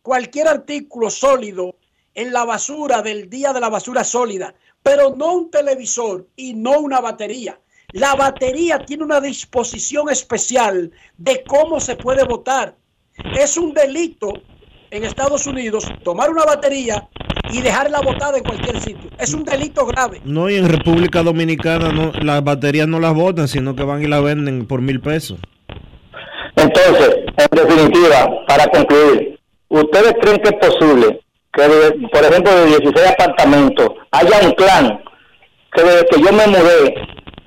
cualquier 0.01 0.47
artículo 0.47 1.09
sólido 1.09 1.77
en 2.13 2.31
la 2.31 2.45
basura 2.45 3.01
del 3.01 3.29
día 3.29 3.51
de 3.51 3.61
la 3.61 3.69
basura 3.69 4.03
sólida, 4.03 4.53
pero 4.83 5.15
no 5.15 5.33
un 5.33 5.49
televisor 5.49 6.27
y 6.35 6.53
no 6.53 6.79
una 6.79 7.01
batería. 7.01 7.59
La 7.91 8.13
batería 8.13 8.85
tiene 8.85 9.03
una 9.03 9.21
disposición 9.21 10.09
especial 10.09 10.91
de 11.17 11.43
cómo 11.45 11.79
se 11.79 11.95
puede 11.95 12.23
votar. 12.23 12.75
Es 13.39 13.57
un 13.57 13.73
delito 13.73 14.33
en 14.91 15.03
Estados 15.03 15.45
Unidos 15.47 15.85
tomar 16.03 16.29
una 16.29 16.45
batería 16.45 17.07
y 17.51 17.61
dejarla 17.61 18.01
botada 18.01 18.37
en 18.37 18.43
cualquier 18.43 18.79
sitio. 18.79 19.09
Es 19.19 19.33
un 19.33 19.43
delito 19.43 19.85
grave. 19.85 20.21
No, 20.25 20.49
y 20.49 20.55
en 20.55 20.67
República 20.69 21.21
Dominicana 21.23 21.91
no, 21.91 22.11
las 22.21 22.43
baterías 22.43 22.87
no 22.87 22.99
las 22.99 23.13
botan, 23.13 23.47
sino 23.47 23.75
que 23.75 23.83
van 23.83 24.01
y 24.01 24.07
las 24.07 24.23
venden 24.23 24.65
por 24.65 24.81
mil 24.81 24.99
pesos. 25.01 25.39
Entonces, 26.55 27.15
en 27.37 27.47
definitiva, 27.67 28.29
para 28.47 28.65
concluir, 28.67 29.39
¿ustedes 29.69 30.13
creen 30.21 30.37
que 30.41 30.49
es 30.49 30.69
posible 30.69 31.19
que, 31.53 31.61
de- 31.67 32.07
por 32.11 32.23
ejemplo, 32.23 32.53
de 32.55 32.65
16 32.67 33.07
apartamentos 33.11 33.89
haya 34.11 34.39
un 34.47 34.51
clan 34.53 34.99
que 35.73 35.83
desde 35.83 36.05
que 36.07 36.21
yo 36.21 36.31
me 36.31 36.47
mudé 36.47 36.95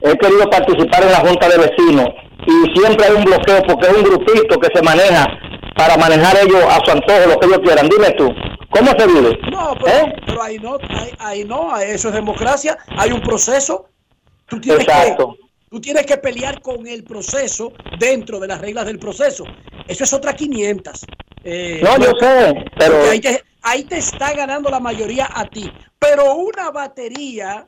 he 0.03 0.17
querido 0.19 0.49
participar 0.51 1.03
en 1.03 1.11
la 1.13 1.19
junta 1.21 1.49
de 1.49 1.59
vecinos 1.59 2.07
y 2.47 2.79
siempre 2.79 3.07
hay 3.07 3.15
un 3.17 3.25
bloqueo 3.25 3.63
porque 3.67 3.87
es 3.89 3.97
un 3.97 4.03
grupito 4.05 4.61
que 4.61 4.69
se 4.75 4.83
maneja 4.83 5.27
para 5.79 5.97
manejar 5.97 6.37
ellos 6.43 6.63
a 6.69 6.85
su 6.85 6.91
antojo 6.91 7.27
lo 7.29 7.39
que 7.41 7.47
ellos 7.47 7.61
quieran? 7.61 7.89
Dime 7.89 8.11
tú, 8.13 8.29
¿cómo 8.71 8.91
se 8.99 9.07
vive? 9.07 9.39
No, 9.51 9.75
pero, 9.83 10.13
pero 10.27 10.43
ahí 10.43 10.59
no, 10.59 10.77
ahí, 10.91 11.11
ahí 11.19 11.45
no, 11.45 11.77
eso 11.79 12.09
es 12.09 12.15
democracia, 12.15 12.77
hay 12.89 13.13
un 13.13 13.21
proceso. 13.23 13.87
Tú 14.47 14.61
tienes 14.61 14.83
Exacto. 14.83 15.35
que 15.35 15.41
tú 15.71 15.81
tienes 15.81 16.05
que 16.07 16.17
pelear 16.17 16.61
con 16.61 16.87
el 16.87 17.05
proceso 17.05 17.73
dentro 17.99 18.41
de 18.41 18.49
las 18.49 18.61
reglas 18.61 18.87
del 18.87 18.99
proceso. 18.99 19.45
Eso 19.87 20.05
es 20.05 20.13
otra 20.13 20.35
500. 20.35 21.07
Eh, 21.45 21.81
No, 21.83 21.97
yo 21.99 22.13
sé, 22.19 22.65
pero- 22.79 22.93
porque 22.95 23.11
ahí 23.11 23.21
te, 23.21 23.45
ahí 23.63 23.85
te 23.85 23.99
está 23.99 24.33
ganando 24.33 24.71
la 24.71 24.81
mayoría 24.81 25.29
a 25.33 25.45
ti. 25.45 25.71
Pero 25.99 26.35
una 26.37 26.71
batería, 26.71 27.65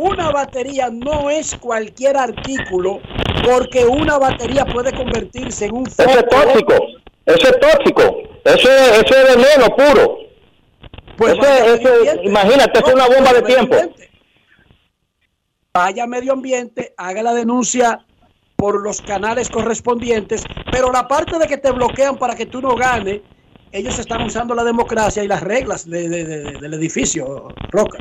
una 0.00 0.30
batería 0.30 0.88
no 0.90 1.28
es 1.30 1.54
cualquier 1.56 2.16
artículo, 2.16 3.00
porque 3.44 3.84
una 3.84 4.18
batería 4.18 4.64
puede 4.64 4.92
convertirse 4.92 5.66
en 5.66 5.76
un 5.76 5.86
Eso 5.86 6.02
es 6.02 6.14
foco. 6.16 6.28
tóxico, 6.30 6.74
eso 7.26 7.48
es 7.48 7.60
tóxico, 7.60 8.02
eso 8.44 8.70
es, 8.72 9.02
eso 9.04 9.14
es 9.16 9.36
veneno 9.36 9.76
puro. 9.76 10.16
Pues 11.18 11.34
Eso 11.34 12.22
imagínate, 12.22 12.78
es 12.78 12.94
una 12.94 13.06
bomba 13.08 13.32
de 13.34 13.42
tiempo. 13.42 13.74
ambiente. 13.74 14.10
Vaya 15.74 16.06
medio 16.06 16.32
ambiente, 16.32 16.94
haga 16.96 17.22
la 17.22 17.34
denuncia 17.34 18.04
por 18.56 18.82
los 18.82 19.02
canales 19.02 19.50
correspondientes, 19.50 20.44
pero 20.72 20.90
la 20.90 21.06
parte 21.08 21.38
de 21.38 21.46
que 21.46 21.58
te 21.58 21.70
bloquean 21.72 22.16
para 22.16 22.34
que 22.34 22.46
tú 22.46 22.62
no 22.62 22.74
ganes, 22.74 23.20
ellos 23.70 23.98
están 23.98 24.22
usando 24.22 24.54
la 24.54 24.64
democracia 24.64 25.22
y 25.22 25.28
las 25.28 25.42
reglas 25.42 25.88
de- 25.88 26.08
de- 26.08 26.24
de- 26.24 26.52
del 26.58 26.74
edificio, 26.74 27.48
Roca. 27.70 27.98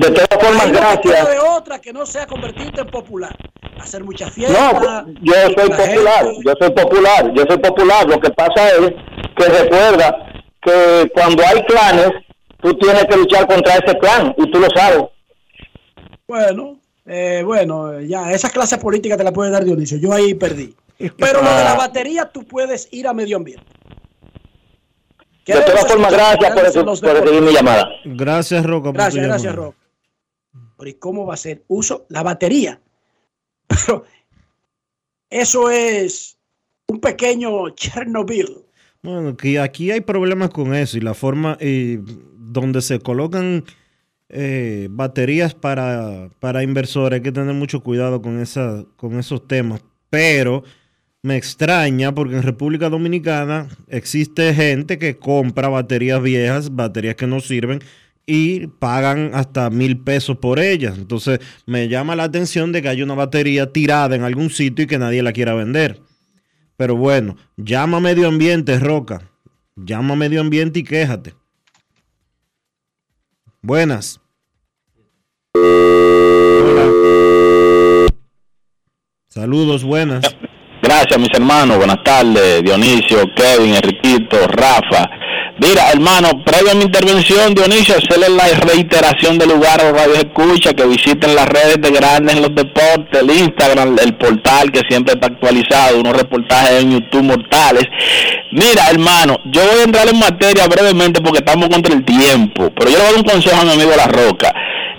De 0.00 0.10
todas 0.10 0.28
formas, 0.44 0.66
no 0.72 0.78
gracias. 0.78 1.28
de 1.30 1.38
otra 1.38 1.78
que 1.80 1.92
no 1.92 2.04
sea 2.04 2.26
convertirte 2.26 2.80
en 2.80 2.88
popular, 2.88 3.36
hacer 3.80 4.02
muchas 4.02 4.32
fiestas. 4.32 4.72
No, 4.74 5.06
yo 5.22 5.32
soy 5.34 5.68
la 5.68 5.76
popular, 5.76 6.24
gente- 6.24 6.42
yo 6.44 6.52
soy 6.58 6.70
popular, 6.70 7.32
yo 7.34 7.44
soy 7.48 7.58
popular. 7.58 8.06
Lo 8.08 8.20
que 8.20 8.30
pasa 8.30 8.68
es 8.70 8.80
que 9.36 9.44
recuerda 9.48 10.16
que 10.60 11.10
cuando 11.14 11.42
hay 11.46 11.62
clanes, 11.66 12.10
tú 12.60 12.74
tienes 12.78 13.04
que 13.04 13.16
luchar 13.16 13.46
contra 13.46 13.74
ese 13.74 13.96
clan 13.98 14.34
y 14.36 14.50
tú 14.50 14.58
lo 14.58 14.68
sabes. 14.74 15.04
Bueno, 16.26 16.78
eh, 17.06 17.42
bueno, 17.44 18.00
ya, 18.00 18.32
esa 18.32 18.50
clase 18.50 18.78
política 18.78 19.16
te 19.16 19.24
la 19.24 19.32
puede 19.32 19.50
dar 19.50 19.64
Dionisio. 19.64 19.98
Yo 19.98 20.12
ahí 20.12 20.34
perdí. 20.34 20.74
Pero 21.18 21.42
lo 21.42 21.50
de 21.54 21.64
la 21.64 21.74
batería, 21.74 22.30
tú 22.32 22.44
puedes 22.44 22.88
ir 22.92 23.06
a 23.06 23.12
medio 23.12 23.36
ambiente. 23.36 23.64
De 25.44 25.60
todas 25.60 25.86
formas, 25.86 26.12
gracias 26.12 26.52
por, 26.52 26.64
eso, 26.64 26.84
por 26.84 27.20
recibir 27.20 27.42
mi 27.42 27.52
llamada. 27.52 27.90
Gracias, 28.04 28.64
Roca. 28.64 28.84
por 28.84 28.92
tu 28.92 28.98
Gracias, 28.98 29.26
gracias. 29.26 29.54
Rob. 29.54 29.74
Pero 30.78 30.90
¿y 30.90 30.94
cómo 30.94 31.26
va 31.26 31.34
a 31.34 31.38
ser? 31.38 31.64
Uso 31.68 32.06
la 32.08 32.22
batería. 32.22 32.80
Pero 33.68 34.04
eso 35.30 35.70
es 35.70 36.38
un 36.86 37.00
pequeño 37.00 37.70
Chernobyl. 37.70 38.64
Bueno, 39.02 39.36
que 39.36 39.58
aquí 39.60 39.90
hay 39.90 40.00
problemas 40.00 40.50
con 40.50 40.74
eso 40.74 40.96
y 40.96 41.00
la 41.00 41.14
forma 41.14 41.58
eh, 41.60 42.00
donde 42.38 42.80
se 42.80 43.00
colocan 43.00 43.64
eh, 44.30 44.88
baterías 44.90 45.54
para, 45.54 46.30
para 46.40 46.62
inversores, 46.62 47.18
hay 47.18 47.22
que 47.22 47.32
tener 47.32 47.54
mucho 47.54 47.82
cuidado 47.82 48.22
con, 48.22 48.40
esa, 48.40 48.84
con 48.96 49.18
esos 49.18 49.46
temas. 49.46 49.82
Pero 50.08 50.64
me 51.24 51.38
extraña 51.38 52.14
porque 52.14 52.36
en 52.36 52.42
República 52.42 52.90
Dominicana 52.90 53.68
existe 53.88 54.52
gente 54.52 54.98
que 54.98 55.16
compra 55.16 55.70
baterías 55.70 56.22
viejas, 56.22 56.76
baterías 56.76 57.14
que 57.14 57.26
no 57.26 57.40
sirven 57.40 57.80
y 58.26 58.66
pagan 58.66 59.30
hasta 59.32 59.70
mil 59.70 59.96
pesos 59.96 60.36
por 60.36 60.60
ellas. 60.60 60.98
Entonces 60.98 61.40
me 61.64 61.88
llama 61.88 62.14
la 62.14 62.24
atención 62.24 62.72
de 62.72 62.82
que 62.82 62.90
hay 62.90 63.02
una 63.02 63.14
batería 63.14 63.72
tirada 63.72 64.14
en 64.14 64.22
algún 64.22 64.50
sitio 64.50 64.84
y 64.84 64.86
que 64.86 64.98
nadie 64.98 65.22
la 65.22 65.32
quiera 65.32 65.54
vender. 65.54 65.98
Pero 66.76 66.94
bueno, 66.94 67.38
llama 67.56 67.96
a 67.96 68.00
medio 68.00 68.28
ambiente, 68.28 68.78
Roca. 68.78 69.22
Llama 69.76 70.12
a 70.12 70.18
medio 70.18 70.42
ambiente 70.42 70.80
y 70.80 70.84
quéjate. 70.84 71.34
Buenas. 73.62 74.20
Saludos, 79.30 79.84
buenas. 79.84 80.22
Gracias, 80.94 81.18
mis 81.18 81.30
hermanos. 81.34 81.76
Buenas 81.78 82.04
tardes, 82.04 82.62
Dionisio, 82.62 83.28
Kevin, 83.34 83.74
Enriquito, 83.74 84.46
Rafa. 84.46 85.10
Mira, 85.58 85.90
hermano, 85.90 86.44
previo 86.44 86.70
a 86.70 86.74
mi 86.74 86.84
intervención, 86.84 87.52
Dionisio, 87.52 87.96
hacerle 87.96 88.28
la 88.28 88.46
reiteración 88.60 89.36
del 89.36 89.48
lugar 89.48 89.80
a 89.80 89.90
los 89.90 90.00
radios 90.00 90.18
escucha, 90.18 90.72
que 90.72 90.86
visiten 90.86 91.34
las 91.34 91.48
redes 91.48 91.78
de 91.80 91.90
Grandes 91.90 92.36
en 92.36 92.42
los 92.42 92.54
Deportes, 92.54 93.20
el 93.20 93.28
Instagram, 93.28 93.96
el 94.04 94.14
portal 94.14 94.70
que 94.70 94.82
siempre 94.88 95.14
está 95.14 95.26
actualizado, 95.26 95.98
unos 95.98 96.16
reportajes 96.16 96.84
en 96.84 96.92
YouTube 96.92 97.22
mortales. 97.24 97.86
Mira, 98.52 98.88
hermano, 98.88 99.40
yo 99.46 99.62
voy 99.62 99.80
a 99.80 99.84
entrar 99.84 100.08
en 100.08 100.18
materia 100.20 100.68
brevemente 100.68 101.20
porque 101.20 101.38
estamos 101.38 101.68
contra 101.70 101.92
el 101.92 102.04
tiempo, 102.04 102.70
pero 102.76 102.88
yo 102.88 102.98
le 102.98 103.02
voy 103.02 103.06
a 103.06 103.10
dar 103.10 103.16
un 103.16 103.28
consejo 103.28 103.60
a 103.60 103.64
mi 103.64 103.72
amigo 103.72 103.90
La 103.96 104.06
Roca. 104.06 104.54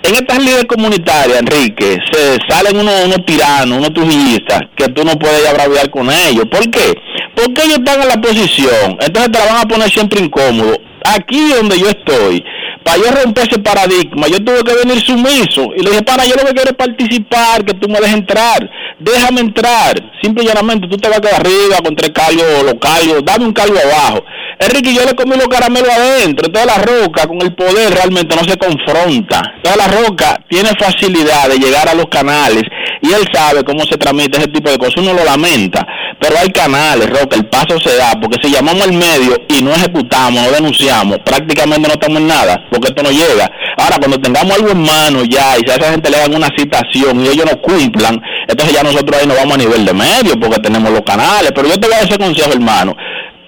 En 0.06 0.14
estas 0.14 0.38
líderes 0.38 0.66
comunitarias, 0.66 1.40
Enrique, 1.40 1.98
se 2.12 2.38
salen 2.48 2.78
unos, 2.78 3.26
tiranos, 3.26 3.78
unos 3.78 3.92
trujillistas, 3.92 4.60
que 4.76 4.86
tú 4.90 5.02
no 5.02 5.18
puedes 5.18 5.42
ya 5.42 5.90
con 5.90 6.08
ellos. 6.08 6.44
¿Por 6.48 6.70
qué? 6.70 6.94
Porque 7.34 7.62
ellos 7.64 7.78
están 7.78 8.00
en 8.02 8.08
la 8.10 8.20
posición, 8.20 8.98
entonces 9.00 9.32
te 9.32 9.38
la 9.40 9.46
van 9.46 9.56
a 9.64 9.68
poner 9.68 9.90
siempre 9.90 10.20
incómodo. 10.20 10.78
Aquí 11.04 11.48
donde 11.48 11.80
yo 11.80 11.88
estoy, 11.88 12.44
para 12.84 12.98
yo 12.98 13.10
romper 13.20 13.48
ese 13.48 13.58
paradigma, 13.58 14.28
yo 14.28 14.38
tuve 14.44 14.62
que 14.62 14.74
venir 14.76 15.04
sumiso. 15.04 15.70
Y 15.76 15.82
le 15.82 15.90
dije, 15.90 16.02
para, 16.04 16.24
yo 16.24 16.36
lo 16.36 16.46
que 16.46 16.54
quiero 16.54 16.70
es 16.70 16.76
participar, 16.76 17.64
que 17.64 17.74
tú 17.74 17.88
me 17.88 17.98
dejes 17.98 18.14
entrar. 18.14 18.70
Déjame 19.00 19.40
entrar. 19.40 20.00
Simple 20.22 20.44
y 20.44 20.46
llanamente, 20.46 20.86
tú 20.86 20.96
te 20.98 21.08
vas 21.08 21.18
a 21.18 21.20
quedar 21.20 21.40
arriba 21.40 21.78
con 21.84 21.96
tres 21.96 22.10
cargos, 22.10 22.62
los 22.62 22.74
cargos, 22.74 23.24
dame 23.24 23.44
un 23.44 23.52
cargo 23.52 23.74
abajo. 23.76 24.24
Enrique, 24.58 24.94
yo 24.94 25.04
le 25.04 25.14
comí 25.14 25.36
los 25.36 25.48
caramelos 25.48 25.90
adentro. 25.90 26.46
Entonces 26.46 26.66
la 26.66 26.82
roca 26.82 27.26
con 27.26 27.42
el 27.42 27.54
poder 27.54 27.92
realmente 27.92 28.34
no 28.34 28.42
se 28.44 28.56
confronta. 28.56 29.42
Entonces 29.56 29.76
la 29.76 29.88
roca 29.88 30.40
tiene 30.48 30.70
facilidad 30.78 31.48
de 31.48 31.58
llegar 31.58 31.88
a 31.88 31.94
los 31.94 32.06
canales 32.06 32.62
y 33.02 33.12
él 33.12 33.28
sabe 33.32 33.64
cómo 33.64 33.84
se 33.84 33.96
transmite 33.96 34.38
ese 34.38 34.48
tipo 34.48 34.70
de 34.70 34.78
cosas. 34.78 34.96
Uno 34.96 35.12
lo 35.12 35.24
lamenta, 35.24 35.86
pero 36.18 36.38
hay 36.38 36.48
canales, 36.48 37.10
roca, 37.10 37.36
el 37.36 37.46
paso 37.46 37.78
se 37.78 37.96
da, 37.96 38.18
porque 38.20 38.38
si 38.42 38.50
llamamos 38.50 38.82
al 38.82 38.92
medio 38.92 39.36
y 39.48 39.62
no 39.62 39.72
ejecutamos, 39.72 40.42
no 40.42 40.50
denunciamos, 40.50 41.18
prácticamente 41.24 41.88
no 41.88 41.94
estamos 41.94 42.18
en 42.18 42.26
nada, 42.26 42.64
porque 42.70 42.88
esto 42.88 43.02
no 43.02 43.10
llega. 43.10 43.50
Ahora, 43.78 43.98
cuando 43.98 44.18
tengamos 44.18 44.52
algo 44.52 44.70
en 44.70 44.82
mano 44.82 45.22
ya 45.24 45.58
y 45.58 45.60
si 45.66 45.70
a 45.70 45.74
esa 45.74 45.90
gente 45.90 46.10
le 46.10 46.18
dan 46.18 46.34
una 46.34 46.48
citación 46.56 47.20
y 47.20 47.28
ellos 47.28 47.44
no 47.44 47.60
cumplan, 47.60 48.20
entonces 48.48 48.74
ya 48.74 48.82
nosotros 48.82 49.20
ahí 49.20 49.26
nos 49.26 49.36
vamos 49.36 49.54
a 49.54 49.58
nivel 49.58 49.84
de 49.84 49.92
medio, 49.92 50.40
porque 50.40 50.58
tenemos 50.60 50.90
los 50.90 51.02
canales. 51.02 51.52
Pero 51.54 51.68
yo 51.68 51.78
te 51.78 51.86
voy 51.86 51.94
a 51.94 51.98
dar 51.98 52.08
ese 52.08 52.18
consejo, 52.18 52.52
hermano. 52.52 52.96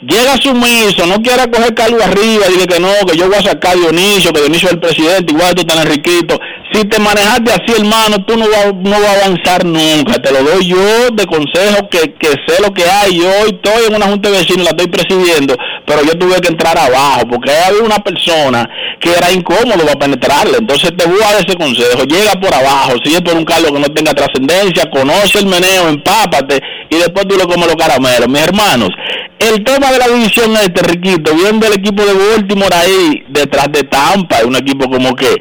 Llega 0.01 0.37
sumiso, 0.37 1.07
no 1.07 1.20
quiera 1.20 1.51
coger 1.51 1.75
cargo 1.75 1.99
arriba, 2.01 2.47
dice 2.47 2.69
que 2.69 2.79
no, 2.79 2.89
que 3.05 3.16
yo 3.16 3.27
voy 3.27 3.35
a 3.35 3.43
sacar 3.43 3.77
Dionisio, 3.77 4.33
que 4.33 4.43
Dionisio 4.43 4.69
es 4.69 4.75
el 4.75 4.81
presidente, 4.81 5.33
igual 5.33 5.55
tú 5.57 5.65
tan 5.65 5.79
Enriquito. 5.79 6.39
si 6.73 6.85
te 6.85 7.01
manejaste 7.01 7.51
así, 7.51 7.81
hermano, 7.81 8.25
tú 8.25 8.37
no 8.37 8.49
vas, 8.49 8.66
no 8.75 8.91
vas 8.91 9.16
a 9.16 9.25
avanzar 9.25 9.65
nunca. 9.65 10.23
Te 10.23 10.31
lo 10.31 10.45
doy 10.45 10.69
yo 10.69 11.11
de 11.12 11.27
consejo 11.27 11.89
que, 11.91 12.15
que 12.15 12.29
sé 12.47 12.62
lo 12.62 12.73
que 12.73 12.85
hay. 12.85 13.19
Yo 13.19 13.29
hoy 13.43 13.59
estoy 13.61 13.87
en 13.89 13.97
una 13.97 14.07
junta 14.07 14.31
de 14.31 14.39
vecinos, 14.39 14.65
la 14.65 14.70
estoy 14.70 14.87
presidiendo, 14.87 15.57
pero 15.89 16.02
yo 16.02 16.12
tuve 16.19 16.39
que 16.40 16.48
entrar 16.48 16.78
abajo 16.78 17.23
porque 17.31 17.51
había 17.51 17.82
una 17.82 17.98
persona 17.98 18.69
que 19.01 19.10
era 19.10 19.32
incómodo 19.32 19.86
para 19.86 19.98
penetrarle. 19.98 20.59
Entonces 20.59 20.93
te 20.97 21.06
voy 21.06 21.19
a 21.23 21.32
dar 21.32 21.44
ese 21.44 21.56
consejo. 21.56 22.05
Llega 22.05 22.32
por 22.39 22.52
abajo, 22.52 22.93
sigue 23.02 23.23
por 23.23 23.35
un 23.35 23.44
cargo 23.44 23.73
que 23.73 23.81
no 23.81 23.89
tenga 23.89 24.12
trascendencia, 24.12 24.90
conoce 24.90 25.39
el 25.39 25.47
meneo, 25.47 25.89
empápate 25.89 26.60
y 26.90 26.97
después 26.97 27.27
tú 27.27 27.36
le 27.39 27.44
comes 27.44 27.66
los 27.66 27.77
caramelos. 27.77 28.28
Mis 28.28 28.43
hermanos, 28.43 28.90
el 29.39 29.65
tema 29.65 29.90
de 29.90 29.98
la 29.98 30.09
división 30.09 30.55
este, 30.56 30.82
Riquito, 30.82 31.35
viendo 31.35 31.66
el 31.66 31.74
equipo 31.74 32.05
de 32.05 32.12
Baltimore 32.12 32.74
ahí 32.74 33.24
detrás 33.28 33.73
de 33.73 33.85
Tampa, 33.85 34.44
un 34.44 34.56
equipo 34.56 34.90
como 34.90 35.15
que 35.15 35.36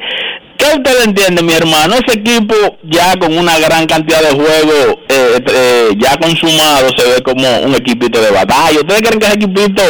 ¿Qué 0.58 0.66
usted 0.76 1.04
entiende, 1.04 1.40
mi 1.40 1.52
hermano? 1.52 1.94
Ese 1.94 2.18
equipo 2.18 2.54
ya 2.82 3.16
con 3.16 3.38
una 3.38 3.56
gran 3.60 3.86
cantidad 3.86 4.20
de 4.20 4.30
juegos 4.30 4.96
eh, 5.08 5.38
eh, 5.54 5.90
ya 5.96 6.16
consumado 6.16 6.88
se 6.96 7.08
ve 7.08 7.22
como 7.22 7.48
un 7.60 7.76
equipito 7.76 8.20
de 8.20 8.32
batalla. 8.32 8.80
¿Ustedes 8.80 9.02
creen 9.02 9.20
que 9.20 9.26
ese 9.26 9.36
equipito 9.36 9.82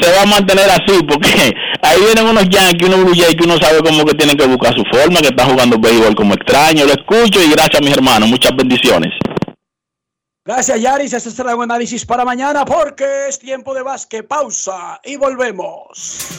se 0.00 0.10
va 0.10 0.22
a 0.22 0.26
mantener 0.26 0.68
así? 0.70 1.00
Porque 1.08 1.30
ahí 1.82 2.00
vienen 2.04 2.26
unos 2.26 2.48
Yankees, 2.48 2.88
unos 2.88 3.04
Blue 3.04 3.14
Jays 3.14 3.36
que 3.36 3.44
uno 3.44 3.58
sabe 3.58 3.78
como 3.78 4.04
que 4.04 4.14
tienen 4.14 4.36
que 4.36 4.46
buscar 4.46 4.74
su 4.74 4.82
forma, 4.92 5.20
que 5.20 5.28
están 5.28 5.50
jugando 5.50 5.78
béisbol 5.78 6.16
como 6.16 6.34
extraño. 6.34 6.84
Lo 6.84 6.94
escucho 6.94 7.40
y 7.40 7.50
gracias, 7.50 7.80
mis 7.80 7.92
hermanos. 7.92 8.28
Muchas 8.28 8.56
bendiciones. 8.56 9.12
Gracias, 10.44 10.80
Yaris. 10.80 11.12
Este 11.12 11.30
será 11.30 11.54
un 11.54 11.62
análisis 11.62 12.04
para 12.04 12.24
mañana 12.24 12.64
porque 12.64 13.28
es 13.28 13.38
tiempo 13.38 13.72
de 13.72 13.82
básquet. 13.82 14.26
Pausa 14.26 14.98
y 15.04 15.14
volvemos. 15.14 16.38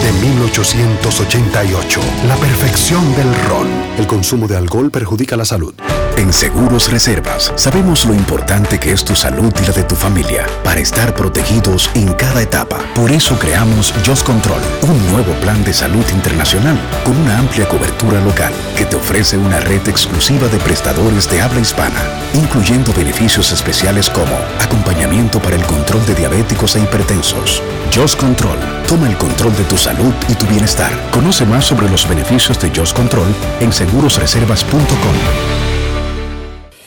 desde 0.00 0.12
1888, 0.12 2.00
la 2.26 2.36
perfección 2.36 3.14
del 3.16 3.32
ron. 3.48 3.68
El 3.98 4.06
consumo 4.06 4.46
de 4.48 4.56
alcohol 4.56 4.90
perjudica 4.90 5.36
la 5.36 5.44
salud. 5.44 5.74
En 6.16 6.32
Seguros 6.32 6.90
Reservas 6.90 7.52
sabemos 7.56 8.04
lo 8.04 8.12
importante 8.12 8.78
que 8.78 8.92
es 8.92 9.04
tu 9.04 9.14
salud 9.14 9.52
y 9.62 9.66
la 9.66 9.72
de 9.72 9.84
tu 9.84 9.94
familia 9.94 10.46
para 10.62 10.80
estar 10.80 11.14
protegidos 11.14 11.90
en 11.94 12.12
cada 12.12 12.42
etapa. 12.42 12.78
Por 12.94 13.10
eso 13.10 13.38
creamos 13.38 13.94
Just 14.04 14.24
Control, 14.24 14.60
un 14.82 15.12
nuevo 15.12 15.32
plan 15.40 15.64
de 15.64 15.72
salud 15.72 16.04
internacional 16.12 16.78
con 17.04 17.16
una 17.16 17.38
amplia 17.38 17.66
cobertura 17.68 18.20
local 18.20 18.52
que 18.76 18.84
te 18.84 18.96
ofrece 18.96 19.38
una 19.38 19.60
red 19.60 19.86
exclusiva 19.88 20.48
de 20.48 20.58
prestadores 20.58 21.30
de 21.30 21.40
habla 21.40 21.60
hispana, 21.60 22.00
incluyendo 22.34 22.92
beneficios 22.92 23.50
especiales 23.52 24.10
como 24.10 24.36
acompañamiento 24.60 25.40
para 25.40 25.56
el 25.56 25.62
control 25.62 26.04
de 26.06 26.14
diabéticos 26.16 26.76
e 26.76 26.80
hipertensos. 26.80 27.62
Just 27.94 28.20
Control, 28.20 28.58
toma 28.86 29.08
el 29.08 29.16
control 29.16 29.56
de 29.56 29.64
tu 29.64 29.76
salud 29.76 29.89
y 30.28 30.34
tu 30.34 30.46
bienestar. 30.46 30.92
Conoce 31.10 31.44
más 31.44 31.64
sobre 31.64 31.88
los 31.88 32.08
beneficios 32.08 32.60
de 32.60 32.70
Just 32.70 32.96
Control 32.96 33.26
en 33.60 33.72
segurosreservas.com. 33.72 34.86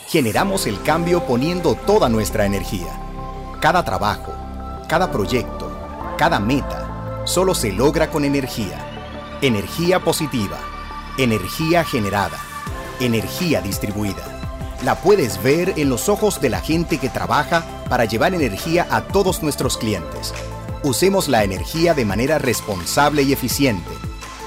Generamos 0.07 0.67
el 0.67 0.81
cambio 0.83 1.25
poniendo 1.25 1.75
toda 1.75 2.07
nuestra 2.07 2.45
energía. 2.45 2.87
Cada 3.59 3.83
trabajo, 3.83 4.33
cada 4.87 5.11
proyecto, 5.11 5.71
cada 6.17 6.39
meta, 6.39 7.23
solo 7.25 7.55
se 7.55 7.71
logra 7.71 8.09
con 8.09 8.23
energía. 8.23 8.77
Energía 9.41 9.99
positiva, 9.99 10.57
energía 11.17 11.83
generada, 11.83 12.37
energía 12.99 13.61
distribuida. 13.61 14.23
La 14.83 14.95
puedes 14.95 15.41
ver 15.41 15.73
en 15.77 15.89
los 15.89 16.09
ojos 16.09 16.39
de 16.39 16.49
la 16.49 16.61
gente 16.61 16.99
que 16.99 17.09
trabaja 17.09 17.63
para 17.89 18.05
llevar 18.05 18.33
energía 18.33 18.87
a 18.89 19.01
todos 19.01 19.43
nuestros 19.43 19.77
clientes. 19.77 20.33
Usemos 20.83 21.29
la 21.29 21.45
energía 21.45 21.93
de 21.93 22.03
manera 22.03 22.39
responsable 22.39 23.23
y 23.23 23.31
eficiente. 23.31 23.89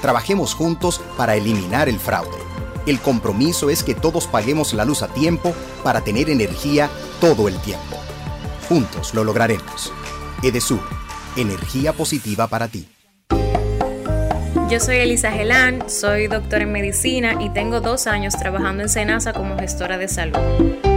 Trabajemos 0.03 0.53
juntos 0.53 1.01
para 1.17 1.35
eliminar 1.35 1.89
el 1.89 1.99
fraude. 1.99 2.37
El 2.85 2.99
compromiso 2.99 3.71
es 3.71 3.83
que 3.83 3.95
todos 3.95 4.27
paguemos 4.27 4.73
la 4.75 4.85
luz 4.85 5.01
a 5.01 5.07
tiempo 5.07 5.55
para 5.83 6.01
tener 6.01 6.29
energía 6.29 6.91
todo 7.19 7.47
el 7.47 7.59
tiempo. 7.61 7.97
Juntos 8.69 9.15
lo 9.15 9.23
lograremos. 9.23 9.91
Edesur, 10.43 10.81
energía 11.35 11.91
positiva 11.91 12.47
para 12.47 12.67
ti. 12.67 12.87
Yo 14.69 14.79
soy 14.79 14.97
Elisa 14.97 15.31
Gelán, 15.31 15.89
soy 15.89 16.27
doctora 16.27 16.63
en 16.63 16.71
medicina 16.71 17.37
y 17.39 17.49
tengo 17.49 17.81
dos 17.81 18.05
años 18.05 18.35
trabajando 18.37 18.83
en 18.83 18.89
Senasa 18.89 19.33
como 19.33 19.57
gestora 19.57 19.97
de 19.97 20.07
salud. 20.07 20.96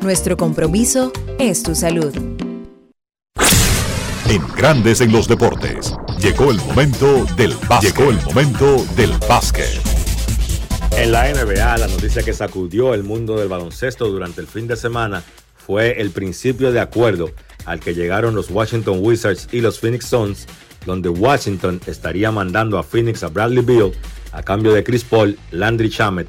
nuestro 0.00 0.36
compromiso 0.36 1.12
es 1.38 1.62
tu 1.62 1.74
salud. 1.74 2.14
En 4.28 4.46
Grandes 4.56 5.00
en 5.00 5.12
los 5.12 5.26
deportes. 5.26 5.94
Llegó 6.20 6.50
el 6.50 6.58
momento 6.58 7.24
del 7.36 7.54
básquet. 7.68 7.96
Llegó 7.96 8.10
el 8.10 8.20
momento 8.22 8.84
del 8.96 9.12
básquet. 9.28 9.80
En 10.92 11.12
la 11.12 11.32
NBA, 11.32 11.78
la 11.78 11.88
noticia 11.88 12.22
que 12.22 12.32
sacudió 12.32 12.92
el 12.94 13.04
mundo 13.04 13.36
del 13.36 13.48
baloncesto 13.48 14.08
durante 14.08 14.40
el 14.40 14.46
fin 14.46 14.66
de 14.66 14.76
semana 14.76 15.22
fue 15.56 16.00
el 16.00 16.10
principio 16.10 16.72
de 16.72 16.80
acuerdo 16.80 17.30
al 17.64 17.80
que 17.80 17.94
llegaron 17.94 18.34
los 18.34 18.50
Washington 18.50 18.98
Wizards 19.00 19.48
y 19.52 19.60
los 19.60 19.78
Phoenix 19.78 20.06
Suns, 20.06 20.46
donde 20.86 21.08
Washington 21.08 21.80
estaría 21.86 22.30
mandando 22.30 22.78
a 22.78 22.82
Phoenix 22.82 23.22
a 23.22 23.28
Bradley 23.28 23.64
Beal 23.64 23.92
a 24.32 24.42
cambio 24.42 24.72
de 24.72 24.84
Chris 24.84 25.04
Paul, 25.04 25.38
Landry 25.50 25.88
Shamet 25.88 26.28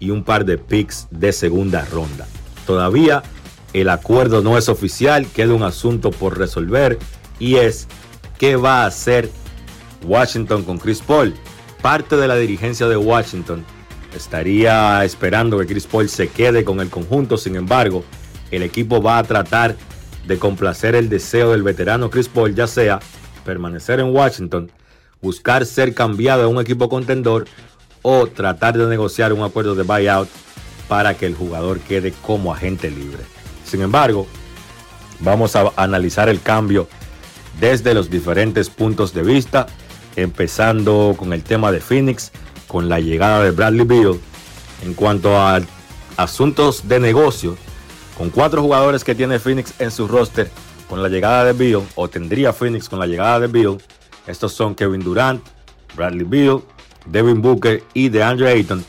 y 0.00 0.10
un 0.10 0.24
par 0.24 0.44
de 0.44 0.58
picks 0.58 1.06
de 1.10 1.32
segunda 1.32 1.84
ronda. 1.86 2.26
Todavía 2.68 3.22
el 3.72 3.88
acuerdo 3.88 4.42
no 4.42 4.58
es 4.58 4.68
oficial, 4.68 5.26
queda 5.26 5.54
un 5.54 5.62
asunto 5.62 6.10
por 6.10 6.36
resolver 6.36 6.98
y 7.38 7.54
es 7.54 7.88
qué 8.36 8.56
va 8.56 8.82
a 8.82 8.86
hacer 8.88 9.30
Washington 10.04 10.64
con 10.64 10.76
Chris 10.76 11.00
Paul. 11.00 11.34
Parte 11.80 12.18
de 12.18 12.28
la 12.28 12.36
dirigencia 12.36 12.86
de 12.86 12.98
Washington 12.98 13.64
estaría 14.14 15.02
esperando 15.02 15.58
que 15.58 15.66
Chris 15.66 15.86
Paul 15.86 16.10
se 16.10 16.28
quede 16.28 16.62
con 16.62 16.80
el 16.80 16.90
conjunto, 16.90 17.38
sin 17.38 17.56
embargo, 17.56 18.04
el 18.50 18.62
equipo 18.62 19.00
va 19.00 19.16
a 19.16 19.24
tratar 19.24 19.74
de 20.26 20.38
complacer 20.38 20.94
el 20.94 21.08
deseo 21.08 21.52
del 21.52 21.62
veterano 21.62 22.10
Chris 22.10 22.28
Paul, 22.28 22.54
ya 22.54 22.66
sea 22.66 23.00
permanecer 23.46 23.98
en 23.98 24.14
Washington, 24.14 24.70
buscar 25.22 25.64
ser 25.64 25.94
cambiado 25.94 26.42
a 26.42 26.48
un 26.48 26.60
equipo 26.60 26.90
contendor 26.90 27.46
o 28.02 28.26
tratar 28.26 28.76
de 28.76 28.86
negociar 28.88 29.32
un 29.32 29.42
acuerdo 29.42 29.74
de 29.74 29.84
buyout 29.84 30.28
para 30.88 31.14
que 31.14 31.26
el 31.26 31.34
jugador 31.34 31.80
quede 31.80 32.12
como 32.12 32.52
agente 32.52 32.90
libre. 32.90 33.22
Sin 33.64 33.82
embargo, 33.82 34.26
vamos 35.20 35.54
a 35.54 35.72
analizar 35.76 36.28
el 36.28 36.40
cambio 36.40 36.88
desde 37.60 37.94
los 37.94 38.10
diferentes 38.10 38.70
puntos 38.70 39.12
de 39.12 39.22
vista, 39.22 39.66
empezando 40.16 41.14
con 41.16 41.32
el 41.32 41.42
tema 41.42 41.70
de 41.70 41.80
Phoenix, 41.80 42.32
con 42.66 42.88
la 42.88 43.00
llegada 43.00 43.42
de 43.42 43.50
Bradley 43.50 43.86
Beal. 43.86 44.18
En 44.84 44.94
cuanto 44.94 45.36
a 45.36 45.60
asuntos 46.16 46.88
de 46.88 47.00
negocio, 47.00 47.56
con 48.16 48.30
cuatro 48.30 48.62
jugadores 48.62 49.04
que 49.04 49.14
tiene 49.14 49.38
Phoenix 49.38 49.74
en 49.78 49.90
su 49.90 50.08
roster, 50.08 50.50
con 50.88 51.02
la 51.02 51.08
llegada 51.08 51.44
de 51.44 51.52
Beal, 51.52 51.82
o 51.94 52.08
tendría 52.08 52.52
Phoenix 52.52 52.88
con 52.88 52.98
la 52.98 53.06
llegada 53.06 53.40
de 53.40 53.46
Beal, 53.48 53.78
estos 54.26 54.52
son 54.52 54.74
Kevin 54.74 55.00
Durant, 55.00 55.42
Bradley 55.96 56.24
Beal, 56.24 56.62
Devin 57.06 57.40
Booker 57.42 57.82
y 57.94 58.08
DeAndre 58.08 58.50
Ayton. 58.50 58.84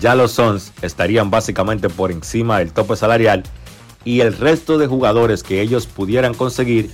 Ya 0.00 0.14
los 0.14 0.32
Suns 0.32 0.72
estarían 0.82 1.30
básicamente 1.30 1.88
por 1.88 2.10
encima 2.10 2.58
del 2.58 2.72
tope 2.72 2.96
salarial 2.96 3.42
y 4.04 4.20
el 4.20 4.36
resto 4.36 4.78
de 4.78 4.86
jugadores 4.86 5.42
que 5.42 5.60
ellos 5.60 5.86
pudieran 5.86 6.34
conseguir 6.34 6.90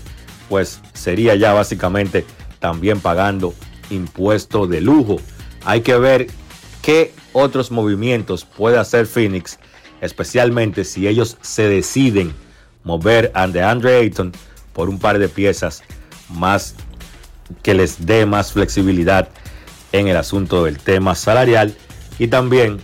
pues 0.48 0.80
sería 0.92 1.36
ya 1.36 1.52
básicamente 1.52 2.26
también 2.58 3.00
pagando 3.00 3.54
impuesto 3.90 4.66
de 4.66 4.80
lujo. 4.80 5.16
Hay 5.64 5.80
que 5.80 5.96
ver 5.96 6.26
qué 6.82 7.12
otros 7.32 7.70
movimientos 7.70 8.44
puede 8.44 8.78
hacer 8.78 9.06
Phoenix, 9.06 9.58
especialmente 10.00 10.84
si 10.84 11.06
ellos 11.06 11.38
se 11.40 11.68
deciden 11.68 12.34
mover 12.84 13.30
a 13.34 13.46
DeAndre 13.46 13.96
Ayton 13.96 14.32
por 14.72 14.88
un 14.88 14.98
par 14.98 15.18
de 15.18 15.28
piezas 15.28 15.82
más 16.28 16.74
que 17.62 17.74
les 17.74 18.06
dé 18.06 18.26
más 18.26 18.52
flexibilidad 18.52 19.28
en 19.92 20.08
el 20.08 20.16
asunto 20.16 20.64
del 20.64 20.78
tema 20.78 21.14
salarial 21.14 21.76
y 22.18 22.28
también 22.28 22.80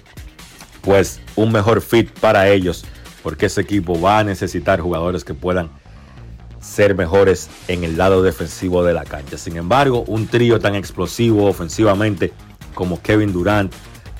pues 0.87 1.21
un 1.35 1.51
mejor 1.51 1.83
fit 1.83 2.09
para 2.21 2.49
ellos 2.49 2.85
porque 3.25 3.47
ese 3.47 3.61
equipo 3.61 4.01
va 4.01 4.21
a 4.21 4.25
necesitar 4.25 4.81
jugadores 4.81 5.25
que 5.25 5.35
puedan 5.35 5.69
ser 6.61 6.95
mejores 6.95 7.51
en 7.67 7.83
el 7.83 7.99
lado 7.99 8.23
defensivo 8.23 8.85
de 8.85 8.95
la 8.95 9.05
cancha. 9.05 9.37
Sin 9.37 9.57
embargo, 9.57 10.05
un 10.07 10.29
trío 10.29 10.61
tan 10.61 10.77
explosivo 10.77 11.47
ofensivamente 11.47 12.33
como 12.73 13.03
Kevin 13.03 13.33
Durant, 13.33 13.75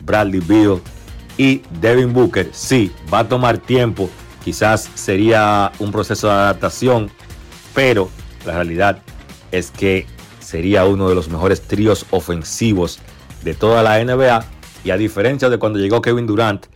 Bradley 0.05 0.41
Beal 0.41 0.81
y 1.39 1.63
Devin 1.81 2.13
Booker, 2.13 2.51
sí, 2.53 2.91
va 3.15 3.21
a 3.21 3.29
tomar 3.29 3.59
tiempo, 3.59 4.11
quizás 4.45 4.91
sería 4.97 5.71
un 5.79 5.93
proceso 5.93 6.27
de 6.27 6.33
adaptación, 6.33 7.13
pero 7.77 8.11
la 8.45 8.55
realidad 8.55 8.99
es 9.53 9.71
que 9.71 10.05
sería 10.41 10.85
uno 10.85 11.09
de 11.09 11.15
los 11.15 11.29
mejores 11.29 11.63
tríos 11.63 12.07
ofensivos 12.11 12.99
de 13.45 13.55
toda 13.55 13.85
la 13.85 14.05
NBA 14.05 14.56
y 14.87 14.93
a 14.93 14.97
diferencia 14.97 15.51
de 15.51 15.59
cuando 15.59 15.81
llegó 15.81 16.01
Kevin 16.01 16.29
Durant 16.29 16.67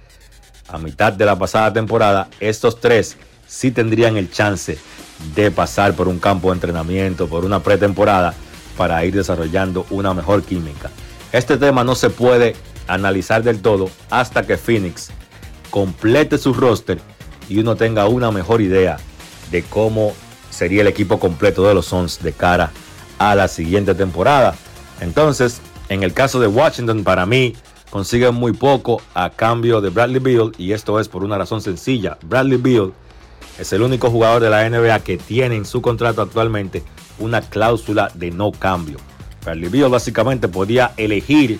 a 0.66 0.78
mitad 0.78 1.12
de 1.12 1.24
la 1.24 1.38
pasada 1.38 1.72
temporada, 1.72 2.28
estos 2.40 2.80
tres 2.80 3.16
sí 3.46 3.70
tendrían 3.70 4.16
el 4.16 4.32
chance 4.32 4.78
de 5.36 5.50
pasar 5.52 5.94
por 5.94 6.08
un 6.08 6.18
campo 6.18 6.48
de 6.48 6.54
entrenamiento, 6.54 7.28
por 7.28 7.44
una 7.44 7.62
pretemporada, 7.62 8.34
para 8.76 9.04
ir 9.04 9.14
desarrollando 9.14 9.86
una 9.90 10.12
mejor 10.12 10.42
química. 10.42 10.90
Este 11.30 11.56
tema 11.56 11.84
no 11.84 11.94
se 11.94 12.10
puede 12.10 12.56
analizar 12.88 13.44
del 13.44 13.62
todo 13.62 13.88
hasta 14.10 14.44
que 14.44 14.56
Phoenix 14.56 15.10
complete 15.70 16.36
su 16.36 16.52
roster 16.52 16.98
y 17.48 17.60
uno 17.60 17.76
tenga 17.76 18.08
una 18.08 18.32
mejor 18.32 18.60
idea 18.60 18.96
de 19.52 19.62
cómo 19.62 20.14
sería 20.50 20.80
el 20.80 20.88
equipo 20.88 21.20
completo 21.20 21.62
de 21.62 21.74
los 21.74 21.86
Suns 21.86 22.20
de 22.24 22.32
cara 22.32 22.72
a 23.20 23.36
la 23.36 23.46
siguiente 23.46 23.94
temporada. 23.94 24.56
Entonces, 25.00 25.60
en 25.88 26.02
el 26.02 26.12
caso 26.12 26.40
de 26.40 26.48
Washington, 26.48 27.04
para 27.04 27.24
mí, 27.24 27.54
consiguen 27.90 28.34
muy 28.34 28.52
poco 28.52 29.02
a 29.14 29.30
cambio 29.30 29.80
de 29.80 29.90
Bradley 29.90 30.20
Beal 30.20 30.52
y 30.56 30.72
esto 30.72 30.98
es 31.00 31.08
por 31.08 31.24
una 31.24 31.36
razón 31.36 31.60
sencilla. 31.60 32.16
Bradley 32.22 32.58
Beal 32.58 32.92
es 33.58 33.72
el 33.72 33.82
único 33.82 34.10
jugador 34.10 34.40
de 34.42 34.50
la 34.50 34.68
NBA 34.68 35.00
que 35.00 35.18
tiene 35.18 35.56
en 35.56 35.64
su 35.64 35.82
contrato 35.82 36.22
actualmente 36.22 36.82
una 37.18 37.42
cláusula 37.42 38.10
de 38.14 38.30
no 38.30 38.52
cambio. 38.52 38.98
Bradley 39.44 39.68
Beal 39.68 39.90
básicamente 39.90 40.48
podía 40.48 40.92
elegir 40.96 41.58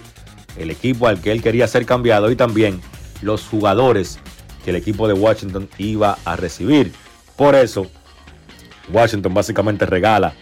el 0.56 0.70
equipo 0.70 1.08
al 1.08 1.20
que 1.20 1.32
él 1.32 1.42
quería 1.42 1.66
ser 1.66 1.84
cambiado 1.84 2.30
y 2.30 2.36
también 2.36 2.80
los 3.22 3.46
jugadores 3.46 4.18
que 4.64 4.70
el 4.70 4.76
equipo 4.76 5.08
de 5.08 5.14
Washington 5.14 5.68
iba 5.78 6.18
a 6.24 6.36
recibir. 6.36 6.92
Por 7.36 7.54
eso, 7.54 7.86
Washington 8.92 9.34
básicamente 9.34 9.86
regala 9.86 10.34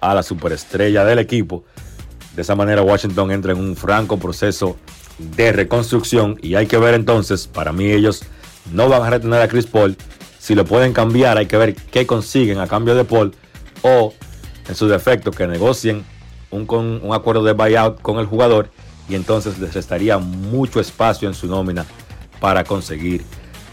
a 0.00 0.14
la 0.14 0.22
superestrella 0.22 1.04
del 1.04 1.18
equipo. 1.18 1.64
De 2.34 2.42
esa 2.42 2.54
manera 2.54 2.82
Washington 2.82 3.30
entra 3.30 3.52
en 3.52 3.58
un 3.58 3.76
franco 3.76 4.18
proceso 4.18 4.76
de 5.36 5.52
reconstrucción 5.52 6.38
y 6.42 6.54
hay 6.54 6.66
que 6.66 6.78
ver 6.78 6.94
entonces, 6.94 7.46
para 7.46 7.72
mí 7.72 7.90
ellos 7.90 8.22
no 8.72 8.88
van 8.88 9.02
a 9.02 9.10
retener 9.10 9.40
a 9.40 9.48
Chris 9.48 9.66
Paul 9.66 9.96
si 10.38 10.54
lo 10.54 10.64
pueden 10.64 10.92
cambiar, 10.92 11.36
hay 11.36 11.46
que 11.46 11.56
ver 11.56 11.74
qué 11.74 12.06
consiguen 12.06 12.58
a 12.58 12.66
cambio 12.66 12.94
de 12.94 13.04
Paul 13.04 13.34
o, 13.82 14.14
en 14.68 14.74
su 14.74 14.88
defecto, 14.88 15.30
que 15.30 15.46
negocien 15.46 16.04
un, 16.50 16.66
un 17.02 17.14
acuerdo 17.14 17.44
de 17.44 17.52
buyout 17.52 18.00
con 18.00 18.18
el 18.18 18.26
jugador 18.26 18.70
y 19.08 19.16
entonces 19.16 19.58
les 19.58 19.74
restaría 19.74 20.18
mucho 20.18 20.80
espacio 20.80 21.28
en 21.28 21.34
su 21.34 21.46
nómina 21.46 21.84
para 22.40 22.64
conseguir 22.64 23.22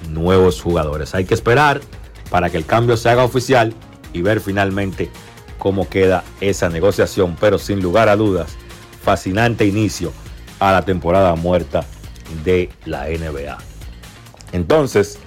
nuevos 0.09 0.61
jugadores. 0.61 1.15
Hay 1.15 1.25
que 1.25 1.33
esperar 1.33 1.79
para 2.29 2.49
que 2.49 2.57
el 2.57 2.65
cambio 2.65 2.97
se 2.97 3.09
haga 3.09 3.23
oficial 3.23 3.73
y 4.11 4.21
ver 4.21 4.41
finalmente 4.41 5.09
cómo 5.57 5.87
queda 5.87 6.23
esa 6.41 6.67
negociación, 6.69 7.37
pero 7.39 7.57
sin 7.57 7.81
lugar 7.81 8.09
a 8.09 8.17
dudas, 8.17 8.55
fascinante 9.03 9.65
inicio 9.65 10.11
a 10.59 10.71
la 10.71 10.83
temporada 10.83 11.35
muerta 11.35 11.85
de 12.43 12.69
la 12.85 13.05
NBA. 13.05 13.57
Entonces, 14.51 15.19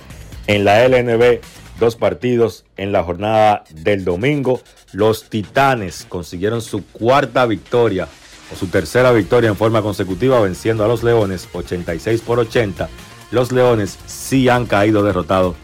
en 0.46 0.64
la 0.64 0.86
LNB, 0.86 1.40
dos 1.80 1.96
partidos 1.96 2.64
en 2.76 2.92
la 2.92 3.02
jornada 3.02 3.64
del 3.70 4.04
domingo. 4.04 4.60
Los 4.92 5.28
Titanes 5.30 6.06
consiguieron 6.08 6.60
su 6.60 6.84
cuarta 6.84 7.46
victoria 7.46 8.06
o 8.52 8.56
su 8.56 8.66
tercera 8.66 9.10
victoria 9.12 9.48
en 9.48 9.56
forma 9.56 9.82
consecutiva 9.82 10.40
venciendo 10.40 10.84
a 10.84 10.88
los 10.88 11.02
Leones 11.02 11.48
86 11.52 12.20
por 12.20 12.38
80. 12.38 12.88
Los 13.32 13.50
Leones 13.50 13.98
sí 14.06 14.48
han 14.48 14.66
caído 14.66 15.02
derrotados 15.02 15.56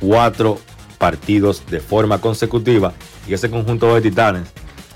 cuatro 0.00 0.58
partidos 0.98 1.64
de 1.70 1.80
forma 1.80 2.20
consecutiva 2.20 2.92
y 3.28 3.34
ese 3.34 3.50
conjunto 3.50 3.94
de 3.94 4.00
Titanes 4.00 4.48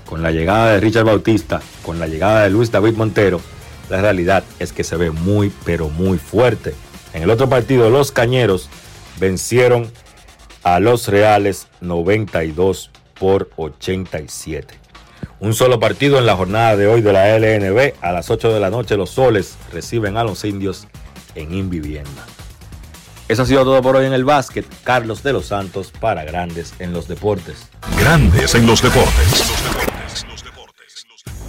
con 0.05 0.21
la 0.21 0.31
llegada 0.31 0.71
de 0.71 0.79
Richard 0.79 1.05
Bautista, 1.05 1.61
con 1.83 1.99
la 1.99 2.07
llegada 2.07 2.43
de 2.43 2.49
Luis 2.49 2.71
David 2.71 2.95
Montero, 2.95 3.41
la 3.89 4.01
realidad 4.01 4.43
es 4.59 4.73
que 4.73 4.83
se 4.83 4.97
ve 4.97 5.11
muy 5.11 5.51
pero 5.65 5.89
muy 5.89 6.17
fuerte. 6.17 6.73
En 7.13 7.23
el 7.23 7.29
otro 7.29 7.49
partido 7.49 7.89
los 7.89 8.11
Cañeros 8.11 8.69
vencieron 9.19 9.91
a 10.63 10.79
los 10.79 11.07
Reales 11.07 11.67
92 11.81 12.91
por 13.19 13.49
87. 13.55 14.73
Un 15.39 15.53
solo 15.53 15.79
partido 15.79 16.17
en 16.17 16.25
la 16.25 16.35
jornada 16.35 16.75
de 16.75 16.87
hoy 16.87 17.01
de 17.01 17.13
la 17.13 17.37
LNB. 17.37 17.93
A 18.01 18.11
las 18.11 18.29
8 18.29 18.53
de 18.53 18.59
la 18.59 18.69
noche 18.69 18.97
los 18.97 19.11
soles 19.11 19.57
reciben 19.71 20.17
a 20.17 20.23
los 20.23 20.43
indios 20.43 20.87
en 21.35 21.53
Invivienda. 21.53 22.25
Eso 23.27 23.41
ha 23.41 23.45
sido 23.45 23.63
todo 23.63 23.81
por 23.81 23.95
hoy 23.95 24.05
en 24.05 24.13
el 24.13 24.23
básquet. 24.23 24.65
Carlos 24.83 25.23
de 25.23 25.33
los 25.33 25.47
Santos 25.47 25.91
para 25.99 26.23
Grandes 26.23 26.73
en 26.79 26.93
los 26.93 27.07
Deportes. 27.07 27.69
Grandes 27.99 28.53
en 28.55 28.67
los 28.67 28.81
Deportes. 28.81 29.54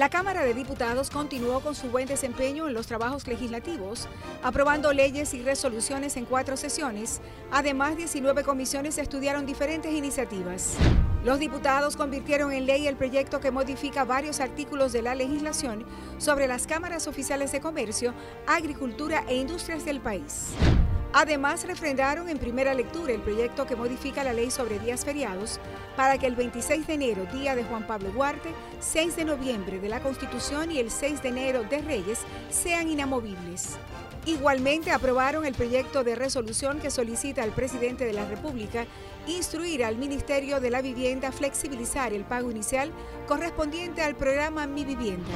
La 0.00 0.08
Cámara 0.08 0.44
de 0.44 0.54
Diputados 0.54 1.10
continuó 1.10 1.60
con 1.60 1.74
su 1.74 1.90
buen 1.90 2.08
desempeño 2.08 2.66
en 2.66 2.72
los 2.72 2.86
trabajos 2.86 3.26
legislativos, 3.26 4.08
aprobando 4.42 4.94
leyes 4.94 5.34
y 5.34 5.42
resoluciones 5.42 6.16
en 6.16 6.24
cuatro 6.24 6.56
sesiones. 6.56 7.20
Además, 7.50 7.98
19 7.98 8.42
comisiones 8.42 8.96
estudiaron 8.96 9.44
diferentes 9.44 9.92
iniciativas. 9.92 10.72
Los 11.22 11.38
diputados 11.38 11.98
convirtieron 11.98 12.50
en 12.50 12.64
ley 12.64 12.86
el 12.86 12.96
proyecto 12.96 13.40
que 13.40 13.50
modifica 13.50 14.06
varios 14.06 14.40
artículos 14.40 14.94
de 14.94 15.02
la 15.02 15.14
legislación 15.14 15.84
sobre 16.16 16.46
las 16.46 16.66
cámaras 16.66 17.06
oficiales 17.06 17.52
de 17.52 17.60
comercio, 17.60 18.14
agricultura 18.46 19.26
e 19.28 19.36
industrias 19.36 19.84
del 19.84 20.00
país. 20.00 20.54
Además, 21.12 21.66
refrendaron 21.66 22.28
en 22.28 22.38
primera 22.38 22.72
lectura 22.72 23.12
el 23.12 23.20
proyecto 23.20 23.66
que 23.66 23.74
modifica 23.74 24.22
la 24.22 24.32
ley 24.32 24.50
sobre 24.50 24.78
días 24.78 25.04
feriados 25.04 25.58
para 25.96 26.18
que 26.18 26.26
el 26.26 26.36
26 26.36 26.86
de 26.86 26.94
enero, 26.94 27.26
día 27.32 27.56
de 27.56 27.64
Juan 27.64 27.84
Pablo 27.84 28.10
Duarte, 28.10 28.50
6 28.78 29.16
de 29.16 29.24
noviembre 29.24 29.80
de 29.80 29.88
la 29.88 30.00
Constitución 30.00 30.70
y 30.70 30.78
el 30.78 30.90
6 30.90 31.22
de 31.22 31.28
enero 31.30 31.64
de 31.64 31.82
Reyes 31.82 32.20
sean 32.48 32.88
inamovibles. 32.88 33.76
Igualmente 34.24 34.92
aprobaron 34.92 35.44
el 35.44 35.54
proyecto 35.54 36.04
de 36.04 36.14
resolución 36.14 36.78
que 36.78 36.90
solicita 36.90 37.42
al 37.42 37.50
presidente 37.50 38.04
de 38.04 38.12
la 38.12 38.26
República 38.26 38.86
instruir 39.26 39.84
al 39.84 39.96
Ministerio 39.96 40.60
de 40.60 40.70
la 40.70 40.80
Vivienda 40.80 41.32
flexibilizar 41.32 42.12
el 42.12 42.24
pago 42.24 42.52
inicial 42.52 42.92
correspondiente 43.26 44.02
al 44.02 44.14
programa 44.14 44.68
Mi 44.68 44.84
Vivienda. 44.84 45.26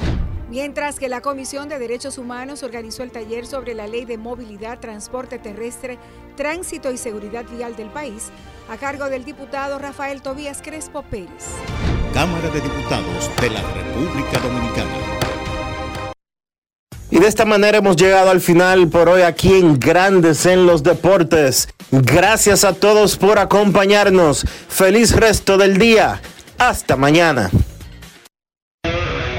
Mientras 0.49 0.99
que 0.99 1.09
la 1.09 1.21
Comisión 1.21 1.69
de 1.69 1.79
Derechos 1.79 2.19
Humanos 2.19 2.61
organizó 2.61 3.01
el 3.01 3.11
taller 3.11 3.47
sobre 3.47 3.73
la 3.73 3.87
Ley 3.87 4.05
de 4.05 4.19
Movilidad, 4.19 4.79
Transporte 4.79 5.39
Terrestre, 5.39 5.97
Tránsito 6.37 6.91
y 6.91 6.97
Seguridad 6.97 7.45
Vial 7.49 7.75
del 7.75 7.89
país, 7.89 8.29
a 8.69 8.77
cargo 8.77 9.09
del 9.09 9.25
diputado 9.25 9.79
Rafael 9.79 10.21
Tobías 10.21 10.61
Crespo 10.61 11.01
Pérez. 11.01 11.45
Cámara 12.13 12.47
de 12.49 12.61
Diputados 12.61 13.31
de 13.41 13.49
la 13.49 13.61
República 13.61 14.39
Dominicana. 14.39 14.91
Y 17.09 17.19
de 17.19 17.27
esta 17.27 17.45
manera 17.45 17.79
hemos 17.79 17.95
llegado 17.95 18.29
al 18.29 18.41
final 18.41 18.87
por 18.87 19.09
hoy 19.09 19.23
aquí 19.23 19.53
en 19.53 19.79
Grandes 19.79 20.45
en 20.45 20.67
los 20.67 20.83
Deportes. 20.83 21.69
Gracias 21.91 22.63
a 22.63 22.73
todos 22.73 23.17
por 23.17 23.39
acompañarnos. 23.39 24.45
Feliz 24.67 25.15
resto 25.15 25.57
del 25.57 25.77
día. 25.77 26.21
Hasta 26.57 26.95
mañana. 26.95 27.49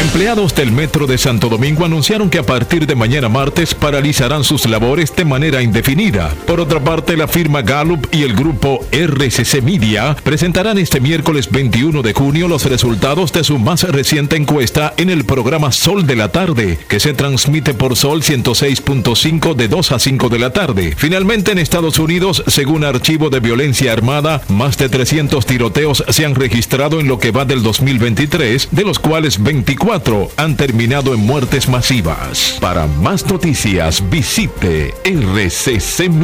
Empleados 0.00 0.54
del 0.54 0.72
Metro 0.72 1.06
de 1.06 1.18
Santo 1.18 1.48
Domingo 1.48 1.84
anunciaron 1.84 2.30
que 2.30 2.38
a 2.38 2.42
partir 2.42 2.86
de 2.86 2.94
mañana 2.94 3.28
martes 3.28 3.74
paralizarán 3.74 4.44
sus 4.44 4.66
labores 4.66 5.14
de 5.14 5.24
manera 5.24 5.60
indefinida. 5.60 6.32
Por 6.46 6.60
otra 6.60 6.80
parte, 6.80 7.16
la 7.16 7.28
firma 7.28 7.62
Gallup 7.62 8.06
y 8.12 8.22
el 8.22 8.34
grupo 8.34 8.86
RCC 8.92 9.62
Media 9.62 10.16
presentarán 10.22 10.78
este 10.78 11.00
miércoles 11.00 11.50
21 11.50 12.02
de 12.02 12.12
junio 12.12 12.48
los 12.48 12.64
resultados 12.66 13.32
de 13.32 13.44
su 13.44 13.58
más 13.58 13.82
reciente 13.82 14.36
encuesta 14.36 14.94
en 14.96 15.10
el 15.10 15.24
programa 15.24 15.72
Sol 15.72 16.06
de 16.06 16.16
la 16.16 16.30
Tarde, 16.30 16.78
que 16.88 17.00
se 17.00 17.12
transmite 17.12 17.74
por 17.74 17.96
Sol 17.96 18.22
106.5 18.22 19.54
de 19.54 19.68
2 19.68 19.92
a 19.92 19.98
5 19.98 20.28
de 20.28 20.38
la 20.38 20.52
tarde. 20.52 20.94
Finalmente, 20.96 21.52
en 21.52 21.58
Estados 21.58 21.98
Unidos, 21.98 22.44
según 22.46 22.84
Archivo 22.84 23.28
de 23.28 23.40
Violencia 23.40 23.92
Armada, 23.92 24.40
más 24.48 24.78
de 24.78 24.88
300 24.88 25.44
tiroteos 25.44 26.04
se 26.08 26.24
han 26.24 26.34
registrado 26.34 27.00
en 27.00 27.08
lo 27.08 27.18
que 27.18 27.32
va 27.32 27.44
del 27.44 27.62
2023, 27.62 28.68
de 28.70 28.84
los 28.84 28.98
cuales 28.98 29.42
24 29.56 30.30
han 30.36 30.56
terminado 30.56 31.14
en 31.14 31.20
muertes 31.20 31.68
masivas. 31.68 32.58
Para 32.60 32.86
más 32.86 33.26
noticias 33.26 34.02
visite 34.10 34.94
rccmedia.com.do. 35.04 36.16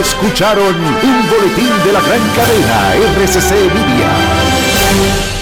Escucharon 0.00 0.74
un 0.74 1.30
boletín 1.30 1.70
de 1.84 1.92
la 1.92 2.00
gran 2.00 2.20
cadena 2.34 2.94
RCC 3.24 3.50
Media. 3.72 5.41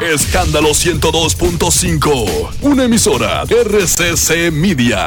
Escándalo 0.00 0.70
102.5. 0.70 2.50
Una 2.62 2.84
emisora 2.84 3.42
RCC 3.44 4.52
Media. 4.52 5.06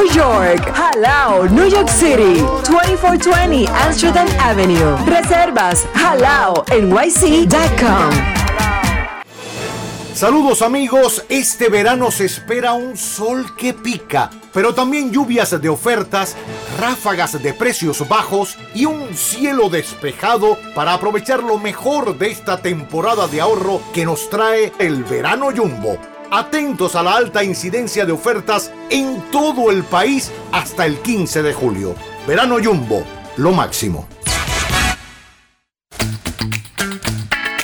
New 0.01 0.11
York. 0.13 0.73
Jalao, 0.73 1.47
New 1.47 1.69
York 1.69 1.87
City. 1.87 2.41
2420 2.67 3.67
Amsterdam 3.85 4.27
Avenue. 4.39 4.97
Reservas 5.05 5.85
halao 5.93 6.65
nyc.com. 6.71 8.09
Saludos 10.15 10.63
amigos, 10.63 11.23
este 11.29 11.69
verano 11.69 12.09
se 12.09 12.25
espera 12.25 12.73
un 12.73 12.97
sol 12.97 13.55
que 13.55 13.75
pica, 13.75 14.31
pero 14.51 14.73
también 14.73 15.11
lluvias 15.11 15.61
de 15.61 15.69
ofertas, 15.69 16.35
ráfagas 16.79 17.41
de 17.41 17.53
precios 17.53 18.07
bajos 18.09 18.57
y 18.73 18.85
un 18.85 19.15
cielo 19.15 19.69
despejado 19.69 20.57
para 20.73 20.93
aprovechar 20.93 21.43
lo 21.43 21.59
mejor 21.59 22.17
de 22.17 22.31
esta 22.31 22.57
temporada 22.57 23.27
de 23.27 23.39
ahorro 23.39 23.81
que 23.93 24.05
nos 24.05 24.31
trae 24.31 24.73
el 24.79 25.03
verano 25.03 25.49
jumbo. 25.55 25.99
Atentos 26.33 26.95
a 26.95 27.03
la 27.03 27.17
alta 27.17 27.43
incidencia 27.43 28.05
de 28.05 28.13
ofertas 28.13 28.71
en 28.89 29.21
todo 29.33 29.69
el 29.69 29.83
país 29.83 30.31
hasta 30.53 30.85
el 30.85 30.97
15 30.99 31.43
de 31.43 31.53
julio. 31.53 31.93
Verano 32.25 32.55
jumbo, 32.63 33.05
lo 33.35 33.51
máximo. 33.51 34.07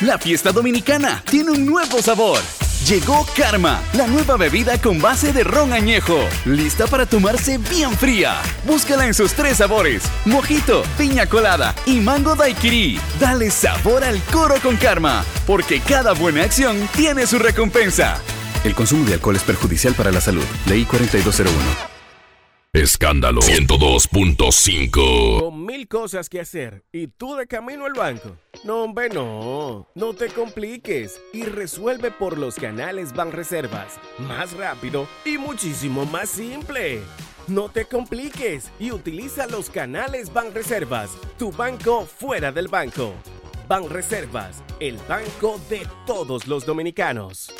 La 0.02 0.18
fiesta 0.18 0.52
dominicana 0.52 1.23
tiene 1.30 1.52
un 1.52 1.65
nuevo 1.65 2.02
sabor. 2.02 2.41
Llegó 2.85 3.26
Karma, 3.38 3.80
la 3.94 4.06
nueva 4.06 4.35
bebida 4.35 4.81
con 4.81 4.99
base 4.99 5.31
de 5.31 5.45
ron 5.45 5.72
añejo, 5.72 6.19
lista 6.44 6.88
para 6.88 7.06
tomarse 7.06 7.57
bien 7.57 7.94
fría. 7.94 8.35
Búscala 8.65 9.06
en 9.06 9.14
sus 9.14 9.31
tres 9.31 9.60
sabores: 9.60 10.03
mojito, 10.26 10.84
piña 10.98 11.26
colada 11.26 11.73
y 11.85 12.02
mango 12.02 12.35
daiquiri. 12.35 12.99
Dale 13.18 13.49
sabor 13.49 14.03
al 14.03 14.22
coro 14.23 14.56
con 14.61 14.76
Karma, 14.76 15.23
porque 15.45 15.80
cada 15.80 16.11
buena 16.11 16.44
acción 16.44 16.89
tiene 16.98 17.26
su 17.26 17.39
recompensa. 17.39 18.22
El 18.63 18.73
consumo 18.75 19.05
de 19.05 19.13
alcohol 19.13 19.35
es 19.35 19.43
perjudicial 19.43 19.93
para 19.93 20.11
la 20.11 20.21
salud. 20.21 20.43
Ley 20.65 20.85
4201. 20.85 21.97
Escándalo 22.73 23.41
102.5. 23.41 25.39
Con 25.39 25.65
mil 25.65 25.88
cosas 25.88 26.29
que 26.29 26.39
hacer 26.39 26.84
y 26.91 27.07
tú 27.07 27.35
de 27.35 27.47
camino 27.47 27.85
al 27.85 27.93
banco. 27.93 28.38
No, 28.63 28.84
hombre, 28.84 29.09
no. 29.09 29.88
No 29.95 30.13
te 30.13 30.27
compliques 30.29 31.19
y 31.34 31.43
resuelve 31.43 32.11
por 32.11 32.38
los 32.38 32.55
canales 32.55 33.13
Banreservas. 33.13 33.99
Más 34.19 34.53
rápido 34.53 35.07
y 35.25 35.38
muchísimo 35.38 36.05
más 36.05 36.29
simple. 36.29 37.01
No 37.47 37.69
te 37.69 37.85
compliques 37.85 38.69
y 38.79 38.91
utiliza 38.91 39.47
los 39.47 39.69
canales 39.69 40.34
Banreservas, 40.34 41.11
tu 41.39 41.51
banco 41.51 42.05
fuera 42.05 42.51
del 42.51 42.67
banco. 42.67 43.13
Banreservas, 43.67 44.61
el 44.79 44.97
banco 45.07 45.59
de 45.69 45.88
todos 46.05 46.47
los 46.47 46.65
dominicanos. 46.65 47.53